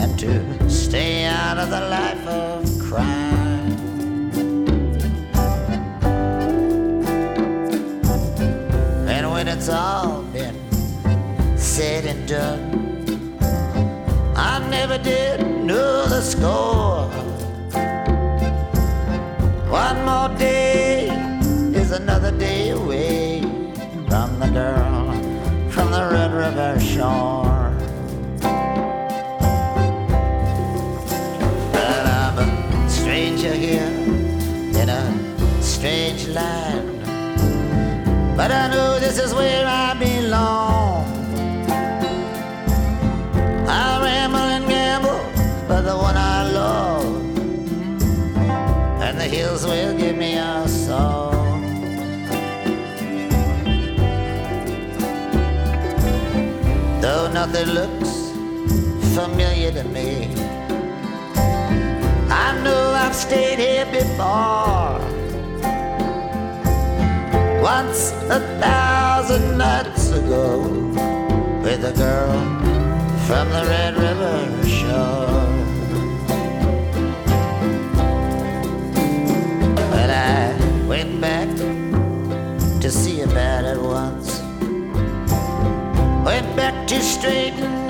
and 0.01 0.19
to 0.19 0.66
stay 0.87 1.25
out 1.25 1.59
of 1.59 1.69
the 1.69 1.81
life 1.99 2.25
of 2.29 2.63
crime. 2.79 3.73
And 9.09 9.25
when 9.33 9.49
it's 9.49 9.69
all 9.69 10.23
been 10.37 10.57
said 11.57 12.05
and 12.07 12.29
done, 12.29 12.63
I 14.37 14.65
never 14.71 14.99
did 14.99 15.41
know 15.65 16.07
the 16.07 16.21
score. 16.21 17.09
One 19.69 19.99
more 20.11 20.31
day 20.39 21.09
is 21.75 21.91
another 21.91 22.31
day 22.31 22.71
away 22.71 23.41
from 24.09 24.39
the 24.39 24.51
girl 24.61 25.07
from 25.73 25.91
the 25.91 26.05
Red 26.13 26.33
River 26.33 26.79
shore. 26.79 27.36
Know 38.77 38.99
this 38.99 39.19
is 39.19 39.33
where 39.33 39.67
I 39.67 39.95
belong. 39.95 41.05
I 43.83 43.87
ramble 44.07 44.49
and 44.57 44.67
gamble 44.69 45.23
for 45.69 45.81
the 45.89 45.97
one 46.07 46.17
I 46.17 46.39
love. 46.61 47.15
And 49.05 49.15
the 49.23 49.29
hills 49.37 49.65
will 49.65 49.97
give 49.97 50.17
me 50.17 50.33
a 50.37 50.69
song. 50.69 51.63
Though 57.03 57.27
nothing 57.41 57.69
looks 57.81 58.13
familiar 59.17 59.73
to 59.79 59.85
me. 59.97 60.11
I 62.45 62.47
know 62.65 62.83
I've 63.05 63.15
stayed 63.15 63.59
here 63.59 63.89
before. 63.99 65.16
Once 67.67 68.13
a 68.31 68.39
thousand 68.61 69.59
nights 69.59 70.13
ago 70.13 70.61
with 71.65 71.85
a 71.85 71.93
girl 71.95 72.39
from 73.27 73.49
the 73.51 73.65
Red 73.67 73.97
River 73.97 74.39
shore. 74.65 75.27
But 79.91 80.11
I 80.11 80.55
went 80.87 81.21
back 81.21 81.49
to 82.83 82.89
see 82.89 83.23
about 83.23 83.65
it 83.65 83.83
once. 83.83 84.39
Went 86.25 86.55
back 86.55 86.87
to 86.87 87.03
straighten 87.03 87.86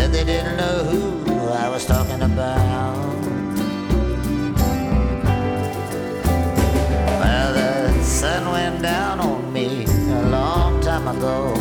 Said 0.00 0.12
they 0.12 0.24
didn't 0.24 0.56
know 0.56 0.78
who 0.84 1.48
I 1.50 1.68
was 1.68 1.84
talking 1.84 2.22
about. 2.22 2.96
Well, 7.20 7.52
the 7.52 8.02
sun 8.02 8.50
went 8.50 8.80
down 8.80 9.20
on 9.20 9.52
me 9.52 9.84
a 9.84 10.22
long 10.30 10.80
time 10.80 11.06
ago. 11.06 11.52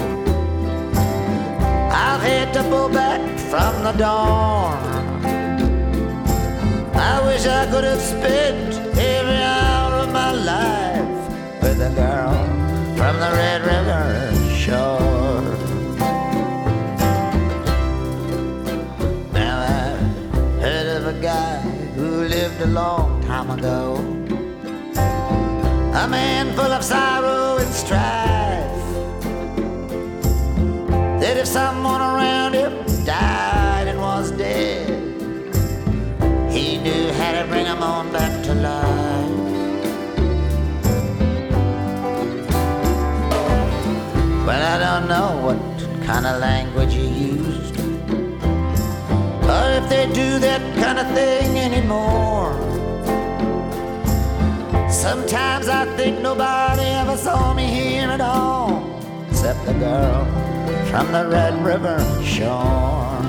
I've 1.92 2.22
had 2.22 2.54
to 2.54 2.64
pull 2.72 2.88
back 2.88 3.20
from 3.52 3.84
the 3.84 3.92
dawn. 3.92 4.80
I 6.96 7.22
wish 7.28 7.46
I 7.46 7.70
could 7.70 7.84
have 7.84 8.00
spent 8.00 8.74
every 8.98 9.42
hour 9.54 9.96
of 10.06 10.14
my 10.14 10.32
life 10.32 11.62
with 11.62 11.82
a 11.82 11.92
girl 11.94 12.38
from 12.96 13.20
the 13.20 13.32
Red 13.42 13.62
River 13.66 14.56
shore. 14.56 15.19
Lived 22.60 22.72
a 22.72 22.74
long 22.74 23.22
time 23.24 23.50
ago. 23.52 23.96
A 25.94 26.08
man 26.08 26.54
full 26.56 26.72
of 26.72 26.84
sorrow 26.84 27.58
and 27.58 27.74
strife. 27.74 28.70
That 31.22 31.38
if 31.38 31.48
someone 31.48 32.02
around 32.02 32.54
him 32.54 32.74
died 33.06 33.88
and 33.88 34.00
was 34.00 34.32
dead, 34.32 34.90
he 36.52 36.78
knew 36.78 37.12
how 37.14 37.32
to 37.42 37.48
bring 37.48 37.66
him 37.66 37.82
on 37.82 38.12
back 38.12 38.44
to 38.46 38.54
life. 38.54 39.30
Well, 44.46 44.64
I 44.74 44.78
don't 44.80 45.08
know 45.08 45.30
what 45.46 45.60
kind 46.06 46.26
of 46.26 46.40
language 46.40 46.94
you 46.94 47.08
if 47.08 47.39
they 49.90 50.06
do 50.14 50.40
that 50.40 50.62
kind 50.76 51.00
of 51.00 51.08
thing 51.16 51.58
anymore. 51.58 52.54
Sometimes 54.90 55.68
I 55.68 55.86
think 55.98 56.22
nobody 56.22 56.84
ever 56.84 57.18
saw 57.18 57.54
me 57.54 57.66
here 57.66 58.10
at 58.10 58.22
all, 58.22 59.00
except 59.30 59.66
the 59.66 59.74
girl 59.74 60.26
from 60.90 61.12
the 61.12 61.28
Red 61.28 61.64
River 61.66 62.00
shore. 62.24 63.29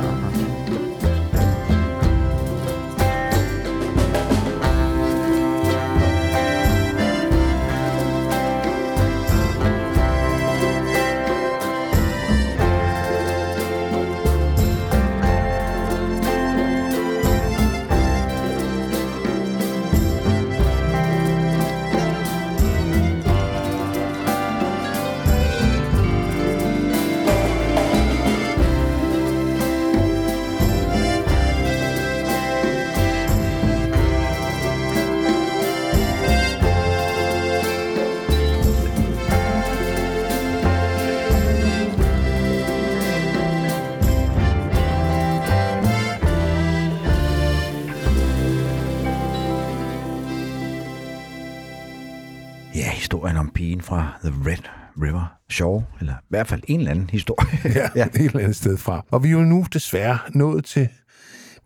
Historien 53.11 53.37
om 53.37 53.51
pigen 53.55 53.81
fra 53.81 54.19
The 54.25 54.33
Red 54.47 54.63
River 55.03 55.37
Shore, 55.51 55.85
eller 56.01 56.13
i 56.13 56.27
hvert 56.29 56.47
fald 56.49 56.63
en 56.69 56.79
eller 56.81 56.91
anden 56.91 57.11
historie. 57.11 57.49
ja, 57.79 57.89
ja. 57.97 58.05
et 58.07 58.15
eller 58.17 58.39
andet 58.41 58.57
sted 58.57 58.77
fra. 58.77 59.05
Og 59.11 59.23
vi 59.23 59.29
er 59.29 59.33
jo 59.33 59.41
nu 59.41 59.67
desværre 59.73 60.19
nået 60.35 60.65
til 60.65 60.89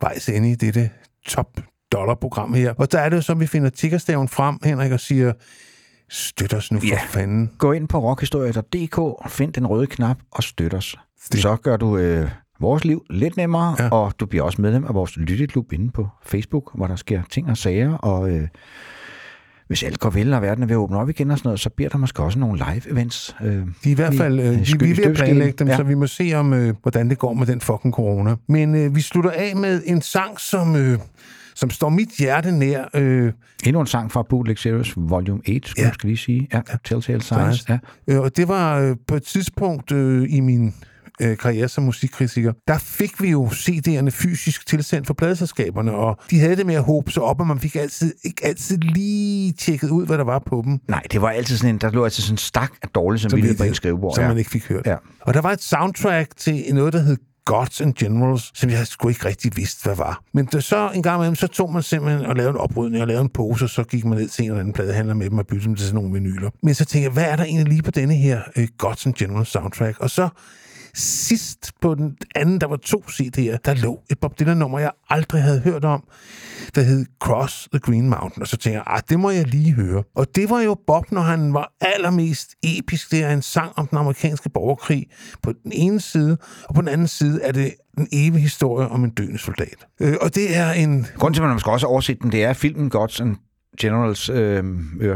vejs 0.00 0.28
ende 0.28 0.50
i 0.50 0.54
dette 0.54 0.90
top 1.28 1.46
dollar-program 1.92 2.54
her. 2.54 2.74
Og 2.78 2.92
der 2.92 2.98
er 3.00 3.08
det 3.08 3.16
jo 3.16 3.22
så, 3.22 3.34
vi 3.34 3.46
finder 3.46 3.70
tickerstaven 3.70 4.28
frem, 4.28 4.58
Henrik, 4.64 4.92
og 4.92 5.00
siger, 5.00 5.32
støt 6.10 6.54
os 6.54 6.72
nu 6.72 6.80
for 6.80 6.86
Ja. 6.86 7.00
fanden. 7.08 7.50
Gå 7.58 7.72
ind 7.72 7.88
på 7.88 7.98
rockhistorie.dk, 7.98 9.30
find 9.32 9.52
den 9.52 9.66
røde 9.66 9.86
knap 9.86 10.16
og 10.30 10.42
støt 10.42 10.74
os. 10.74 10.96
Så 11.34 11.56
gør 11.62 11.76
du 11.76 11.96
øh, 11.98 12.30
vores 12.60 12.84
liv 12.84 13.04
lidt 13.10 13.36
nemmere, 13.36 13.76
ja. 13.78 13.88
og 13.88 14.12
du 14.20 14.26
bliver 14.26 14.44
også 14.44 14.62
medlem 14.62 14.84
af 14.84 14.94
vores 14.94 15.16
lytteklub 15.16 15.72
inde 15.72 15.90
på 15.90 16.08
Facebook, 16.22 16.70
hvor 16.74 16.86
der 16.86 16.96
sker 16.96 17.22
ting 17.30 17.50
og 17.50 17.56
sager, 17.56 17.94
og 17.94 18.30
øh, 18.30 18.48
hvis 19.66 19.82
alt 19.82 19.98
går 19.98 20.10
vel, 20.10 20.34
og 20.34 20.42
verden 20.42 20.62
er 20.62 20.66
ved 20.66 20.74
at 20.74 20.78
åbne 20.78 20.98
op 20.98 21.08
igen 21.08 21.30
og 21.30 21.38
sådan 21.38 21.46
noget, 21.48 21.60
så 21.60 21.70
bliver 21.70 21.88
der 21.90 21.98
måske 21.98 22.22
også 22.22 22.38
nogle 22.38 22.58
live-events. 22.64 23.36
Øh, 23.44 23.52
De 23.52 23.62
er 23.84 23.90
i 23.90 23.94
hvert 23.94 24.14
fald 24.14 24.40
øh, 24.40 24.46
de, 24.46 24.78
vi 24.80 24.90
er 24.90 24.94
ved 24.96 25.04
at 25.04 25.14
planlægge 25.16 25.54
dem, 25.58 25.68
ja. 25.68 25.76
så 25.76 25.82
vi 25.82 25.94
må 25.94 26.06
se, 26.06 26.32
om 26.34 26.52
øh, 26.52 26.74
hvordan 26.82 27.10
det 27.10 27.18
går 27.18 27.34
med 27.34 27.46
den 27.46 27.60
fucking 27.60 27.94
corona. 27.94 28.34
Men 28.48 28.74
øh, 28.74 28.96
vi 28.96 29.00
slutter 29.00 29.30
af 29.30 29.56
med 29.56 29.82
en 29.86 30.02
sang, 30.02 30.40
som, 30.40 30.76
øh, 30.76 30.98
som 31.54 31.70
står 31.70 31.88
mit 31.88 32.08
hjerte 32.18 32.52
nær. 32.52 32.84
Øh, 32.94 33.32
Endnu 33.66 33.80
en 33.80 33.86
sang 33.86 34.12
fra 34.12 34.22
Bootleg 34.22 34.58
Series 34.58 34.92
Volume 34.96 35.40
8, 35.48 35.68
skulle 35.68 35.82
Ja. 35.82 35.86
ja. 35.88 35.92
skal 35.94 36.06
lige 36.08 36.16
sige. 36.16 36.48
Ja, 36.52 36.60
Telltale 36.84 37.22
Signs. 37.22 37.68
Ja. 37.68 37.78
Øh, 38.08 38.20
og 38.20 38.36
det 38.36 38.48
var 38.48 38.78
øh, 38.80 38.96
på 39.08 39.16
et 39.16 39.22
tidspunkt 39.22 39.92
øh, 39.92 40.26
i 40.30 40.40
min 40.40 40.74
øh, 41.20 41.36
karriere 41.36 41.68
som 41.68 41.84
musikkritiker, 41.84 42.52
der 42.68 42.78
fik 42.78 43.22
vi 43.22 43.30
jo 43.30 43.46
CD'erne 43.46 44.10
fysisk 44.10 44.66
tilsendt 44.66 45.06
fra 45.06 45.14
pladeselskaberne, 45.14 45.92
og 45.92 46.18
de 46.30 46.40
havde 46.40 46.56
det 46.56 46.66
med 46.66 46.74
at 46.74 46.82
håbe 46.82 47.10
sig 47.10 47.22
op, 47.22 47.40
og 47.40 47.46
man 47.46 47.60
fik 47.60 47.76
altid, 47.76 48.14
ikke 48.24 48.44
altid 48.46 48.78
lige 48.78 49.52
tjekket 49.52 49.90
ud, 49.90 50.06
hvad 50.06 50.18
der 50.18 50.24
var 50.24 50.42
på 50.46 50.62
dem. 50.64 50.80
Nej, 50.88 51.02
det 51.12 51.22
var 51.22 51.30
altid 51.30 51.56
sådan 51.56 51.74
en, 51.74 51.80
der 51.80 51.90
lå 51.90 52.04
altid 52.04 52.22
sådan 52.22 52.34
en 52.34 52.38
stak 52.38 52.72
af 52.82 52.88
dårlig 52.88 53.20
som 53.20 53.36
vi 53.36 53.54
på 53.58 53.64
en 53.64 53.74
skrivebord. 53.74 54.14
Som 54.14 54.22
ja. 54.22 54.28
man 54.28 54.38
ikke 54.38 54.50
fik 54.50 54.68
hørt. 54.68 54.86
Ja. 54.86 54.96
Og 55.20 55.34
der 55.34 55.40
var 55.40 55.52
et 55.52 55.62
soundtrack 55.62 56.36
til 56.36 56.64
noget, 56.74 56.92
der 56.92 57.02
hed 57.02 57.16
Gods 57.44 57.80
and 57.80 57.94
Generals, 57.94 58.50
som 58.54 58.70
jeg 58.70 58.86
sgu 58.86 59.08
ikke 59.08 59.24
rigtig 59.24 59.56
vidste, 59.56 59.84
hvad 59.84 59.96
var. 59.96 60.22
Men 60.34 60.46
da 60.46 60.60
så 60.60 60.90
en 60.94 61.02
gang 61.02 61.18
imellem, 61.18 61.34
så 61.34 61.46
tog 61.46 61.72
man 61.72 61.82
simpelthen 61.82 62.26
og 62.26 62.36
lavede 62.36 62.50
en 62.50 62.56
oprydning 62.56 63.02
og 63.02 63.08
lavede 63.08 63.22
en 63.22 63.28
pose, 63.28 63.64
og 63.64 63.68
så 63.68 63.84
gik 63.84 64.04
man 64.04 64.18
ned 64.18 64.28
til 64.28 64.44
en 64.44 64.50
eller 64.50 64.60
anden 64.60 64.74
pladehandler 64.74 65.14
med 65.14 65.30
dem 65.30 65.38
og 65.38 65.46
byttede 65.46 65.68
dem 65.68 65.76
til 65.76 65.86
sådan 65.86 65.94
nogle 65.94 66.12
vinyler. 66.12 66.50
Men 66.62 66.74
så 66.74 66.84
tænkte 66.84 67.04
jeg, 67.04 67.12
hvad 67.12 67.24
er 67.24 67.36
der 67.36 67.44
egentlig 67.44 67.68
lige 67.68 67.82
på 67.82 67.90
denne 67.90 68.14
her 68.14 68.40
uh, 68.56 68.64
Gods 68.78 69.06
and 69.06 69.14
Generals 69.14 69.48
soundtrack? 69.48 70.00
Og 70.00 70.10
så 70.10 70.28
sidst 70.94 71.72
på 71.80 71.94
den 71.94 72.16
anden, 72.34 72.60
der 72.60 72.66
var 72.66 72.76
to 72.76 73.02
CD'er, 73.08 73.56
der 73.64 73.74
lå 73.82 74.00
et 74.10 74.18
Bob 74.18 74.38
Dylan-nummer, 74.38 74.78
jeg 74.78 74.90
aldrig 75.10 75.42
havde 75.42 75.60
hørt 75.60 75.84
om, 75.84 76.04
der 76.74 76.82
hed 76.82 77.06
Cross 77.20 77.68
the 77.72 77.78
Green 77.80 78.08
Mountain. 78.08 78.42
Og 78.42 78.48
så 78.48 78.56
tænkte 78.56 78.76
jeg, 78.76 78.82
ah, 78.86 79.00
det 79.08 79.20
må 79.20 79.30
jeg 79.30 79.46
lige 79.46 79.72
høre. 79.72 80.02
Og 80.14 80.26
det 80.34 80.50
var 80.50 80.60
jo 80.60 80.76
Bob, 80.86 81.12
når 81.12 81.20
han 81.20 81.54
var 81.54 81.72
allermest 81.80 82.54
episk. 82.62 83.10
Det 83.10 83.24
er 83.24 83.30
en 83.30 83.42
sang 83.42 83.72
om 83.76 83.86
den 83.86 83.98
amerikanske 83.98 84.50
borgerkrig 84.50 85.06
på 85.42 85.52
den 85.62 85.72
ene 85.72 86.00
side, 86.00 86.36
og 86.68 86.74
på 86.74 86.80
den 86.80 86.88
anden 86.88 87.08
side 87.08 87.42
er 87.42 87.52
det 87.52 87.74
den 87.96 88.08
evige 88.12 88.42
historie 88.42 88.88
om 88.88 89.04
en 89.04 89.10
døende 89.10 89.38
soldat. 89.38 89.86
Øh, 90.00 90.14
og 90.20 90.34
det 90.34 90.56
er 90.56 90.72
en... 90.72 91.06
Grunden 91.16 91.34
til, 91.34 91.42
at 91.42 91.48
man 91.48 91.60
skal 91.60 91.70
også 91.70 91.86
oversætte 91.86 92.22
den, 92.22 92.32
det 92.32 92.44
er 92.44 92.52
filmen 92.52 92.90
Gods 92.90 93.20
and 93.20 93.36
Generals, 93.80 94.28
øh, 94.28 94.64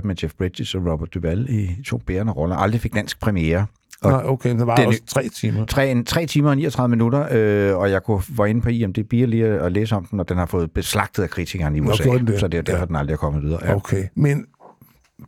med 0.05 0.23
Jeff 0.23 0.35
Bridges 0.35 0.75
og 0.75 0.87
Robert 0.87 1.15
Duvall 1.15 1.47
i 1.51 1.83
to 1.83 1.99
bærende 1.99 2.33
roller, 2.33 2.57
aldrig 2.57 2.81
fik 2.81 2.95
dansk 2.95 3.21
premiere. 3.21 3.67
Og 4.03 4.11
Nå, 4.13 4.31
okay, 4.31 4.51
det 4.51 4.67
var 4.67 4.77
den- 4.77 4.87
også 4.87 5.03
tre 5.07 5.29
timer. 5.29 5.65
Tre, 5.67 6.03
tre 6.07 6.27
timer 6.27 6.51
og 6.51 6.57
39 6.57 6.89
minutter, 6.89 7.27
øh, 7.31 7.77
og 7.79 7.91
jeg 7.91 8.03
kunne, 8.03 8.23
var 8.37 8.47
inde 8.47 8.61
på 8.61 8.69
IMDb 8.69 9.13
lige 9.13 9.47
at, 9.47 9.73
læse 9.73 9.97
om 9.97 10.05
den, 10.05 10.21
og 10.21 10.29
den 10.29 10.37
har 10.37 10.47
fået 10.47 10.71
beslagtet 10.71 11.23
af 11.23 11.31
kritikerne 11.31 11.77
i 11.77 11.81
USA, 11.81 12.05
det? 12.27 12.41
så 12.41 12.49
det 12.49 12.59
er 12.59 12.63
derfor, 12.63 12.79
Ja. 12.79 12.85
den 12.87 12.97
aldrig 12.97 13.13
er 13.13 13.19
kommet 13.19 13.43
videre. 13.43 13.61
Ja. 13.65 13.75
Okay, 13.77 14.05
men 14.15 14.47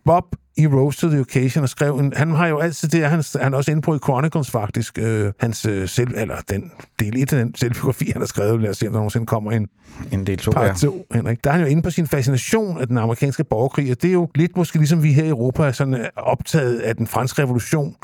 Bob 0.04 0.24
i 0.56 0.66
Rose 0.66 1.00
to 1.00 1.08
the 1.08 1.20
Occasion 1.20 1.62
og 1.62 1.68
skrev 1.68 1.98
en, 1.98 2.12
han 2.16 2.30
har 2.30 2.46
jo 2.46 2.58
altid 2.58 2.88
det, 2.88 3.06
han, 3.06 3.24
han 3.40 3.52
er 3.52 3.56
også 3.56 3.70
inde 3.70 3.82
på 3.82 3.94
i 3.94 3.98
Chronicles 3.98 4.50
faktisk, 4.50 4.98
øh, 4.98 5.32
hans 5.40 5.66
øh, 5.66 5.88
selv, 5.88 6.14
eller 6.16 6.36
den 6.50 6.72
del 6.98 7.22
1 7.22 7.32
af 7.32 7.44
den 7.44 7.54
selvbiografi, 7.54 8.10
han 8.12 8.22
har 8.22 8.26
skrevet, 8.26 8.60
lad 8.60 8.70
os 8.70 8.76
se, 8.76 8.86
om 8.86 8.92
der 8.92 8.98
nogensinde 8.98 9.26
kommer 9.26 9.52
en 9.52 9.68
En 10.12 10.26
del 10.26 10.38
to, 10.38 10.50
part 10.50 10.68
ja. 10.82 10.88
2, 10.88 11.06
Henrik. 11.14 11.44
Der 11.44 11.50
er 11.50 11.54
han 11.54 11.62
jo 11.62 11.70
inde 11.70 11.82
på 11.82 11.90
sin 11.90 12.06
fascination 12.06 12.80
af 12.80 12.86
den 12.86 12.98
amerikanske 12.98 13.44
borgerkrig, 13.44 13.90
og 13.90 14.02
det 14.02 14.08
er 14.08 14.12
jo 14.12 14.28
lidt 14.34 14.56
måske 14.56 14.78
ligesom 14.78 15.02
vi 15.02 15.12
her 15.12 15.24
i 15.24 15.28
Europa 15.28 15.62
er 15.62 15.72
sådan 15.72 15.94
øh, 15.94 16.06
optaget 16.16 16.78
af 16.78 16.96
den 16.96 17.06
franske 17.06 17.42
revolution, 17.42 17.96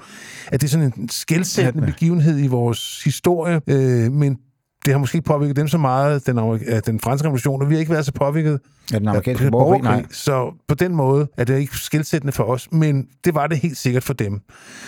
at 0.47 0.61
det 0.61 0.67
er 0.67 0.71
sådan 0.71 0.93
en 0.97 1.09
skældsættende 1.09 1.87
begivenhed 1.87 2.39
i 2.39 2.47
vores 2.47 3.05
historie, 3.05 3.61
øh, 3.67 4.13
men 4.13 4.39
det 4.87 4.95
har 4.95 4.99
måske 4.99 5.17
ikke 5.17 5.27
påvirket 5.27 5.57
dem 5.57 5.69
så 5.69 5.79
meget, 5.79 6.27
den, 6.27 6.39
af 6.67 6.83
den 6.83 7.01
franske 7.01 7.27
revolution, 7.27 7.63
og 7.63 7.71
vi 7.71 7.75
har 7.75 7.81
ikke 7.81 7.93
været 7.93 8.07
så 8.07 8.13
påvirket 8.13 8.61
Ja, 8.93 8.99
den 8.99 9.09
amerikanske 9.09 9.45
af 9.45 9.51
borgerkrig, 9.51 9.83
nej. 9.83 10.05
Så 10.11 10.53
på 10.69 10.75
den 10.75 10.95
måde 10.95 11.29
er 11.37 11.45
det 11.45 11.59
ikke 11.59 11.77
skældsættende 11.77 12.33
for 12.33 12.45
os, 12.45 12.73
men 12.73 13.09
det 13.25 13.35
var 13.35 13.47
det 13.47 13.59
helt 13.59 13.77
sikkert 13.77 14.03
for 14.03 14.13
dem. 14.13 14.41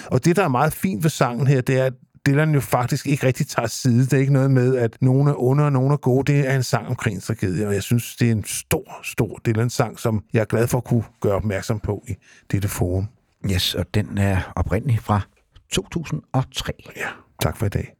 Og 0.07 0.25
det, 0.25 0.37
der 0.37 0.45
er 0.45 0.49
meget 0.49 0.73
fint 0.73 1.03
ved 1.03 1.11
sangen 1.11 1.47
her, 1.47 1.61
det 1.61 1.79
er, 1.79 1.85
at 1.85 1.93
Dylan 2.27 2.55
jo 2.55 2.61
faktisk 2.61 3.07
ikke 3.07 3.27
rigtig 3.27 3.47
tager 3.47 3.69
side. 3.69 4.05
Det 4.05 4.13
er 4.13 4.19
ikke 4.19 4.33
noget 4.33 4.51
med, 4.51 4.77
at 4.77 4.97
nogen 5.01 5.29
er 5.29 5.43
onde 5.43 5.65
og 5.65 5.73
nogen 5.73 5.93
er 5.93 5.97
gode. 5.97 6.33
Det 6.33 6.49
er 6.49 6.57
en 6.57 6.63
sang 6.63 6.87
om 6.87 6.97
krigens 6.97 7.27
tragedie, 7.27 7.67
og 7.67 7.75
jeg 7.75 7.83
synes, 7.83 8.17
det 8.17 8.29
er 8.29 8.33
en 8.33 8.45
stor, 8.45 9.01
stor 9.03 9.39
Dylan-sang, 9.47 9.99
som 9.99 10.23
jeg 10.33 10.41
er 10.41 10.45
glad 10.45 10.67
for 10.67 10.79
at 10.79 10.85
kunne 10.85 11.05
gøre 11.21 11.35
opmærksom 11.35 11.81
på 11.81 12.05
i 12.09 12.15
dette 12.53 12.69
forum. 12.69 13.09
Yes, 13.51 13.75
og 13.75 13.95
den 13.95 14.19
er 14.19 14.53
oprindelig 14.57 14.99
fra 15.03 15.21
2003. 15.73 16.73
Ja, 16.97 17.09
tak 17.43 17.57
for 17.57 17.67
i 17.67 17.69
dag. 17.69 17.98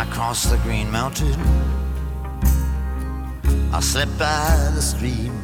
I 0.00 0.06
crossed 0.06 0.48
the 0.48 0.56
green 0.64 0.90
mountain. 0.90 1.38
I 3.70 3.80
slept 3.80 4.18
by 4.18 4.70
the 4.74 4.80
stream. 4.80 5.34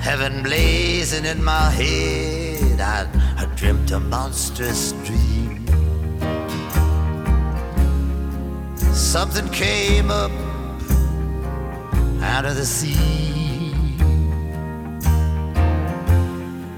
Heaven 0.00 0.42
blazing 0.42 1.24
in 1.24 1.44
my 1.44 1.70
head. 1.70 2.80
I, 2.80 3.06
I 3.40 3.44
dreamt 3.54 3.92
a 3.92 4.00
monstrous 4.00 4.90
dream. 5.04 5.64
Something 8.92 9.48
came 9.50 10.10
up 10.10 10.32
out 12.20 12.44
of 12.46 12.56
the 12.56 12.66
sea. 12.66 13.96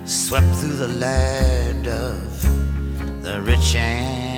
Swept 0.04 0.54
through 0.56 0.76
the 0.76 0.88
land 0.88 1.88
of 1.88 3.22
the 3.22 3.40
rich 3.40 3.74
and 3.74 4.33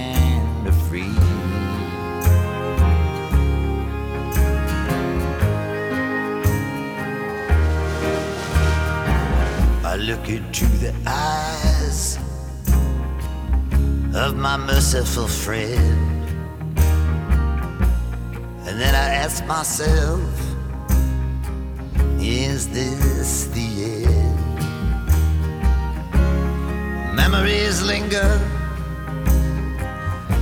Into 10.29 10.67
the 10.79 10.93
eyes 11.07 12.19
of 14.13 14.37
my 14.37 14.57
merciful 14.57 15.29
friend, 15.29 16.29
and 18.67 18.81
then 18.81 18.95
I 18.95 19.09
ask 19.25 19.45
myself, 19.47 20.21
is 22.19 22.69
this 22.71 23.47
the 23.55 23.85
end? 24.05 24.57
Memories 27.15 27.83
linger 27.83 28.41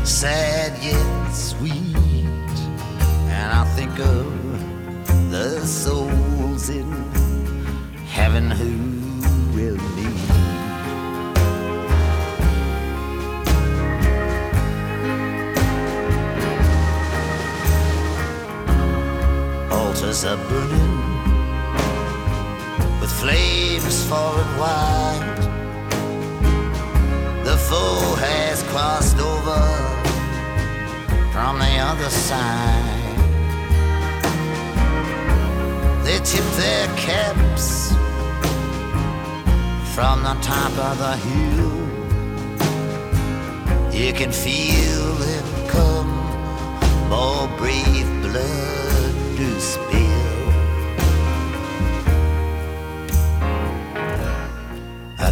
sad 0.05 0.73
yet 0.83 1.31
sweet. 1.31 1.95
And 3.29 3.53
I 3.53 3.65
think 3.77 3.99
of 3.99 5.31
the 5.31 5.61
souls 5.67 6.71
in 6.71 6.91
heaven 8.07 8.51
who 8.51 8.94
Are 20.05 20.37
burning 20.37 20.97
with 23.01 23.11
flames 23.11 24.05
falling 24.05 24.53
white. 24.57 25.41
The 27.43 27.57
foe 27.57 28.15
has 28.21 28.63
crossed 28.65 29.19
over 29.19 29.61
from 31.33 31.59
the 31.59 31.79
other 31.79 32.11
side. 32.11 33.17
They 36.05 36.19
tip 36.21 36.45
their 36.63 36.87
caps 36.97 37.89
from 39.95 40.23
the 40.23 40.35
top 40.43 40.73
of 40.79 40.99
the 40.99 41.17
hill. 41.17 41.81
You 43.93 44.13
can 44.13 44.31
feel 44.31 45.15
them 45.15 45.67
come, 45.67 46.13
more 47.09 47.49
brave 47.59 48.09
blood 48.23 49.15
to 49.39 49.61
spill. 49.61 49.84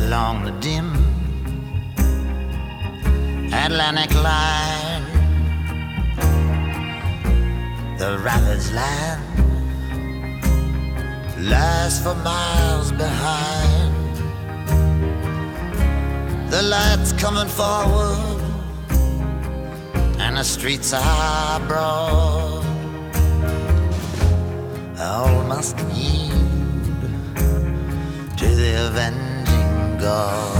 Along 0.04 0.44
the 0.44 0.50
dim 0.60 0.88
Atlantic 3.52 4.12
line, 4.14 5.04
the 7.98 8.18
ravaged 8.18 8.72
land 8.72 9.22
lies 11.48 12.02
for 12.02 12.14
miles 12.16 12.90
behind. 12.92 13.94
The 16.50 16.62
lights 16.62 17.12
coming 17.12 17.48
forward, 17.48 18.40
and 20.18 20.36
the 20.36 20.44
streets 20.44 20.92
are 20.92 21.60
broad. 21.60 22.64
All 24.98 25.42
must 25.44 25.78
yield 25.94 26.32
to 28.36 28.46
the 28.46 28.86
avenging 28.88 29.31
God. 30.02 30.58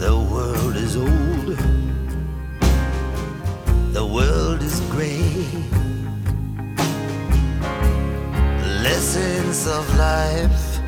The 0.00 0.16
world 0.32 0.74
is 0.76 0.96
old. 0.96 1.56
The 3.92 4.04
world 4.04 4.60
is 4.62 4.80
gray. 4.90 5.46
Lessons 8.82 9.68
of 9.68 9.84
life 9.96 10.80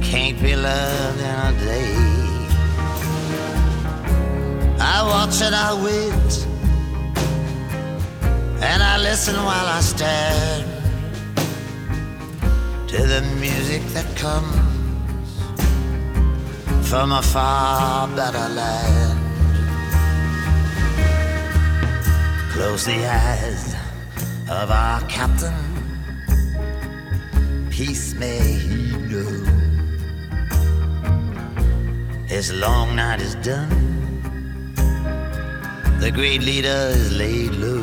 can't 0.00 0.40
be 0.40 0.56
learned 0.56 1.20
in 1.20 1.36
a 1.48 1.52
day. 1.68 1.94
I 4.80 5.02
watch 5.02 5.42
and 5.42 5.54
I 5.54 5.74
wait, 5.84 6.51
and 8.62 8.82
I 8.82 8.96
listen 8.96 9.34
while 9.34 9.66
I 9.66 9.80
stand 9.80 10.64
to 12.88 12.98
the 13.12 13.22
music 13.40 13.82
that 13.94 14.06
comes 14.16 14.56
from 16.88 17.10
a 17.10 17.22
far 17.22 18.06
better 18.16 18.48
land. 18.60 19.18
Close 22.52 22.84
the 22.84 23.04
eyes 23.04 23.74
of 24.48 24.70
our 24.70 25.00
captain, 25.08 25.58
peace 27.70 28.14
may 28.14 28.42
he 28.66 28.96
know. 29.10 29.32
His 32.26 32.52
long 32.52 32.94
night 32.94 33.20
is 33.20 33.34
done, 33.36 33.70
the 35.98 36.10
great 36.12 36.42
leader 36.42 36.80
is 36.90 37.10
laid 37.16 37.52
low. 37.56 37.81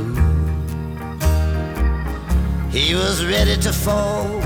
He 2.71 2.93
was 2.93 3.25
ready 3.25 3.57
to 3.57 3.73
fall, 3.73 4.41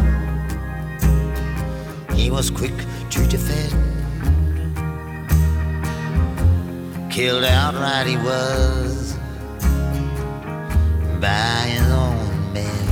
he 2.15 2.31
was 2.31 2.49
quick 2.49 2.73
to 3.09 3.27
defend. 3.27 3.73
Killed 7.11 7.43
outright 7.43 8.07
he 8.07 8.15
was 8.15 9.17
by 11.19 11.67
his 11.67 11.91
own 11.91 12.53
men. 12.53 12.87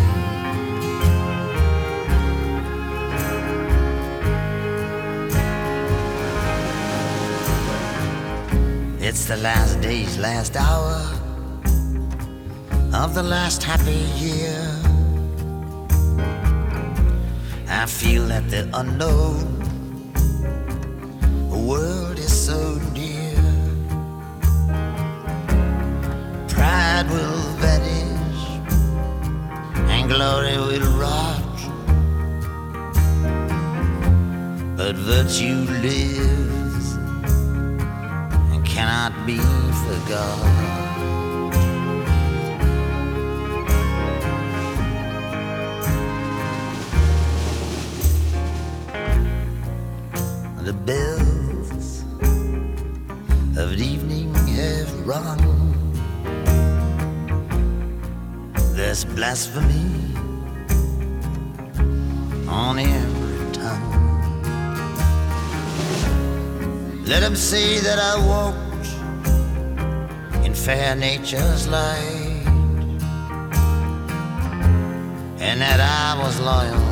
It's 9.00 9.26
the 9.26 9.38
last 9.38 9.80
day's 9.80 10.18
last 10.18 10.58
hour 10.58 11.00
of 12.94 13.16
the 13.16 13.24
last 13.24 13.64
happy 13.64 14.04
year. 14.20 14.61
I 17.82 17.88
feel 17.88 18.28
that 18.28 18.48
the 18.48 18.70
unknown 18.76 19.58
world 21.50 22.20
is 22.20 22.32
so 22.32 22.78
near. 22.94 23.42
Pride 26.48 27.08
will 27.10 27.42
vanish 27.58 28.42
and 29.90 30.08
glory 30.08 30.58
will 30.58 30.88
rot. 31.02 31.58
But 34.78 34.96
virtue 34.96 35.66
lives 35.82 36.94
and 38.54 38.64
cannot 38.64 39.26
be 39.26 39.40
forgot. 39.88 40.91
The 50.64 50.74
bells 50.74 52.04
of 53.58 53.82
evening 53.82 54.32
have 54.36 55.08
rung. 55.08 55.42
There's 58.76 59.04
blasphemy 59.04 59.90
on 62.48 62.78
every 62.78 63.52
tongue. 63.52 63.92
Let 67.08 67.24
'em 67.24 67.36
say 67.36 67.80
that 67.80 67.98
I 67.98 68.14
walked 68.34 68.88
in 70.46 70.54
fair 70.54 70.96
nature's 70.96 71.68
light 71.68 72.46
and 75.40 75.60
that 75.60 75.80
I 75.80 76.22
was 76.22 76.40
loyal 76.40 76.88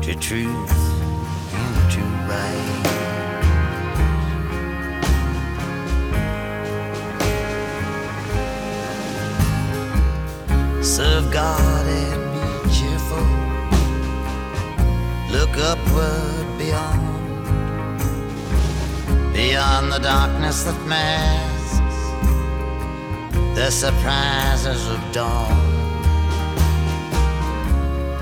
to 0.00 0.14
truth. 0.14 0.83
Serve 10.82 11.32
God 11.32 11.86
and 11.86 12.22
be 12.34 12.70
cheerful. 12.72 13.26
Look 15.32 15.56
upward 15.58 16.46
beyond, 16.56 17.02
beyond 19.32 19.90
the 19.90 19.98
darkness 19.98 20.62
that 20.62 20.78
masks 20.86 21.96
the 23.54 23.70
surprises 23.70 24.86
of 24.86 25.00
dawn. 25.12 25.52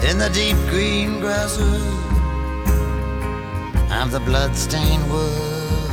In 0.09 0.19
the 0.19 0.31
deep 0.33 0.57
green 0.71 1.21
grasses 1.21 1.83
of 4.03 4.11
the 4.11 4.19
bloodstained 4.21 5.09
wood, 5.13 5.93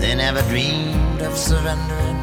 they 0.00 0.14
never 0.14 0.40
dreamed 0.48 1.20
of 1.20 1.36
surrendering. 1.36 2.16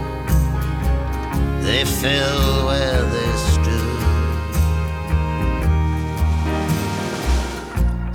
They 1.62 1.86
fell 1.86 2.66
where 2.66 3.04
they 3.16 3.32
stood. 3.54 4.00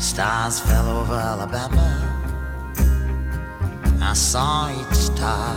Stars 0.00 0.58
fell 0.58 0.88
over 0.98 1.14
Alabama. 1.14 1.88
I 4.02 4.12
saw 4.14 4.72
each 4.72 4.96
star. 4.96 5.56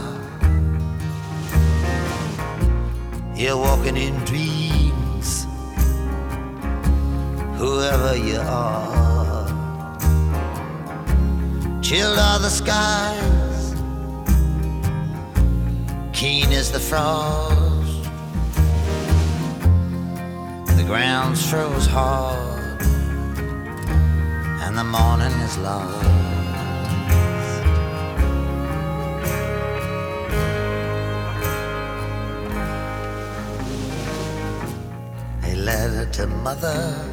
You're 3.36 3.58
walking 3.58 3.98
in 3.98 4.14
dreams, 4.26 5.48
whoever 7.58 8.16
you 8.16 8.38
are. 8.38 8.93
Chilled 11.94 12.18
are 12.18 12.40
the 12.40 12.50
skies, 12.50 13.76
keen 16.12 16.52
as 16.52 16.72
the 16.72 16.80
frost. 16.80 18.04
The 20.76 20.84
ground's 20.88 21.48
froze 21.48 21.86
hard, 21.86 22.82
and 24.64 24.76
the 24.76 24.84
morning 24.84 25.34
is 25.42 25.56
lost. 25.60 26.04
A 35.44 35.56
letter 35.58 36.10
to 36.14 36.26
mother 36.26 37.13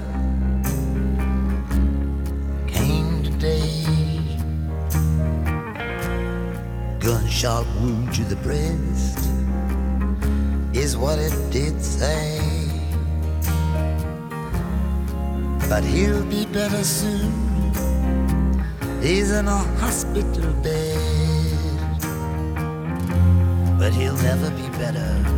Gunshot 7.41 7.67
wound 7.81 8.12
to 8.12 8.25
the 8.25 8.37
breast 8.37 9.19
is 10.75 10.95
what 10.95 11.19
it 11.19 11.33
did 11.51 11.83
say. 11.83 12.39
But 15.67 15.83
he'll 15.83 16.23
be 16.27 16.45
better 16.45 16.85
soon. 16.85 17.33
He's 19.01 19.31
in 19.33 19.49
a 19.49 19.57
hospital 19.81 20.53
bed. 20.62 21.99
But 23.79 23.95
he'll 23.95 24.17
never 24.17 24.51
be 24.51 24.69
better. 24.77 25.30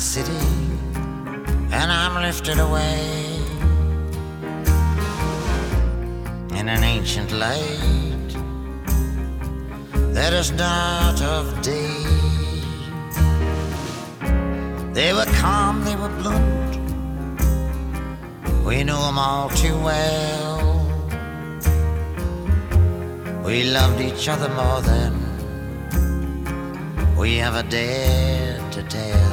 The 0.00 0.06
city, 0.06 0.46
and 1.78 1.92
I'm 1.92 2.14
lifted 2.22 2.58
away 2.58 3.00
in 6.58 6.68
an 6.74 6.82
ancient 6.82 7.32
light 7.32 8.30
that 10.16 10.32
is 10.32 10.52
not 10.52 11.20
of 11.20 11.44
day. 11.60 12.04
They 14.94 15.12
were 15.12 15.30
calm, 15.42 15.84
they 15.84 15.96
were 15.96 16.14
blunt. 16.20 16.74
We 18.64 18.76
knew 18.84 19.02
them 19.06 19.18
all 19.18 19.50
too 19.50 19.76
well. 19.90 20.56
We 23.44 23.64
loved 23.64 24.00
each 24.00 24.28
other 24.30 24.48
more 24.60 24.80
than 24.80 25.12
we 27.18 27.40
ever 27.40 27.62
dared 27.64 28.72
to 28.72 28.82
tell. 28.84 29.29